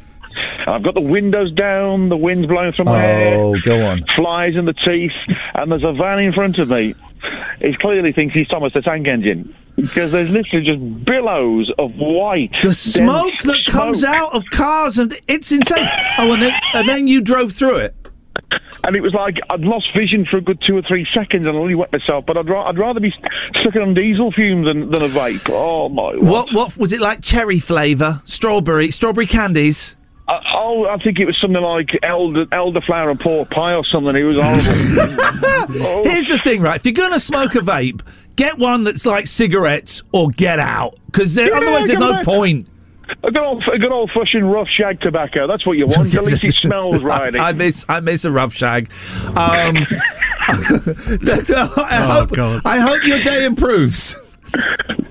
I've 0.67 0.83
got 0.83 0.95
the 0.95 1.01
windows 1.01 1.53
down, 1.53 2.09
the 2.09 2.17
wind's 2.17 2.47
blowing 2.47 2.73
through 2.73 2.87
my 2.87 3.01
hair. 3.01 3.37
Oh, 3.37 3.57
go 3.65 3.83
on. 3.85 4.05
Flies 4.17 4.55
in 4.57 4.65
the 4.65 4.75
teeth, 4.75 5.13
and 5.55 5.71
there's 5.71 5.85
a 5.85 5.93
van 5.93 6.19
in 6.21 6.33
front 6.33 6.59
of 6.59 6.69
me. 6.71 6.95
He 7.61 7.77
clearly 7.81 8.13
thinks 8.13 8.35
he's 8.35 8.49
Thomas 8.49 8.73
the 8.73 8.81
Tank 8.81 9.07
Engine 9.07 9.55
because 9.77 10.13
there's 10.13 10.31
literally 10.31 10.65
just 10.65 11.05
billows 11.05 11.73
of 11.79 11.93
white. 11.95 12.51
The 12.63 12.75
smoke 12.75 13.33
that 13.45 13.65
comes 13.67 14.05
out 14.05 14.35
of 14.35 14.45
cars 14.51 14.99
and 14.99 15.17
it's 15.29 15.53
insane. 15.53 15.87
Oh, 16.19 16.33
and 16.33 16.43
then 16.43 16.53
and 16.75 16.89
then 16.89 17.09
you 17.09 17.21
drove 17.21 17.53
through 17.53 17.77
it. 17.77 17.95
And 18.85 18.97
it 18.97 19.01
was 19.01 19.15
like 19.15 19.37
I'd 19.51 19.61
lost 19.61 19.87
vision 19.97 20.27
for 20.29 20.39
a 20.39 20.41
good 20.41 20.61
two 20.67 20.77
or 20.77 20.83
three 20.83 21.07
seconds, 21.15 21.47
and 21.47 21.57
I 21.57 21.61
only 21.61 21.75
wet 21.75 21.93
myself. 21.93 22.25
But 22.27 22.39
I'd, 22.39 22.49
ra- 22.49 22.69
I'd 22.69 22.79
rather 22.79 22.99
be 22.99 23.13
stuck 23.61 23.77
on 23.77 23.95
diesel 23.95 24.33
fumes 24.33 24.67
than, 24.67 24.91
than 24.91 25.03
a 25.05 25.09
vape. 25.09 25.49
Oh 25.51 25.89
my! 25.89 26.15
What 26.17 26.49
what 26.53 26.77
was 26.77 26.93
it 26.93 27.01
like? 27.01 27.23
Cherry 27.23 27.61
flavour, 27.61 28.23
strawberry, 28.25 28.91
strawberry 28.91 29.27
candies. 29.27 29.95
Oh, 30.55 30.87
I 30.89 30.97
think 31.03 31.19
it 31.19 31.27
was 31.27 31.37
something 31.41 31.61
like 31.63 31.91
elder, 32.03 32.47
elderflower 32.47 33.11
and 33.11 33.21
pork 33.21 33.51
pie 33.51 33.75
or 33.75 33.85
something. 33.85 34.15
It 34.17 34.23
was 34.25 34.37
horrible. 34.37 36.05
Here's 36.11 36.27
the 36.29 36.39
thing, 36.43 36.63
right? 36.63 36.77
If 36.77 36.85
you're 36.87 36.93
going 36.95 37.13
to 37.13 37.21
smoke 37.21 37.55
a 37.55 37.59
vape, 37.61 38.01
get 38.37 38.59
one 38.59 38.85
that's 38.85 39.05
like 39.07 39.27
cigarettes 39.27 40.03
or 40.13 40.31
get 40.31 40.59
out, 40.59 40.97
because 41.07 41.37
Yeah, 41.37 41.49
otherwise 41.55 41.87
there's 41.87 41.99
no 41.99 42.13
back. 42.13 42.25
point. 42.25 42.69
a 43.25 43.31
good 43.31 43.37
old, 43.43 43.63
a 43.75 43.79
good 43.79 43.93
old 43.93 44.11
fashioned 44.15 44.51
rough 44.51 44.69
shag 44.69 45.01
tobacco. 45.01 45.47
That's 45.47 45.67
what 45.67 45.77
you 45.77 45.87
want. 45.87 46.15
At 46.15 46.25
least 46.25 46.45
it 46.45 46.55
smells 46.55 47.03
right. 47.03 47.35
I, 47.37 47.51
I 47.51 47.53
miss 47.53 47.85
I 47.89 48.01
miss 48.01 48.25
a 48.25 48.31
rough 48.33 48.55
shag. 48.55 48.91
Um, 49.37 49.77
that's, 51.21 51.51
uh, 51.51 51.69
I, 51.77 52.05
Oh, 52.05 52.13
hope, 52.21 52.33
God. 52.33 52.63
I 52.65 52.79
hope 52.79 53.05
your 53.05 53.21
day 53.21 53.45
improves. 53.45 54.15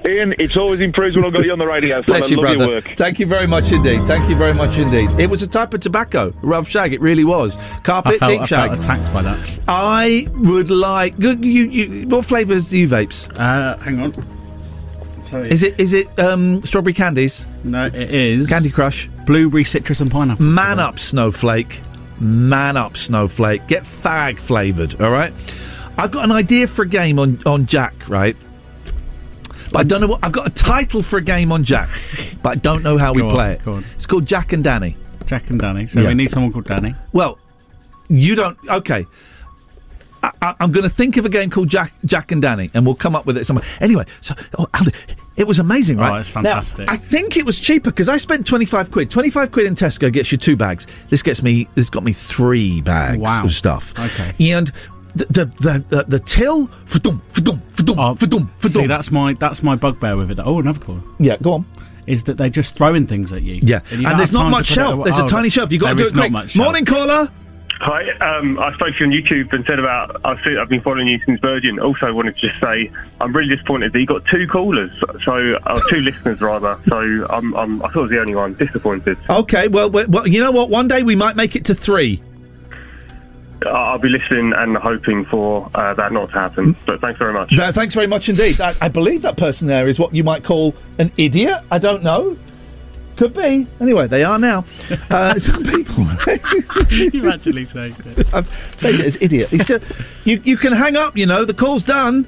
Iain, 0.05 0.33
it's 0.39 0.57
always 0.57 0.79
improved 0.79 1.15
when 1.15 1.25
I've 1.25 1.33
got 1.33 1.45
you 1.45 1.51
on 1.51 1.59
the 1.59 1.65
radio. 1.67 1.97
son. 1.97 2.03
Bless 2.05 2.23
I 2.23 2.27
you, 2.27 2.35
love 2.37 2.41
brother. 2.43 2.57
your 2.57 2.67
work. 2.75 2.83
Thank 2.97 3.19
you 3.19 3.25
very 3.25 3.47
much 3.47 3.71
indeed. 3.71 4.05
Thank 4.07 4.29
you 4.29 4.35
very 4.35 4.53
much 4.53 4.77
indeed. 4.77 5.09
It 5.19 5.29
was 5.29 5.41
a 5.41 5.47
type 5.47 5.73
of 5.73 5.81
tobacco, 5.81 6.33
rough 6.41 6.67
shag. 6.67 6.93
It 6.93 7.01
really 7.01 7.23
was. 7.23 7.57
Carpet, 7.83 8.13
I 8.13 8.17
felt, 8.17 8.31
deep 8.31 8.41
I 8.41 8.45
shag. 8.45 8.69
felt 8.71 8.83
attacked 8.83 9.13
by 9.13 9.21
that. 9.21 9.59
I 9.67 10.27
would 10.33 10.69
like. 10.69 11.13
You, 11.17 11.37
you, 11.39 11.63
you, 11.69 12.07
what 12.07 12.25
flavours 12.25 12.69
do 12.69 12.79
you 12.79 12.87
vapes? 12.87 13.29
Uh, 13.37 13.77
hang 13.77 13.99
on. 13.99 14.13
Is 15.51 15.63
it 15.63 15.79
is 15.79 15.93
it 15.93 16.19
um, 16.19 16.61
strawberry 16.65 16.93
candies? 16.93 17.45
No, 17.63 17.85
it 17.85 17.95
is 17.95 18.49
Candy 18.49 18.71
Crush. 18.71 19.07
Blueberry, 19.27 19.63
citrus, 19.63 20.01
and 20.01 20.09
pineapple. 20.11 20.43
Man 20.43 20.79
up, 20.79 20.97
snowflake. 20.97 21.79
Man 22.19 22.75
up, 22.75 22.97
snowflake. 22.97 23.67
Get 23.67 23.83
fag 23.83 24.39
flavoured. 24.39 24.99
All 24.99 25.11
right. 25.11 25.31
I've 25.97 26.11
got 26.11 26.25
an 26.25 26.31
idea 26.31 26.67
for 26.67 26.81
a 26.81 26.87
game 26.87 27.19
on 27.19 27.39
on 27.45 27.65
Jack. 27.67 28.09
Right. 28.09 28.35
But 29.71 29.79
I 29.79 29.83
don't 29.83 30.01
know 30.01 30.07
what 30.07 30.19
I've 30.23 30.31
got 30.31 30.47
a 30.47 30.49
title 30.51 31.01
for 31.01 31.17
a 31.17 31.21
game 31.23 31.51
on 31.51 31.63
Jack, 31.63 31.89
but 32.43 32.49
I 32.49 32.55
don't 32.55 32.83
know 32.83 32.97
how 32.97 33.13
we 33.13 33.21
Go 33.23 33.29
on, 33.29 33.33
play 33.35 33.53
it. 33.53 33.65
go 33.65 33.73
on. 33.73 33.83
It's 33.95 34.05
called 34.05 34.25
Jack 34.25 34.51
and 34.53 34.63
Danny. 34.63 34.97
Jack 35.25 35.49
and 35.49 35.59
Danny. 35.59 35.87
So 35.87 36.01
Yeah. 36.01 36.09
we 36.09 36.13
need 36.13 36.29
someone 36.31 36.51
called 36.51 36.65
Danny. 36.65 36.93
Well, 37.13 37.37
you 38.09 38.35
don't. 38.35 38.57
Okay. 38.69 39.05
I, 40.23 40.31
I, 40.41 40.55
I'm 40.59 40.71
going 40.71 40.83
to 40.83 40.89
think 40.89 41.17
of 41.17 41.25
a 41.25 41.29
game 41.29 41.49
called 41.49 41.69
Jack 41.69 41.93
Jack 42.05 42.31
and 42.31 42.41
Danny, 42.41 42.69
and 42.73 42.85
we'll 42.85 42.95
come 42.95 43.15
up 43.15 43.25
with 43.25 43.37
it 43.37 43.45
somewhere. 43.45 43.65
Anyway, 43.79 44.05
so 44.19 44.35
oh, 44.59 44.65
Aldi, 44.73 44.93
it 45.35 45.47
was 45.47 45.57
amazing, 45.57 45.97
right? 45.97 46.11
Oh, 46.11 46.15
it's 46.19 46.29
Now, 46.35 46.41
fantastic. 46.43 46.89
I 46.91 46.95
think 46.97 47.37
it 47.37 47.45
was 47.45 47.59
cheaper 47.59 47.89
because 47.89 48.07
I 48.09 48.17
spent 48.17 48.45
25 48.45 48.91
quid. 48.91 49.09
25 49.09 49.51
quid 49.51 49.65
in 49.65 49.73
Tesco 49.73 50.11
gets 50.13 50.31
you 50.31 50.37
two 50.37 50.55
bags. 50.55 50.85
This 51.09 51.23
gets 51.23 51.41
me. 51.41 51.67
This 51.73 51.89
got 51.89 52.03
me 52.03 52.13
three 52.13 52.81
bags 52.81 53.17
Wow. 53.19 53.41
of 53.45 53.51
stuff. 53.53 53.93
Okay. 53.97 54.51
And 54.51 54.71
the 55.15 55.25
the 55.25 55.45
the, 55.45 55.85
the, 55.89 56.03
the 56.07 56.19
till 56.19 56.67
fadum 56.67 57.21
fadum 57.29 57.61
fadum 57.73 58.49
fadum 58.59 58.69
See, 58.71 58.87
that's 58.87 59.11
my 59.11 59.33
that's 59.33 59.61
my 59.63 59.75
bugbear 59.75 60.15
with 60.17 60.31
it. 60.31 60.39
Oh, 60.43 60.59
another 60.59 60.79
call. 60.79 61.01
Yeah, 61.19 61.37
go 61.41 61.53
on. 61.53 61.65
Is 62.07 62.23
that 62.25 62.37
they're 62.37 62.49
just 62.49 62.75
throwing 62.75 63.05
things 63.07 63.31
at 63.31 63.43
you? 63.43 63.59
Yeah, 63.61 63.81
you 63.91 64.07
and, 64.07 64.19
there's 64.19 64.31
not 64.31 64.49
much 64.49 64.69
to 64.69 64.73
put 64.75 64.81
it 64.81 64.83
shelf. 64.85 64.93
away. 64.95 65.03
There's 65.05 65.19
a 65.19 65.23
Oh, 65.23 65.27
tiny 65.27 65.49
shelf. 65.49 65.71
You 65.71 65.79
got 65.79 65.89
to 65.89 65.95
do 65.95 66.03
it 66.05 66.15
not 66.15 66.21
quick. 66.23 66.31
much 66.31 66.49
shelf. 66.51 66.63
Morning 66.65 66.85
caller. 66.85 67.29
Hi, 67.79 68.37
um, 68.37 68.59
I 68.59 68.71
spoke 68.75 68.89
to 68.95 68.99
you 68.99 69.05
on 69.07 69.11
YouTube 69.11 69.53
and 69.53 69.65
said 69.65 69.79
about 69.79 70.21
I've, 70.23 70.37
seen, 70.43 70.55
I've 70.59 70.69
been 70.69 70.81
following 70.81 71.07
you 71.07 71.19
since 71.25 71.39
Virgin. 71.39 71.79
Also, 71.79 72.13
wanted 72.13 72.35
to 72.37 72.47
just 72.47 72.59
say 72.63 72.91
I'm 73.19 73.35
really 73.35 73.55
disappointed 73.55 73.91
that 73.93 73.99
you 73.99 74.05
got 74.05 74.23
two 74.31 74.45
callers, 74.47 74.91
so 75.25 75.55
uh, 75.65 75.79
two 75.89 76.01
listeners 76.01 76.39
rather. 76.41 76.77
So 76.87 76.97
I'm, 77.29 77.55
I'm, 77.55 77.81
I 77.83 77.87
thought 77.87 77.97
I 77.97 78.01
was 78.01 78.11
the 78.11 78.19
only 78.19 78.35
one. 78.35 78.53
Disappointed. 78.53 79.17
Okay, 79.29 79.67
well, 79.67 79.89
well, 79.89 80.05
well, 80.09 80.27
you 80.27 80.39
know 80.41 80.51
what? 80.51 80.69
One 80.69 80.87
day 80.87 81.01
we 81.01 81.15
might 81.15 81.35
make 81.35 81.55
it 81.55 81.65
to 81.65 81.73
three. 81.73 82.21
I- 83.65 83.69
I'll 83.69 83.97
be 83.99 84.09
listening 84.09 84.53
and 84.55 84.75
hoping 84.77 85.25
for 85.25 85.69
uh, 85.75 85.93
that 85.95 86.11
not 86.11 86.27
to 86.29 86.33
happen. 86.33 86.75
But 86.85 87.01
thanks 87.01 87.19
very 87.19 87.33
much. 87.33 87.49
Th- 87.49 87.73
thanks 87.73 87.93
very 87.93 88.07
much 88.07 88.29
indeed. 88.29 88.59
I, 88.61 88.73
I 88.81 88.87
believe 88.87 89.21
that 89.23 89.37
person 89.37 89.67
there 89.67 89.87
is 89.87 89.99
what 89.99 90.13
you 90.15 90.23
might 90.23 90.43
call 90.43 90.75
an 90.99 91.11
idiot. 91.17 91.57
I 91.71 91.77
don't 91.77 92.03
know. 92.03 92.37
Could 93.17 93.33
be. 93.35 93.67
Anyway, 93.79 94.07
they 94.07 94.23
are 94.23 94.39
now. 94.39 94.65
Uh, 95.09 95.37
some 95.39 95.63
people. 95.63 96.05
you 96.89 97.29
actually 97.31 97.65
say 97.65 97.93
it. 98.17 98.33
I've 98.33 98.47
said 98.79 98.95
it 98.95 99.01
as 99.01 99.17
idiot. 99.21 99.49
He's 99.49 99.63
still, 99.63 99.79
you, 100.23 100.41
you 100.43 100.57
can 100.57 100.73
hang 100.73 100.95
up, 100.97 101.15
you 101.15 101.25
know, 101.27 101.45
the 101.45 101.53
call's 101.53 101.83
done. 101.83 102.25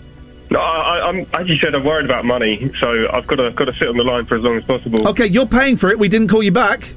No, 0.51 0.60
I, 0.60 0.99
I- 0.99 1.07
I'm 1.10 1.26
as 1.34 1.47
you 1.49 1.57
said, 1.57 1.73
I'm 1.73 1.84
worried 1.84 2.05
about 2.05 2.26
money, 2.26 2.72
so 2.80 3.07
I've 3.11 3.26
got 3.26 3.38
to 3.38 3.49
got 3.51 3.65
to 3.65 3.73
sit 3.73 3.88
on 3.88 3.97
the 3.97 4.03
line 4.03 4.26
for 4.26 4.35
as 4.35 4.43
long 4.43 4.57
as 4.57 4.64
possible. 4.65 5.07
Okay, 5.07 5.26
you're 5.26 5.47
paying 5.47 5.77
for 5.77 5.89
it. 5.89 5.97
We 5.97 6.10
didn't 6.10 6.27
call 6.27 6.43
you 6.43 6.51
back. 6.51 6.93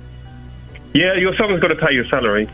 Yeah, 0.93 1.15
your 1.15 1.35
someone's 1.37 1.63
got 1.63 1.69
to 1.69 1.77
pay 1.77 1.95
your 1.95 2.05
salary. 2.07 2.51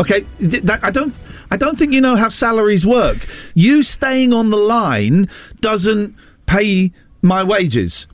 Okay, 0.00 0.20
that, 0.40 0.80
I 0.82 0.90
don't. 0.90 1.16
I 1.50 1.56
don't 1.56 1.78
think 1.78 1.92
you 1.92 2.00
know 2.00 2.16
how 2.16 2.28
salaries 2.28 2.86
work. 2.86 3.26
You 3.54 3.82
staying 3.82 4.32
on 4.32 4.50
the 4.50 4.56
line 4.56 5.28
doesn't 5.60 6.14
pay 6.46 6.92
my 7.22 7.42
wages. 7.42 8.06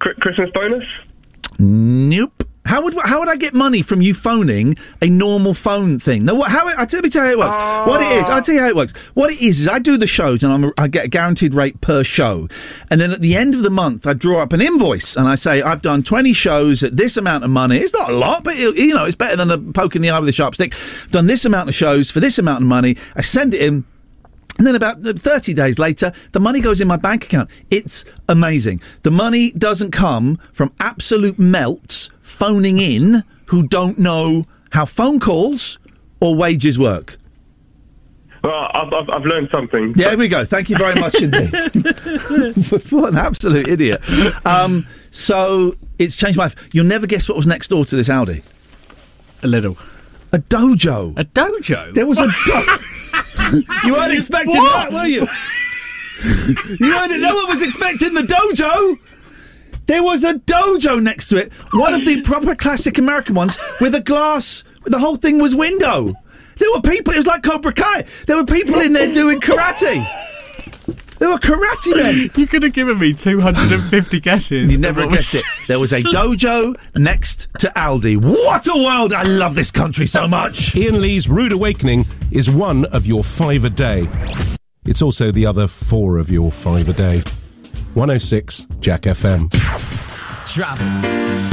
Christmas 0.00 0.50
bonus? 0.52 0.84
Nope. 1.58 2.41
How 2.64 2.82
would 2.82 2.94
how 3.04 3.18
would 3.20 3.28
I 3.28 3.36
get 3.36 3.54
money 3.54 3.82
from 3.82 4.02
you 4.02 4.14
phoning 4.14 4.76
a 5.00 5.08
normal 5.08 5.52
phone 5.52 5.98
thing? 5.98 6.24
No, 6.24 6.40
how 6.42 6.68
I 6.68 6.84
tell, 6.86 7.02
me 7.02 7.08
tell 7.08 7.28
you 7.28 7.28
how 7.28 7.32
it 7.32 7.38
works. 7.38 7.56
What 7.88 8.00
it 8.00 8.12
is, 8.12 8.28
I'll 8.28 8.40
tell 8.40 8.54
you 8.54 8.60
how 8.60 8.68
it 8.68 8.76
works. 8.76 8.92
What 9.14 9.32
it 9.32 9.40
is 9.40 9.60
is 9.60 9.68
I 9.68 9.78
do 9.78 9.96
the 9.96 10.06
shows 10.06 10.42
and 10.42 10.52
I'm 10.52 10.72
I 10.78 10.86
get 10.86 11.04
a 11.04 11.08
guaranteed 11.08 11.54
rate 11.54 11.80
per 11.80 12.04
show, 12.04 12.48
and 12.90 13.00
then 13.00 13.10
at 13.10 13.20
the 13.20 13.34
end 13.34 13.54
of 13.54 13.62
the 13.62 13.70
month 13.70 14.06
I 14.06 14.12
draw 14.14 14.42
up 14.42 14.52
an 14.52 14.60
invoice 14.60 15.16
and 15.16 15.26
I 15.26 15.34
say 15.34 15.60
I've 15.60 15.82
done 15.82 16.02
twenty 16.02 16.32
shows 16.32 16.82
at 16.82 16.96
this 16.96 17.16
amount 17.16 17.44
of 17.44 17.50
money. 17.50 17.78
It's 17.78 17.92
not 17.92 18.10
a 18.10 18.14
lot, 18.14 18.44
but 18.44 18.54
it, 18.56 18.76
you 18.76 18.94
know 18.94 19.06
it's 19.06 19.16
better 19.16 19.36
than 19.36 19.50
a 19.50 19.58
poke 19.58 19.96
in 19.96 20.02
the 20.02 20.10
eye 20.10 20.20
with 20.20 20.28
a 20.28 20.32
sharp 20.32 20.54
stick. 20.54 20.74
done 21.10 21.26
this 21.26 21.44
amount 21.44 21.68
of 21.68 21.74
shows 21.74 22.10
for 22.10 22.20
this 22.20 22.38
amount 22.38 22.62
of 22.62 22.68
money. 22.68 22.96
I 23.16 23.22
send 23.22 23.54
it 23.54 23.62
in. 23.62 23.84
And 24.58 24.66
then 24.66 24.74
about 24.74 25.00
30 25.02 25.54
days 25.54 25.78
later, 25.78 26.12
the 26.32 26.40
money 26.40 26.60
goes 26.60 26.80
in 26.80 26.88
my 26.88 26.96
bank 26.96 27.24
account. 27.24 27.48
It's 27.70 28.04
amazing. 28.28 28.82
The 29.02 29.10
money 29.10 29.52
doesn't 29.52 29.90
come 29.92 30.38
from 30.52 30.72
absolute 30.78 31.38
melts 31.38 32.10
phoning 32.20 32.78
in 32.78 33.24
who 33.46 33.66
don't 33.66 33.98
know 33.98 34.46
how 34.70 34.84
phone 34.84 35.20
calls 35.20 35.78
or 36.20 36.34
wages 36.34 36.78
work. 36.78 37.18
Well, 38.42 38.68
I've, 38.74 38.92
I've, 38.92 39.08
I've 39.10 39.24
learned 39.24 39.48
something. 39.52 39.92
There 39.92 40.16
we 40.16 40.26
go. 40.26 40.44
Thank 40.44 40.68
you 40.68 40.76
very 40.76 40.98
much 40.98 41.14
indeed. 41.14 41.52
what 42.90 43.12
an 43.12 43.18
absolute 43.18 43.68
idiot. 43.68 44.02
Um, 44.44 44.86
so 45.10 45.76
it's 45.98 46.16
changed 46.16 46.36
my 46.36 46.44
life. 46.44 46.68
You'll 46.72 46.86
never 46.86 47.06
guess 47.06 47.28
what 47.28 47.36
was 47.36 47.46
next 47.46 47.68
door 47.68 47.84
to 47.84 47.96
this 47.96 48.08
Aldi. 48.08 48.42
A 49.44 49.46
little. 49.46 49.78
A 50.32 50.38
dojo. 50.38 51.16
A 51.18 51.24
dojo? 51.24 51.94
There 51.94 52.06
was 52.06 52.18
a 52.18 52.26
do- 52.46 52.78
You 53.84 53.92
weren't 53.94 54.12
expecting 54.12 54.56
What? 54.56 54.90
that, 54.90 54.92
were 54.92 55.06
you? 55.06 55.26
you 56.80 56.94
weren't, 56.94 57.20
no 57.20 57.34
one 57.34 57.48
was 57.48 57.62
expecting 57.62 58.14
the 58.14 58.22
dojo. 58.22 58.98
There 59.86 60.02
was 60.02 60.22
a 60.24 60.34
dojo 60.34 61.02
next 61.02 61.28
to 61.28 61.36
it. 61.36 61.52
One 61.72 61.92
of 61.94 62.04
the 62.04 62.22
proper 62.22 62.54
classic 62.54 62.98
American 62.98 63.34
ones 63.34 63.58
with 63.80 63.94
a 63.94 64.00
glass. 64.00 64.62
The 64.84 64.98
whole 64.98 65.16
thing 65.16 65.38
was 65.40 65.54
window. 65.54 66.14
There 66.56 66.70
were 66.72 66.80
people. 66.80 67.12
It 67.12 67.16
was 67.18 67.26
like 67.26 67.42
Cobra 67.42 67.72
Kai. 67.72 68.02
There 68.26 68.36
were 68.36 68.44
people 68.44 68.76
in 68.80 68.92
there 68.92 69.12
doing 69.12 69.40
karate. 69.40 70.04
There 71.22 71.30
were 71.30 71.38
karate 71.38 71.94
men. 71.94 72.30
You 72.36 72.48
could 72.48 72.64
have 72.64 72.72
given 72.72 72.98
me 72.98 73.12
250 73.12 74.18
guesses. 74.18 74.72
You 74.72 74.76
never 74.76 75.06
guessed 75.06 75.36
it. 75.36 75.44
There 75.68 75.78
was 75.78 75.92
a 75.92 76.02
dojo 76.02 76.74
next 76.96 77.46
to 77.60 77.68
Aldi. 77.76 78.16
What 78.20 78.66
a 78.66 78.74
world! 78.74 79.12
I 79.12 79.22
love 79.22 79.54
this 79.54 79.70
country 79.70 80.08
so 80.08 80.26
much. 80.26 80.74
Iain 80.76 81.00
Lee's 81.00 81.28
Rude 81.28 81.52
Awakening 81.52 82.06
is 82.32 82.50
one 82.50 82.86
of 82.86 83.06
your 83.06 83.22
five 83.22 83.64
a 83.64 83.70
day. 83.70 84.08
It's 84.84 85.00
also 85.00 85.30
the 85.30 85.46
other 85.46 85.68
four 85.68 86.18
of 86.18 86.28
your 86.28 86.50
five 86.50 86.88
a 86.88 86.92
day. 86.92 87.18
106 87.94 88.66
Jack 88.80 89.02
FM. 89.02 89.48
Drop 90.52 91.51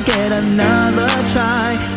get 0.00 0.32
another 0.32 1.08
try. 1.28 1.95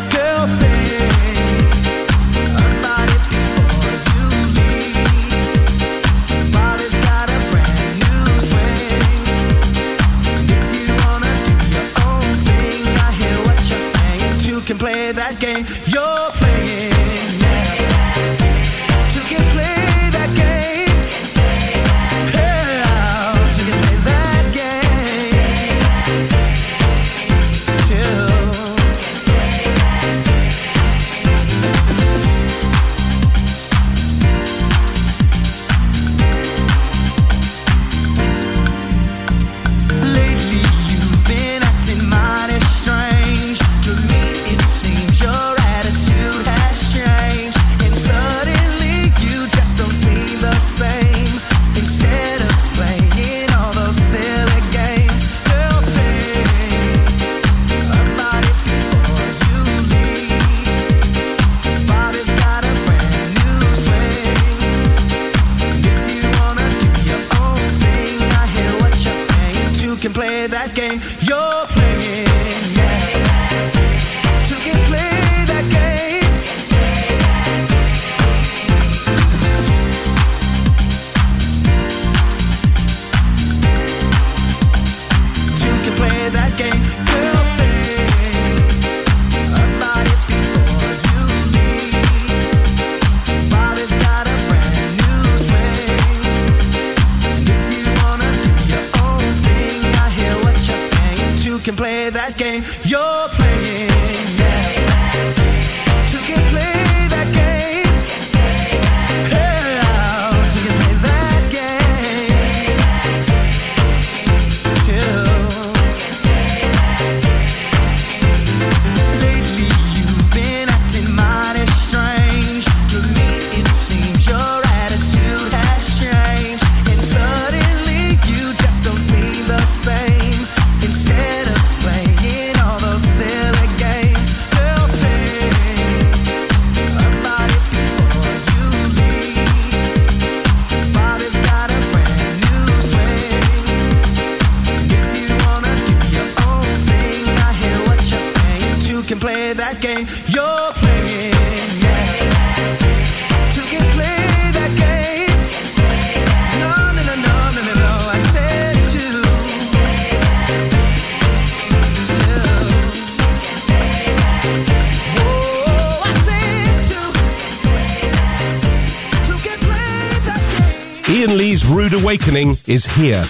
Is 172.70 172.86
here. 172.86 173.24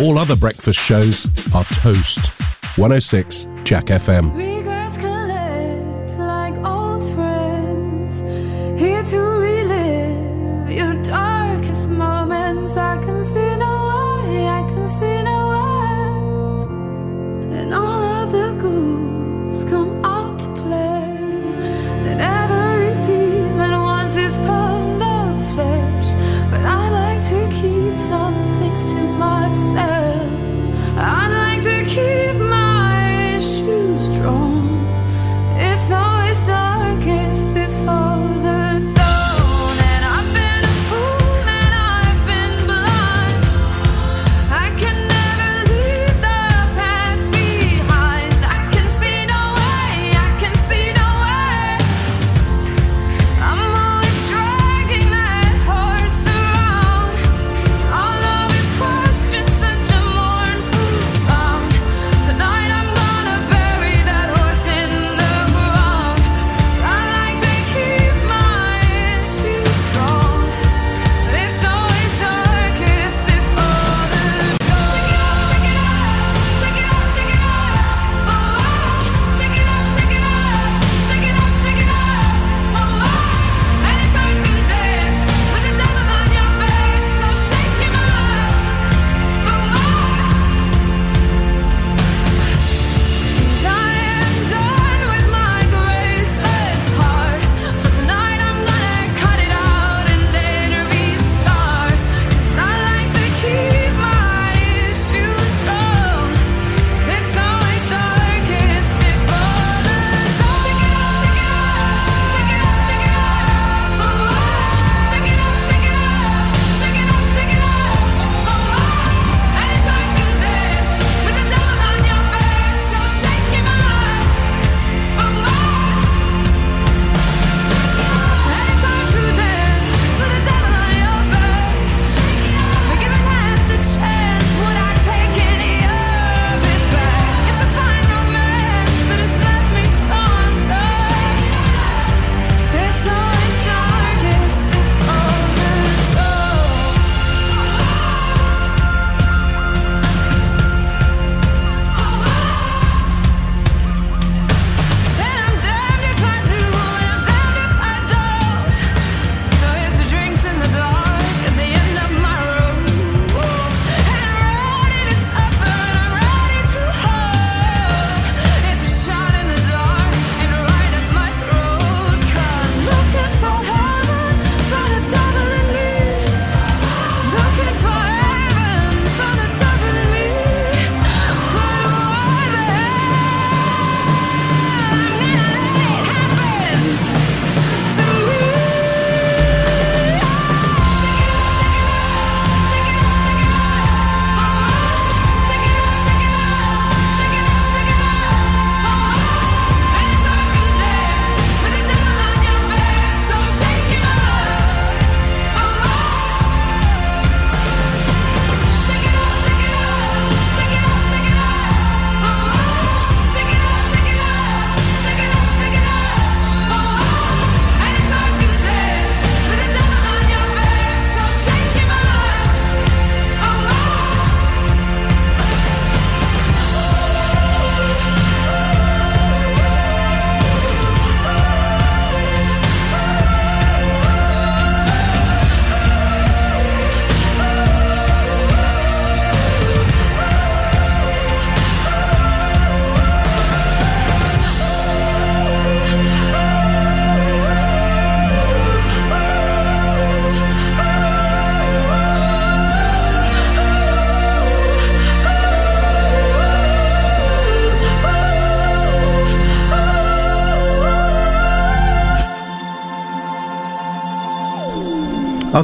All 0.00 0.18
other 0.18 0.34
breakfast 0.34 0.80
shows 0.80 1.26
are 1.54 1.64
toast. 1.64 2.26
106 2.76 3.46
Jack 3.62 3.84
FM. 3.84 4.53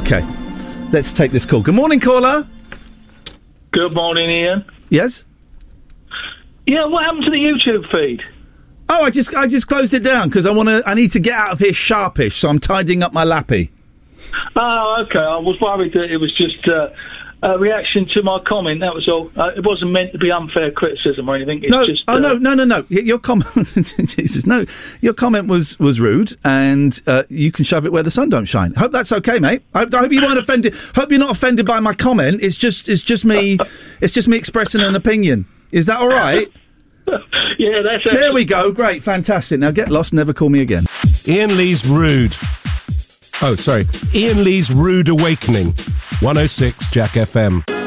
Okay, 0.01 0.25
let's 0.91 1.13
take 1.13 1.31
this 1.31 1.45
call. 1.45 1.61
Good 1.61 1.75
morning, 1.75 1.99
caller. 1.99 2.47
Good 3.71 3.95
morning, 3.95 4.29
Iain. 4.29 4.65
Yes. 4.89 5.25
Yeah, 6.65 6.85
what 6.85 7.03
happened 7.05 7.23
to 7.25 7.31
the 7.31 7.37
YouTube 7.37 7.89
feed? 7.91 8.21
Oh, 8.89 9.03
I 9.03 9.09
just 9.09 9.33
I 9.35 9.47
just 9.47 9.67
closed 9.67 9.93
it 9.93 10.03
down 10.03 10.27
because 10.27 10.45
I 10.45 10.51
want 10.51 10.69
to. 10.69 10.83
I 10.85 10.95
need 10.95 11.13
to 11.13 11.19
get 11.19 11.33
out 11.33 11.53
of 11.53 11.59
here 11.59 11.71
sharpish, 11.73 12.37
so 12.37 12.49
I'm 12.49 12.59
tidying 12.59 13.03
up 13.03 13.13
my 13.13 13.23
lappy. 13.23 13.71
Oh, 14.55 15.05
okay. 15.05 15.19
I 15.19 15.37
was 15.37 15.59
worried 15.61 15.93
that 15.93 16.11
it 16.11 16.17
was 16.17 16.35
just 16.35 16.67
uh, 16.67 16.89
a 17.43 17.57
reaction 17.57 18.07
to 18.13 18.21
my 18.21 18.39
comment. 18.45 18.81
That 18.81 18.93
was 18.93 19.07
all. 19.07 19.31
Uh, 19.35 19.49
it 19.55 19.65
wasn't 19.65 19.91
meant 19.91 20.11
to 20.11 20.17
be 20.17 20.31
unfair 20.31 20.71
criticism 20.71 21.27
or 21.27 21.35
anything. 21.35 21.63
It's 21.63 21.71
no, 21.71 21.85
just. 21.85 22.03
oh 22.07 22.15
uh, 22.15 22.19
no, 22.19 22.37
no, 22.37 22.53
no, 22.53 22.63
no. 22.65 22.85
Your 22.89 23.19
comment, 23.19 23.47
Jesus, 24.05 24.45
no. 24.45 24.65
Your 25.01 25.13
comment 25.13 25.47
was 25.47 25.79
was 25.79 25.99
rude, 25.99 26.35
and 26.43 26.99
uh, 27.07 27.23
you 27.29 27.51
can 27.51 27.65
shove 27.65 27.85
it 27.85 27.91
where 27.91 28.03
the 28.03 28.11
sun 28.11 28.29
don't 28.29 28.45
shine. 28.45 28.73
Hope 28.75 28.91
that's 28.91 29.11
okay, 29.11 29.39
mate. 29.39 29.63
I, 29.73 29.87
I 29.91 29.97
hope 29.97 30.11
you 30.11 30.21
weren't 30.21 30.39
offended. 30.39 30.75
Hope 30.95 31.09
you're 31.09 31.19
not 31.19 31.31
offended 31.31 31.65
by 31.65 31.79
my 31.79 31.93
comment. 31.93 32.41
It's 32.43 32.57
just, 32.57 32.87
it's 32.87 33.01
just 33.01 33.25
me, 33.25 33.57
it's 34.01 34.13
just 34.13 34.27
me 34.27 34.37
expressing 34.37 34.81
an 34.81 34.95
opinion. 34.95 35.45
Is 35.71 35.87
that 35.87 35.99
all 35.99 36.09
right? 36.09 36.47
yeah, 37.57 37.81
that's. 37.81 38.05
It. 38.05 38.13
There 38.13 38.33
we 38.33 38.45
go. 38.45 38.71
Great, 38.71 39.03
fantastic. 39.03 39.59
Now 39.59 39.71
get 39.71 39.89
lost. 39.89 40.13
Never 40.13 40.33
call 40.33 40.49
me 40.49 40.61
again. 40.61 40.85
Iain 41.27 41.57
Lee's 41.57 41.87
Rude. 41.87 42.35
Oh, 43.43 43.55
sorry. 43.55 43.87
Iain 44.13 44.43
Lee's 44.43 44.71
Rude 44.71 45.09
Awakening. 45.09 45.73
106 46.21 46.91
Jack 46.91 47.11
FM. 47.11 47.80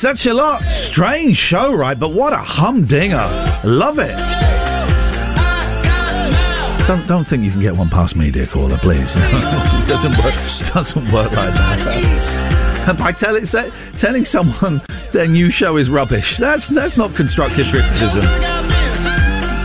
It. 0.00 0.06
That's 0.06 0.24
your 0.24 0.34
lot. 0.34 0.62
Strange 0.62 1.36
show, 1.36 1.74
right? 1.74 1.98
But 1.98 2.10
what 2.10 2.32
a 2.32 2.38
humdinger. 2.38 3.28
Love 3.64 3.98
it. 3.98 4.16
Don't, 6.86 7.06
don't 7.06 7.24
think 7.24 7.44
you 7.44 7.52
can 7.52 7.60
get 7.60 7.76
one 7.76 7.88
past 7.88 8.16
me, 8.16 8.32
dear 8.32 8.48
caller, 8.48 8.76
please. 8.78 9.14
it 9.16 9.20
doesn't 9.88 10.16
work. 10.24 10.34
doesn't 10.74 11.12
work 11.12 11.30
like 11.32 11.54
that. 11.54 12.96
By 12.98 13.12
tell, 13.12 13.38
say, 13.46 13.70
telling 13.98 14.24
someone 14.24 14.80
their 15.12 15.28
new 15.28 15.50
show 15.50 15.76
is 15.76 15.88
rubbish, 15.88 16.36
that's 16.38 16.66
that's 16.68 16.96
not 16.96 17.14
constructive 17.14 17.66
criticism. 17.68 18.28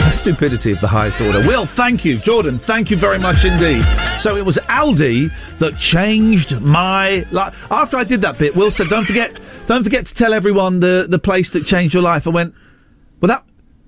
That's 0.06 0.20
stupidity 0.20 0.72
of 0.72 0.80
the 0.82 0.88
highest 0.88 1.20
order. 1.22 1.40
Will, 1.48 1.66
thank 1.66 2.06
you. 2.06 2.20
Jordan, 2.20 2.60
thank 2.60 2.91
you 2.91 2.98
very 2.98 3.18
much 3.18 3.44
indeed. 3.44 3.84
So 4.20 4.36
it 4.36 4.45
was 4.45 4.57
Aldi 4.68 5.32
that 5.57 5.78
changed 5.80 6.62
my 6.62 7.26
life. 7.32 7.66
After 7.72 7.98
I 7.98 8.03
did 8.03 8.22
that 8.22 8.38
bit, 8.38 8.56
Will 8.56 8.70
said, 8.70 8.90
"Don't 8.90 9.06
forget, 9.06 9.34
don't 9.66 9.84
forget 9.84 10.06
to 10.08 10.14
tell 10.14 10.34
everyone 10.34 10.80
the 10.80 11.06
the 11.10 11.20
place 11.20 11.50
that 11.52 11.66
changed 11.66 11.94
your 11.94 12.04
life." 12.04 12.28
I 12.28 12.32
went, 12.32 12.54
"Well, 13.22 13.28
that 13.30 13.44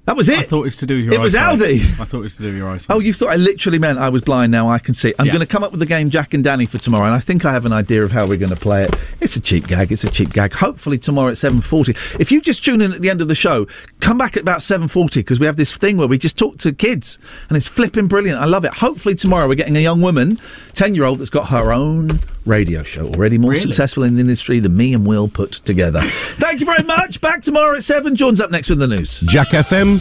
that 0.06 0.16
was 0.16 0.30
it." 0.30 0.40
I 0.40 0.44
thought 0.44 0.62
it 0.62 0.64
was 0.64 0.78
to 0.78 0.86
do 0.86 0.96
with 0.96 1.06
your 1.06 1.14
It 1.16 1.20
was 1.20 1.36
eyesight. 1.36 1.60
Aldi. 1.60 2.00
I 2.00 2.06
thought 2.06 2.20
it 2.20 2.22
was 2.22 2.36
to 2.38 2.44
do 2.44 2.48
with 2.50 2.58
your 2.58 2.70
eyesight. 2.70 2.96
Oh, 2.96 3.00
you 3.00 3.14
thought 3.14 3.30
I 3.30 3.36
literally 3.36 3.78
meant 3.78 4.00
I 4.00 4.08
was 4.08 4.22
blind. 4.22 4.52
Now 4.54 4.70
I 4.70 4.80
can 4.80 4.94
see. 4.94 5.14
I'm 5.20 5.26
Yeah. 5.26 5.34
going 5.34 5.46
to 5.46 5.52
come 5.52 5.64
up 5.66 5.72
with 5.72 5.82
the 5.82 5.86
game 5.86 6.10
Jack 6.10 6.34
and 6.34 6.42
Danny 6.44 6.66
for 6.66 6.78
tomorrow, 6.78 7.06
and 7.06 7.14
I 7.14 7.20
think 7.20 7.44
I 7.44 7.52
have 7.52 7.66
an 7.66 7.74
idea 7.74 8.04
of 8.04 8.12
how 8.14 8.26
we're 8.26 8.38
going 8.38 8.52
to 8.54 8.56
play 8.56 8.84
it. 8.84 8.96
It's 9.20 9.36
a 9.36 9.42
cheap 9.42 9.68
gag. 9.68 9.92
It's 9.92 10.06
a 10.06 10.10
cheap 10.10 10.32
gag. 10.32 10.54
Hopefully 10.54 10.98
tomorrow 10.98 11.30
at 11.32 11.38
seven 11.38 11.60
forty. 11.60 11.92
If 12.20 12.32
you 12.32 12.42
just 12.42 12.64
tune 12.64 12.80
in 12.82 12.94
at 12.94 13.02
the 13.02 13.10
end 13.10 13.20
of 13.22 13.28
the 13.28 13.36
show, 13.36 13.68
come 14.00 14.18
back 14.18 14.38
at 14.38 14.44
about 14.44 14.62
seven 14.62 14.88
forty 14.88 15.20
because 15.20 15.40
we 15.42 15.46
have 15.46 15.58
this 15.58 15.76
thing 15.76 15.98
where 15.98 16.08
we 16.08 16.18
just 16.18 16.38
talk 16.38 16.58
to 16.60 16.72
kids, 16.72 17.20
and 17.50 17.58
it's 17.58 17.68
flipping 17.68 18.08
brilliant. 18.08 18.40
I 18.40 18.46
love 18.46 18.64
it. 18.64 18.76
Hopefully 18.76 19.14
tomorrow 19.14 19.48
we're 19.48 19.56
getting 19.56 19.76
a 19.76 19.82
young 19.82 20.00
woman, 20.02 20.40
ten 20.74 20.96
year 20.96 21.04
old, 21.04 21.20
that's 21.20 21.30
got 21.30 21.50
her 21.50 21.74
own 21.74 22.22
radio 22.48 22.82
show 22.84 23.08
already 23.08 23.38
more 23.38 23.52
Really? 23.52 23.62
successful 23.62 24.04
in 24.04 24.16
the 24.16 24.22
industry 24.22 24.60
than 24.60 24.76
me 24.76 24.94
and 24.94 25.06
Will 25.06 25.28
put 25.28 25.52
together. 25.66 26.02
Thank 26.02 26.60
you 26.60 26.66
very 26.66 26.84
much. 26.84 27.22
Back 27.22 27.42
tomorrow 27.42 27.76
at 27.76 27.84
seven. 27.84 28.16
John's 28.16 28.42
up 28.42 28.50
next 28.52 28.70
with 28.70 28.80
the 28.80 28.88
news. 28.88 29.20
Jack 29.22 29.50
FM 29.50 30.00